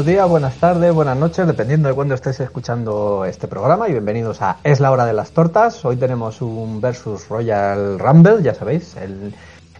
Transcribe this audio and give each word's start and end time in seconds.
buenos 0.00 0.14
días, 0.14 0.28
buenas 0.30 0.54
tardes, 0.54 0.94
buenas 0.94 1.16
noches, 1.18 1.46
dependiendo 1.46 1.86
de 1.86 1.94
cuándo 1.94 2.14
estéis 2.14 2.40
escuchando 2.40 3.26
este 3.26 3.46
programa 3.48 3.86
y 3.86 3.92
bienvenidos 3.92 4.40
a 4.40 4.56
Es 4.64 4.80
la 4.80 4.92
hora 4.92 5.04
de 5.04 5.12
las 5.12 5.32
tortas. 5.32 5.84
Hoy 5.84 5.96
tenemos 5.96 6.40
un 6.40 6.80
versus 6.80 7.28
Royal 7.28 7.98
Rumble, 7.98 8.42
ya 8.42 8.54
sabéis, 8.54 8.96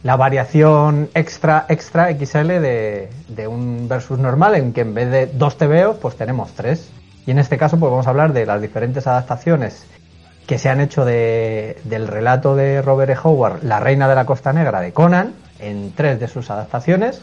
la 0.02 0.16
variación 0.16 1.08
extra 1.14 1.64
extra 1.70 2.10
XL 2.12 2.48
de, 2.48 3.08
un 3.48 3.88
versus 3.88 4.18
normal 4.18 4.56
en 4.56 4.74
que 4.74 4.82
en 4.82 4.92
vez 4.92 5.10
de 5.10 5.26
dos 5.26 5.56
TVOs 5.56 5.96
pues 5.96 6.16
tenemos 6.16 6.52
tres. 6.52 6.90
Y 7.24 7.30
en 7.30 7.38
este 7.38 7.56
caso 7.56 7.78
pues 7.78 7.90
vamos 7.90 8.06
a 8.06 8.10
hablar 8.10 8.34
de 8.34 8.44
las 8.44 8.60
diferentes 8.60 9.06
adaptaciones 9.06 9.86
que 10.46 10.58
se 10.58 10.68
han 10.68 10.82
hecho 10.82 11.06
del 11.06 12.08
relato 12.08 12.56
de 12.56 12.82
Robert 12.82 13.12
E. 13.12 13.16
Howard, 13.24 13.62
La 13.62 13.80
Reina 13.80 14.06
de 14.06 14.16
la 14.16 14.26
Costa 14.26 14.52
Negra 14.52 14.82
de 14.82 14.92
Conan, 14.92 15.32
en 15.60 15.94
tres 15.94 16.20
de 16.20 16.28
sus 16.28 16.50
adaptaciones 16.50 17.22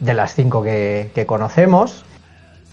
de 0.00 0.14
las 0.14 0.34
cinco 0.34 0.62
que, 0.62 1.24
conocemos. 1.26 2.04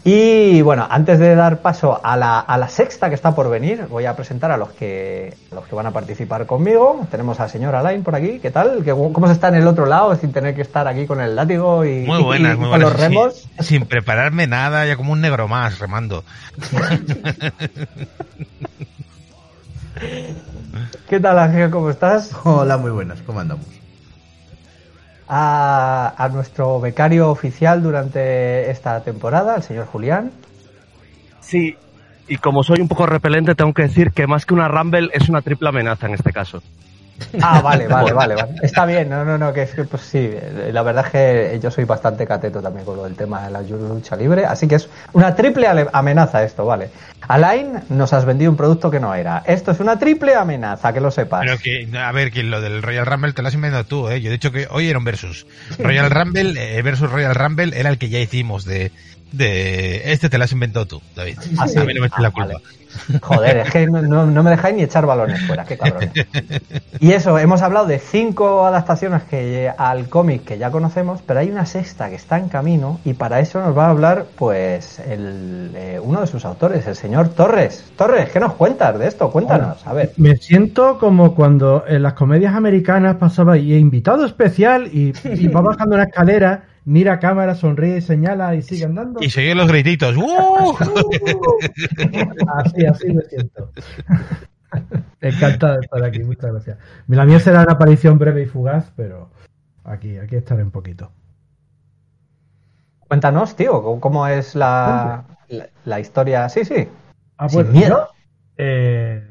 Y 0.06 0.62
bueno, 0.62 0.86
antes 0.90 1.18
de 1.18 1.34
dar 1.34 1.62
paso 1.62 2.02
a 2.04 2.18
la, 2.18 2.40
a 2.40 2.58
la, 2.58 2.68
sexta 2.68 3.08
que 3.08 3.16
está 3.16 3.34
por 3.34 3.50
venir, 3.50 3.86
voy 3.90 4.06
a 4.06 4.18
presentar 4.18 4.52
a 4.52 4.58
los 4.58 4.72
que, 4.72 5.34
los 5.52 5.66
que 5.66 5.76
van 5.76 5.86
a 5.86 5.92
participar 5.92 6.46
conmigo. 6.46 7.08
Tenemos 7.10 7.40
al 7.40 7.50
señor 7.50 7.74
Alain 7.74 8.04
por 8.04 8.14
aquí. 8.14 8.40
¿Qué 8.40 8.52
tal? 8.52 8.84
¿Cómo 8.84 9.28
se 9.28 9.34
está 9.34 9.48
en 9.48 9.56
el 9.56 9.66
otro 9.66 9.86
lado 9.86 10.14
sin 10.18 10.34
tener 10.34 10.56
que 10.56 10.62
estar 10.62 10.90
aquí 10.90 11.08
con 11.08 11.22
el 11.22 11.38
látigo 11.38 11.86
y, 11.86 12.02
muy 12.02 12.22
buenas, 12.22 12.58
con 12.58 12.82
los 12.82 12.94
remos? 12.94 13.48
Sin, 13.60 13.86
prepararme 13.86 14.46
nada, 14.46 14.86
ya 14.86 14.98
como 14.98 15.14
un 15.14 15.22
negro 15.22 15.48
más 15.48 15.80
remando. 15.80 16.26
¿Qué 21.08 21.20
tal, 21.22 21.40
Ángel? 21.40 21.70
¿Cómo 21.72 21.90
estás? 21.90 22.32
Hola, 22.44 22.76
muy 22.76 22.92
buenas. 22.92 23.22
¿Cómo 23.22 23.40
andamos? 23.40 23.83
A, 25.28 26.30
nuestro 26.34 26.80
becario 26.80 27.30
oficial 27.30 27.82
durante 27.82 28.70
esta 28.70 29.02
temporada, 29.04 29.56
el 29.56 29.64
señor 29.64 29.86
Julián. 29.88 30.32
Sí, 31.40 31.76
y 32.28 32.38
como 32.38 32.64
soy 32.64 32.82
un 32.82 32.88
poco 32.88 33.06
repelente, 33.06 33.56
tengo 33.56 33.74
que 33.74 33.84
decir 33.84 34.12
que 34.12 34.28
más 34.28 34.46
que 34.46 34.54
una 34.54 34.68
Rumble 34.68 35.10
es 35.14 35.30
una 35.30 35.42
triple 35.42 35.70
amenaza 35.70 36.08
en 36.08 36.14
este 36.14 36.32
caso. 36.32 36.62
Ah, 37.42 37.62
vale, 37.62 37.88
vale, 37.88 38.12
vale, 38.12 38.36
Está 38.62 38.86
bien, 38.86 39.10
no, 39.10 39.24
no, 39.24 39.38
no, 39.38 39.54
que 39.54 39.66
pues 39.90 40.02
sí, 40.04 40.32
la 40.72 40.82
verdad 40.84 41.06
es 41.06 41.12
que 41.12 41.60
yo 41.62 41.72
soy 41.72 41.86
bastante 41.86 42.26
cateto 42.26 42.62
también 42.62 42.86
con 42.86 42.98
lo 42.98 43.04
del 43.04 43.16
tema 43.16 43.46
de 43.46 43.52
la 43.52 43.62
lucha 43.62 44.16
libre, 44.16 44.46
así 44.46 44.68
que 44.68 44.76
es 44.76 44.90
una 45.14 45.36
triple 45.36 45.68
amenaza 45.92 46.44
esto, 46.44 46.66
vale. 46.66 46.90
Alain, 47.28 47.80
nos 47.90 48.14
has 48.14 48.26
vendido 48.26 48.52
un 48.52 48.58
producto 48.58 48.92
que 48.92 49.00
no 49.00 49.14
era. 49.16 49.44
Esto 49.46 49.72
es 49.72 49.80
una 49.80 49.98
triple 49.98 50.36
amenaza, 50.36 50.92
que 50.92 51.00
lo 51.00 51.12
sepas. 51.12 51.42
Pero 51.42 51.58
que, 51.58 51.88
a 51.98 52.12
ver, 52.12 52.32
que 52.32 52.44
lo 52.44 52.60
del 52.60 52.82
Royal 52.82 53.06
Rumble 53.06 53.34
te 53.34 53.42
lo 53.42 53.48
has 53.48 53.54
inventado 53.54 53.86
tú, 53.86 54.10
¿eh? 54.10 54.22
Yo 54.22 54.30
he 54.30 54.34
dicho 54.34 54.52
que 54.52 54.68
hoy 54.70 54.90
era 54.90 55.00
un 55.00 55.06
versus. 55.06 55.46
Royal 55.80 56.10
Rumble 56.10 56.54
eh, 56.58 56.82
versus 56.82 57.10
Royal 57.10 57.36
Rumble 57.36 57.80
era 57.80 57.90
el 57.90 57.98
que 57.98 58.10
ya 58.10 58.20
hicimos 58.20 58.66
de, 58.66 58.92
de 59.32 60.12
este 60.12 60.30
te 60.30 60.38
lo 60.38 60.44
has 60.44 60.52
inventado 60.52 60.86
tú, 60.86 61.02
David. 61.16 61.38
Ah, 61.58 61.64
a 61.64 61.84
mí 61.84 61.94
no 61.94 62.02
me 62.02 62.08
eches 62.08 62.20
la 62.20 62.28
ah, 62.28 62.32
culpa. 62.32 62.62
Joder, 63.22 63.58
es 63.58 63.72
que 63.72 63.88
no, 63.88 64.26
me 64.26 64.50
dejáis 64.50 64.76
ni 64.76 64.84
echar 64.84 65.06
balones 65.06 65.42
fuera, 65.46 65.66
qué 65.66 65.78
cabrón. 65.78 66.12
Y 67.00 67.12
eso, 67.12 67.38
hemos 67.38 67.62
hablado 67.62 67.86
de 67.86 68.00
cinco 68.00 68.66
adaptaciones 68.66 69.24
que 69.24 69.72
al 69.76 70.10
cómic 70.10 70.44
que 70.44 70.58
ya 70.58 70.72
conocemos, 70.72 71.22
pero 71.26 71.40
hay 71.40 71.50
una 71.50 71.66
sexta 71.66 72.10
que 72.10 72.16
está 72.16 72.38
en 72.38 72.50
camino 72.50 73.00
y 73.04 73.14
para 73.14 73.40
eso 73.40 73.62
nos 73.62 73.78
va 73.78 73.88
a 73.88 73.90
hablar 73.90 74.26
pues 74.36 75.00
el, 75.00 75.72
eh, 75.76 76.00
uno 76.02 76.22
de 76.22 76.28
sus 76.28 76.46
autores, 76.46 76.86
el 76.88 76.96
señor 76.96 77.30
Torres. 77.30 77.92
Torres, 77.96 78.30
¿qué 78.32 78.40
nos 78.40 78.54
cuentas 78.54 78.98
de 78.98 79.08
esto? 79.08 79.32
Cuéntanos, 79.32 79.86
a 79.86 79.94
ver. 79.94 80.12
Me 80.18 80.36
siento 80.36 80.98
como 81.00 81.36
cuando 81.36 81.84
en 81.88 82.04
las 82.04 82.14
comedias 82.14 82.56
americanas 82.56 83.18
pasaba 83.18 83.58
y 83.58 83.74
invitado 83.76 84.26
especial 84.26 84.88
y, 84.88 85.14
y 85.24 85.48
va 85.48 85.62
bajando 85.62 85.96
una 85.96 86.06
escalera 86.06 86.64
mira 86.86 87.14
a 87.14 87.20
cámara, 87.20 87.56
sonríe, 87.56 88.02
señala 88.02 88.56
y 88.56 88.62
sigue 88.62 88.86
andando. 88.86 89.22
Y 89.22 89.30
sigue 89.30 89.56
los 89.56 89.68
grititos. 89.68 90.16
¡Uh! 90.18 90.76
así, 92.58 92.86
así 92.86 93.14
me 93.14 93.22
siento. 93.24 93.72
Encantado 95.22 95.76
de 95.76 95.82
estar 95.82 96.04
aquí, 96.04 96.20
muchas 96.24 96.52
gracias. 96.52 96.78
La 97.08 97.26
mía 97.26 97.40
será 97.40 97.62
una 97.62 97.74
aparición 97.74 98.18
breve 98.18 98.44
y 98.44 98.46
fugaz, 98.46 98.92
pero 98.96 99.30
aquí, 99.84 100.18
aquí 100.18 100.36
estaré 100.36 100.64
un 100.64 100.72
poquito. 100.72 101.12
Cuéntanos, 103.08 103.56
tío, 103.56 104.00
cómo 104.00 104.28
es 104.28 104.56
la, 104.56 105.26
la, 105.86 106.00
historia. 106.00 106.50
Sí, 106.50 106.66
sí. 106.66 106.88
Ah, 107.38 107.48
pues 107.52 107.70
miedo. 107.70 108.10
Eh, 108.58 109.24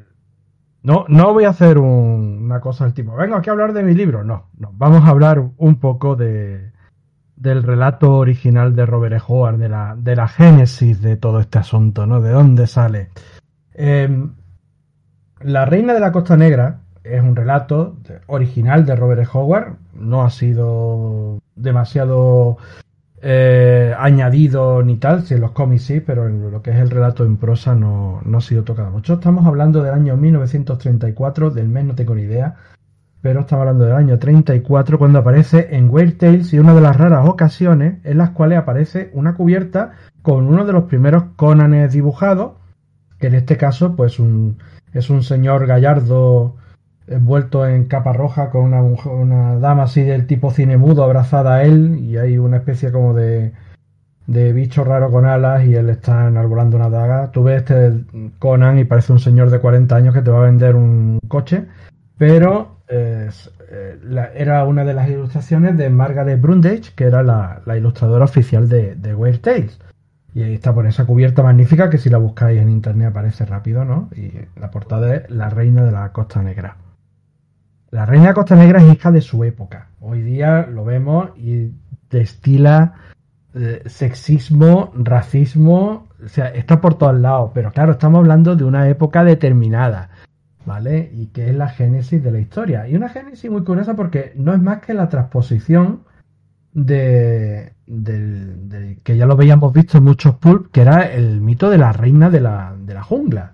no, 0.83 1.05
no 1.09 1.33
voy 1.33 1.45
a 1.45 1.51
hacer 1.51 1.79
una 1.79 2.61
cosa 2.61 2.85
del 2.85 2.95
tipo, 2.95 3.15
vengo 3.15 3.37
aquí 3.37 3.51
a 3.51 3.53
hablar 3.53 3.73
de 3.73 3.83
mi 3.83 3.95
libro. 3.95 4.25
No, 4.25 4.51
no. 4.57 4.71
Vamos 4.75 5.05
a 5.05 5.09
hablar 5.09 5.43
un 5.57 5.81
poco 5.81 6.17
de, 6.17 6.73
del 7.43 7.65
relato 7.65 8.15
original 8.15 8.75
de 8.77 8.87
Robert. 8.87 9.23
Howard, 9.27 9.59
de 9.59 9.69
la, 9.69 9.97
de 9.99 10.15
la 10.15 10.29
génesis 10.29 11.03
de 11.03 11.17
todo 11.17 11.41
este 11.41 11.59
asunto, 11.59 12.07
¿no? 12.07 12.21
De 12.21 12.31
dónde 12.31 12.67
sale. 12.69 13.09
Em, 13.75 14.33
la 15.41 15.65
Reina 15.65 15.93
de 15.93 16.01
la 16.01 16.13
Costa 16.13 16.37
Negra 16.37 16.79
es 17.03 17.21
un 17.21 17.35
relato 17.35 17.97
original 18.29 18.87
de 18.87 18.95
Robert. 18.95 19.29
Howard, 19.33 19.75
no 19.95 20.23
ha 20.23 20.31
sido 20.31 21.41
demasiado 21.57 22.59
eh, 23.21 23.93
añadido 23.99 24.83
ni 24.85 24.97
tal, 24.99 25.25
si 25.25 25.35
en 25.35 25.41
los 25.41 25.51
cómics 25.51 25.83
sí, 25.83 26.01
pero 26.01 26.29
en 26.29 26.49
lo 26.51 26.63
que 26.63 26.71
es 26.71 26.77
el 26.77 26.91
relato 26.91 27.25
en 27.25 27.39
prosa 27.39 27.75
no, 27.75 28.21
no 28.25 28.39
ha 28.39 28.41
sido 28.41 28.63
tocado 28.63 28.91
mucho. 28.93 29.15
Estamos 29.15 29.45
hablando 29.47 29.83
del 29.83 29.95
año 29.95 30.17
1934, 30.17 31.51
del 31.51 31.69
mes 31.69 31.85
no 31.87 31.95
tengo 31.97 32.15
ni 32.15 32.23
idea, 32.23 32.55
pero 33.23 33.41
estamos 33.41 33.63
hablando 33.63 33.85
del 33.85 33.95
año 33.95 34.19
34 34.19 34.99
cuando 34.99 35.21
aparece 35.21 35.69
en 35.77 35.89
Weird 35.89 36.19
Tales 36.19 36.53
y 36.53 36.59
una 36.59 36.75
de 36.75 36.81
las 36.81 36.97
raras 36.97 37.27
ocasiones 37.29 38.05
en 38.05 38.19
las 38.19 38.31
cuales 38.31 38.59
aparece 38.59 39.11
una 39.15 39.35
cubierta 39.35 39.93
con 40.23 40.49
uno 40.49 40.65
de 40.65 40.73
los 40.73 40.85
primeros 40.85 41.25
Conanes 41.37 41.93
dibujados, 41.93 42.55
que 43.19 43.29
en 43.29 43.35
este 43.35 43.57
caso 43.57 43.95
pues 43.95 44.19
un, 44.19 44.59
es 44.93 45.09
un 45.09 45.23
señor 45.23 45.67
gallardo 45.67 46.57
envuelto 47.07 47.67
en 47.67 47.85
capa 47.85 48.13
roja 48.13 48.51
con 48.51 48.63
una, 48.63 48.83
una 48.83 49.57
dama 49.57 49.85
así 49.85 50.03
del 50.03 50.27
tipo 50.27 50.51
cine 50.51 50.77
mudo 50.77 51.05
abrazada 51.05 51.57
a 51.57 51.63
él 51.63 51.99
y 52.01 52.17
hay 52.17 52.39
una 52.39 52.59
especie 52.59 52.91
como 52.91 53.15
de, 53.15 53.53
de 54.27 54.53
bicho 54.53 54.83
raro 54.83 55.11
con 55.11 55.27
alas 55.27 55.65
y 55.65 55.75
él 55.75 55.91
está 55.91 56.27
enarbolando 56.27 56.77
una 56.77 56.91
daga. 56.91 57.31
Tú 57.31 57.45
ves 57.45 57.63
este 57.63 57.93
Conan 58.39 58.79
y 58.79 58.85
parece 58.85 59.13
un 59.13 59.21
señor 59.21 59.51
de 59.51 59.61
40 59.61 59.95
años 59.95 60.15
que 60.15 60.23
te 60.23 60.31
va 60.31 60.41
a 60.41 60.47
vender 60.47 60.75
un 60.75 61.19
coche, 61.29 61.67
pero 62.19 62.79
eh, 62.89 63.31
era 64.35 64.65
una 64.65 64.85
de 64.85 64.95
las 64.95 65.09
ilustraciones 65.09 65.77
de 65.77 65.89
Margaret 65.91 66.41
Brundage, 66.41 66.93
que 66.95 67.05
era 67.05 67.23
la, 67.23 67.63
ilustradora 67.77 68.25
oficial 68.25 68.69
de, 68.69 68.95
de 68.95 69.15
Weird 69.15 69.41
Tales. 69.41 69.79
Y 70.35 70.43
ahí 70.43 70.55
está 70.55 70.75
por 70.75 70.87
esa 70.87 71.05
cubierta 71.05 71.43
magnífica 71.43 71.91
que 71.91 71.99
si 71.99 72.09
la 72.09 72.19
buscáis 72.19 72.61
en 72.61 72.71
internet 72.71 73.09
aparece 73.09 73.45
rápido, 73.45 73.85
¿no? 73.85 74.09
Y 74.17 74.33
la 74.59 74.71
portada 74.71 75.15
es 75.15 75.31
La 75.31 75.51
Reina 75.51 75.85
de 75.85 75.93
la 75.93 76.11
Costa 76.13 76.43
Negra. 76.43 76.77
La 77.91 78.07
Reina 78.07 78.25
de 78.25 78.31
la 78.31 78.35
Costa 78.35 78.57
Negra 78.57 78.83
es 78.83 78.93
hija 78.93 79.11
de 79.11 79.21
su 79.21 79.45
época. 79.45 79.89
Hoy 80.01 80.23
día 80.23 80.67
lo 80.67 80.85
vemos 80.85 81.31
y 81.37 81.73
destila 82.11 82.95
eh, 83.55 83.83
sexismo, 83.85 84.93
racismo, 84.95 86.09
o 86.25 86.29
sea, 86.29 86.47
está 86.49 86.81
por 86.81 86.95
todos 86.95 87.19
lados. 87.19 87.51
Pero 87.53 87.71
claro, 87.71 87.93
estamos 87.93 88.21
hablando 88.21 88.57
de 88.57 88.65
una 88.65 88.89
época 88.89 89.25
determinada 89.25 90.09
¿vale? 90.67 91.11
Y 91.15 91.27
que 91.27 91.51
es 91.51 91.55
la 91.57 91.69
génesis 91.69 92.23
de 92.23 92.31
la 92.31 92.39
historia. 92.39 92.89
Y 92.89 92.97
una 92.97 93.09
génesis 93.09 93.51
muy 93.51 93.65
curiosa 93.65 93.95
porque 93.95 94.33
no 94.37 94.55
es 94.55 94.61
más 94.61 94.81
que 94.81 94.95
la 94.95 95.09
transposición 95.09 96.03
de, 96.73 97.73
que 99.03 99.17
ya 99.17 99.27
lo 99.27 99.37
veíamos 99.37 99.73
visto 99.73 99.99
en 99.99 100.05
muchos 100.05 100.37
pulp, 100.37 100.71
que 100.71 100.83
era 100.83 101.03
el 101.13 101.41
mito 101.41 101.71
de 101.71 101.79
la 101.79 101.93
reina 101.93 102.31
de 102.31 102.41
la, 102.41 102.75
de 102.79 102.95
la 102.95 103.03
jungla. 103.03 103.53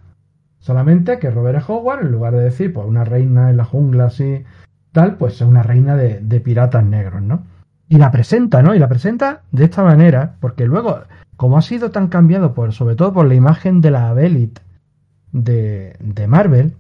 Solamente 0.61 1.19
que 1.19 1.31
Robert 1.31 1.65
Howard, 1.69 2.03
en 2.03 2.13
lugar 2.13 2.35
de 2.35 2.43
decir, 2.43 2.73
pues 2.73 2.87
una 2.87 3.05
reina 3.05 3.51
en 3.51 3.57
la 3.57 3.65
jungla 3.65 4.07
así, 4.07 4.45
tal, 4.93 5.17
pues 5.17 5.35
es 5.37 5.43
una 5.43 5.63
reina 5.63 5.97
de, 5.97 6.21
de 6.21 6.41
piratas 6.41 6.85
negros, 6.85 7.23
¿no? 7.23 7.43
Y 7.89 7.97
la 7.97 8.11
presenta, 8.11 8.63
¿no? 8.63 8.75
Y 8.75 8.79
la 8.79 8.89
presenta 8.89 9.43
de 9.51 9.65
esta 9.65 9.83
manera, 9.83 10.35
porque 10.41 10.67
luego, 10.67 11.01
como 11.37 11.57
ha 11.57 11.63
sido 11.63 11.91
tan 11.91 12.09
cambiado, 12.09 12.53
por, 12.55 12.73
sobre 12.73 12.97
todo 12.97 13.15
por 13.15 13.27
la 13.27 13.35
imagen 13.35 13.81
de 13.81 13.91
la 13.91 14.13
Belit 14.13 14.59
de, 15.33 15.97
de 16.01 16.27
Marvel, 16.27 16.75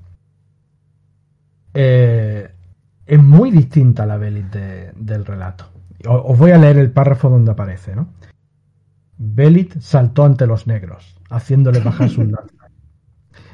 eh, 1.75 2.51
es 3.07 3.23
muy 3.23 3.51
distinta 3.51 4.07
la 4.07 4.17
Belit 4.17 4.47
de- 4.53 4.93
del 4.97 5.25
relato. 5.25 5.67
Os 6.07 6.39
voy 6.39 6.53
a 6.53 6.59
leer 6.59 6.79
el 6.79 6.91
párrafo 6.91 7.29
donde 7.29 7.51
aparece, 7.51 7.97
¿no? 7.97 8.09
Belit 9.17 9.81
saltó 9.81 10.25
ante 10.25 10.47
los 10.47 10.67
negros, 10.67 11.17
haciéndoles 11.29 11.83
bajar 11.83 12.09
sus 12.09 12.27
lanzas. 12.27 12.71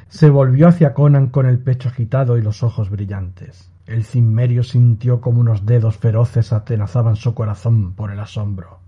Se 0.07 0.29
volvió 0.29 0.67
hacia 0.67 0.93
Conan 0.93 1.27
con 1.27 1.45
el 1.47 1.59
pecho 1.59 1.89
agitado 1.89 2.37
y 2.37 2.41
los 2.41 2.61
ojos 2.63 2.89
brillantes. 2.89 3.71
El 3.87 4.03
cimmerio 4.03 4.63
sintió 4.63 5.21
como 5.21 5.39
unos 5.41 5.65
dedos 5.65 5.97
feroces 5.97 6.53
atenazaban 6.53 7.15
su 7.15 7.33
corazón 7.33 7.93
por 7.93 8.11
el 8.11 8.19
asombro. 8.19 8.79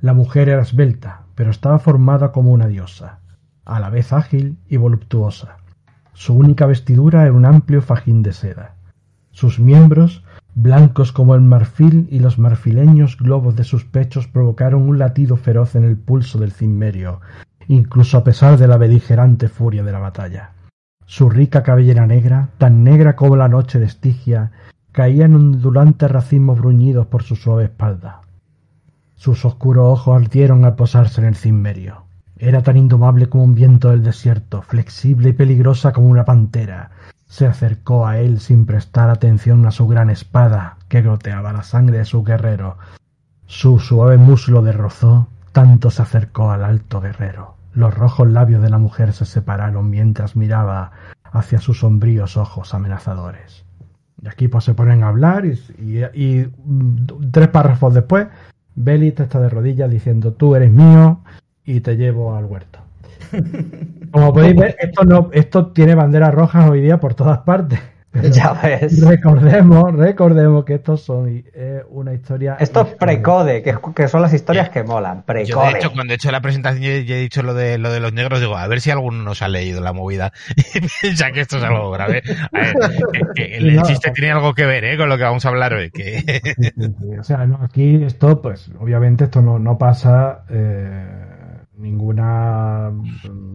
La 0.00 0.12
mujer 0.14 0.48
era 0.48 0.62
esbelta, 0.62 1.22
pero 1.34 1.50
estaba 1.50 1.78
formada 1.78 2.32
como 2.32 2.50
una 2.52 2.66
diosa, 2.66 3.20
a 3.64 3.80
la 3.80 3.88
vez 3.88 4.12
ágil 4.12 4.58
y 4.68 4.76
voluptuosa. 4.76 5.56
Su 6.14 6.34
única 6.34 6.66
vestidura 6.66 7.22
era 7.22 7.32
un 7.32 7.44
amplio 7.44 7.82
fajín 7.82 8.22
de 8.22 8.32
seda. 8.32 8.74
Sus 9.30 9.58
miembros, 9.58 10.22
blancos 10.54 11.10
como 11.12 11.34
el 11.34 11.40
marfil 11.40 12.06
y 12.10 12.18
los 12.18 12.38
marfileños 12.38 13.16
globos 13.16 13.56
de 13.56 13.64
sus 13.64 13.84
pechos 13.84 14.28
provocaron 14.28 14.82
un 14.82 14.98
latido 14.98 15.36
feroz 15.36 15.74
en 15.74 15.84
el 15.84 15.96
pulso 15.96 16.38
del 16.38 16.52
cimmerio, 16.52 17.20
incluso 17.66 18.18
a 18.18 18.24
pesar 18.24 18.58
de 18.58 18.68
la 18.68 18.76
beligerante 18.76 19.48
furia 19.48 19.82
de 19.82 19.92
la 19.92 20.00
batalla. 20.00 20.50
Su 21.06 21.30
rica 21.30 21.62
cabellera 21.62 22.06
negra, 22.06 22.50
tan 22.58 22.84
negra 22.84 23.16
como 23.16 23.36
la 23.36 23.48
noche 23.48 23.78
de 23.78 23.86
Estigia, 23.86 24.52
caía 24.92 25.24
en 25.24 25.34
ondulantes 25.34 26.10
racimos 26.10 26.58
bruñidos 26.58 27.06
por 27.06 27.22
su 27.22 27.36
suave 27.36 27.64
espalda. 27.64 28.20
Sus 29.14 29.44
oscuros 29.44 29.86
ojos 29.86 30.20
ardieron 30.22 30.64
al 30.64 30.74
posarse 30.74 31.20
en 31.20 31.28
el 31.28 31.36
cimmerio. 31.36 32.04
Era 32.44 32.60
tan 32.60 32.76
indomable 32.76 33.28
como 33.28 33.44
un 33.44 33.54
viento 33.54 33.90
del 33.90 34.02
desierto, 34.02 34.62
flexible 34.62 35.28
y 35.28 35.32
peligrosa 35.32 35.92
como 35.92 36.08
una 36.08 36.24
pantera. 36.24 36.90
Se 37.26 37.46
acercó 37.46 38.04
a 38.04 38.18
él 38.18 38.40
sin 38.40 38.66
prestar 38.66 39.10
atención 39.10 39.64
a 39.64 39.70
su 39.70 39.86
gran 39.86 40.10
espada, 40.10 40.76
que 40.88 41.02
goteaba 41.02 41.52
la 41.52 41.62
sangre 41.62 41.98
de 41.98 42.04
su 42.04 42.24
guerrero. 42.24 42.78
Su 43.46 43.78
suave 43.78 44.16
muslo 44.16 44.60
derrozó, 44.60 45.28
tanto 45.52 45.92
se 45.92 46.02
acercó 46.02 46.50
al 46.50 46.64
alto 46.64 47.00
guerrero. 47.00 47.54
Los 47.74 47.94
rojos 47.94 48.28
labios 48.28 48.60
de 48.60 48.70
la 48.70 48.78
mujer 48.78 49.12
se 49.12 49.24
separaron 49.24 49.88
mientras 49.88 50.34
miraba 50.34 50.90
hacia 51.22 51.60
sus 51.60 51.78
sombríos 51.78 52.36
ojos 52.36 52.74
amenazadores. 52.74 53.64
Y 54.20 54.26
aquí 54.26 54.48
pues 54.48 54.64
se 54.64 54.74
ponen 54.74 55.04
a 55.04 55.08
hablar 55.10 55.46
y, 55.46 55.52
y- 55.78 56.02
y, 56.12 56.52
mm, 56.64 57.30
tres 57.30 57.46
párrafos 57.50 57.94
después, 57.94 58.26
Belit 58.74 59.20
está 59.20 59.38
de 59.38 59.48
rodillas 59.48 59.88
diciendo 59.92 60.32
tú 60.32 60.56
eres 60.56 60.72
mío 60.72 61.20
y 61.64 61.80
te 61.80 61.96
llevo 61.96 62.34
al 62.36 62.44
huerto. 62.46 62.78
Como 64.10 64.32
podéis 64.32 64.56
ver, 64.56 64.76
esto 64.78 65.04
no, 65.04 65.30
esto 65.32 65.68
tiene 65.72 65.94
banderas 65.94 66.34
rojas 66.34 66.68
hoy 66.68 66.80
día 66.82 66.98
por 67.00 67.14
todas 67.14 67.38
partes. 67.40 67.80
Pero 68.10 68.28
Ya 68.30 68.52
ves. 68.52 69.02
recordemos, 69.02 69.94
recordemos 69.94 70.66
que 70.66 70.74
estos 70.74 71.02
son 71.02 71.42
eh, 71.54 71.80
una 71.88 72.12
historia. 72.12 72.56
Esto 72.60 72.82
es 72.82 72.88
precode, 72.96 73.62
que, 73.62 73.74
que 73.96 74.06
son 74.06 74.20
las 74.20 74.34
historias 74.34 74.68
que 74.68 74.82
molan. 74.82 75.24
Yo, 75.26 75.32
de 75.32 75.44
Precode. 75.44 75.78
hecho, 75.78 75.92
cuando 75.94 76.12
he 76.12 76.16
hecho 76.16 76.30
la 76.30 76.42
presentación 76.42 76.82
y 76.84 76.88
he 76.88 77.02
dicho 77.20 77.42
lo 77.42 77.54
de, 77.54 77.78
lo 77.78 77.90
de 77.90 78.00
los 78.00 78.12
negros, 78.12 78.40
digo, 78.40 78.54
a 78.58 78.66
ver 78.68 78.82
si 78.82 78.90
alguno 78.90 79.22
nos 79.22 79.40
ha 79.40 79.48
leído 79.48 79.80
la 79.80 79.94
movida 79.94 80.30
y 80.74 80.80
piensa 81.00 81.30
que 81.32 81.40
esto 81.40 81.56
es 81.56 81.62
algo 81.64 81.90
grave. 81.90 82.22
A 82.52 82.58
ver, 82.58 82.74
que- 83.14 83.20
que 83.34 83.56
el 83.56 83.76
No. 83.76 83.82
chiste 83.84 84.10
tiene 84.10 84.30
algo 84.32 84.52
que 84.52 84.66
ver 84.66 84.84
¿eh? 84.84 84.98
con 84.98 85.08
lo 85.08 85.16
que 85.16 85.24
vamos 85.24 85.46
a 85.46 85.48
hablar 85.48 85.72
hoy. 85.72 85.90
Que... 85.90 86.18
Sí, 86.20 86.52
sí, 86.54 86.70
sí. 87.00 87.18
O 87.18 87.24
sea, 87.24 87.46
no, 87.46 87.60
aquí 87.62 88.04
esto, 88.04 88.42
pues, 88.42 88.70
obviamente 88.78 89.24
esto 89.24 89.40
no, 89.40 89.58
no 89.58 89.78
pasa 89.78 90.44
eh, 90.50 91.06
ninguna, 91.82 92.90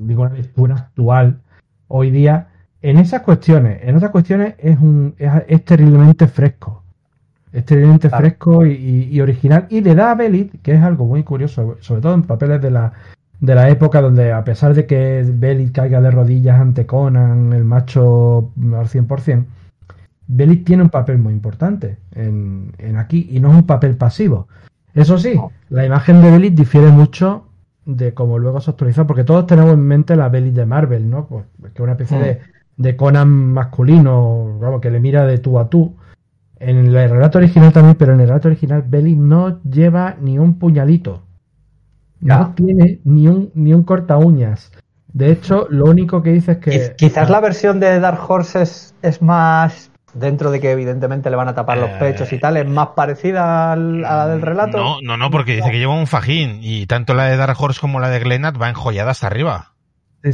ninguna 0.01 0.29
lectura 0.33 0.75
actual 0.75 1.39
hoy 1.87 2.11
día 2.11 2.47
en 2.81 2.97
esas 2.97 3.21
cuestiones. 3.21 3.79
En 3.83 3.95
esas 3.95 4.11
cuestiones 4.11 4.55
es 4.59 4.77
un 4.79 5.15
es, 5.17 5.31
es 5.47 5.65
terriblemente 5.65 6.27
fresco. 6.27 6.83
Es 7.51 7.65
terriblemente 7.65 8.09
Claro. 8.09 8.21
fresco 8.21 8.65
y, 8.65 8.73
y- 8.73 9.09
y 9.11 9.21
original. 9.21 9.65
Y 9.69 9.81
le 9.81 9.95
da 9.95 10.11
a 10.11 10.15
Belit, 10.15 10.61
que 10.61 10.73
es 10.73 10.81
algo 10.83 11.05
muy 11.05 11.23
curioso, 11.23 11.77
sobre 11.79 12.01
todo 12.01 12.13
en 12.13 12.23
papeles 12.23 12.61
de 12.61 12.69
la, 12.71 12.91
de 13.39 13.55
la 13.55 13.69
época 13.69 14.01
donde, 14.01 14.31
a 14.33 14.43
pesar 14.43 14.73
de 14.73 14.85
que 14.85 15.25
Belit 15.27 15.71
caiga 15.73 16.01
de 16.01 16.11
rodillas 16.11 16.59
ante 16.59 16.85
Conan, 16.85 17.53
el 17.53 17.63
macho 17.63 18.51
al 18.75 18.87
100%, 18.87 19.45
Belit 20.27 20.65
tiene 20.65 20.83
un 20.83 20.89
papel 20.89 21.17
muy 21.19 21.31
importante 21.33 21.97
en, 22.13 22.73
en 22.79 22.97
aquí 22.97 23.29
y 23.31 23.39
no 23.39 23.49
es 23.51 23.55
un 23.55 23.65
papel 23.65 23.95
pasivo. 23.95 24.47
Eso 24.93 25.17
sí, 25.17 25.39
la 25.69 25.85
imagen 25.85 26.21
de 26.21 26.31
Belit 26.31 26.53
difiere 26.53 26.87
mucho 26.91 27.46
de 27.87 28.13
cómo 28.13 28.37
luego 28.37 28.59
se 28.61 28.69
actualizó, 28.69 29.07
porque 29.07 29.23
todos 29.23 29.47
tenemos 29.47 29.73
en 29.73 29.79
mente 29.79 30.15
la 30.15 30.29
Belit 30.29 30.53
de 30.53 30.65
Marvel, 30.65 31.09
¿no? 31.09 31.25
Pues 31.27 31.45
que 31.61 31.67
es 31.73 31.79
una 31.79 31.93
especie 31.93 32.19
de, 32.19 32.39
de 32.75 32.95
Conan 32.95 33.29
masculino, 33.29 34.59
vamos, 34.59 34.81
que 34.81 34.91
le 34.91 34.99
mira 34.99 35.25
de 35.25 35.37
tú 35.39 35.57
a 35.57 35.69
tú. 35.69 35.95
En 36.59 36.77
el 36.77 37.09
relato 37.09 37.37
original 37.37 37.71
también, 37.71 37.95
pero 37.95 38.13
en 38.13 38.19
el 38.19 38.27
relato 38.27 38.47
original 38.49 38.83
Belit 38.87 39.17
no 39.17 39.61
lleva 39.63 40.15
ni 40.21 40.37
un 40.37 40.59
puñalito. 40.59 41.23
No 42.19 42.27
Ya. 42.27 42.55
tiene 42.55 42.99
ni 43.05 43.27
un, 43.27 43.51
ni 43.55 43.73
un 43.73 43.83
corta 43.83 44.17
uñas. 44.17 44.71
De 45.13 45.31
hecho, 45.31 45.67
lo 45.69 45.85
único 45.85 46.21
que 46.21 46.31
dice 46.33 46.53
es 46.53 46.57
que... 46.57 46.71
Quiz- 46.71 46.95
Quizás 46.95 47.29
la 47.29 47.39
versión 47.39 47.79
de 47.79 47.99
Dark 47.99 48.19
Horse 48.27 48.61
es, 48.63 48.95
es 49.01 49.21
más, 49.21 49.91
dentro 50.13 50.51
de 50.51 50.59
que 50.59 50.71
evidentemente 50.71 51.29
le 51.29 51.35
van 51.35 51.47
a 51.49 51.55
tapar 51.55 51.77
los 51.77 51.89
Eh, 51.89 51.95
pechos 51.99 52.31
y 52.33 52.39
tal, 52.39 52.57
es 52.57 52.65
más 52.67 52.89
parecida 52.95 53.71
al- 53.73 54.05
a 54.05 54.15
la 54.17 54.27
del 54.27 54.41
relato. 54.41 54.77
No, 54.77 54.97
no, 55.01 55.17
no, 55.17 55.29
porque 55.31 55.55
dice 55.55 55.69
que 55.71 55.79
lleva 55.79 55.93
un 55.95 56.07
fajín 56.07 56.59
y 56.61 56.85
tanto 56.87 57.13
la 57.13 57.25
de 57.25 57.37
Dark 57.37 57.55
Horse 57.59 57.79
como 57.81 57.99
la 57.99 58.09
de 58.09 58.19
Glenat 58.19 58.59
va 58.61 58.69
enjollada 58.69 59.11
hasta 59.11 59.27
arriba. 59.27 59.71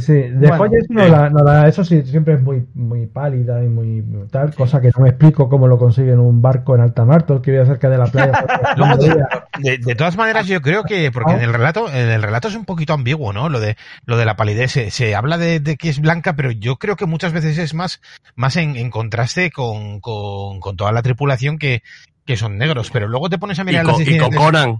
sí. 0.00 0.12
De 0.12 0.30
Bueno, 0.48 0.56
joyas 0.58 0.84
no 0.88 1.02
eh. 1.02 1.08
la, 1.08 1.30
no 1.30 1.44
la- 1.44 1.68
eso 1.68 1.84
sí, 1.84 2.02
siempre 2.02 2.34
es 2.34 2.42
muy, 2.42 2.66
muy 2.74 3.06
pálida 3.06 3.62
y 3.62 3.68
muy 3.68 4.02
tal, 4.30 4.54
cosa 4.54 4.80
que 4.80 4.90
no 4.96 5.02
me 5.02 5.10
explico 5.10 5.48
cómo 5.48 5.66
lo 5.68 5.78
consigue 5.78 6.12
en 6.12 6.18
un 6.20 6.40
barco 6.42 6.74
en 6.74 6.80
alta 6.80 7.04
mar, 7.04 7.24
todo 7.24 7.38
el 7.38 7.42
que 7.42 7.50
vive 7.52 7.66
cerca 7.66 7.88
de 7.88 7.98
la 7.98 8.06
playa. 8.06 8.44
De, 9.58 9.70
de- 9.70 9.78
de 9.78 9.94
todas 9.94 10.16
maneras, 10.16 10.46
yo 10.46 10.60
creo 10.60 10.82
que, 10.84 11.10
porque 11.12 11.32
en 11.32 11.40
el 11.42 11.52
relato, 11.52 11.88
en 11.88 12.08
el 12.10 12.22
relato 12.22 12.48
es 12.48 12.54
un 12.56 12.64
poquito 12.64 12.92
ambiguo, 12.92 13.32
¿no? 13.32 13.48
Lo 13.48 13.60
de, 13.60 13.76
lo 14.04 14.16
de 14.16 14.24
la 14.24 14.36
palidez, 14.36 14.72
se, 14.72 14.90
se 14.90 15.14
habla 15.14 15.38
de, 15.38 15.60
de 15.60 15.76
que 15.76 15.88
es 15.88 16.00
blanca, 16.00 16.34
pero 16.34 16.50
yo 16.50 16.76
creo 16.76 16.96
que 16.96 17.06
muchas 17.06 17.32
veces 17.32 17.58
es 17.58 17.74
más, 17.74 18.00
más 18.34 18.56
en, 18.56 18.76
en 18.76 18.90
contraste 18.90 19.50
con, 19.50 20.00
con, 20.00 20.60
con 20.60 20.76
toda 20.76 20.92
la 20.92 21.02
tripulación 21.02 21.58
que, 21.58 21.82
que 22.26 22.36
son 22.36 22.58
negros, 22.58 22.90
pero 22.92 23.06
luego 23.08 23.28
te 23.30 23.38
pones 23.38 23.58
a 23.58 23.62
Y 23.62 23.66
mirar 23.66 23.84
con, 23.84 23.98
las 23.98 24.08
y 24.08 24.18
con 24.18 24.30
Conan. 24.32 24.78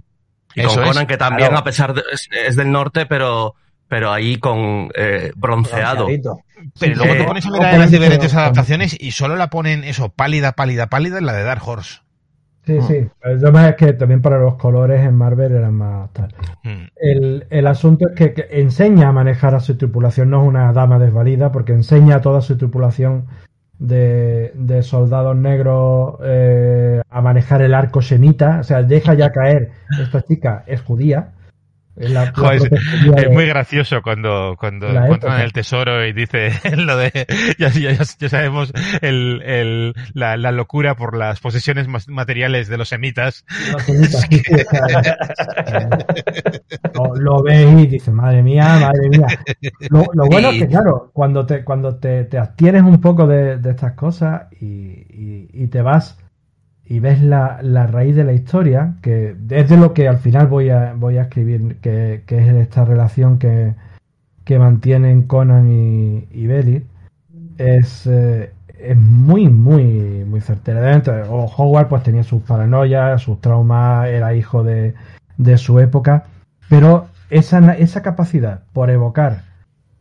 Y 0.55 0.61
Eso 0.61 0.69
con 0.75 0.83
es, 0.83 0.89
Conan, 0.89 1.07
que 1.07 1.17
también, 1.17 1.49
claro. 1.49 1.61
a 1.61 1.63
pesar 1.63 1.93
de, 1.93 2.03
es, 2.11 2.27
es 2.47 2.55
del 2.55 2.71
norte, 2.71 3.05
pero, 3.05 3.55
pero 3.87 4.11
ahí 4.11 4.37
con 4.37 4.89
eh, 4.95 5.31
bronceado. 5.35 6.05
Bronceadito. 6.05 6.39
Pero 6.79 6.95
luego 6.95 7.13
sí. 7.13 7.19
te 7.19 7.25
pones 7.25 7.45
a 7.45 7.51
mirar 7.51 7.79
las 7.79 7.91
diferentes 7.91 8.31
pero- 8.31 8.41
adaptaciones 8.41 8.97
y 8.99 9.11
solo 9.11 9.35
la 9.35 9.49
ponen 9.49 9.83
eso, 9.83 10.09
pálida, 10.09 10.53
pálida, 10.53 10.87
pálida 10.87 11.17
en 11.19 11.25
la 11.25 11.33
de 11.33 11.43
Dark 11.43 11.61
Horse. 11.67 11.99
Sí, 12.65 12.79
sí. 12.81 13.07
El 13.21 13.39
tema 13.39 13.69
es 13.69 13.75
que 13.75 13.93
también 13.93 14.23
para 14.23 14.39
los 14.39 14.55
colores 14.55 14.99
en 15.05 15.13
Marvel 15.15 15.51
eran 15.51 15.75
más 15.75 16.11
tal. 16.13 16.33
Mm. 16.63 16.87
El, 16.95 17.47
el 17.51 17.67
asunto 17.67 18.09
es 18.09 18.15
que, 18.15 18.33
que 18.33 18.47
enseña 18.49 19.09
a 19.09 19.11
manejar 19.11 19.53
a 19.53 19.59
su 19.59 19.77
tripulación, 19.77 20.31
no 20.31 20.41
es 20.41 20.47
una 20.47 20.73
dama 20.73 20.97
desvalida, 20.97 21.51
porque 21.51 21.73
enseña 21.73 22.15
a 22.15 22.21
toda 22.21 22.41
su 22.41 22.57
tripulación 22.57 23.27
de, 23.77 24.51
de 24.55 24.81
soldados 24.81 25.35
negros 25.35 26.15
eh, 26.23 27.01
a 27.07 27.21
manejar 27.21 27.61
el 27.61 27.75
arco 27.75 28.01
semita. 28.01 28.57
O 28.61 28.63
sea, 28.63 28.81
deja 28.81 29.13
ya 29.13 29.31
caer, 29.31 29.69
esta 30.01 30.23
chica 30.23 30.63
es 30.65 30.81
judía. 30.81 31.33
Es 31.97 32.11
la- 32.11 32.25
la 32.25 32.31
Joder, 32.33 32.59
propia 32.59 32.79
judía 32.91 33.13
Es 33.15 33.23
de- 33.23 33.29
muy 33.29 33.45
gracioso 33.45 34.01
cuando, 34.01 34.55
cuando 34.59 34.87
encuentran 34.89 35.41
el 35.41 35.53
tesoro 35.53 36.05
y 36.05 36.13
dice 36.13 36.49
lo 36.77 36.97
de 36.97 37.11
ya, 37.57 37.69
ya, 37.69 37.91
ya- 37.91 38.29
sabemos 38.29 38.71
el, 39.01 39.41
el, 39.43 39.93
la, 40.13 40.37
la 40.37 40.51
locura 40.51 40.95
por 40.95 41.15
las 41.17 41.39
posesiones 41.39 41.87
materiales 42.07 42.67
de 42.67 42.77
los 42.77 42.89
semitas. 42.89 43.45
la 43.71 43.79
semita, 43.79 44.17
sí, 44.19 44.39
sí, 44.39 44.53
o 44.53 44.57
sea, 44.57 45.97
lo, 46.93 47.15
lo 47.15 47.43
ves 47.43 47.71
y 47.79 47.87
dices, 47.87 48.13
madre 48.13 48.43
mía, 48.43 48.77
madre 48.79 49.09
mía. 49.09 49.27
Lo, 49.89 50.05
lo 50.13 50.25
bueno 50.25 50.49
es 50.49 50.59
que, 50.59 50.67
claro, 50.67 51.11
cuando 51.13 51.45
te, 51.45 51.63
cuando 51.63 51.97
te, 51.97 52.25
te 52.25 52.37
abstienes 52.37 52.83
un 52.83 52.99
poco 53.01 53.27
de, 53.27 53.57
de 53.57 53.69
estas 53.71 53.93
cosas 53.93 54.43
y, 54.59 54.65
y- 54.65 55.49
y 55.53 55.67
te 55.67 55.81
vas 55.81 56.17
y 56.87 56.99
ves 56.99 57.21
la, 57.21 57.59
la 57.61 57.87
raíz 57.87 58.15
de 58.15 58.23
la 58.23 58.33
historia, 58.33 58.95
que 59.01 59.35
es 59.49 59.69
de 59.69 59.77
lo 59.77 59.93
que 59.93 60.07
al 60.07 60.17
final 60.17 60.47
voy 60.47 60.69
a, 60.69 60.93
voy 60.95 61.17
a 61.17 61.23
escribir, 61.23 61.77
que, 61.81 62.23
que 62.25 62.37
es 62.39 62.53
esta 62.53 62.85
relación 62.85 63.39
que, 63.39 63.73
que 64.43 64.59
mantienen 64.59 65.23
Conan 65.23 65.71
y, 65.71 66.27
y 66.31 66.83
es, 67.57 68.05
eh, 68.07 68.51
es 68.79 68.97
muy, 68.97 69.49
muy, 69.49 70.23
muy 70.25 70.41
certera. 70.41 71.01
O 71.29 71.45
Howard 71.57 71.87
pues 71.87 72.03
tenía 72.03 72.23
sus 72.23 72.43
paranoias, 72.43 73.21
sus 73.21 73.41
traumas, 73.41 74.07
era 74.07 74.35
hijo 74.35 74.63
de, 74.63 74.93
de 75.37 75.57
su 75.57 75.79
época, 75.79 76.25
pero 76.69 77.07
esa, 77.29 77.73
esa 77.73 78.01
capacidad 78.01 78.61
por 78.73 78.89
evocar 78.89 79.55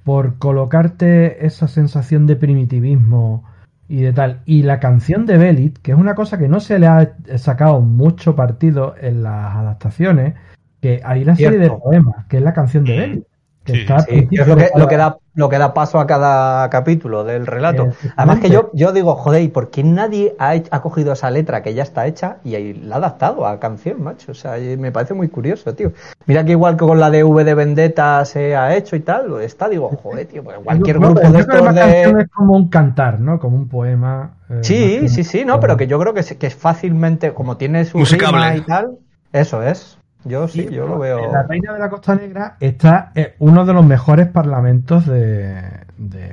por 0.04 0.36
colocarte 0.36 1.46
esa 1.46 1.66
sensación 1.66 2.26
de 2.26 2.36
primitivismo 2.36 3.44
y 3.88 4.02
de 4.02 4.12
tal. 4.12 4.40
Y 4.46 4.62
la 4.62 4.80
canción 4.80 5.26
de 5.26 5.38
Belit, 5.38 5.78
que 5.78 5.92
es 5.92 5.98
una 5.98 6.14
cosa 6.14 6.38
que 6.38 6.48
no 6.48 6.60
se 6.60 6.78
le 6.78 6.86
ha 6.86 7.16
sacado 7.36 7.80
mucho 7.80 8.34
partido 8.36 8.94
en 9.00 9.22
las 9.22 9.54
adaptaciones, 9.54 10.34
que 10.80 11.00
hay 11.04 11.22
una 11.22 11.36
serie 11.36 11.58
de 11.58 11.70
poemas, 11.70 12.26
que 12.26 12.38
es 12.38 12.42
la 12.42 12.52
canción 12.52 12.84
de 12.84 12.96
Belit. 12.96 13.24
Que 13.64 13.80
está 13.80 13.96
es 14.08 14.46
lo 14.46 14.56
que, 14.56 14.70
lo 14.76 14.88
que, 14.88 14.96
da 14.98 15.16
lo 15.34 15.48
que 15.48 15.58
da 15.58 15.74
paso 15.74 15.98
a 15.98 16.06
cada 16.06 16.68
capítulo 16.70 17.24
del 17.24 17.46
relato. 17.46 17.88
Además 18.16 18.38
que 18.38 18.50
yo, 18.50 18.70
yo 18.72 18.92
digo, 18.92 19.16
joder, 19.16 19.42
¿y 19.42 19.48
por 19.48 19.70
qué 19.70 19.82
nadie 19.82 20.34
ha, 20.38 20.52
ha, 20.70 20.80
cogido 20.80 21.12
esa 21.12 21.30
letra 21.30 21.62
que 21.62 21.74
ya 21.74 21.82
está 21.82 22.06
hecha 22.06 22.36
y 22.44 22.74
la 22.74 22.96
ha 22.96 22.98
adaptado 22.98 23.46
a 23.46 23.58
canción, 23.58 24.02
macho? 24.02 24.32
O 24.32 24.34
sea, 24.34 24.56
me 24.78 24.92
parece 24.92 25.14
muy 25.14 25.28
curioso, 25.28 25.74
tío. 25.74 25.92
Mira 26.26 26.44
que 26.44 26.52
igual 26.52 26.76
que 26.76 26.84
con 26.86 27.00
la 27.00 27.10
de 27.10 27.24
V 27.24 27.44
de 27.44 27.54
Vendetta 27.54 28.24
se 28.24 28.54
ha 28.54 28.76
hecho 28.76 28.94
y 28.96 29.00
tal, 29.00 29.40
está, 29.40 29.68
digo, 29.68 29.88
joder, 30.02 30.26
tío, 30.26 30.44
pues 30.44 30.56
cualquier 30.62 30.98
grupo 30.98 31.20
de 31.20 31.40
estos 31.40 31.74
de... 31.74 32.02
Es 32.02 32.28
como 32.30 32.54
un 32.54 32.68
cantar, 32.68 33.18
¿no? 33.18 33.40
Como 33.40 33.56
un 33.56 33.68
poema. 33.68 34.34
Eh, 34.48 34.58
sí, 34.62 35.08
sí, 35.08 35.24
sí, 35.24 35.44
no, 35.44 35.58
pero 35.58 35.76
que 35.76 35.86
yo 35.86 35.98
creo 35.98 36.14
que 36.14 36.20
es, 36.20 36.34
que 36.34 36.46
es 36.46 36.54
fácilmente, 36.54 37.32
como 37.34 37.56
tiene 37.56 37.84
su 37.84 38.04
rima 38.04 38.54
y 38.56 38.60
tal, 38.60 38.98
eso 39.32 39.62
es. 39.62 39.98
Yo 40.24 40.48
sí, 40.48 40.68
yo 40.70 40.86
lo 40.86 40.98
veo. 40.98 41.30
la 41.32 41.42
Reina 41.42 41.72
de 41.72 41.78
la 41.78 41.90
Costa 41.90 42.14
Negra 42.14 42.56
está 42.60 43.12
uno 43.38 43.64
de 43.64 43.72
los 43.72 43.84
mejores 43.84 44.28
parlamentos 44.28 45.06
de, 45.06 45.84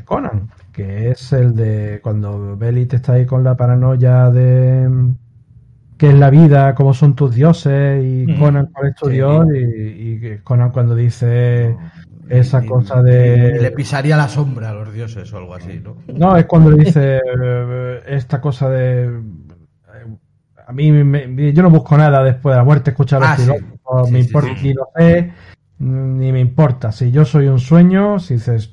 Conan, 0.06 0.50
que 0.72 1.10
es 1.10 1.34
el 1.34 1.56
de 1.56 2.00
cuando 2.02 2.58
Belit 2.58 2.94
está 2.94 3.14
ahí 3.14 3.26
con 3.26 3.44
la 3.44 3.56
paranoia 3.56 4.30
de 4.30 5.14
qué 5.98 6.10
es 6.10 6.16
la 6.16 6.30
vida, 6.30 6.74
cómo 6.74 6.94
son 6.94 7.16
tus 7.16 7.36
dioses, 7.36 8.04
y 8.04 8.38
Conan 8.40 8.70
cuál 8.74 8.88
es 8.88 8.96
tu 8.96 9.10
dios, 9.10 9.46
y, 9.54 10.38
Conan 10.44 10.72
cuando 10.72 10.96
dice 10.96 11.76
esa 12.30 12.66
cosa 12.66 13.04
de... 13.04 13.60
Le 13.62 13.72
pisaría 13.72 14.16
la 14.16 14.28
sombra 14.30 14.70
a 14.70 14.74
los 14.74 14.92
dioses 14.94 15.32
o 15.34 15.38
algo 15.38 15.54
así, 15.54 15.82
¿no? 15.84 15.98
No, 16.14 16.38
es 16.38 16.46
cuando 16.46 16.72
le 16.72 16.86
dice 16.86 17.20
eh, 17.20 18.02
esta 18.08 18.40
cosa 18.40 18.70
de 18.70 19.12
a 20.72 20.74
mí 20.74 20.90
me, 20.90 21.52
yo 21.52 21.64
no 21.64 21.70
busco 21.70 21.98
nada 21.98 22.24
después 22.24 22.54
de 22.54 22.58
la 22.58 22.64
muerte, 22.64 22.92
escuchar 22.92 23.22
a 23.24 23.36
me 24.10 24.20
importa, 24.20 24.54
ni 24.62 24.74
lo 24.74 24.90
sé, 24.96 25.32
ni 25.80 26.32
me 26.32 26.40
importa. 26.40 26.92
Si 26.92 27.12
yo 27.12 27.26
soy 27.26 27.48
un 27.48 27.60
sueño, 27.60 28.20
si 28.20 28.36
dices, 28.36 28.72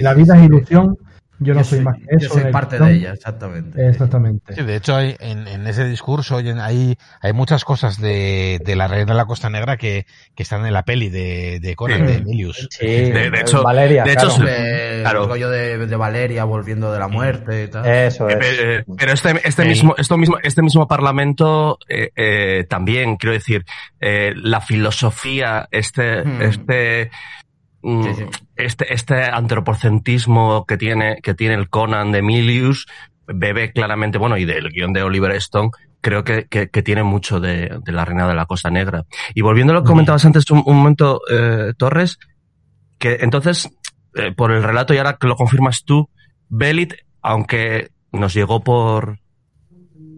la 0.00 0.14
vida 0.14 0.36
es 0.38 0.44
ilusión, 0.44 0.96
yo 1.38 1.54
no 1.54 1.64
soy, 1.64 1.80
más 1.80 1.96
que 1.96 2.04
eso. 2.16 2.34
Yo 2.34 2.40
soy 2.40 2.52
parte 2.52 2.78
de 2.78 2.92
ella, 2.92 3.12
exactamente. 3.12 3.88
Exactamente. 3.88 4.54
Sí, 4.54 4.62
de 4.62 4.76
hecho, 4.76 4.96
hay, 4.96 5.16
en, 5.20 5.46
en, 5.48 5.66
ese 5.66 5.84
discurso 5.84 6.36
hay, 6.36 6.98
hay 7.20 7.32
muchas 7.32 7.64
cosas 7.64 8.00
de, 8.00 8.60
de, 8.64 8.76
la 8.76 8.88
reina 8.88 9.12
de 9.12 9.16
la 9.16 9.26
Costa 9.26 9.50
Negra 9.50 9.76
que, 9.76 10.06
que 10.34 10.42
están 10.42 10.64
en 10.66 10.72
la 10.72 10.84
peli 10.84 11.08
de, 11.08 11.60
de 11.60 11.76
Conan, 11.76 12.06
de 12.06 12.14
Emilius. 12.16 12.68
Sí, 12.70 12.86
de, 12.86 13.30
hecho, 13.40 13.62
Valeria, 13.62 14.04
de 14.04 14.12
hecho, 14.12 14.34
claro. 14.36 15.24
el 15.24 15.28
rollo 15.28 15.50
de, 15.50 15.86
de, 15.86 15.96
Valeria 15.96 16.44
volviendo 16.44 16.92
de 16.92 16.98
la 16.98 17.08
muerte 17.08 17.64
y 17.64 17.68
tal. 17.68 17.86
Eso 17.86 18.28
es. 18.28 18.36
Eh, 18.40 18.84
pero 18.96 19.12
este, 19.12 19.40
este 19.44 19.64
mismo, 19.64 19.94
esto 19.98 20.16
mismo, 20.16 20.38
este 20.42 20.62
mismo 20.62 20.86
parlamento, 20.86 21.78
eh, 21.88 22.10
eh, 22.16 22.64
también, 22.68 23.16
quiero 23.16 23.34
decir, 23.34 23.64
eh, 24.00 24.32
la 24.36 24.60
filosofía, 24.60 25.68
este, 25.70 26.24
hmm. 26.24 26.42
este, 26.42 27.10
Mm, 27.88 28.04
este, 28.56 28.92
este 28.92 29.22
antropocentrismo 29.22 30.64
que 30.66 30.76
tiene, 30.76 31.20
que 31.22 31.34
tiene 31.34 31.54
el 31.54 31.68
Conan 31.70 32.10
de 32.10 32.20
Milius 32.20 32.88
bebe 33.28 33.72
claramente, 33.72 34.18
bueno, 34.18 34.36
y 34.36 34.44
del 34.44 34.70
guion 34.70 34.92
de 34.92 35.04
Oliver 35.04 35.30
Stone, 35.36 35.70
creo 36.00 36.24
que, 36.24 36.48
que, 36.48 36.82
tiene 36.82 37.04
mucho 37.04 37.38
de, 37.38 37.78
la 37.86 38.04
Reina 38.04 38.26
de 38.26 38.34
la 38.34 38.46
Costa 38.46 38.70
Negra. 38.70 39.04
Y 39.36 39.42
volviendo 39.42 39.72
a 39.72 39.76
lo 39.76 39.82
que 39.84 39.88
comentabas 39.88 40.24
antes 40.24 40.50
un, 40.50 40.64
momento, 40.64 41.20
eh, 41.30 41.74
Torres, 41.78 42.18
que 42.98 43.18
entonces, 43.20 43.70
eh, 44.16 44.32
por 44.32 44.50
el 44.50 44.64
relato, 44.64 44.92
y 44.92 44.98
ahora 44.98 45.16
que 45.20 45.28
lo 45.28 45.36
confirmas 45.36 45.84
tú, 45.84 46.10
Belit, 46.48 46.94
aunque 47.22 47.92
nos 48.10 48.34
llegó 48.34 48.64
por, 48.64 49.20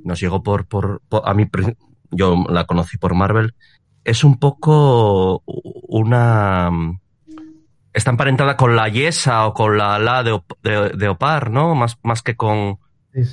nos 0.05 0.19
llegó 0.19 0.43
por, 0.43 0.67
por, 0.67 1.03
por 1.07 1.29
a 1.29 1.35
mí, 1.35 1.47
yo 2.13 2.47
la 2.49 2.65
conocí 2.65 2.97
por 2.97 3.15
Marvel, 3.15 3.53
es 4.05 4.25
un 4.25 4.39
poco 4.39 5.43
una, 5.45 6.71
está 7.99 8.11
emparentada 8.11 8.57
con 8.57 8.77
la 8.77 8.89
Yesa 8.89 9.47
o 9.47 9.55
con 9.55 9.77
la 9.77 9.99
La 9.99 10.23
de, 10.23 10.41
de, 10.63 11.09
Opar, 11.09 11.51
¿no? 11.51 11.75
Más, 11.75 11.99
más 12.03 12.23
que 12.23 12.37
con, 12.37 12.79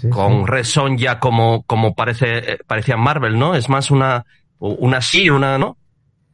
con 0.09 0.47
Red 0.47 0.63
Sonja 0.63 1.19
como, 1.19 1.63
como 1.63 1.95
parece, 1.95 2.53
eh, 2.53 2.57
parecía 2.65 2.97
Marvel, 2.97 3.37
¿no? 3.37 3.55
Es 3.55 3.69
más 3.69 3.91
una, 3.91 4.25
una 4.59 5.01
sí, 5.01 5.29
una, 5.29 5.57
¿no? 5.57 5.77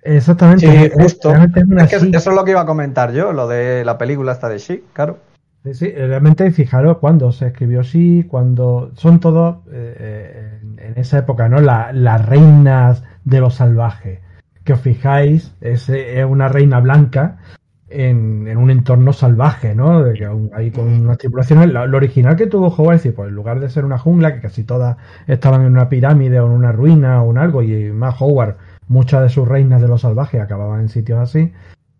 Exactamente. 0.04 0.90
Sí, 0.90 0.92
justo. 0.94 1.34
eso 1.34 2.06
es 2.08 2.26
lo 2.36 2.44
que 2.44 2.52
iba 2.52 2.62
a 2.62 2.66
comentar 2.66 3.12
yo, 3.14 3.34
lo 3.34 3.48
de 3.48 3.86
la 3.86 3.98
película 3.98 4.32
esta 4.32 4.50
de 4.50 4.60
Sí, 4.60 4.84
claro. 4.94 5.20
Sí, 5.64 5.76
sí, 5.76 5.92
realmente 5.92 6.50
fijaros 6.50 6.98
cuando 6.98 7.32
se 7.32 7.48
escribió 7.48 7.84
Sí, 7.84 8.26
cuando 8.28 8.92
son 8.96 9.20
todos 9.20 9.58
eh, 9.72 9.96
eh, 10.00 10.60
en 10.78 10.94
esa 10.98 11.20
época, 11.20 11.48
¿no? 11.50 11.60
las 11.60 12.26
reinas 12.26 13.04
de 13.26 13.40
lo 13.40 13.52
salvaje. 13.52 14.22
Que 14.64 14.74
os 14.74 14.82
fijáis, 14.82 15.54
es, 15.62 15.88
es 15.90 16.26
una 16.26 16.48
reina 16.48 16.80
blanca 16.80 17.38
en, 17.92 18.58
un 18.58 18.70
entorno 18.70 19.14
salvaje, 19.14 19.76
¿no? 19.76 20.04
De 20.04 20.14
que 20.14 20.28
ahí 20.54 20.72
con 20.72 20.88
unas 20.88 21.18
tripulaciones. 21.18 21.72
Lo, 21.72 21.98
original 21.98 22.36
que 22.36 22.48
tuvo 22.48 22.68
Howard 22.68 22.96
es 22.96 23.04
decir, 23.04 23.16
pues 23.16 23.30
en 23.30 23.36
lugar 23.36 23.60
de 23.60 23.70
ser 23.70 23.86
una 23.86 23.98
jungla, 23.98 24.34
que 24.34 24.42
casi 24.42 24.64
todas 24.64 24.98
estaban 25.28 25.62
en 25.62 25.72
una 25.72 25.90
pirámide 25.90 26.40
o 26.40 26.46
en 26.46 26.52
una 26.54 26.72
ruina 26.72 27.22
o 27.22 27.32
en 27.32 27.38
algo, 27.38 27.64
y 27.64 27.92
más 27.92 28.16
Howard, 28.20 28.58
muchas 28.88 29.22
de 29.22 29.30
sus 29.30 29.48
reinas 29.48 29.82
de 29.82 29.88
los 29.88 30.02
salvajes 30.02 30.42
acababan 30.42 30.82
en 30.82 30.90
sitios 30.90 31.20
así, 31.20 31.52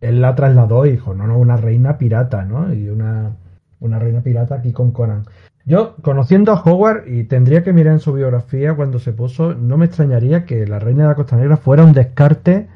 él 0.02 0.22
la 0.22 0.36
trasladó 0.36 0.86
y 0.86 0.92
dijo, 0.92 1.14
no, 1.14 1.28
no, 1.28 1.38
una 1.38 1.58
reina 1.58 1.98
pirata, 1.98 2.44
¿no? 2.44 2.74
Y 2.74 2.90
una, 2.90 3.36
una 3.80 4.00
reina 4.00 4.22
pirata 4.22 4.56
aquí 4.56 4.72
con 4.72 4.92
Conan. 4.92 5.26
Yo, 5.66 5.96
conociendo 6.02 6.52
a 6.52 6.62
Howard, 6.62 7.08
y 7.08 7.26
tendría 7.26 7.64
que 7.64 7.72
mirar 7.72 7.94
en 7.94 8.00
su 8.00 8.14
biografía 8.14 8.74
cuando 8.74 8.98
se 8.98 9.14
puso, 9.14 9.54
no 9.54 9.78
me 9.78 9.86
extrañaría 9.86 10.46
que 10.46 10.66
la 10.66 10.80
reina 10.80 11.04
de 11.04 11.10
la 11.10 11.16
Costa 11.16 11.38
Negra 11.38 11.58
fuera 11.58 11.84
un 11.84 11.94
descarte 11.94 12.68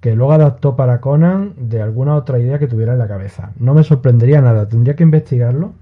que 0.00 0.14
luego 0.14 0.32
adaptó 0.32 0.76
para 0.76 1.00
Conan 1.00 1.54
de 1.56 1.82
alguna 1.82 2.14
otra 2.14 2.38
idea 2.38 2.58
que 2.58 2.68
tuviera 2.68 2.92
en 2.92 2.98
la 2.98 3.08
cabeza. 3.08 3.52
No 3.58 3.74
me 3.74 3.84
sorprendería 3.84 4.40
nada, 4.40 4.68
tendría 4.68 4.94
que 4.94 5.02
investigarlo, 5.02 5.72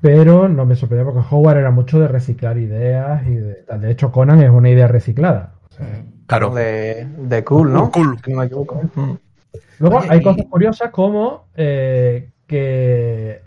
pero 0.00 0.48
no 0.48 0.64
me 0.64 0.74
sorprendería 0.74 1.12
porque 1.12 1.28
Howard 1.30 1.58
era 1.58 1.70
mucho 1.70 2.00
de 2.00 2.08
reciclar 2.08 2.58
ideas 2.58 3.26
y 3.26 3.34
de, 3.34 3.64
de 3.78 3.90
hecho 3.90 4.10
Conan 4.10 4.42
es 4.42 4.50
una 4.50 4.70
idea 4.70 4.88
reciclada. 4.88 5.52
claro. 6.26 6.54
De, 6.54 7.44
cool, 7.44 7.72
¿no? 7.72 7.90
Cool. 7.90 8.18
Mm. 8.26 9.12
Luego 9.78 10.00
hay 10.08 10.22
cosas 10.22 10.46
curiosas 10.48 10.90
como 10.90 11.46
eh, 11.54 12.30
que 12.46 13.42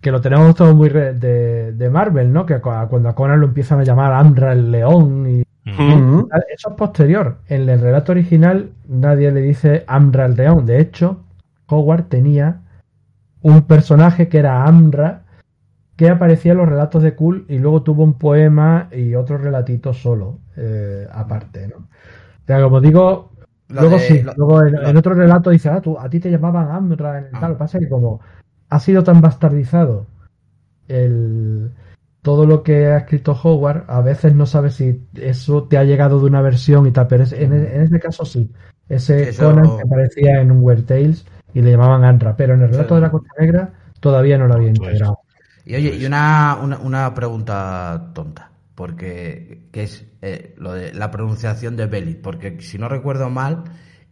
que 0.00 0.10
lo 0.10 0.20
tenemos 0.20 0.54
todo 0.54 0.74
muy 0.74 0.88
de, 0.88 1.72
de, 1.72 1.90
Marvel, 1.90 2.32
¿no? 2.32 2.46
Que 2.46 2.58
cuando 2.60 3.08
a 3.08 3.14
Conan 3.14 3.40
lo 3.40 3.46
empiezan 3.46 3.80
a 3.80 3.84
llamar 3.84 4.14
Amra 4.14 4.52
el 4.52 4.70
León 4.70 5.26
y 5.28 5.42
eso 6.54 6.70
es 6.70 6.74
posterior. 6.76 7.38
En 7.48 7.68
el 7.68 7.80
relato 7.80 8.12
original 8.12 8.70
nadie 8.86 9.30
le 9.32 9.40
dice 9.40 9.84
Amra 9.86 10.26
el 10.26 10.34
León. 10.34 10.66
De 10.66 10.80
hecho, 10.80 11.24
Howard 11.66 12.04
tenía 12.04 12.62
un 13.42 13.62
personaje 13.62 14.28
que 14.28 14.38
era 14.38 14.64
Amra 14.64 15.22
que 15.96 16.08
aparecía 16.08 16.52
en 16.52 16.58
los 16.58 16.68
relatos 16.68 17.02
de 17.02 17.16
Cool 17.16 17.44
y 17.48 17.58
luego 17.58 17.82
tuvo 17.82 18.04
un 18.04 18.14
poema 18.14 18.88
y 18.92 19.16
otro 19.16 19.36
relatito 19.36 19.92
solo, 19.92 20.38
eh, 20.56 21.08
aparte, 21.10 21.66
¿no? 21.66 21.76
O 21.76 22.46
sea, 22.46 22.62
como 22.62 22.80
digo, 22.80 23.32
luego 23.68 23.98
sí, 23.98 24.22
luego 24.36 24.64
en, 24.64 24.96
otro 24.96 25.14
relato 25.14 25.50
dice, 25.50 25.70
ah, 25.70 25.80
tú, 25.80 25.98
a 25.98 26.08
ti 26.08 26.20
te 26.20 26.30
llamaban 26.30 26.70
Amra 26.70 27.18
en 27.18 27.24
el 27.26 27.30
tal. 27.32 27.52
Ah. 27.52 27.58
Pasa 27.58 27.80
que 27.80 27.88
como 27.88 28.20
ha 28.68 28.78
sido 28.78 29.02
tan 29.02 29.20
bastardizado 29.20 30.06
el, 30.86 31.72
todo 32.28 32.44
lo 32.44 32.62
que 32.62 32.88
ha 32.88 32.98
escrito 32.98 33.32
Howard, 33.32 33.84
a 33.88 34.02
veces 34.02 34.34
no 34.34 34.44
sabes 34.44 34.74
si 34.74 35.00
eso 35.14 35.62
te 35.64 35.78
ha 35.78 35.84
llegado 35.84 36.20
de 36.20 36.26
una 36.26 36.42
versión 36.42 36.86
y 36.86 36.90
tal, 36.90 37.06
pero 37.06 37.24
en, 37.24 37.54
este 37.54 37.98
caso 37.98 38.26
sí. 38.26 38.52
Ese 38.86 39.34
Conan 39.34 39.78
que 39.78 39.82
aparecía 39.82 40.42
en 40.42 40.50
un 40.50 40.58
Weird 40.60 40.84
Tales 40.84 41.24
y 41.54 41.62
le 41.62 41.70
llamaban 41.70 42.04
Andra, 42.04 42.36
pero 42.36 42.52
en 42.52 42.60
el 42.60 42.68
relato 42.68 42.96
de 42.96 43.00
la 43.00 43.10
Costa 43.10 43.30
Negra 43.40 43.72
todavía 43.98 44.36
no 44.36 44.46
lo 44.46 44.56
había 44.56 44.68
integrado. 44.68 45.20
Y 45.64 45.76
oye, 45.76 45.96
y 45.96 46.04
una, 46.04 46.58
una, 46.60 47.14
pregunta 47.14 48.10
tonta, 48.12 48.50
porque 48.74 49.62
que 49.72 49.84
es 49.84 50.04
eh, 50.20 50.54
lo 50.58 50.74
de 50.74 50.92
la 50.92 51.10
pronunciación 51.10 51.76
de 51.78 51.86
Belly, 51.86 52.16
porque 52.16 52.60
si 52.60 52.76
no 52.76 52.90
recuerdo 52.90 53.30
mal, 53.30 53.64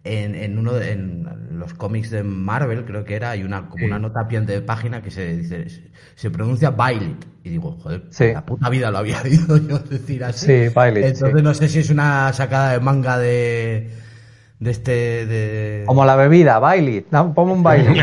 en, 0.06 0.34
en 0.34 0.58
uno 0.58 0.72
de, 0.72 0.92
en 0.92 1.58
los 1.58 1.74
cómics 1.74 2.10
de 2.10 2.22
Marvel, 2.22 2.84
creo 2.84 3.04
que 3.04 3.16
era, 3.16 3.30
hay 3.30 3.42
una, 3.42 3.68
como 3.68 3.86
una 3.86 3.98
nota 3.98 4.20
a 4.20 4.28
pie 4.28 4.40
de 4.40 4.60
página 4.60 5.02
que 5.02 5.10
se 5.10 5.36
dice, 5.36 5.66
se, 6.14 6.30
pronuncia 6.30 6.70
Violet. 6.70 7.26
Y 7.42 7.50
digo, 7.50 7.78
joder, 7.82 8.04
la 8.32 8.44
puta 8.44 8.68
vida 8.68 8.90
lo 8.90 8.98
había 8.98 9.20
oído 9.24 9.56
yo 9.58 9.78
decir 9.78 10.24
así. 10.24 10.46
Sí, 10.46 10.74
Violet. 10.74 11.14
Entonces 11.14 11.42
no 11.42 11.54
sé 11.54 11.68
si 11.68 11.80
es 11.80 11.90
una 11.90 12.32
sacada 12.32 12.72
de 12.72 12.80
manga 12.80 13.18
de, 13.18 13.90
de 14.58 14.70
este 14.70 15.26
de... 15.26 15.84
como 15.86 16.04
la 16.04 16.16
bebida 16.16 16.58
Violet 16.60 17.06
no 17.10 17.34
pongo 17.34 17.52
un 17.52 17.62
baile 17.62 18.02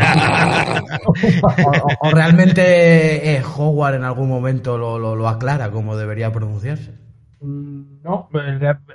o, 2.00 2.10
realmente 2.10 3.34
eh, 3.34 3.42
Howard 3.56 3.96
en 3.96 4.04
algún 4.04 4.28
momento 4.28 4.78
lo, 4.78 4.98
lo, 4.98 5.16
lo 5.16 5.28
aclara 5.28 5.72
como 5.72 5.96
debería 5.96 6.32
pronunciarse 6.32 7.03
no, 7.44 8.28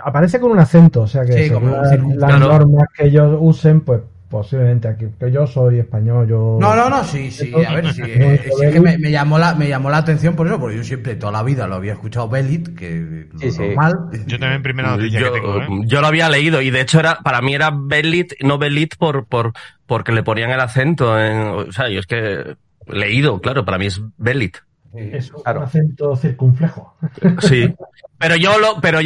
aparece 0.04 0.40
con 0.40 0.52
un 0.52 0.60
acento, 0.60 1.02
o 1.02 1.08
sea 1.08 1.26
que 1.26 1.50
las, 2.16 2.40
normas 2.40 2.88
que 2.96 3.06
ellos 3.06 3.38
usen, 3.40 3.82
pues 3.82 4.02
posiblemente 4.30 4.88
aquí, 4.88 5.08
que 5.20 5.32
yo 5.32 5.48
soy 5.48 5.80
español, 5.80 6.28
yo... 6.28 6.58
No, 6.62 6.76
no, 6.76 6.90
no, 6.90 7.04
sí, 7.04 7.32
sí, 7.32 7.52
a 7.66 7.74
ver, 7.74 7.92
sí, 7.94 8.02
eh, 8.06 8.50
sí 8.60 8.72
que 8.72 8.80
me, 8.80 8.98
me, 9.00 9.10
llamó 9.10 9.40
la, 9.40 9.56
me 9.56 9.68
llamó 9.68 9.90
la 9.90 9.98
atención 9.98 10.36
por 10.36 10.46
eso, 10.46 10.60
porque 10.60 10.78
yo 10.78 10.84
siempre, 10.84 11.16
toda 11.16 11.32
la 11.32 11.44
vida 11.44 11.68
lo 11.68 11.76
había 11.76 11.94
escuchado 11.94 12.30
Belit, 12.30 12.76
que 12.76 13.28
sí, 13.40 13.52
sí. 13.52 13.60
normal. 13.60 13.96
Yo 14.28 14.38
también 14.38 14.62
primera 14.62 14.96
noticia 14.96 15.20
yo, 15.20 15.34
que 15.34 15.40
tengo, 15.40 15.62
¿eh? 15.62 15.68
Yo 15.86 16.02
lo 16.02 16.08
había 16.08 16.30
leído, 16.30 16.62
y 16.62 16.70
de 16.70 16.82
hecho 16.82 17.00
era, 17.00 17.20
para 17.20 17.42
mí 17.42 17.56
era 17.56 17.72
Belit, 17.74 18.34
no 18.42 18.60
Belit 18.60 18.96
por, 18.98 19.26
por, 19.26 19.54
porque 19.88 20.12
le 20.12 20.22
ponían 20.22 20.52
el 20.52 20.60
acento 20.60 21.20
en, 21.20 21.38
o 21.40 21.72
sea, 21.72 21.90
yo 21.90 22.00
es 22.00 22.06
que, 22.06 22.56
leído, 22.88 23.42
claro, 23.42 23.66
para 23.66 23.80
mí 23.80 23.88
es 23.88 24.00
Belit. 24.18 24.58
Es 24.94 25.32
un 25.32 25.44
acento 25.46 26.16
circunflejo. 26.16 26.96
Sí. 27.42 27.74
Pero 28.20 28.36
yo 28.36 28.60
lo, 28.60 28.82
pero, 28.82 29.00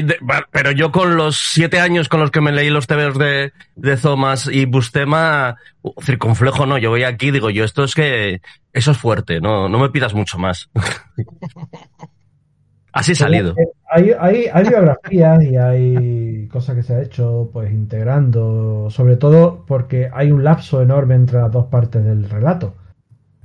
pero 0.49 0.71
yo 0.71 0.91
con 0.91 1.15
los 1.15 1.37
siete 1.37 1.79
años 1.79 2.09
con 2.09 2.19
los 2.19 2.31
que 2.31 2.41
me 2.41 2.51
leí 2.51 2.71
los 2.71 2.87
tebeos 2.87 3.15
de, 3.15 3.53
de 3.75 3.95
Thomas 3.95 4.49
y 4.51 4.65
Bustema, 4.65 5.57
circunflejo 6.01 6.65
no, 6.65 6.79
yo 6.79 6.89
voy 6.89 7.03
aquí 7.03 7.29
digo 7.29 7.51
yo, 7.51 7.63
esto 7.63 7.83
es 7.83 7.93
que, 7.93 8.41
eso 8.71 8.89
es 8.89 8.97
fuerte, 8.97 9.39
no, 9.39 9.69
no 9.69 9.77
me 9.77 9.91
pidas 9.91 10.15
mucho 10.15 10.39
más. 10.39 10.71
Así 12.91 13.13
salido. 13.13 13.55
Hay, 13.87 14.13
hay, 14.19 14.47
hay 14.51 14.67
biografías 14.67 15.43
y 15.43 15.57
hay 15.57 16.47
cosas 16.47 16.75
que 16.75 16.83
se 16.83 16.95
ha 16.95 17.01
hecho, 17.01 17.51
pues 17.53 17.71
integrando, 17.71 18.87
sobre 18.89 19.17
todo 19.17 19.63
porque 19.67 20.09
hay 20.11 20.31
un 20.31 20.43
lapso 20.43 20.81
enorme 20.81 21.13
entre 21.13 21.39
las 21.39 21.51
dos 21.51 21.67
partes 21.67 22.03
del 22.03 22.27
relato. 22.27 22.73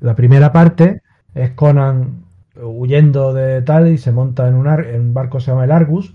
La 0.01 0.15
primera 0.15 0.51
parte 0.51 1.03
es 1.35 1.51
Conan 1.51 2.28
huyendo 2.63 3.33
de 3.33 3.63
tal 3.63 3.89
y 3.89 3.99
se 3.99 4.13
monta 4.13 4.49
en 4.49 4.55
un, 4.55 4.67
en 4.67 5.01
un 5.01 5.15
barco 5.15 5.39
que 5.39 5.45
se 5.45 5.51
llama 5.51 5.65
el 5.65 5.73
Argus, 5.73 6.15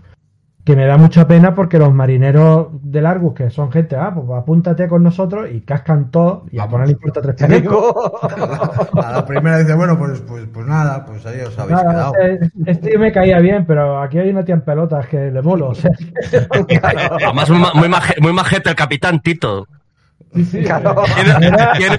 que 0.63 0.77
me 0.77 0.85
da 0.85 0.97
mucha 0.97 1.27
pena 1.27 1.53
porque 1.53 1.77
los 1.77 1.93
marineros 1.93 2.67
del 2.81 3.05
Argus, 3.05 3.33
que 3.33 3.49
son 3.49 3.69
gente, 3.71 3.97
ah, 3.97 4.13
pues 4.15 4.25
apúntate 4.39 4.87
con 4.87 5.03
nosotros 5.03 5.49
y 5.51 5.61
cascan 5.61 6.09
todo 6.09 6.45
y 6.51 6.59
a 6.59 6.67
poner 6.67 6.89
importa 6.89 7.21
tres 7.21 7.35
penicos. 7.35 7.93
a 8.93 9.11
la 9.11 9.25
primera 9.25 9.57
dice, 9.57 9.73
bueno, 9.73 9.97
pues, 9.97 10.21
pues, 10.21 10.45
pues 10.53 10.65
nada, 10.65 11.05
pues 11.05 11.25
ahí 11.25 11.41
os 11.41 11.57
habéis 11.59 11.81
quedado. 11.81 12.13
Este, 12.15 12.71
este, 12.71 12.97
me 12.97 13.11
caía 13.11 13.39
bien, 13.39 13.65
pero 13.65 14.01
aquí 14.01 14.19
hay 14.19 14.29
una 14.29 14.45
tía 14.45 14.55
en 14.55 14.61
pelotas 14.61 15.05
que 15.07 15.31
le 15.31 15.41
molo. 15.41 15.69
O 15.69 15.75
sea, 15.75 15.91
Además, 17.11 17.49
muy, 17.49 17.89
muy 18.21 18.33
majete 18.33 18.69
el 18.69 18.75
capitán 18.75 19.19
Tito. 19.19 19.67
¿Quién, 20.51 21.91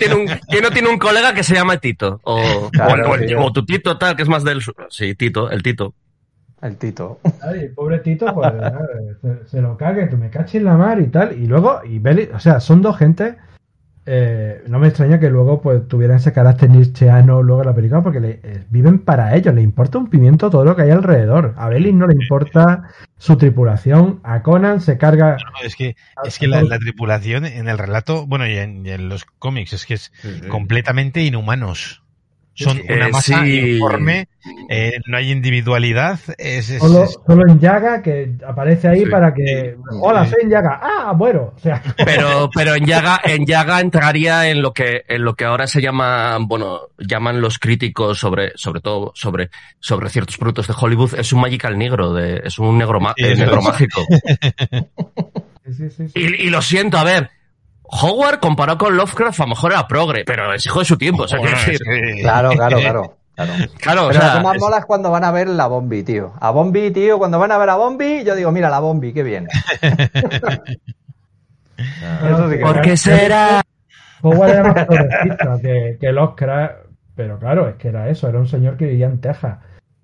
no 0.62 0.70
tiene 0.70 0.88
un 0.88 0.98
colega 0.98 1.34
que 1.34 1.44
se 1.44 1.54
llama 1.54 1.78
Tito? 1.78 2.20
O, 2.24 2.70
tu 3.52 3.64
Tito 3.64 3.96
tal, 3.96 4.16
que 4.16 4.22
es 4.22 4.28
más 4.28 4.44
del... 4.44 4.60
Sí, 4.88 5.14
Tito, 5.14 5.50
el 5.50 5.62
Tito. 5.62 5.94
El 6.60 6.76
Tito. 6.76 7.20
Ay, 7.42 7.68
pobre 7.68 7.98
Tito, 7.98 8.34
pues 8.34 8.52
se, 9.50 9.60
lo 9.60 9.76
cague, 9.76 10.08
que 10.08 10.16
me 10.16 10.30
cache 10.30 10.58
en 10.58 10.64
la 10.64 10.76
mar 10.76 11.00
y 11.00 11.08
tal. 11.08 11.38
Y 11.38 11.46
luego, 11.46 11.80
y 11.84 11.98
Beli, 11.98 12.28
o 12.34 12.40
sea, 12.40 12.58
son 12.58 12.82
dos 12.82 12.96
gente 12.96 13.36
eh, 14.06 14.62
no 14.68 14.78
me 14.78 14.88
extraña 14.88 15.18
que 15.18 15.30
luego 15.30 15.62
pues 15.62 15.88
tuvieran 15.88 16.18
ese 16.18 16.32
carácter 16.32 16.68
nietzscheano 16.68 17.42
luego 17.42 17.62
en 17.62 17.68
la 17.68 17.74
película 17.74 18.02
porque 18.02 18.20
le, 18.20 18.40
eh, 18.42 18.64
viven 18.68 18.98
para 18.98 19.34
ellos, 19.34 19.54
le 19.54 19.62
importa 19.62 19.96
un 19.96 20.10
pimiento 20.10 20.50
todo 20.50 20.64
lo 20.64 20.76
que 20.76 20.82
hay 20.82 20.90
alrededor. 20.90 21.54
A 21.56 21.68
Belly 21.70 21.92
no 21.92 22.06
le 22.06 22.14
importa 22.14 22.90
su 23.16 23.36
tripulación, 23.36 24.20
a 24.22 24.42
Conan 24.42 24.82
se 24.82 24.98
carga... 24.98 25.38
es 25.62 25.74
que, 25.74 25.96
es 26.24 26.38
que 26.38 26.46
la, 26.46 26.78
tripulación 26.78 27.46
en 27.46 27.68
el 27.68 27.78
relato, 27.78 28.26
bueno, 28.26 28.46
y 28.46 28.58
en, 28.58 29.08
los 29.08 29.24
cómics, 29.24 29.72
es 29.72 29.86
que 29.86 29.94
es 29.94 30.12
completamente 30.48 31.22
inhumanos. 31.22 32.03
Son 32.54 32.80
una 32.88 33.08
masa 33.08 33.46
informe, 33.46 34.28
eh, 34.68 34.92
no 35.06 35.16
hay 35.16 35.32
individualidad. 35.32 36.20
Es, 36.38 36.66
solo, 36.78 37.08
en 37.48 37.58
Yaga, 37.58 38.00
que 38.00 38.30
aparece 38.46 38.86
ahí 38.86 39.06
para 39.06 39.34
que. 39.34 39.76
Hola, 40.00 40.24
soy 40.24 40.42
en 40.42 40.50
Yaga. 40.50 40.78
Ah, 40.80 41.12
bueno. 41.16 41.52
O 41.56 41.58
sea. 41.58 41.82
Pero, 42.04 42.48
pero 42.54 42.74
en 42.74 42.86
Yaga, 42.86 43.20
en 43.24 43.44
Yaga 43.44 43.80
entraría 43.80 44.48
en 44.48 44.62
lo 44.62 44.72
que, 44.72 45.02
en 45.08 45.24
lo 45.24 45.34
que 45.34 45.44
ahora 45.44 45.66
se 45.66 45.80
llama, 45.80 46.38
bueno, 46.40 46.88
llaman 46.98 47.40
los 47.40 47.58
críticos 47.58 48.18
sobre, 48.18 48.52
sobre 48.54 48.80
todo 48.80 49.12
sobre, 49.14 49.50
sobre 49.80 50.08
ciertos 50.10 50.36
productos 50.36 50.68
de 50.68 50.74
Hollywood. 50.78 51.14
Es 51.14 51.32
un 51.32 51.40
magical 51.40 51.76
negro, 51.76 52.12
de, 52.12 52.42
es 52.44 52.58
un 52.58 52.78
negro, 52.78 53.00
negro 53.16 53.62
mágico. 53.62 54.02
y, 56.14 56.20
y 56.20 56.50
lo 56.50 56.62
siento, 56.62 56.98
a 56.98 57.04
ver, 57.04 57.30
Howard 57.84 58.40
comparado 58.40 58.78
con 58.78 58.96
Lovecraft 58.96 59.40
a 59.40 59.42
lo 59.44 59.50
mejor 59.50 59.72
era 59.72 59.86
progre, 59.86 60.24
pero 60.24 60.52
es 60.52 60.66
hijo 60.66 60.80
de 60.80 60.84
su 60.84 60.96
tiempo. 60.96 61.24
O 61.24 61.28
sea, 61.28 61.38
decir... 61.40 61.78
Claro, 62.22 62.50
claro, 62.52 62.78
claro. 62.78 63.16
Claro, 63.36 63.68
pero 63.78 64.06
o 64.06 64.12
sea, 64.12 64.34
lo 64.34 64.38
que 64.38 64.44
más 64.44 64.58
mola 64.58 64.78
es 64.78 64.84
cuando 64.84 65.10
van 65.10 65.24
a 65.24 65.32
ver 65.32 65.48
la 65.48 65.66
Bombi, 65.66 66.04
tío. 66.04 66.34
A 66.40 66.50
Bombi, 66.50 66.92
tío, 66.92 67.18
cuando 67.18 67.38
van 67.38 67.50
a 67.50 67.58
ver 67.58 67.68
a 67.68 67.74
Bombi, 67.76 68.22
yo 68.24 68.36
digo, 68.36 68.52
mira 68.52 68.70
la 68.70 68.78
Bombi, 68.78 69.12
qué 69.12 69.24
bien. 69.24 69.48
Eso 71.76 72.50
sí 72.50 72.56
que 72.56 72.62
¿Por 72.62 72.80
qué 72.80 72.96
será? 72.96 73.60
Howard 74.22 74.50
era 74.50 74.62
más 74.62 74.86
progresista 74.86 75.58
que, 75.60 75.98
que 76.00 76.12
Lovecraft, 76.12 76.74
pero 77.16 77.38
claro, 77.38 77.68
es 77.68 77.74
que 77.74 77.88
era 77.88 78.08
eso, 78.08 78.28
era 78.28 78.38
un 78.38 78.46
señor 78.46 78.76
que 78.76 78.86
vivía 78.86 79.06
en 79.06 79.20
Texas. 79.20 79.58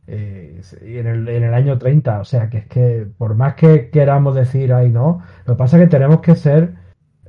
Eh, 0.06 0.60
en, 0.82 1.06
el, 1.06 1.28
en 1.28 1.44
el 1.44 1.54
año 1.54 1.78
30, 1.78 2.20
o 2.20 2.24
sea 2.24 2.50
que 2.50 2.58
es 2.58 2.66
que 2.66 3.06
por 3.16 3.36
más 3.36 3.54
que 3.54 3.90
queramos 3.90 4.34
decir 4.34 4.72
ahí 4.72 4.90
no, 4.90 5.22
lo 5.44 5.54
que 5.54 5.58
pasa 5.58 5.76
es 5.76 5.84
que 5.84 5.88
tenemos 5.88 6.20
que 6.20 6.34
ser 6.34 6.74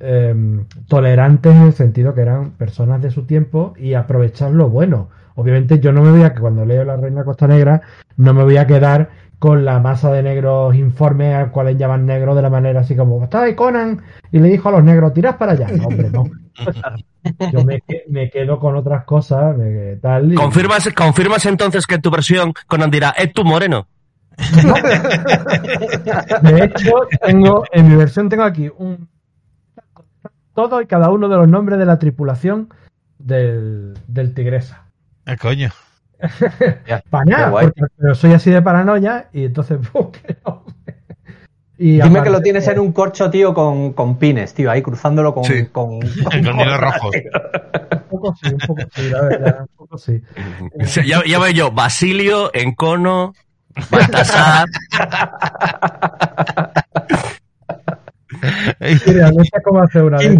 Em, 0.03 0.65
tolerantes 0.87 1.55
en 1.55 1.61
el 1.61 1.73
sentido 1.73 2.15
que 2.15 2.21
eran 2.21 2.51
personas 2.51 3.03
de 3.03 3.11
su 3.11 3.27
tiempo 3.27 3.75
y 3.77 3.93
aprovechar 3.93 4.49
lo 4.49 4.67
bueno. 4.67 5.09
Obviamente 5.35 5.79
yo 5.79 5.91
no 5.91 6.01
me 6.01 6.09
voy 6.09 6.23
a, 6.23 6.33
que 6.33 6.39
cuando 6.39 6.65
leo 6.65 6.83
La 6.83 6.97
Reina 6.97 7.23
Costa 7.23 7.47
Negra, 7.47 7.83
no 8.17 8.33
me 8.33 8.43
voy 8.43 8.57
a 8.57 8.65
quedar 8.65 9.09
con 9.37 9.63
la 9.63 9.79
masa 9.79 10.11
de 10.11 10.23
negros 10.23 10.75
informes 10.75 11.35
al 11.35 11.51
cual 11.51 11.77
llaman 11.77 12.07
negro 12.07 12.33
de 12.33 12.41
la 12.41 12.49
manera 12.49 12.79
así 12.79 12.95
como, 12.95 13.23
estaba 13.23 13.43
ahí 13.43 13.53
Conan 13.53 14.01
y 14.31 14.39
le 14.39 14.49
dijo 14.49 14.69
a 14.69 14.71
los 14.71 14.83
negros, 14.83 15.13
tirad 15.13 15.37
para 15.37 15.51
allá. 15.51 15.67
No, 15.67 15.85
hombre, 15.85 16.09
no. 16.09 16.23
Yo 17.51 17.63
me, 17.63 18.29
quedo 18.31 18.59
con 18.59 18.75
otras 18.75 19.03
cosas, 19.03 19.55
tal. 20.01 20.33
¿Confirmas, 20.33 20.89
¿Confirmas 20.95 21.45
entonces 21.45 21.85
que 21.85 21.95
en 21.95 22.01
tu 22.01 22.09
versión 22.09 22.53
Conan 22.65 22.89
dirá, 22.89 23.11
es 23.11 23.31
tu 23.33 23.43
moreno? 23.43 23.87
de 26.41 26.63
hecho, 26.63 26.91
tengo, 27.23 27.63
en 27.71 27.89
mi 27.89 27.95
versión 27.95 28.29
tengo 28.29 28.43
aquí 28.43 28.67
un 28.75 29.10
todo 30.53 30.81
y 30.81 30.85
cada 30.85 31.09
uno 31.09 31.29
de 31.29 31.37
los 31.37 31.47
nombres 31.47 31.79
de 31.79 31.85
la 31.85 31.99
tripulación 31.99 32.69
del, 33.19 33.97
del 34.07 34.33
Tigresa. 34.33 34.85
¿El 35.25 35.33
ah, 35.33 35.37
coño? 35.37 35.69
Para 37.09 37.51
pero 37.97 38.15
soy 38.15 38.33
así 38.33 38.51
de 38.51 38.61
paranoia 38.61 39.29
y 39.33 39.45
entonces 39.45 39.79
y 41.77 41.99
Dime 41.99 42.21
que 42.21 42.29
lo 42.29 42.41
tienes 42.41 42.67
en 42.67 42.79
un 42.79 42.91
corcho, 42.91 43.31
tío, 43.31 43.55
con, 43.55 43.93
con 43.93 44.17
pines, 44.19 44.53
tío, 44.53 44.69
ahí 44.69 44.83
cruzándolo 44.83 45.33
con... 45.33 45.43
Con, 45.71 45.99
con, 45.99 46.79
rojos. 46.79 47.15
un 47.91 48.03
poco 48.09 48.35
sí, 48.41 48.53
un 48.53 48.59
poco 48.59 48.81
sí, 48.93 49.09
la 49.09 49.21
verdad, 49.21 49.61
un 49.61 49.67
poco 49.75 49.97
sí. 49.97 50.21
ya, 51.03 51.23
ya 51.25 51.39
veo 51.39 51.51
yo, 51.51 51.71
Basilio, 51.71 52.51
Encono, 52.53 53.33
Baltasar... 53.89 54.67
Mira, 59.07 59.31
no 59.31 59.43
sé 59.43 59.61
cómo 59.63 59.81
hacer 59.81 60.03
una 60.03 60.17
de, 60.17 60.37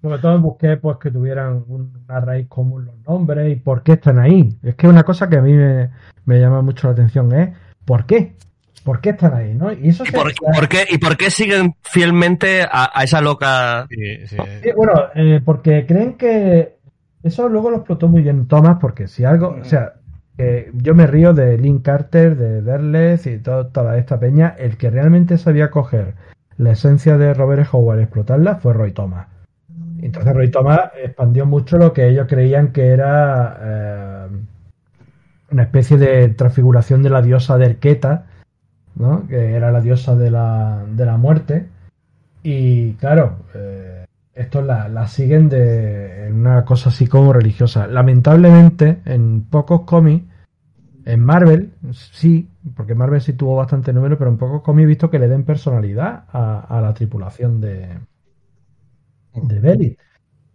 Sobre 0.00 0.18
todo 0.18 0.38
busqué 0.40 0.76
pues 0.76 0.96
que 0.98 1.10
tuvieran 1.10 1.64
una 1.68 2.20
raíz 2.20 2.48
común 2.48 2.86
los 2.86 2.94
nombres 3.06 3.52
y 3.52 3.56
por 3.56 3.82
qué 3.82 3.92
están 3.92 4.18
ahí. 4.18 4.56
Es 4.62 4.74
que 4.74 4.88
una 4.88 5.02
cosa 5.02 5.28
que 5.28 5.36
a 5.36 5.42
mí 5.42 5.52
me, 5.52 6.40
llama 6.40 6.62
mucho 6.62 6.88
la 6.88 6.94
atención 6.94 7.32
es 7.34 7.50
¿por 7.84 8.06
qué? 8.06 8.34
¿Por 8.84 9.00
qué 9.00 9.10
están 9.10 9.34
ahí? 9.34 9.54
¿no? 9.54 9.72
¿Y, 9.72 9.90
eso 9.90 10.04
por, 10.12 10.68
qué, 10.68 10.86
¿Y 10.90 10.98
por 10.98 11.16
qué 11.16 11.30
siguen 11.30 11.76
fielmente 11.82 12.62
a, 12.62 12.90
esa 13.04 13.20
loca? 13.20 13.86
Sí, 13.88 14.70
bueno, 14.74 14.92
eh, 15.14 15.40
porque 15.44 15.86
creen 15.86 16.14
que 16.14 16.78
eso 17.22 17.48
luego 17.48 17.70
lo 17.70 17.76
explotó 17.78 18.08
muy 18.08 18.22
bien 18.22 18.48
Thomas, 18.48 18.78
porque 18.80 19.06
si 19.06 19.24
algo, 19.24 19.56
o 19.60 19.64
sea, 19.64 19.94
yo 20.38 20.94
me 20.94 21.06
río 21.06 21.34
de 21.34 21.58
Link 21.58 21.84
Carter, 21.84 22.36
de 22.36 22.62
Derles 22.62 23.26
y 23.26 23.38
toda 23.38 23.96
esta 23.96 24.18
peña. 24.18 24.54
El 24.58 24.76
que 24.76 24.90
realmente 24.90 25.38
sabía 25.38 25.70
coger 25.70 26.14
la 26.56 26.72
esencia 26.72 27.18
de 27.18 27.34
Robert 27.34 27.68
Howard 27.72 28.00
y 28.00 28.02
explotarla 28.02 28.56
fue 28.56 28.72
Roy 28.72 28.92
Thomas. 28.92 29.28
Entonces 30.00 30.34
Roy 30.34 30.50
Thomas 30.50 30.90
expandió 31.02 31.46
mucho 31.46 31.78
lo 31.78 31.92
que 31.92 32.08
ellos 32.08 32.26
creían 32.28 32.72
que 32.72 32.88
era 32.88 33.58
eh, 33.60 34.26
una 35.52 35.62
especie 35.62 35.96
de 35.96 36.28
transfiguración 36.30 37.02
de 37.02 37.10
la 37.10 37.22
diosa 37.22 37.56
de 37.56 37.66
Erqueta, 37.66 38.26
¿no? 38.96 39.26
que 39.28 39.54
era 39.54 39.70
la 39.70 39.80
diosa 39.80 40.16
de 40.16 40.30
la, 40.30 40.84
de 40.88 41.06
la 41.06 41.16
muerte. 41.16 41.68
Y 42.42 42.94
claro, 42.94 43.36
eh, 43.54 43.91
estos 44.34 44.64
la, 44.64 45.06
siguen 45.08 45.48
de 45.48 46.26
en 46.26 46.34
una 46.34 46.64
cosa 46.64 46.88
así 46.88 47.06
como 47.06 47.32
religiosa. 47.32 47.86
Lamentablemente, 47.86 49.00
en 49.04 49.44
pocos 49.44 49.82
cómics, 49.82 50.24
en 51.04 51.20
Marvel, 51.20 51.72
sí, 51.92 52.48
porque 52.76 52.94
Marvel 52.94 53.20
sí 53.20 53.32
tuvo 53.34 53.56
bastante 53.56 53.92
número, 53.92 54.16
pero 54.16 54.30
en 54.30 54.38
pocos 54.38 54.62
cómics 54.62 54.84
he 54.84 54.88
visto 54.88 55.10
que 55.10 55.18
le 55.18 55.28
den 55.28 55.44
personalidad 55.44 56.24
a, 56.32 56.80
la 56.80 56.94
tripulación 56.94 57.60
de, 57.60 57.98
de 59.34 59.60
Belly. 59.60 59.96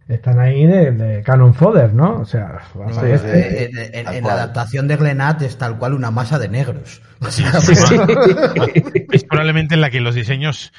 Están 0.08 0.40
ahí 0.40 0.66
de, 0.66 1.22
Canon 1.22 1.52
Fodder, 1.52 1.92
¿no? 1.92 2.20
O 2.20 2.24
sea, 2.24 2.62
en, 2.74 4.24
la 4.24 4.32
adaptación 4.32 4.88
de 4.88 4.96
Glenat 4.96 5.42
es 5.42 5.58
tal 5.58 5.78
cual 5.78 5.92
una 5.92 6.10
masa 6.10 6.38
de 6.38 6.48
negros. 6.48 7.02
es 9.12 9.24
probablemente 9.24 9.74
en 9.74 9.82
la 9.82 9.90
que 9.90 10.00
los 10.00 10.14
diseños 10.14 10.72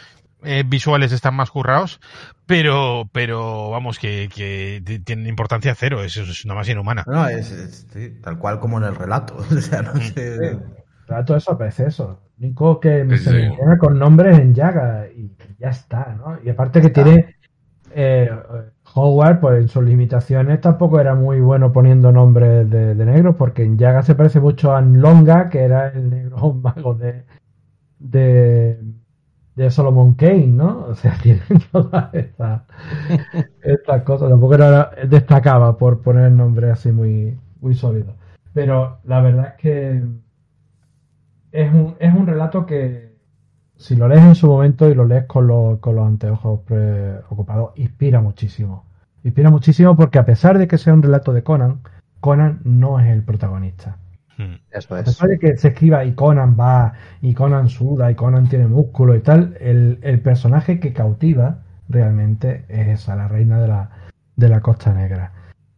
eh, 0.44 0.64
visuales 0.66 1.12
están 1.12 1.36
más 1.36 1.52
currados, 1.52 2.00
pero, 2.46 3.10
pero 3.12 3.70
vamos, 3.70 4.00
que, 4.00 4.30
que 4.34 4.82
tienen 5.04 5.28
importancia 5.28 5.76
cero, 5.76 6.04
eso 6.04 6.22
es 6.24 6.46
una 6.46 6.56
más 6.56 6.70
inhumana. 6.70 7.04
No, 7.08 7.28
es, 7.28 7.88
tal 8.22 8.38
cual 8.38 8.60
como 8.60 8.78
en 8.78 8.86
el 8.86 8.96
relato. 8.96 9.38
o 9.52 9.62
sea, 9.62 9.82
no 9.82 9.94
mm. 9.94 10.02
sé. 10.02 10.36
el 10.36 10.60
relato 11.08 11.36
eso 11.36 11.58
parece 11.58 11.88
eso. 11.88 12.20
Único 12.40 12.80
que 12.80 13.06
se 13.18 13.34
menciona 13.34 13.78
con 13.78 14.00
nombres 14.00 14.40
en 14.40 14.54
llaga 14.54 15.08
y 15.14 15.30
ya 15.60 15.70
está, 15.70 16.16
¿no? 16.18 16.38
Y 16.44 16.50
aparte 16.50 16.82
que 16.82 16.90
tiene 16.90 17.36
eh, 17.92 18.30
Howard, 18.94 19.40
pues 19.40 19.62
en 19.62 19.68
sus 19.68 19.84
limitaciones 19.84 20.62
tampoco 20.62 21.00
era 21.00 21.16
muy 21.16 21.40
bueno 21.40 21.72
poniendo 21.72 22.12
nombres 22.12 22.70
de, 22.70 22.96
negros, 22.96 23.36
porque 23.36 23.64
en 23.64 23.78
Yaga 23.78 24.04
se 24.04 24.16
parece 24.16 24.40
mucho 24.40 24.76
a 24.76 24.82
Longa, 24.82 25.50
que 25.50 25.60
era 25.60 25.90
el 25.90 26.10
negro 26.10 26.54
mago 26.64 26.94
de, 26.96 27.24
de, 28.00 28.80
de 29.60 29.70
Solomon 29.72 30.14
Kane, 30.14 30.48
¿no? 30.48 30.86
O 30.88 30.96
sea, 30.96 31.18
tienen 31.22 31.44
todas 31.72 32.14
estas, 32.14 32.62
cosas. 34.06 34.30
Tampoco 34.30 34.56
era, 34.56 34.92
destacaba 35.06 35.78
por 35.78 36.02
poner 36.02 36.32
nombres 36.32 36.72
así 36.72 36.94
muy, 36.94 37.38
muy 37.60 37.76
sólidos. 37.76 38.16
Pero 38.54 39.00
la 39.04 39.20
verdad 39.20 39.48
es 39.48 39.54
que 39.56 40.04
es 41.52 41.74
un, 41.74 41.96
es 42.00 42.14
un 42.14 42.26
relato 42.26 42.66
que, 42.66 43.18
si 43.76 43.98
lo 43.98 44.08
lees 44.08 44.24
en 44.24 44.36
su 44.36 44.48
momento 44.48 44.90
y 44.90 44.96
lo 44.96 45.04
lees 45.04 45.26
con 45.26 45.48
los, 45.48 45.80
con 45.80 45.96
los 45.98 46.08
anteojos 46.08 46.62
preocupados, 46.62 47.72
inspira 47.76 48.22
muchísimo. 48.22 48.86
Inspira 49.26 49.50
muchísimo 49.50 49.98
porque 49.98 50.20
a 50.20 50.26
pesar 50.26 50.58
de 50.58 50.70
que 50.70 50.78
sea 50.78 50.94
un 50.94 51.04
relato 51.04 51.34
de 51.34 51.44
Conan, 51.44 51.82
Conan 52.22 52.62
no 52.64 53.02
es 53.02 53.08
el 53.08 53.24
protagonista. 53.24 53.98
Hmm. 54.40 54.56
Eso 54.72 54.98
es. 54.98 55.02
A 55.02 55.04
pesar 55.04 55.30
de 55.30 55.38
que 55.38 55.58
se 55.58 55.68
escriba 55.68 56.06
y 56.06 56.14
Conan 56.14 56.56
va, 56.58 56.94
y 57.22 57.34
Conan 57.34 57.68
suda, 57.68 58.10
y 58.10 58.16
Conan 58.16 58.48
tiene 58.48 58.68
músculo 58.68 59.14
y 59.16 59.20
tal, 59.20 59.58
el, 59.60 60.22
personaje 60.22 60.80
que 60.80 60.94
cautiva 60.94 61.60
realmente 61.90 62.64
es 62.70 62.88
esa, 62.88 63.18
la 63.18 63.28
reina 63.28 63.60
de 63.60 63.68
la, 63.68 63.90
de 64.38 64.48
la 64.48 64.62
Costa 64.62 64.94
Negra. 64.94 65.34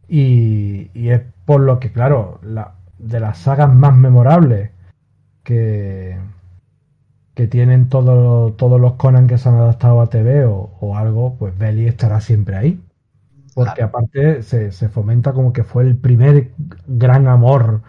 Y, 0.08 0.90
y 0.94 1.08
es 1.08 1.22
por 1.44 1.60
lo 1.60 1.80
que, 1.80 1.90
claro, 1.90 2.38
la, 2.44 2.74
de 2.98 3.18
las 3.18 3.38
sagas 3.38 3.74
más 3.74 3.96
memorables 3.96 4.70
que, 5.42 6.16
que 7.34 7.48
tienen 7.48 7.88
todos 7.88 8.56
todos 8.56 8.80
los 8.80 8.92
Conan 8.92 9.26
que 9.26 9.38
se 9.38 9.48
han 9.48 9.56
adaptado 9.56 10.00
a 10.00 10.06
TV 10.06 10.44
o, 10.46 10.96
algo, 10.96 11.34
pues 11.36 11.58
Belly 11.58 11.88
estará 11.88 12.20
siempre 12.20 12.56
ahí. 12.56 12.80
Porque 13.54 13.82
aparte 13.82 14.42
se, 14.42 14.70
se, 14.70 14.88
fomenta 14.88 15.32
como 15.32 15.52
que 15.52 15.64
fue 15.64 15.82
el 15.82 15.96
primer 15.96 16.52
gran 16.86 17.26
amor 17.26 17.82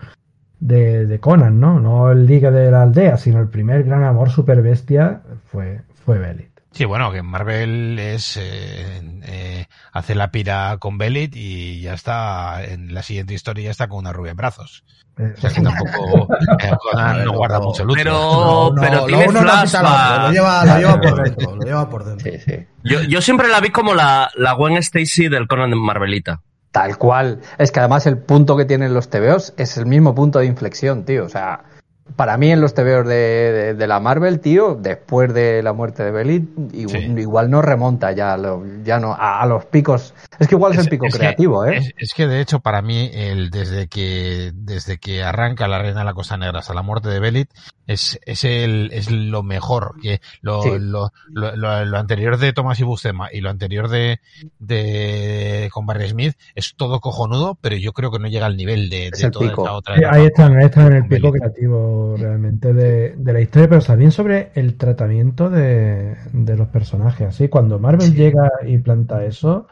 de, 0.64 1.06
de, 1.06 1.20
Conan, 1.20 1.60
¿no? 1.60 1.80
No 1.80 2.12
el 2.12 2.26
Liga 2.26 2.50
de 2.50 2.72
la 2.72 2.84
Aldea, 2.84 3.18
sino 3.18 3.40
el 3.40 3.50
primer 3.50 3.84
gran 3.84 4.04
amor 4.04 4.30
super 4.30 4.62
bestia 4.62 5.22
fue, 5.46 5.82
fue 6.06 6.18
Belly. 6.20 6.48
Sí, 6.72 6.86
bueno, 6.86 7.12
que 7.12 7.22
Marvel 7.22 8.00
es 8.00 8.38
eh, 8.38 9.02
eh, 9.24 9.66
hace 9.92 10.16
la 10.16 10.32
pira 10.32 10.78
con 10.80 10.98
Belit 10.98 11.36
y 11.36 11.82
ya 11.82 11.94
está 11.94 12.64
en 12.64 12.96
la 12.96 13.04
siguiente 13.04 13.36
historia 13.36 13.66
ya 13.66 13.72
está 13.72 13.88
con 13.88 14.00
una 14.00 14.14
rubia 14.14 14.32
en 14.32 14.38
brazos. 14.38 14.84
O 15.16 15.40
sea 15.40 15.52
que 15.52 15.62
tampoco 15.62 16.28
eh, 16.60 17.24
no 17.24 17.34
guarda 17.34 17.60
mucho 17.60 17.86
luz. 17.86 17.96
Pero, 17.96 18.74
pero 18.80 19.06
tiene 19.06 19.30
flashback. 19.30 20.22
Lo 20.24 20.32
lleva, 20.32 20.66
lo 20.66 20.78
lleva 20.80 21.02
por 21.02 21.24
dentro. 21.24 21.56
Lo 21.56 21.64
lleva 21.64 21.90
por 21.90 22.04
dentro. 22.06 22.32
Sí, 22.32 22.40
sí. 22.40 22.66
Yo, 22.84 23.04
yo 23.04 23.22
siempre 23.22 23.48
la 23.48 23.60
vi 23.60 23.70
como 23.70 23.94
la, 23.94 24.32
la 24.34 24.54
Gwen 24.54 24.78
Stacy 24.78 25.28
del 25.28 25.48
Conan 25.48 25.70
de 25.70 25.76
Marvelita. 25.76 26.42
Tal 26.74 26.98
cual. 26.98 27.40
Es 27.60 27.72
que 27.72 27.80
además 27.82 28.08
el 28.08 28.18
punto 28.18 28.58
que 28.58 28.66
tienen 28.66 28.96
los 28.96 29.08
TVOs 29.08 29.54
es 29.58 29.78
el 29.78 29.86
mismo 29.86 30.16
punto 30.16 30.40
de 30.40 30.48
inflexión, 30.48 31.06
tío. 31.06 31.24
O 31.24 31.30
sea, 31.30 31.66
para 32.16 32.38
mí 32.38 32.52
en 32.52 32.62
los 32.62 32.74
TVOs 32.74 33.08
de, 33.08 33.76
de, 33.78 33.88
la 33.88 34.00
Marvel, 34.00 34.40
tío, 34.40 34.76
después 34.76 35.34
de 35.34 35.64
la 35.64 35.74
muerte 35.74 36.04
de 36.04 36.12
Belit, 36.12 36.44
igual, 36.74 37.50
no 37.50 37.62
remonta 37.62 38.12
ya, 38.12 38.38
ya 38.84 39.00
no 39.00 39.16
a, 39.18 39.46
los 39.46 39.66
picos. 39.66 40.14
Es 40.40 40.48
que 40.48 40.56
igual 40.56 40.74
es, 40.74 40.80
el 40.80 40.90
pico 40.90 41.08
creativo, 41.08 41.66
¿eh? 41.66 41.82
Es, 41.98 42.14
que 42.14 42.28
de 42.28 42.42
hecho 42.42 42.60
para 42.60 42.82
mí 42.82 43.10
el 43.14 43.50
desde 43.50 43.88
que 43.88 44.52
desde 44.54 44.98
que 44.98 45.24
arranca 45.24 45.68
la 45.68 45.80
Reina 45.80 46.00
de 46.00 46.06
la 46.06 46.14
Costa 46.14 46.38
Negra 46.38 46.60
hasta 46.60 46.74
la 46.74 46.82
muerte 46.82 47.10
de 47.10 47.20
Belit 47.20 47.50
es, 47.88 48.20
es, 48.26 48.44
el, 48.44 48.92
es 48.94 49.12
lo 49.12 49.44
mejor. 49.44 49.96
Que 50.02 50.22
lo, 50.42 50.78
lo, 50.78 51.12
lo, 51.30 51.56
lo, 51.86 51.98
anterior 51.98 52.38
de 52.38 52.54
Thomas 52.54 52.80
y 52.80 52.84
Buscema 52.84 53.30
y 53.32 53.42
lo 53.42 53.50
anterior 53.50 53.90
de, 53.90 54.20
de 54.60 55.70
con 55.72 55.86
Barry 55.86 56.10
Smith 56.10 56.36
es 56.56 56.76
todo 56.76 57.00
cojonudo, 57.00 57.58
pero 57.62 57.76
yo 57.76 57.94
creo 57.94 58.12
que 58.12 58.20
no 58.20 58.28
llega 58.28 58.46
al 58.46 58.58
nivel 58.58 58.90
de, 58.90 59.12
de 59.12 59.32
toda 59.32 59.48
esta 59.48 59.74
otra. 59.74 59.96
ahí 60.12 60.26
están, 60.26 60.58
ahí 60.58 60.66
están 60.66 60.88
en 60.88 60.94
el 60.94 61.08
pico 61.08 61.32
creativo 61.32 62.03
realmente 62.18 62.74
de, 62.74 63.16
de, 63.16 63.34
la 63.34 63.42
historia, 63.42 63.70
pero 63.70 63.82
también 63.82 64.12
sobre 64.12 64.52
el 64.56 64.76
tratamiento 64.76 65.50
de, 65.50 66.16
de 66.32 66.58
los 66.58 66.68
personajes. 66.68 67.28
Así, 67.28 67.50
cuando 67.50 67.80
Marvel 67.80 68.14
llega 68.14 68.50
y 68.66 68.78
planta 68.78 69.26
eso, 69.26 69.68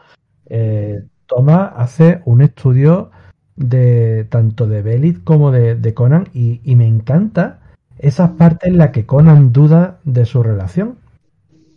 eh, 0.46 1.04
Thomas 1.26 1.72
hace 1.76 2.20
un 2.24 2.42
estudio 2.42 3.10
de 3.56 4.26
tanto 4.30 4.66
de 4.66 4.82
Belit 4.82 5.24
como 5.24 5.50
de, 5.50 5.74
de 5.74 5.94
Conan 5.94 6.28
y, 6.32 6.60
y 6.64 6.76
me 6.76 6.86
encanta 6.86 7.60
esas 7.98 8.30
partes 8.30 8.70
en 8.70 8.78
las 8.78 8.90
que 8.90 9.06
Conan 9.06 9.52
duda 9.52 9.98
de 10.04 10.24
su 10.24 10.42
relación. 10.42 10.96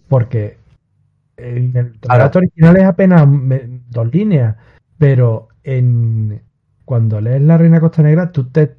Porque 0.07 0.57
en 1.37 1.75
el 1.75 1.93
relato 2.01 2.39
original 2.39 2.77
es 2.77 2.85
apenas 2.85 3.27
dos 3.89 4.13
líneas, 4.13 4.55
pero 4.97 5.49
en 5.63 6.41
cuando 6.85 7.19
lees 7.19 7.41
La 7.41 7.57
Reina 7.57 7.79
Costa 7.79 8.03
Negra 8.03 8.31
tú 8.31 8.45
te 8.45 8.75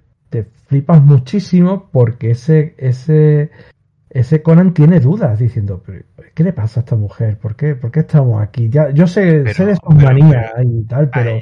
flipas 0.66 1.02
muchísimo 1.02 1.88
porque 1.92 2.32
ese, 2.32 2.74
ese, 2.78 3.50
ese 4.10 4.42
Conan 4.42 4.74
tiene 4.74 5.00
dudas 5.00 5.38
diciendo, 5.38 5.82
¿qué 6.34 6.44
le 6.44 6.52
pasa 6.52 6.80
a 6.80 6.82
esta 6.82 6.96
mujer? 6.96 7.38
¿Por 7.38 7.56
qué, 7.56 7.74
¿Por 7.74 7.90
qué 7.90 8.00
estamos 8.00 8.42
aquí? 8.42 8.68
Ya, 8.68 8.90
yo 8.90 9.06
sé, 9.06 9.52
sé 9.54 9.66
de 9.66 9.76
sus 9.76 9.94
manías 9.94 10.52
y 10.62 10.82
tal, 10.84 11.10
pero... 11.10 11.38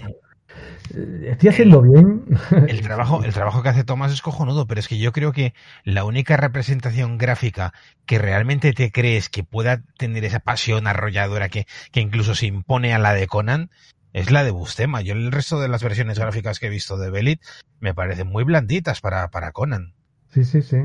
Eh, 0.95 1.31
estoy 1.31 1.49
haciendo 1.49 1.83
bien. 1.83 2.25
El 2.69 2.83
trabajo, 2.83 3.25
el 3.25 3.33
trabajo 3.33 3.63
que 3.63 3.71
hace 3.71 3.85
Tomás 3.85 4.13
es 4.13 4.23
cojonudo, 4.23 4.67
pero 4.67 4.81
es 4.81 4.89
que 4.89 4.99
yo 4.99 5.13
creo 5.13 5.33
que 5.33 5.55
la 5.83 6.05
única 6.05 6.37
representación 6.37 7.19
gráfica 7.19 7.73
que 8.07 8.19
realmente 8.19 8.73
te 8.73 8.93
crees 8.93 9.29
que 9.29 9.45
pueda 9.45 9.83
tener 9.97 10.25
esa 10.25 10.41
pasión 10.41 10.87
arrolladora 10.87 11.49
que, 11.49 11.67
que 11.91 12.01
incluso 12.01 12.35
se 12.35 12.47
impone 12.47 12.93
a 12.93 12.99
la 12.99 13.15
de 13.15 13.27
Conan 13.27 13.71
es 14.14 14.31
la 14.31 14.44
de 14.44 14.53
Bustema. 14.53 15.03
Yo 15.03 15.12
el 15.12 15.31
resto 15.33 15.61
de 15.61 15.68
las 15.68 15.83
versiones 15.83 16.18
gráficas 16.18 16.59
que 16.59 16.68
he 16.68 16.70
visto 16.70 16.96
de 16.96 17.11
Belit 17.11 17.42
me 17.81 17.92
parecen 17.92 18.29
muy 18.29 18.44
blanditas 18.44 19.00
para, 19.00 19.29
para 19.29 19.53
Conan. 19.53 19.92
Sí, 20.29 20.44
sí, 20.44 20.62
sí. 20.62 20.79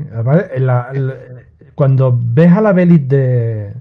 cuando 1.74 2.18
ves 2.20 2.52
a 2.52 2.60
la 2.60 2.72
Belit 2.72 3.02
de, 3.02 3.72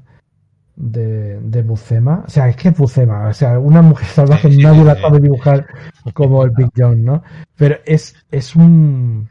de, 0.76 1.40
de 1.42 1.62
Bucema. 1.64 2.24
O 2.26 2.30
sea, 2.30 2.48
es 2.48 2.56
que 2.56 2.70
es 2.70 2.78
Bucema. 2.78 3.28
O 3.28 3.34
sea, 3.34 3.60
una 3.60 3.82
mujer 3.82 4.08
salvaje 4.08 4.50
nadie 4.50 4.84
la 4.84 4.96
sabe 4.96 5.20
dibujar 5.20 5.68
como 6.14 6.44
el 6.44 6.52
Big 6.52 6.70
John, 6.76 7.04
¿no? 7.04 7.24
Pero 7.58 7.78
es, 7.86 8.16
es 8.32 8.56
un. 8.56 9.30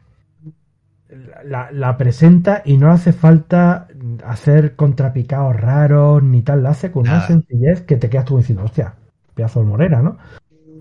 La, 1.43 1.71
la, 1.71 1.97
presenta 1.97 2.61
y 2.65 2.77
no 2.77 2.91
hace 2.91 3.13
falta 3.13 3.87
hacer 4.25 4.75
contrapicados 4.75 5.55
raros 5.55 6.21
ni 6.21 6.43
tal. 6.43 6.63
La 6.63 6.71
hace 6.71 6.91
con 6.91 7.03
una 7.03 7.25
sencillez 7.25 7.81
que 7.81 7.95
te 7.95 8.09
quedas 8.09 8.25
tú 8.25 8.37
diciendo, 8.37 8.63
hostia, 8.63 8.93
pedazo 9.39 9.61
de 9.61 9.65
morera, 9.65 10.01
¿no? 10.01 10.17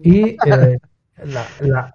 Y 0.03 0.31
eh, 0.31 0.37
la, 1.25 1.44
la, 1.61 1.94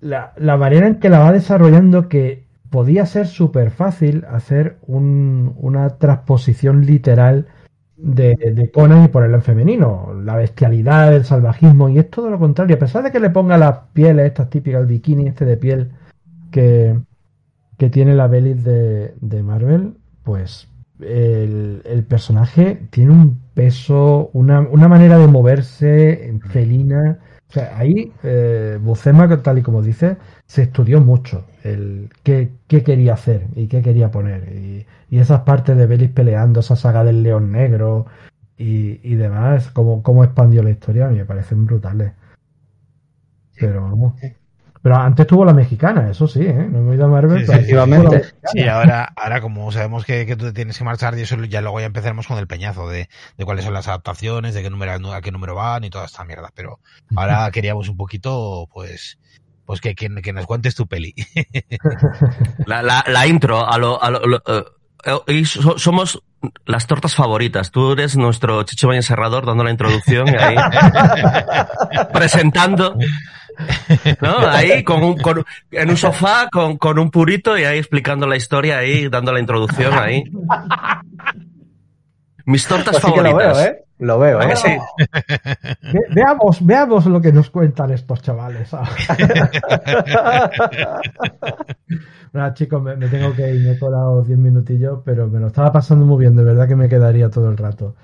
la, 0.00 0.32
la 0.36 0.56
manera 0.56 0.86
en 0.86 1.00
que 1.00 1.10
la 1.10 1.18
va 1.18 1.32
desarrollando 1.32 2.08
que 2.08 2.46
podía 2.70 3.04
ser 3.04 3.26
súper 3.26 3.70
fácil 3.70 4.24
hacer 4.30 4.78
un, 4.86 5.54
una 5.58 5.98
transposición 5.98 6.86
literal 6.86 7.46
de, 7.96 8.36
de, 8.36 8.70
Conan 8.70 9.04
y 9.04 9.08
ponerlo 9.08 9.36
en 9.36 9.42
femenino. 9.42 10.14
La 10.24 10.36
bestialidad, 10.36 11.14
el 11.14 11.24
salvajismo, 11.24 11.88
y 11.88 11.98
es 11.98 12.08
todo 12.10 12.30
lo 12.30 12.38
contrario. 12.38 12.76
A 12.76 12.78
pesar 12.78 13.02
de 13.02 13.10
que 13.10 13.20
le 13.20 13.30
ponga 13.30 13.58
las 13.58 13.78
pieles 13.92 14.26
estas 14.26 14.48
típicas, 14.48 14.80
el 14.80 14.86
bikini 14.86 15.26
este 15.26 15.44
de 15.44 15.56
piel 15.56 15.90
que, 16.50 16.98
que 17.76 17.90
tiene 17.90 18.14
la 18.14 18.28
Belis 18.28 18.64
de, 18.64 19.14
de 19.20 19.42
Marvel, 19.42 19.94
pues 20.22 20.68
el, 21.00 21.82
el, 21.84 22.04
personaje 22.04 22.80
tiene 22.90 23.12
un 23.12 23.40
peso, 23.54 24.30
una, 24.32 24.60
una 24.60 24.88
manera 24.88 25.18
de 25.18 25.26
moverse 25.26 26.38
felina. 26.50 27.18
O 27.48 27.52
sea, 27.52 27.78
ahí 27.78 28.12
eh, 28.22 28.78
Bucema, 28.80 29.42
tal 29.42 29.58
y 29.58 29.62
como 29.62 29.82
dice, 29.82 30.16
se 30.46 30.62
estudió 30.62 31.00
mucho 31.00 31.46
el 31.64 32.10
qué, 32.22 32.50
qué 32.66 32.82
quería 32.82 33.14
hacer 33.14 33.46
y 33.54 33.68
qué 33.68 33.82
quería 33.82 34.10
poner. 34.10 34.52
Y, 34.52 34.86
y 35.10 35.18
esas 35.18 35.40
partes 35.42 35.76
de 35.76 35.86
Belis 35.86 36.10
peleando, 36.10 36.60
esa 36.60 36.76
saga 36.76 37.04
del 37.04 37.22
león 37.22 37.52
negro 37.52 38.06
y, 38.56 39.00
y 39.02 39.14
demás, 39.14 39.70
cómo, 39.70 40.02
cómo 40.02 40.24
expandió 40.24 40.62
la 40.62 40.70
historia, 40.70 41.06
a 41.06 41.10
mí 41.10 41.16
me 41.16 41.24
parecen 41.24 41.64
brutales. 41.66 42.12
Pero 43.58 43.82
vamos. 43.82 44.14
Pero 44.82 44.96
antes 44.96 45.26
tuvo 45.26 45.44
la 45.44 45.52
mexicana, 45.52 46.10
eso 46.10 46.26
sí, 46.26 46.40
¿eh? 46.42 46.68
No 46.70 46.80
me 46.80 46.92
he 46.92 46.96
ido 46.96 47.06
a 47.06 47.08
Marvel. 47.08 47.44
Sí, 47.44 47.52
efectivamente. 47.52 48.22
Sí, 48.52 48.66
ahora, 48.66 49.12
ahora 49.16 49.40
como 49.40 49.70
sabemos 49.72 50.04
que, 50.04 50.26
que, 50.26 50.36
tú 50.36 50.46
te 50.46 50.52
tienes 50.52 50.78
que 50.78 50.84
marchar, 50.84 51.18
y 51.18 51.22
eso 51.22 51.36
ya 51.44 51.60
luego 51.60 51.80
ya 51.80 51.86
empezaremos 51.86 52.26
con 52.26 52.38
el 52.38 52.46
peñazo 52.46 52.88
de, 52.88 53.08
de 53.36 53.44
cuáles 53.44 53.64
son 53.64 53.74
las 53.74 53.88
adaptaciones, 53.88 54.54
de 54.54 54.62
qué 54.62 54.70
número, 54.70 54.92
a 55.12 55.20
qué 55.20 55.32
número 55.32 55.54
van 55.54 55.84
y 55.84 55.90
toda 55.90 56.04
esta 56.04 56.24
mierda. 56.24 56.50
Pero 56.54 56.80
ahora 57.16 57.50
queríamos 57.50 57.88
un 57.88 57.96
poquito, 57.96 58.68
pues, 58.72 59.18
pues 59.66 59.80
que, 59.80 59.94
que, 59.94 60.08
que 60.22 60.32
nos 60.32 60.46
cuentes 60.46 60.74
tu 60.74 60.86
peli. 60.86 61.14
la, 62.66 62.82
la, 62.82 63.04
la 63.06 63.26
intro, 63.26 63.68
a 63.68 63.78
lo, 63.78 64.02
a 64.02 64.10
lo, 64.10 64.20
lo 64.20 64.36
uh 64.38 64.78
hoy 65.26 65.44
somos 65.44 66.22
las 66.66 66.86
tortas 66.86 67.14
favoritas. 67.14 67.70
Tú 67.70 67.92
eres 67.92 68.16
nuestro 68.16 68.62
Chicho 68.62 68.88
Valle 68.88 69.02
Serrador 69.02 69.46
dando 69.46 69.64
la 69.64 69.70
introducción 69.70 70.28
y 70.28 70.36
ahí 70.36 70.56
presentando. 72.12 72.96
¿No? 74.20 74.38
Ahí 74.48 74.82
con 74.84 75.02
un, 75.02 75.16
con, 75.18 75.44
en 75.70 75.90
un 75.90 75.96
sofá 75.96 76.48
con, 76.50 76.76
con 76.78 76.98
un 76.98 77.10
purito 77.10 77.58
y 77.58 77.64
ahí 77.64 77.78
explicando 77.78 78.26
la 78.26 78.36
historia 78.36 78.78
ahí, 78.78 79.08
dando 79.08 79.32
la 79.32 79.40
introducción 79.40 79.94
ahí. 79.94 80.24
Mis 82.44 82.66
tortas 82.66 82.98
pues 83.00 83.02
favoritas. 83.02 83.72
lo 83.98 84.18
veo, 84.18 84.40
¿eh? 84.40 84.56
Sí. 84.56 84.74
veamos, 86.14 86.64
veamos 86.64 87.04
lo 87.06 87.20
que 87.20 87.32
nos 87.32 87.50
cuentan 87.50 87.90
estos 87.90 88.22
chavales. 88.22 88.70
Bueno, 92.30 92.52
chicos, 92.52 92.82
me, 92.82 92.94
tengo 93.08 93.34
que 93.34 93.54
ir, 93.54 93.64
me 93.64 93.72
he 93.72 93.78
colado 93.78 94.22
10 94.22 94.38
minutillos, 94.38 95.00
pero 95.02 95.28
me 95.28 95.40
lo 95.40 95.46
estaba 95.46 95.72
pasando 95.72 96.04
muy 96.04 96.20
bien, 96.20 96.36
de 96.36 96.44
verdad 96.44 96.68
que 96.68 96.76
me 96.76 96.86
quedaría 96.86 97.30
todo 97.30 97.48
el 97.48 97.56
rato. 97.56 97.94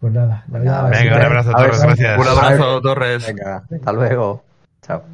Pues 0.00 0.14
nada, 0.14 0.44
Venga, 0.46 0.86
un 0.86 1.22
abrazo, 1.22 1.52
Torres, 1.52 1.82
gracias. 1.82 2.18
Un 2.18 2.26
abrazo, 2.26 2.80
Torres. 2.80 3.26
Venga, 3.26 3.62
hasta 3.70 3.92
luego. 3.92 4.42
Chao. 4.90 5.04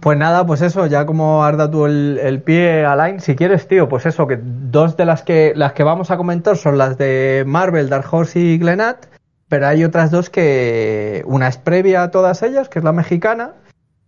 Pues 0.00 0.18
nada, 0.18 0.46
pues 0.46 0.62
eso, 0.62 0.86
ya 0.86 1.06
como 1.06 1.44
has 1.44 1.56
dado 1.56 1.70
tú 1.70 1.86
el, 1.86 2.42
pie, 2.42 2.84
Alain, 2.84 3.20
si 3.20 3.36
quieres, 3.36 3.68
tío, 3.68 3.88
pues 3.88 4.06
eso, 4.06 4.26
que 4.26 4.38
dos 4.42 4.96
de 4.96 5.04
las 5.04 5.22
que 5.22 5.52
las 5.54 5.74
que 5.74 5.84
vamos 5.84 6.10
a 6.10 6.16
comentar 6.16 6.56
son 6.56 6.78
las 6.78 6.98
de 6.98 7.44
Marvel, 7.46 7.88
Dark 7.88 8.06
Horse 8.10 8.40
y 8.40 8.58
Glenat, 8.58 9.06
pero 9.48 9.68
hay 9.68 9.84
otras 9.84 10.10
dos 10.10 10.28
que 10.30 11.22
una 11.26 11.46
es 11.46 11.58
previa 11.58 12.02
a 12.02 12.10
todas 12.10 12.42
ellas, 12.42 12.68
que 12.68 12.80
es 12.80 12.84
la 12.84 12.92
mexicana, 12.92 13.52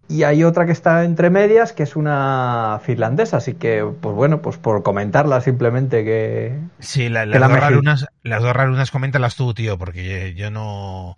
y 0.08 0.24
hay 0.24 0.42
otra 0.42 0.66
que 0.66 0.72
está 0.72 1.04
entre 1.04 1.30
medias, 1.30 1.72
que 1.72 1.84
es 1.84 1.96
una 1.96 2.80
finlandesa, 2.82 3.36
así 3.36 3.54
que, 3.54 3.84
pues 4.00 4.14
bueno, 4.14 4.42
pues 4.42 4.56
por 4.56 4.82
comentarla 4.82 5.40
simplemente 5.40 6.04
que... 6.04 6.58
Sí, 6.80 7.08
las, 7.08 7.28
dos 7.28 7.52
rarunas, 7.52 8.06
las 8.22 8.42
dos 8.42 8.52
rarunas 8.52 8.90
coméntalas 8.90 9.36
tú, 9.36 9.54
tío, 9.54 9.78
porque 9.78 10.34
yo 10.34 10.50
no... 10.50 11.16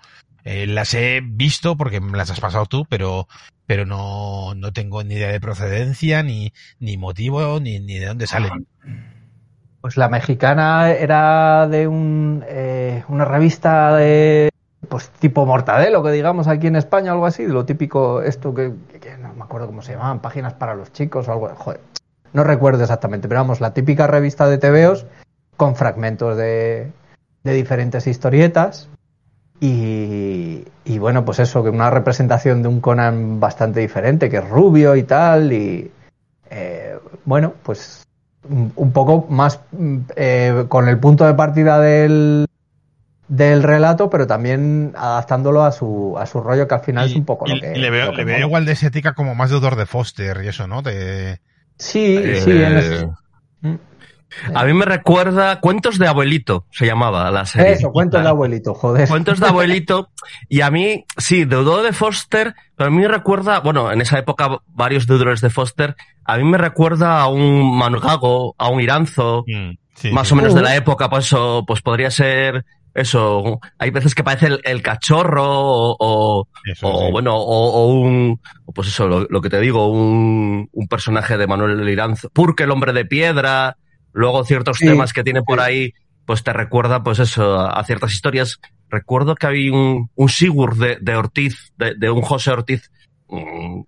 Eh, 0.48 0.68
las 0.68 0.94
he 0.94 1.22
visto 1.24 1.76
porque 1.76 2.00
me 2.00 2.16
las 2.16 2.30
has 2.30 2.38
pasado 2.38 2.66
tú, 2.66 2.86
pero, 2.88 3.26
pero 3.66 3.84
no, 3.84 4.54
no 4.54 4.72
tengo 4.72 5.02
ni 5.02 5.14
idea 5.14 5.32
de 5.32 5.40
procedencia, 5.40 6.22
ni, 6.22 6.52
ni 6.78 6.96
motivo, 6.96 7.58
ni, 7.58 7.80
ni 7.80 7.98
de 7.98 8.06
dónde 8.06 8.28
salen. 8.28 8.64
Pues 9.80 9.96
la 9.96 10.08
mexicana 10.08 10.92
era 10.92 11.66
de 11.66 11.88
un, 11.88 12.44
eh, 12.46 13.02
una 13.08 13.24
revista 13.24 13.96
de 13.96 14.50
pues 14.88 15.10
tipo 15.18 15.44
mortadelo 15.46 16.00
que 16.04 16.12
digamos 16.12 16.46
aquí 16.46 16.68
en 16.68 16.76
España 16.76 17.10
algo 17.10 17.26
así 17.26 17.44
lo 17.44 17.64
típico 17.64 18.22
esto 18.22 18.54
que, 18.54 18.72
no 19.20 19.34
me 19.34 19.42
acuerdo 19.42 19.66
cómo 19.66 19.82
se 19.82 19.94
llamaban 19.94 20.20
páginas 20.20 20.54
para 20.54 20.76
los 20.76 20.92
chicos 20.92 21.26
o 21.26 21.32
algo 21.32 21.48
joder 21.56 21.80
no 22.32 22.44
recuerdo 22.44 22.84
exactamente 22.84 23.26
pero 23.26 23.40
vamos 23.40 23.60
la 23.60 23.74
típica 23.74 24.06
revista 24.06 24.48
de 24.48 24.58
TVOs 24.58 25.06
con 25.56 25.74
fragmentos 25.74 26.36
de, 26.36 26.92
de 27.42 27.52
diferentes 27.52 28.06
historietas 28.06 28.88
y, 29.60 30.64
y, 30.84 30.98
bueno 30.98 31.24
pues 31.24 31.38
eso 31.38 31.62
que 31.62 31.70
una 31.70 31.90
representación 31.90 32.62
de 32.62 32.68
un 32.68 32.80
Conan 32.80 33.40
bastante 33.40 33.80
diferente 33.80 34.28
que 34.28 34.38
es 34.38 34.48
rubio 34.48 34.96
y 34.96 35.02
tal 35.04 35.52
y 35.52 35.90
eh, 36.50 36.98
bueno 37.24 37.54
pues 37.62 38.06
un, 38.48 38.92
poco 38.92 39.26
más 39.30 39.60
eh, 40.14 40.66
con 40.68 40.88
el 40.88 40.98
punto 40.98 41.26
de 41.26 41.34
partida 41.34 41.80
del 41.80 42.46
del 43.28 43.62
relato, 43.62 44.08
pero 44.08 44.26
también 44.26 44.92
adaptándolo 44.96 45.64
a 45.64 45.72
su, 45.72 46.14
a 46.18 46.26
su 46.26 46.40
rollo, 46.40 46.68
que 46.68 46.74
al 46.74 46.80
final 46.80 47.06
es 47.06 47.16
un 47.16 47.24
poco 47.24 47.46
lo 47.46 47.60
que. 47.60 47.76
le 47.76 47.90
veo, 47.90 48.12
le 48.12 48.24
veo 48.24 48.38
igual 48.38 48.64
de 48.64 48.72
estética 48.72 49.14
como 49.14 49.34
más 49.34 49.50
deudor 49.50 49.76
de 49.76 49.86
Foster 49.86 50.42
y 50.44 50.48
eso, 50.48 50.66
¿no? 50.66 50.82
De... 50.82 51.40
Sí, 51.76 52.16
eh, 52.16 52.40
sí, 52.40 52.50
en 52.52 53.72
mm. 53.72 53.78
A 54.54 54.64
mí 54.64 54.72
me 54.74 54.84
recuerda 54.84 55.60
Cuentos 55.60 55.98
de 55.98 56.06
Abuelito, 56.06 56.66
se 56.70 56.86
llamaba 56.86 57.30
la 57.30 57.46
serie. 57.46 57.72
Eso, 57.72 57.90
Cuentos 57.90 58.22
de 58.22 58.28
Abuelito, 58.28 58.74
joder. 58.74 59.08
Cuentos 59.08 59.40
de 59.40 59.46
Abuelito. 59.46 60.10
Y 60.48 60.60
a 60.60 60.70
mí, 60.70 61.04
sí, 61.16 61.44
deudor 61.44 61.82
de 61.82 61.92
Foster, 61.92 62.54
pero 62.76 62.88
a 62.88 62.90
mí 62.90 62.98
me 62.98 63.08
recuerda, 63.08 63.60
bueno, 63.60 63.90
en 63.90 64.00
esa 64.00 64.18
época 64.18 64.60
varios 64.68 65.06
deudores 65.06 65.40
de 65.40 65.50
Foster, 65.50 65.96
a 66.24 66.36
mí 66.36 66.44
me 66.44 66.58
recuerda 66.58 67.20
a 67.20 67.28
un 67.28 67.76
Mangago, 67.78 68.54
a 68.58 68.68
un 68.68 68.80
Iranzo, 68.80 69.44
mm, 69.46 70.12
más 70.12 70.30
o 70.32 70.36
menos 70.36 70.54
de 70.54 70.62
la 70.62 70.70
uh. 70.70 70.78
época, 70.78 71.08
pues, 71.08 71.34
pues 71.66 71.80
podría 71.82 72.10
ser 72.10 72.64
eso, 72.96 73.60
hay 73.78 73.90
veces 73.90 74.14
que 74.14 74.24
parece 74.24 74.48
el, 74.64 74.82
cachorro 74.82 75.44
o, 75.46 76.48
bueno, 77.12 77.36
o, 77.36 77.88
un, 77.88 78.40
pues 78.74 78.88
eso, 78.88 79.06
lo, 79.06 79.40
que 79.42 79.50
te 79.50 79.60
digo, 79.60 79.88
un, 79.88 80.68
un 80.72 80.88
personaje 80.88 81.36
de 81.36 81.46
Manuel 81.46 81.84
Liranzo, 81.84 82.30
Purke 82.30 82.64
el 82.64 82.70
hombre 82.70 82.94
de 82.94 83.04
piedra, 83.04 83.76
luego 84.16 84.44
ciertos 84.44 84.78
temas 84.78 85.12
que 85.12 85.22
tiene 85.22 85.42
por 85.42 85.60
ahí, 85.60 85.92
pues 86.24 86.42
te 86.42 86.52
recuerda, 86.52 87.02
pues 87.02 87.18
eso, 87.18 87.60
a, 87.60 87.84
ciertas 87.84 88.12
historias. 88.14 88.58
Recuerdo 88.88 89.34
que 89.34 89.46
había 89.46 89.72
un, 89.72 90.10
un 90.14 90.28
Sigurd 90.30 90.78
de, 90.78 90.96
de 91.00 91.16
Ortiz, 91.16 91.72
de, 91.76 91.94
de, 91.94 92.10
un 92.10 92.22
José 92.22 92.50
Ortiz, 92.50 92.90
mm, 93.28 93.82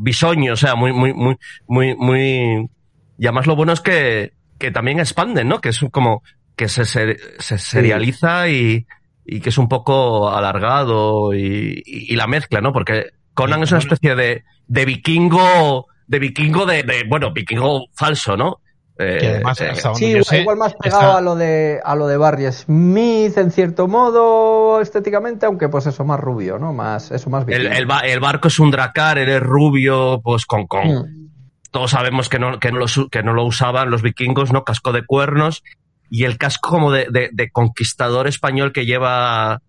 bisoño, 0.00 0.54
o 0.54 0.56
sea, 0.56 0.74
muy, 0.74 0.94
muy, 0.94 1.12
muy, 1.12 1.36
muy, 1.66 1.94
muy, 1.96 2.70
y 3.18 3.26
además 3.26 3.46
lo 3.46 3.56
bueno 3.56 3.74
es 3.74 3.80
que, 3.80 4.32
que 4.58 4.70
también 4.70 5.00
expanden, 5.00 5.48
¿no? 5.48 5.60
Que 5.60 5.68
es 5.68 5.80
como, 5.90 6.22
que 6.56 6.68
se, 6.68 6.86
se, 6.86 7.58
serializa 7.58 8.48
y, 8.48 8.86
y, 9.26 9.40
que 9.40 9.50
es 9.50 9.58
un 9.58 9.68
poco 9.68 10.30
alargado 10.30 11.34
y, 11.34 11.82
y, 11.84 12.16
la 12.16 12.26
mezcla, 12.26 12.62
¿no? 12.62 12.72
Porque 12.72 13.10
Conan 13.34 13.62
es 13.62 13.70
una 13.70 13.80
especie 13.80 14.16
de, 14.16 14.44
de 14.66 14.84
vikingo, 14.86 15.88
de 16.06 16.18
vikingo 16.18 16.64
de, 16.64 16.84
de, 16.84 17.04
bueno, 17.06 17.32
vikingo 17.34 17.88
falso, 17.94 18.34
¿no? 18.34 18.62
Eh, 19.00 19.30
además, 19.34 19.60
eh, 19.60 19.72
sí, 19.94 20.36
igual 20.38 20.56
más 20.56 20.74
pegado 20.74 21.16
a 21.16 21.20
lo 21.20 21.36
de 21.36 21.80
a 21.84 21.94
lo 21.94 22.08
de 22.08 22.16
Barry 22.16 22.50
Smith 22.50 23.38
en 23.38 23.52
cierto 23.52 23.86
modo 23.86 24.80
estéticamente, 24.80 25.46
aunque 25.46 25.68
pues 25.68 25.86
eso 25.86 26.04
más 26.04 26.18
rubio, 26.18 26.58
¿no? 26.58 26.72
Más 26.72 27.12
eso 27.12 27.30
más 27.30 27.44
el, 27.46 27.66
el, 27.66 27.88
el, 28.04 28.20
barco 28.20 28.48
es 28.48 28.58
un 28.58 28.72
dracar, 28.72 29.18
eres 29.18 29.40
rubio, 29.40 30.20
pues 30.22 30.46
con 30.46 30.66
con 30.66 30.88
mm. 30.88 31.30
todos 31.70 31.92
sabemos 31.92 32.28
que 32.28 32.40
no 32.40 32.58
que 32.58 32.72
no 32.72 32.80
lo 32.80 32.86
que 33.08 33.22
no 33.22 33.34
lo 33.34 33.44
usaban 33.44 33.90
los 33.90 34.02
vikingos, 34.02 34.52
¿no? 34.52 34.64
Casco 34.64 34.90
de 34.90 35.06
cuernos 35.06 35.62
y 36.10 36.24
el 36.24 36.38
casco 36.38 36.70
como 36.70 36.92
de, 36.92 37.30
de, 37.32 37.50
conquistador 37.50 38.28
español 38.28 38.72
que 38.72 38.86
lleva, 38.86 39.60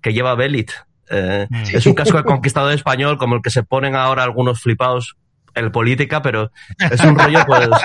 que 0.00 0.12
lleva 0.12 0.34
Belit. 0.34 0.70
Eh, 1.10 1.46
mm. 1.48 1.62
Es 1.74 1.86
un 1.86 1.94
casco 1.94 2.18
de 2.18 2.24
conquistador 2.24 2.72
español 2.72 3.18
como 3.18 3.36
el 3.36 3.42
que 3.42 3.50
se 3.50 3.62
ponen 3.62 3.94
ahora 3.94 4.22
algunos 4.22 4.60
flipados 4.60 5.16
en 5.56 5.72
política, 5.72 6.22
pero 6.22 6.52
es 6.78 7.00
un 7.00 7.18
rollo, 7.18 7.40
pues. 7.46 7.68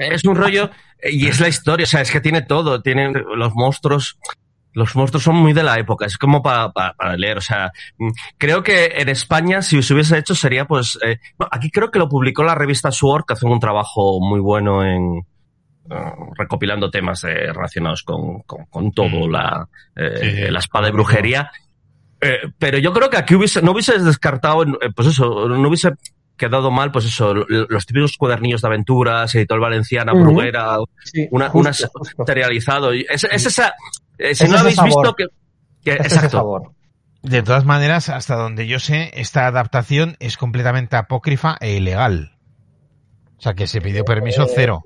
Es 0.00 0.24
un 0.24 0.36
rollo, 0.36 0.70
y 1.02 1.28
es 1.28 1.40
la 1.40 1.48
historia, 1.48 1.84
o 1.84 1.86
sea, 1.86 2.02
es 2.02 2.10
que 2.10 2.20
tiene 2.20 2.42
todo, 2.42 2.82
tiene 2.82 3.10
los 3.10 3.54
monstruos. 3.54 4.18
Los 4.74 4.96
monstruos 4.96 5.22
son 5.22 5.36
muy 5.36 5.52
de 5.52 5.62
la 5.62 5.78
época, 5.78 6.06
es 6.06 6.16
como 6.16 6.42
para, 6.42 6.72
para, 6.72 7.16
leer, 7.16 7.38
o 7.38 7.42
sea, 7.42 7.72
mm, 7.98 8.08
creo 8.38 8.62
que 8.62 8.86
en 8.96 9.10
España 9.10 9.60
si 9.60 9.82
se 9.82 9.92
hubiese 9.92 10.16
hecho 10.16 10.34
sería 10.34 10.64
pues, 10.64 10.98
eh, 11.04 11.18
aquí 11.50 11.70
creo 11.70 11.90
que 11.90 11.98
lo 11.98 12.08
publicó 12.08 12.42
la 12.42 12.54
revista 12.54 12.90
Sword, 12.90 13.24
que 13.26 13.34
hace 13.34 13.44
un 13.44 13.60
trabajo 13.60 14.18
muy 14.20 14.40
bueno 14.40 14.82
en, 14.82 15.26
recopilando 16.36 16.90
temas 16.90 17.24
eh, 17.24 17.52
relacionados 17.52 18.02
con, 18.02 18.42
con, 18.42 18.92
todo, 18.92 19.26
mm. 19.26 19.30
la, 19.30 19.68
eh, 19.96 20.48
la 20.50 20.58
espada 20.58 20.86
de 20.86 20.92
brujería. 20.92 21.50
Eh, 22.22 22.52
pero 22.56 22.78
yo 22.78 22.92
creo 22.92 23.10
que 23.10 23.16
aquí 23.16 23.34
hubiese, 23.34 23.60
no 23.62 23.72
hubiese 23.72 23.98
descartado, 23.98 24.64
pues 24.94 25.08
eso, 25.08 25.48
no 25.48 25.68
hubiese 25.68 25.90
quedado 26.36 26.70
mal, 26.70 26.92
pues 26.92 27.04
eso, 27.04 27.34
los 27.34 27.84
típicos 27.84 28.16
cuadernillos 28.16 28.62
de 28.62 28.68
aventuras, 28.68 29.34
editorial 29.34 29.60
valenciana, 29.60 30.12
bruguera, 30.12 30.78
una, 31.30 31.50
una 31.52 31.72
serializado. 31.72 32.92
Es, 32.92 33.24
esa, 33.24 33.74
si 34.32 34.48
no 34.48 34.58
habéis 34.58 34.82
visto 34.82 35.14
que, 35.14 35.92
exacto. 35.92 36.74
De 37.22 37.42
todas 37.42 37.64
maneras, 37.64 38.08
hasta 38.08 38.34
donde 38.34 38.66
yo 38.66 38.80
sé, 38.80 39.10
esta 39.14 39.46
adaptación 39.46 40.16
es 40.18 40.36
completamente 40.36 40.96
apócrifa 40.96 41.56
e 41.60 41.76
ilegal. 41.76 42.36
O 43.38 43.42
sea, 43.42 43.54
que 43.54 43.66
se 43.66 43.80
pidió 43.80 44.04
permiso 44.04 44.46
cero. 44.52 44.84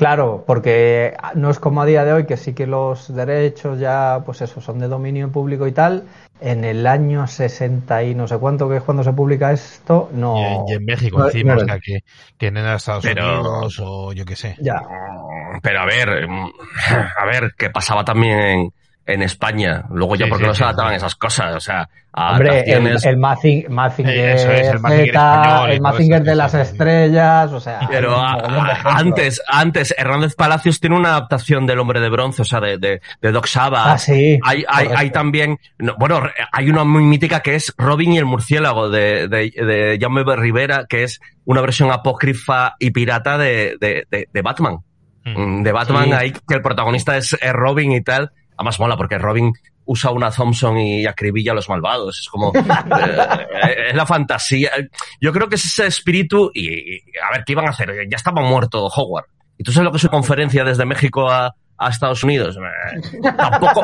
Claro, 0.00 0.44
porque 0.46 1.14
no 1.34 1.50
es 1.50 1.58
como 1.58 1.82
a 1.82 1.84
día 1.84 2.06
de 2.06 2.14
hoy 2.14 2.24
que 2.24 2.38
sí 2.38 2.54
que 2.54 2.66
los 2.66 3.14
derechos 3.14 3.78
ya, 3.78 4.22
pues 4.24 4.40
eso, 4.40 4.62
son 4.62 4.78
de 4.78 4.88
dominio 4.88 5.30
público 5.30 5.66
y 5.66 5.72
tal. 5.72 6.04
En 6.40 6.64
el 6.64 6.86
año 6.86 7.26
60 7.26 8.02
y 8.04 8.14
no 8.14 8.26
sé 8.26 8.38
cuánto, 8.38 8.66
que 8.66 8.78
es 8.78 8.82
cuando 8.82 9.04
se 9.04 9.12
publica 9.12 9.52
esto, 9.52 10.08
no. 10.14 10.64
Y 10.66 10.72
en, 10.72 10.86
México 10.86 11.26
encima, 11.26 11.54
o 11.54 11.58
sea, 11.60 11.78
que, 11.78 11.98
que 12.38 12.46
en 12.46 12.56
Estados 12.56 13.04
Unidos 13.04 13.78
o 13.84 14.14
yo 14.14 14.24
qué 14.24 14.36
sé. 14.36 14.56
Ya. 14.62 14.80
Pero 15.62 15.80
a 15.80 15.84
ver, 15.84 16.26
a 17.18 17.26
ver, 17.26 17.52
qué 17.58 17.68
pasaba 17.68 18.02
también 18.02 18.72
en 19.12 19.22
España. 19.22 19.84
Luego 19.90 20.16
ya 20.16 20.26
porque 20.28 20.46
no 20.46 20.54
se 20.54 20.64
adaptaban 20.64 20.94
esas 20.94 21.14
cosas, 21.14 21.56
o 21.56 21.60
sea, 21.60 21.88
Hombre, 22.12 22.64
el, 22.66 22.98
el 23.04 23.16
Mazinger, 23.18 23.66
el 23.66 23.70
Mazinger, 25.80 26.24
de 26.24 26.34
las 26.34 26.54
estrellas, 26.54 27.52
o 27.52 27.60
sea. 27.60 27.78
Pero 27.90 28.16
antes, 28.18 29.40
antes, 29.46 29.94
Hernández 29.96 30.34
Palacios 30.34 30.80
tiene 30.80 30.96
una 30.96 31.10
adaptación 31.10 31.66
del 31.66 31.78
Hombre 31.78 32.00
de 32.00 32.10
Bronce, 32.10 32.42
o 32.42 32.44
sea, 32.44 32.58
de, 32.58 32.78
de, 32.78 33.00
de 33.22 33.32
Doc 33.32 33.46
Saba. 33.46 33.92
Ah, 33.92 33.98
sí. 33.98 34.40
Hay, 34.42 34.64
hay, 34.68 34.88
hay, 34.94 35.10
también, 35.10 35.60
bueno, 35.98 36.20
hay 36.50 36.68
una 36.68 36.82
muy 36.82 37.04
mítica 37.04 37.40
que 37.40 37.54
es 37.54 37.72
Robin 37.78 38.12
y 38.12 38.18
el 38.18 38.26
murciélago 38.26 38.90
de, 38.90 39.28
de, 39.28 39.50
de 39.50 39.96
Jaume 40.00 40.24
Rivera, 40.34 40.86
que 40.88 41.04
es 41.04 41.20
una 41.44 41.60
versión 41.60 41.92
apócrifa 41.92 42.74
y 42.80 42.90
pirata 42.90 43.38
de, 43.38 43.76
de, 43.80 44.28
de 44.32 44.42
Batman. 44.42 44.78
Mm. 45.24 45.62
De 45.62 45.70
Batman, 45.70 46.12
ahí 46.12 46.32
que 46.32 46.54
el 46.54 46.62
protagonista 46.62 47.16
es 47.16 47.36
Robin 47.52 47.92
y 47.92 48.00
tal. 48.00 48.32
Además 48.60 48.78
mola 48.78 48.96
porque 48.98 49.16
Robin 49.16 49.54
usa 49.86 50.10
una 50.10 50.30
Thompson 50.30 50.76
y 50.76 51.06
acribilla 51.06 51.52
a 51.52 51.54
los 51.54 51.70
malvados. 51.70 52.20
Es 52.20 52.28
como. 52.28 52.52
Eh, 53.62 53.88
es 53.88 53.94
la 53.94 54.04
fantasía. 54.04 54.70
Yo 55.20 55.32
creo 55.32 55.48
que 55.48 55.54
es 55.54 55.64
ese 55.64 55.86
espíritu. 55.86 56.50
Y, 56.54 56.98
a 57.20 57.32
ver, 57.32 57.44
¿qué 57.44 57.52
iban 57.52 57.66
a 57.66 57.70
hacer? 57.70 57.94
Ya 58.10 58.16
estaba 58.16 58.42
muerto 58.42 58.86
Howard. 58.86 59.26
¿Y 59.56 59.64
tú 59.64 59.72
sabes 59.72 59.84
lo 59.84 59.90
que 59.90 59.96
es 59.96 60.02
su 60.02 60.08
conferencia 60.08 60.64
desde 60.64 60.84
México 60.84 61.30
a, 61.30 61.54
Estados 61.88 62.22
Unidos? 62.22 62.56
Eh, 62.56 63.18
tampoco. 63.36 63.82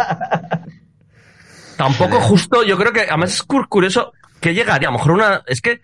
tampoco 1.78 2.20
justo. 2.20 2.62
Yo 2.62 2.76
creo 2.76 2.92
que. 2.92 3.02
Además 3.02 3.34
es 3.34 3.42
curioso 3.42 4.12
que 4.40 4.52
llegaría. 4.52 4.88
A 4.88 4.92
lo 4.92 4.98
mejor 4.98 5.12
una. 5.12 5.42
Es 5.46 5.62
que 5.62 5.80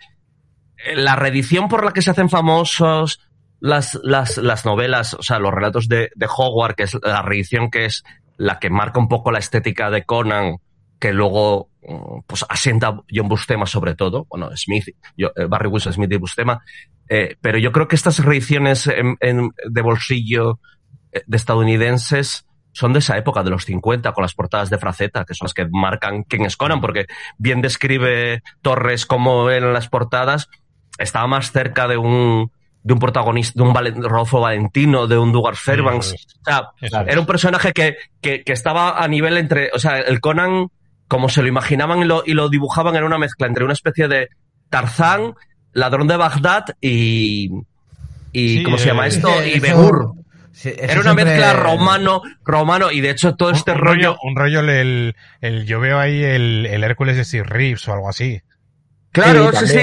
eh, 0.77 0.97
la 0.97 1.17
reedición 1.17 1.69
por 1.69 1.83
la 1.83 1.93
que 1.93 2.03
se 2.03 2.11
hacen 2.11 2.29
famosos 2.29 3.21
las, 3.61 3.99
las, 4.03 4.37
las 4.37 4.67
novelas, 4.67 5.15
o 5.15 5.23
sea, 5.23 5.39
los 5.39 5.53
relatos 5.53 5.89
de, 5.89 6.11
de 6.15 6.27
Howard, 6.27 6.75
que 6.75 6.83
es 6.83 6.99
la 7.03 7.23
reedición 7.23 7.71
que 7.71 7.87
es 7.87 8.03
la 8.43 8.59
que 8.59 8.71
marca 8.71 8.99
un 8.99 9.07
poco 9.07 9.31
la 9.31 9.39
estética 9.39 9.89
de 9.89 10.05
Conan, 10.05 10.57
que 10.99 11.13
luego 11.13 11.69
pues 12.27 12.45
asienta 12.49 13.01
John 13.09 13.29
Bustema 13.29 13.67
sobre 13.67 13.95
todo, 13.95 14.27
bueno, 14.29 14.51
Smith, 14.57 14.89
eh, 15.17 15.29
Barry 15.49 15.69
Wilson 15.69 15.93
Smith 15.93 16.13
y 16.13 16.17
Bustema, 16.17 16.61
eh, 17.09 17.37
pero 17.41 17.59
yo 17.59 17.71
creo 17.71 17.87
que 17.87 17.95
estas 17.95 18.19
reediciones 18.19 18.85
de 18.89 19.83
bolsillo 19.83 20.59
eh, 21.13 21.23
de 21.25 21.37
estadounidenses 21.37 22.47
son 22.73 22.93
de 22.93 22.99
esa 22.99 23.17
época, 23.17 23.45
de 23.45 23.51
los 23.51 23.65
50, 23.65 24.13
con 24.13 24.23
las 24.23 24.35
portadas 24.35 24.71
de 24.71 24.79
Fraceta, 24.79 25.25
que 25.25 25.35
son 25.35 25.47
las 25.47 25.55
que 25.55 25.69
marcan 25.71 26.25
quién 26.25 26.45
es 26.45 26.57
Conan, 26.57 26.81
porque 26.81 27.07
bien 27.39 27.63
describe 27.63 28.43
Torres 28.61 29.07
como 29.07 29.51
en 29.51 29.73
las 29.73 29.89
portadas 29.89 30.49
estaba 30.99 31.29
más 31.29 31.53
cerca 31.53 31.87
de 31.87 31.97
un 31.97 32.51
de 32.85 32.95
un 32.95 32.99
protagonista, 32.99 33.53
de 33.57 33.63
un 33.63 33.75
Rodolfo 33.75 34.41
Valentino, 34.41 35.07
de 35.07 35.19
un 35.19 35.33
Dugar 35.33 35.57
Fairbanks. 35.57 36.15
o 36.41 36.45
sea, 36.45 37.03
era 37.07 37.21
un 37.21 37.27
personaje 37.27 37.73
que, 37.73 37.97
que, 38.21 38.43
que, 38.43 38.53
estaba 38.53 39.03
a 39.03 39.09
nivel 39.09 39.37
entre, 39.37 39.71
o 39.73 39.79
sea, 39.79 39.99
el 39.99 40.21
Conan, 40.21 40.69
como 41.09 41.29
se 41.29 41.43
lo 41.43 41.49
imaginaban 41.49 42.01
y 42.01 42.05
lo, 42.05 42.23
y 42.27 42.33
lo 42.33 42.49
dibujaban, 42.49 42.97
era 42.97 43.07
una 43.07 43.19
mezcla 43.19 43.47
entre 43.47 43.65
una 43.65 43.75
especie 43.75 44.09
de 44.09 44.29
Tarzán, 44.69 45.35
ladrón 45.73 46.09
de 46.09 46.17
Bagdad 46.17 46.65
y, 46.81 47.51
y 48.33 48.63
¿cómo 48.65 48.79
se 48.79 48.87
llama 48.87 49.07
esto? 49.07 49.31
y 49.45 49.61
Begur. 49.61 50.15
era 50.65 51.01
una 51.01 51.15
mezcla 51.15 51.53
romano, 51.53 52.23
romano, 52.45 52.91
y 52.91 53.01
de 53.01 53.11
hecho 53.11 53.37
todo 53.37 53.51
este 53.51 53.75
rollo, 53.75 54.17
Un 54.23 54.35
rollo, 54.35 54.61
el, 54.61 55.15
el, 55.41 55.67
yo 55.67 55.79
veo 55.79 55.99
ahí 56.01 56.23
el, 56.25 56.67
el 56.67 56.83
Hércules 56.83 57.17
de 57.17 57.25
Steve 57.25 57.45
Reeves 57.45 57.87
o 57.87 57.93
algo 57.93 58.09
así. 58.09 58.41
Claro, 59.13 59.53
sí, 59.53 59.67
sí, 59.67 59.79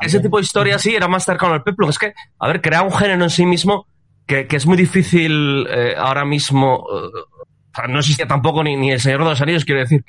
ese 0.00 0.20
tipo 0.20 0.38
de 0.38 0.42
historia 0.42 0.78
sí 0.78 0.94
era 0.94 1.06
más 1.06 1.24
cercano 1.24 1.52
al 1.52 1.62
peplum. 1.62 1.90
Es 1.90 1.98
que, 1.98 2.14
a 2.38 2.48
ver, 2.48 2.62
crea 2.62 2.82
un 2.82 2.92
género 2.92 3.22
en 3.22 3.30
sí 3.30 3.44
mismo 3.44 3.86
que, 4.26 4.46
que 4.46 4.56
es 4.56 4.66
muy 4.66 4.78
difícil 4.78 5.66
eh, 5.68 5.94
ahora 5.96 6.24
mismo. 6.24 6.86
Eh, 6.90 7.88
no 7.88 7.98
existía 7.98 8.26
tampoco 8.26 8.64
ni, 8.64 8.76
ni 8.76 8.90
El 8.90 9.00
Señor 9.00 9.22
de 9.22 9.30
los 9.30 9.40
Anillos, 9.40 9.66
quiero 9.66 9.82
decir. 9.82 10.02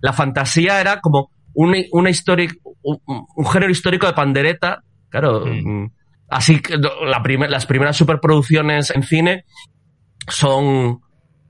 La 0.00 0.12
fantasía 0.12 0.80
era 0.80 1.00
como 1.00 1.30
una, 1.54 1.78
una 1.92 2.10
historia, 2.10 2.50
un, 2.82 3.46
género 3.46 3.70
histórico 3.70 4.06
de 4.06 4.12
pandereta. 4.14 4.82
Claro, 5.10 5.44
mm, 5.46 5.86
así 6.28 6.60
que 6.60 6.76
la 6.76 7.22
las 7.48 7.66
primeras 7.66 7.96
superproducciones 7.96 8.90
en 8.90 9.02
cine 9.04 9.44
son 10.26 11.00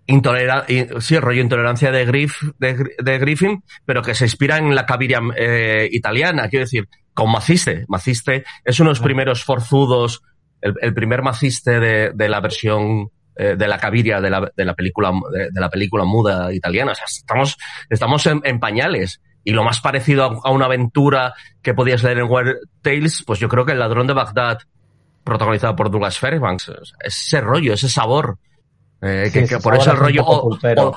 intolerancia, 0.09 1.01
sí, 1.01 1.19
rollo 1.19 1.41
intolerancia 1.41 1.93
de, 1.93 2.05
Griff, 2.05 2.43
de, 2.59 3.19
Griffin, 3.19 3.63
pero 3.85 4.03
que 4.03 4.15
se 4.15 4.25
inspira 4.25 4.57
en 4.57 4.75
la 4.75 4.87
caviria 4.87 5.21
eh, 5.37 5.89
italiana, 5.93 6.49
quiero 6.49 6.65
decir, 6.65 6.89
con 7.15 7.31
Maciste. 7.31 7.85
Maciste 7.89 8.45
es 8.65 8.81
uno 8.81 8.89
de 8.89 8.93
los 8.93 9.01
primeros 9.01 9.45
forzudos, 9.45 10.23
el, 10.61 10.95
primer 10.95 11.23
Maciste 11.23 11.79
de, 11.79 12.11
de 12.15 12.29
la 12.29 12.41
versión 12.41 13.11
eh, 13.41 13.55
de 13.57 13.69
la 13.69 13.79
caviria 13.79 14.21
de 14.21 14.31
la, 14.31 14.51
de 14.57 14.65
la 14.65 14.75
película 14.75 15.13
de, 15.31 15.61
la 15.61 15.71
película 15.71 16.05
muda 16.05 16.53
italiana. 16.53 16.91
O 16.91 16.95
sea, 16.97 17.05
estamos, 17.05 17.57
estamos 17.89 18.27
en, 18.27 18.59
pañales. 18.59 19.21
Y 19.45 19.53
lo 19.53 19.63
más 19.63 19.81
parecido 19.81 20.41
a, 20.43 20.51
una 20.51 20.65
aventura 20.65 21.35
que 21.63 21.73
podías 21.73 22.03
leer 22.03 22.19
en 22.19 22.29
Weird 22.29 22.57
Tales, 22.83 23.23
pues 23.25 23.39
yo 23.39 23.49
creo 23.49 23.65
que 23.65 23.73
El 23.73 23.79
ladrón 23.79 24.09
de 24.09 24.13
Bagdad, 24.15 24.59
protagonizado 25.23 25.77
por 25.77 25.89
Douglas 25.89 26.19
Fairbanks, 26.19 26.73
ese 26.99 27.41
rollo, 27.41 27.75
ese 27.75 27.89
sabor 27.89 28.39
eh, 29.01 29.31
que, 29.33 29.59
por 29.59 29.77
eso 29.77 29.93
el 29.93 29.97
rollo 29.97 30.25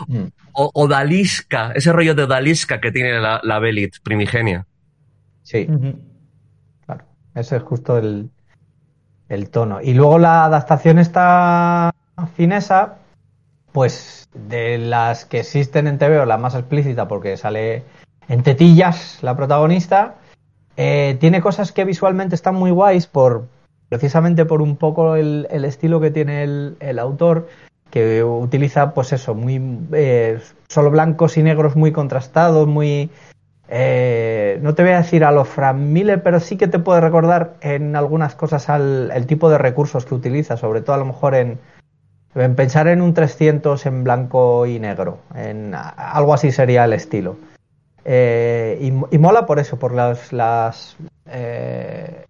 mm. 0.08 0.24
o, 0.54 0.72
odalisca, 0.74 1.72
ese 1.74 1.92
rollo 1.92 2.16
de 2.16 2.24
odalisca 2.24 2.82
que 2.82 2.92
tiene 2.92 3.20
la, 3.20 3.40
la 3.44 3.60
Belit 3.60 3.96
primigenia. 4.04 4.66
Sí, 5.44 5.68
claro, 6.86 7.06
ese 7.36 7.58
es 7.58 7.64
justo 7.64 7.98
el, 7.98 8.30
el 9.30 9.50
tono. 9.50 9.82
Y 9.82 9.94
luego 9.94 10.18
la 10.18 10.46
adaptación 10.46 10.98
esta 10.98 11.94
finesa, 12.36 12.98
pues 13.72 14.28
de 14.34 14.78
las 14.78 15.26
que 15.26 15.42
existen 15.42 15.88
en 15.88 15.98
TV, 15.98 16.26
la 16.26 16.38
más 16.38 16.56
explícita 16.56 17.08
porque 17.08 17.38
sale 17.38 17.84
en 18.28 18.44
tetillas 18.44 19.20
la 19.22 19.36
protagonista, 19.36 20.16
eh, 20.76 21.18
tiene 21.20 21.42
cosas 21.42 21.72
que 21.72 21.86
visualmente 21.86 22.36
están 22.36 22.56
muy 22.56 22.72
guays 22.72 23.06
por 23.06 23.48
precisamente 23.90 24.46
por 24.46 24.62
un 24.62 24.78
poco 24.78 25.16
el, 25.16 25.48
el 25.52 25.66
estilo 25.66 26.00
que 26.00 26.12
tiene 26.12 26.44
el, 26.44 26.78
el 26.80 26.98
autor 26.98 27.50
que 27.92 28.24
utiliza, 28.24 28.94
pues 28.94 29.14
eso, 29.14 29.36
muy 29.36 29.62
eh, 29.94 30.40
solo 30.68 30.90
blancos 30.90 31.38
y 31.38 31.44
negros 31.44 31.76
muy 31.76 31.92
contrastados, 31.92 32.68
muy... 32.68 33.12
Eh, 33.74 34.60
no 34.62 34.74
te 34.76 34.84
voy 34.84 34.92
a 34.92 34.98
decir 34.98 35.24
a 35.24 35.32
los 35.32 35.48
Frank 35.48 35.78
Miller, 35.78 36.22
pero 36.24 36.40
sí 36.40 36.58
que 36.58 36.68
te 36.68 36.80
puede 36.80 37.00
recordar 37.00 37.54
en 37.62 37.96
algunas 37.96 38.36
cosas 38.36 38.70
al 38.70 39.12
el 39.14 39.28
tipo 39.28 39.50
de 39.50 39.58
recursos 39.58 40.06
que 40.06 40.16
utiliza, 40.16 40.58
sobre 40.58 40.82
todo 40.82 40.96
a 40.96 41.00
lo 41.00 41.06
mejor 41.06 41.36
en, 41.36 41.58
en 42.36 42.56
pensar 42.56 42.88
en 42.88 43.02
un 43.02 43.14
300 43.14 43.86
en 43.86 44.04
blanco 44.04 44.66
y 44.66 44.80
negro, 44.80 45.20
en 45.36 45.74
algo 45.74 46.34
así 46.34 46.52
sería 46.52 46.84
el 46.84 46.94
estilo. 46.94 47.38
Eh, 48.04 48.78
y, 48.82 49.16
y, 49.16 49.18
mola 49.20 49.46
por 49.46 49.60
eso, 49.60 49.78
por 49.78 49.94
las, 49.94 50.34
las 50.34 50.98
eh, 51.28 52.26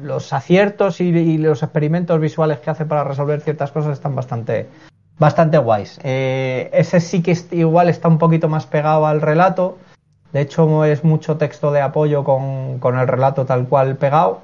los 0.00 0.32
aciertos 0.32 1.00
y, 1.00 1.38
los 1.38 1.62
experimentos 1.62 2.20
visuales 2.20 2.58
que 2.58 2.70
hace 2.70 2.84
para 2.84 3.04
resolver 3.04 3.40
ciertas 3.40 3.72
cosas 3.72 3.92
están 3.92 4.14
bastante, 4.14 4.66
bastante 5.18 5.58
guays. 5.58 6.00
Eh, 6.02 6.70
ese 6.72 7.00
sí 7.00 7.22
que 7.22 7.36
igual 7.52 7.88
está 7.88 8.08
un 8.08 8.18
poquito 8.18 8.48
más 8.48 8.66
pegado 8.66 9.06
al 9.06 9.20
relato. 9.20 9.78
De 10.32 10.42
hecho, 10.42 10.84
es 10.84 11.04
mucho 11.04 11.36
texto 11.36 11.72
de 11.72 11.80
apoyo 11.80 12.22
con, 12.24 12.78
con 12.78 12.98
el 12.98 13.08
relato 13.08 13.46
tal 13.46 13.66
cual 13.66 13.96
pegado. 13.96 14.42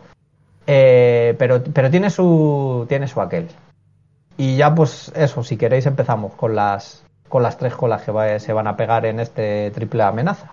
Eh, 0.66 1.34
pero, 1.38 1.62
pero 1.62 1.90
tiene 1.90 2.10
su. 2.10 2.86
tiene 2.88 3.06
su 3.06 3.20
aquel. 3.20 3.48
Y 4.36 4.56
ya, 4.56 4.74
pues, 4.74 5.12
eso, 5.14 5.44
si 5.44 5.56
queréis 5.56 5.86
empezamos 5.86 6.32
con 6.34 6.54
las. 6.54 7.04
con 7.28 7.42
las 7.42 7.58
tres 7.58 7.74
colas 7.74 8.02
que 8.02 8.40
se 8.40 8.52
van 8.52 8.66
a 8.66 8.76
pegar 8.76 9.04
en 9.06 9.20
este 9.20 9.70
triple 9.72 10.02
amenaza. 10.02 10.52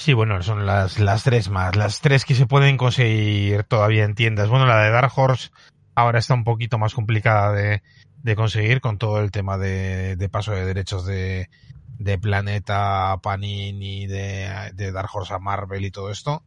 Sí, 0.00 0.14
bueno, 0.14 0.42
son 0.42 0.64
las, 0.64 0.98
las 0.98 1.24
tres 1.24 1.50
más, 1.50 1.76
las 1.76 2.00
tres 2.00 2.24
que 2.24 2.34
se 2.34 2.46
pueden 2.46 2.78
conseguir 2.78 3.64
todavía 3.64 4.04
en 4.04 4.14
tiendas. 4.14 4.48
Bueno, 4.48 4.64
la 4.64 4.82
de 4.82 4.90
Dark 4.90 5.12
Horse 5.14 5.50
ahora 5.94 6.18
está 6.18 6.32
un 6.32 6.42
poquito 6.42 6.78
más 6.78 6.94
complicada 6.94 7.52
de, 7.52 7.82
de 8.22 8.34
conseguir 8.34 8.80
con 8.80 8.96
todo 8.96 9.20
el 9.20 9.30
tema 9.30 9.58
de, 9.58 10.16
de 10.16 10.28
paso 10.30 10.52
de 10.52 10.64
derechos 10.64 11.04
de, 11.04 11.50
de 11.98 12.16
Planeta, 12.16 13.18
Panini, 13.22 14.06
de, 14.06 14.70
de 14.72 14.90
Dark 14.90 15.10
Horse 15.12 15.34
a 15.34 15.38
Marvel 15.38 15.84
y 15.84 15.90
todo 15.90 16.10
esto. 16.10 16.44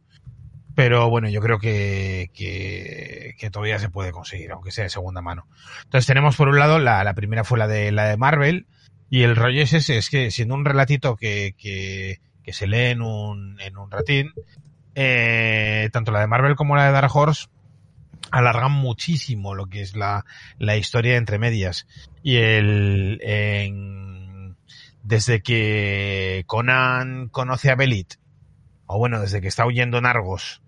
Pero 0.74 1.08
bueno, 1.08 1.28
yo 1.28 1.40
creo 1.40 1.60
que, 1.60 2.32
que, 2.34 3.50
todavía 3.52 3.78
se 3.78 3.88
puede 3.88 4.10
conseguir, 4.10 4.50
aunque 4.50 4.72
sea 4.72 4.82
de 4.82 4.90
segunda 4.90 5.22
mano. 5.22 5.46
Entonces 5.84 6.08
tenemos 6.08 6.34
por 6.34 6.48
un 6.48 6.58
lado, 6.58 6.80
la, 6.80 7.04
la 7.04 7.14
primera 7.14 7.44
fue 7.44 7.60
la 7.60 7.68
de, 7.68 7.92
la 7.92 8.08
de 8.08 8.16
Marvel, 8.16 8.66
y 9.10 9.22
el 9.22 9.36
rollo 9.36 9.62
es 9.62 9.74
ese, 9.74 9.96
es 9.96 10.10
que 10.10 10.32
siendo 10.32 10.56
un 10.56 10.64
relatito 10.64 11.14
que, 11.14 11.54
que 12.44 12.52
se 12.52 12.66
lee 12.66 12.90
en 12.90 13.02
un, 13.02 13.60
en 13.60 13.76
un 13.76 13.90
ratín, 13.90 14.32
eh, 14.94 15.88
tanto 15.92 16.12
la 16.12 16.20
de 16.20 16.26
Marvel 16.26 16.54
como 16.54 16.76
la 16.76 16.86
de 16.86 16.92
Dark 16.92 17.10
Horse 17.14 17.48
alargan 18.30 18.72
muchísimo 18.72 19.54
lo 19.54 19.66
que 19.66 19.80
es 19.80 19.96
la, 19.96 20.24
la 20.58 20.76
historia 20.76 21.16
entre 21.16 21.38
medias. 21.38 21.86
Y 22.22 22.36
el, 22.36 23.20
desde 25.02 25.42
que 25.42 26.44
Conan 26.46 27.28
conoce 27.28 27.70
a 27.70 27.76
Belit, 27.76 28.14
o 28.86 28.98
bueno, 28.98 29.20
desde 29.20 29.40
que 29.40 29.48
está 29.48 29.66
huyendo 29.66 29.98
en 29.98 30.06
Argos, 30.06 30.62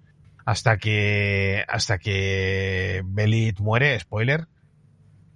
hasta 0.45 0.79
que, 0.79 1.65
hasta 1.69 1.99
que 1.99 3.03
Belit 3.05 3.59
muere, 3.59 3.99
spoiler, 3.99 4.47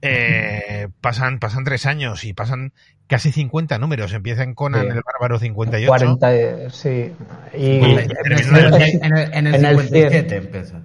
eh, 0.03 0.89
pasan, 1.01 1.39
pasan 1.39 1.65
tres 1.65 1.87
años 1.87 2.25
y 2.25 2.33
pasan 2.33 2.73
casi 3.07 3.33
50 3.33 3.79
números. 3.79 4.13
Empieza 4.13 4.43
en 4.43 4.55
Conan 4.55 4.87
el 4.87 5.03
Bárbaro 5.05 5.39
58. 5.39 5.89
40, 5.89 6.71
sí. 6.71 7.13
Y 7.55 7.77
en, 7.77 7.85
el, 7.85 9.35
en, 9.35 9.47
el, 9.47 9.77
57 9.77 10.37
empieza. 10.37 10.83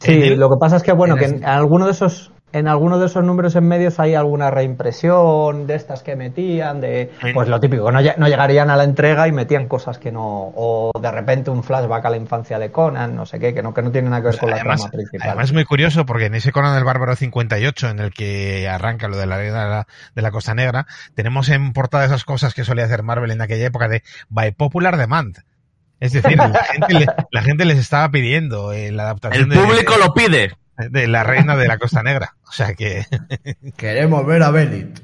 Sí, 0.00 0.34
lo 0.34 0.48
que 0.48 0.56
pasa 0.58 0.76
es 0.76 0.82
que, 0.82 0.92
bueno, 0.92 1.16
que 1.16 1.26
en 1.26 1.44
alguno 1.44 1.86
de 1.86 1.92
esos 1.92 2.32
en 2.52 2.68
alguno 2.68 2.98
de 2.98 3.06
esos 3.06 3.24
números 3.24 3.54
en 3.56 3.66
medios 3.66 4.00
hay 4.00 4.14
alguna 4.14 4.50
reimpresión 4.50 5.66
de 5.66 5.74
estas 5.74 6.02
que 6.02 6.16
metían, 6.16 6.80
de 6.80 7.10
pues 7.32 7.48
lo 7.48 7.60
típico, 7.60 7.90
no, 7.92 8.00
no, 8.16 8.28
llegarían 8.28 8.70
a 8.70 8.76
la 8.76 8.84
entrega 8.84 9.28
y 9.28 9.32
metían 9.32 9.68
cosas 9.68 9.98
que 9.98 10.10
no, 10.10 10.52
o 10.54 10.92
de 11.00 11.10
repente 11.10 11.50
un 11.50 11.62
flashback 11.62 12.04
a 12.04 12.10
la 12.10 12.16
infancia 12.16 12.58
de 12.58 12.70
Conan, 12.70 13.14
no 13.14 13.26
sé 13.26 13.38
qué, 13.38 13.54
que 13.54 13.62
no, 13.62 13.72
que 13.72 13.82
no 13.82 13.92
tiene 13.92 14.10
nada 14.10 14.22
que 14.22 14.28
ver 14.28 14.38
con 14.38 14.50
la 14.50 14.58
trama 14.58 14.88
principal. 14.90 15.28
Además 15.28 15.44
es 15.46 15.52
muy 15.52 15.64
curioso 15.64 16.06
porque 16.06 16.26
en 16.26 16.34
ese 16.34 16.52
Conan 16.52 16.74
del 16.74 16.84
Bárbaro 16.84 17.14
58, 17.14 17.88
en 17.88 17.98
el 18.00 18.12
que 18.12 18.68
arranca 18.68 19.08
lo 19.08 19.16
de 19.16 19.26
la 19.26 19.38
de 19.38 19.50
la, 19.50 19.86
de 20.14 20.22
la 20.22 20.30
Costa 20.30 20.54
Negra, 20.54 20.86
tenemos 21.14 21.48
en 21.48 21.72
portada 21.72 22.04
esas 22.04 22.24
cosas 22.24 22.54
que 22.54 22.64
solía 22.64 22.84
hacer 22.84 23.02
Marvel 23.02 23.30
en 23.30 23.40
aquella 23.40 23.66
época 23.66 23.88
de 23.88 24.02
by 24.28 24.52
popular 24.52 24.96
demand. 24.96 25.38
Es 26.00 26.12
decir, 26.12 26.36
la 26.38 26.64
gente, 26.72 27.06
la 27.30 27.42
gente 27.42 27.64
les 27.64 27.78
estaba 27.78 28.10
pidiendo 28.10 28.72
eh, 28.72 28.90
la 28.90 29.04
adaptación. 29.04 29.52
El 29.52 29.58
público 29.58 29.94
lo 29.98 30.14
pide 30.14 30.52
de 30.88 31.06
la 31.06 31.24
reina 31.24 31.56
de 31.56 31.66
la 31.68 31.78
Costa 31.78 32.02
Negra. 32.02 32.34
O 32.48 32.52
sea 32.52 32.74
que. 32.74 33.04
Queremos 33.76 34.24
ver 34.26 34.42
a 34.42 34.50
Belit. 34.50 34.98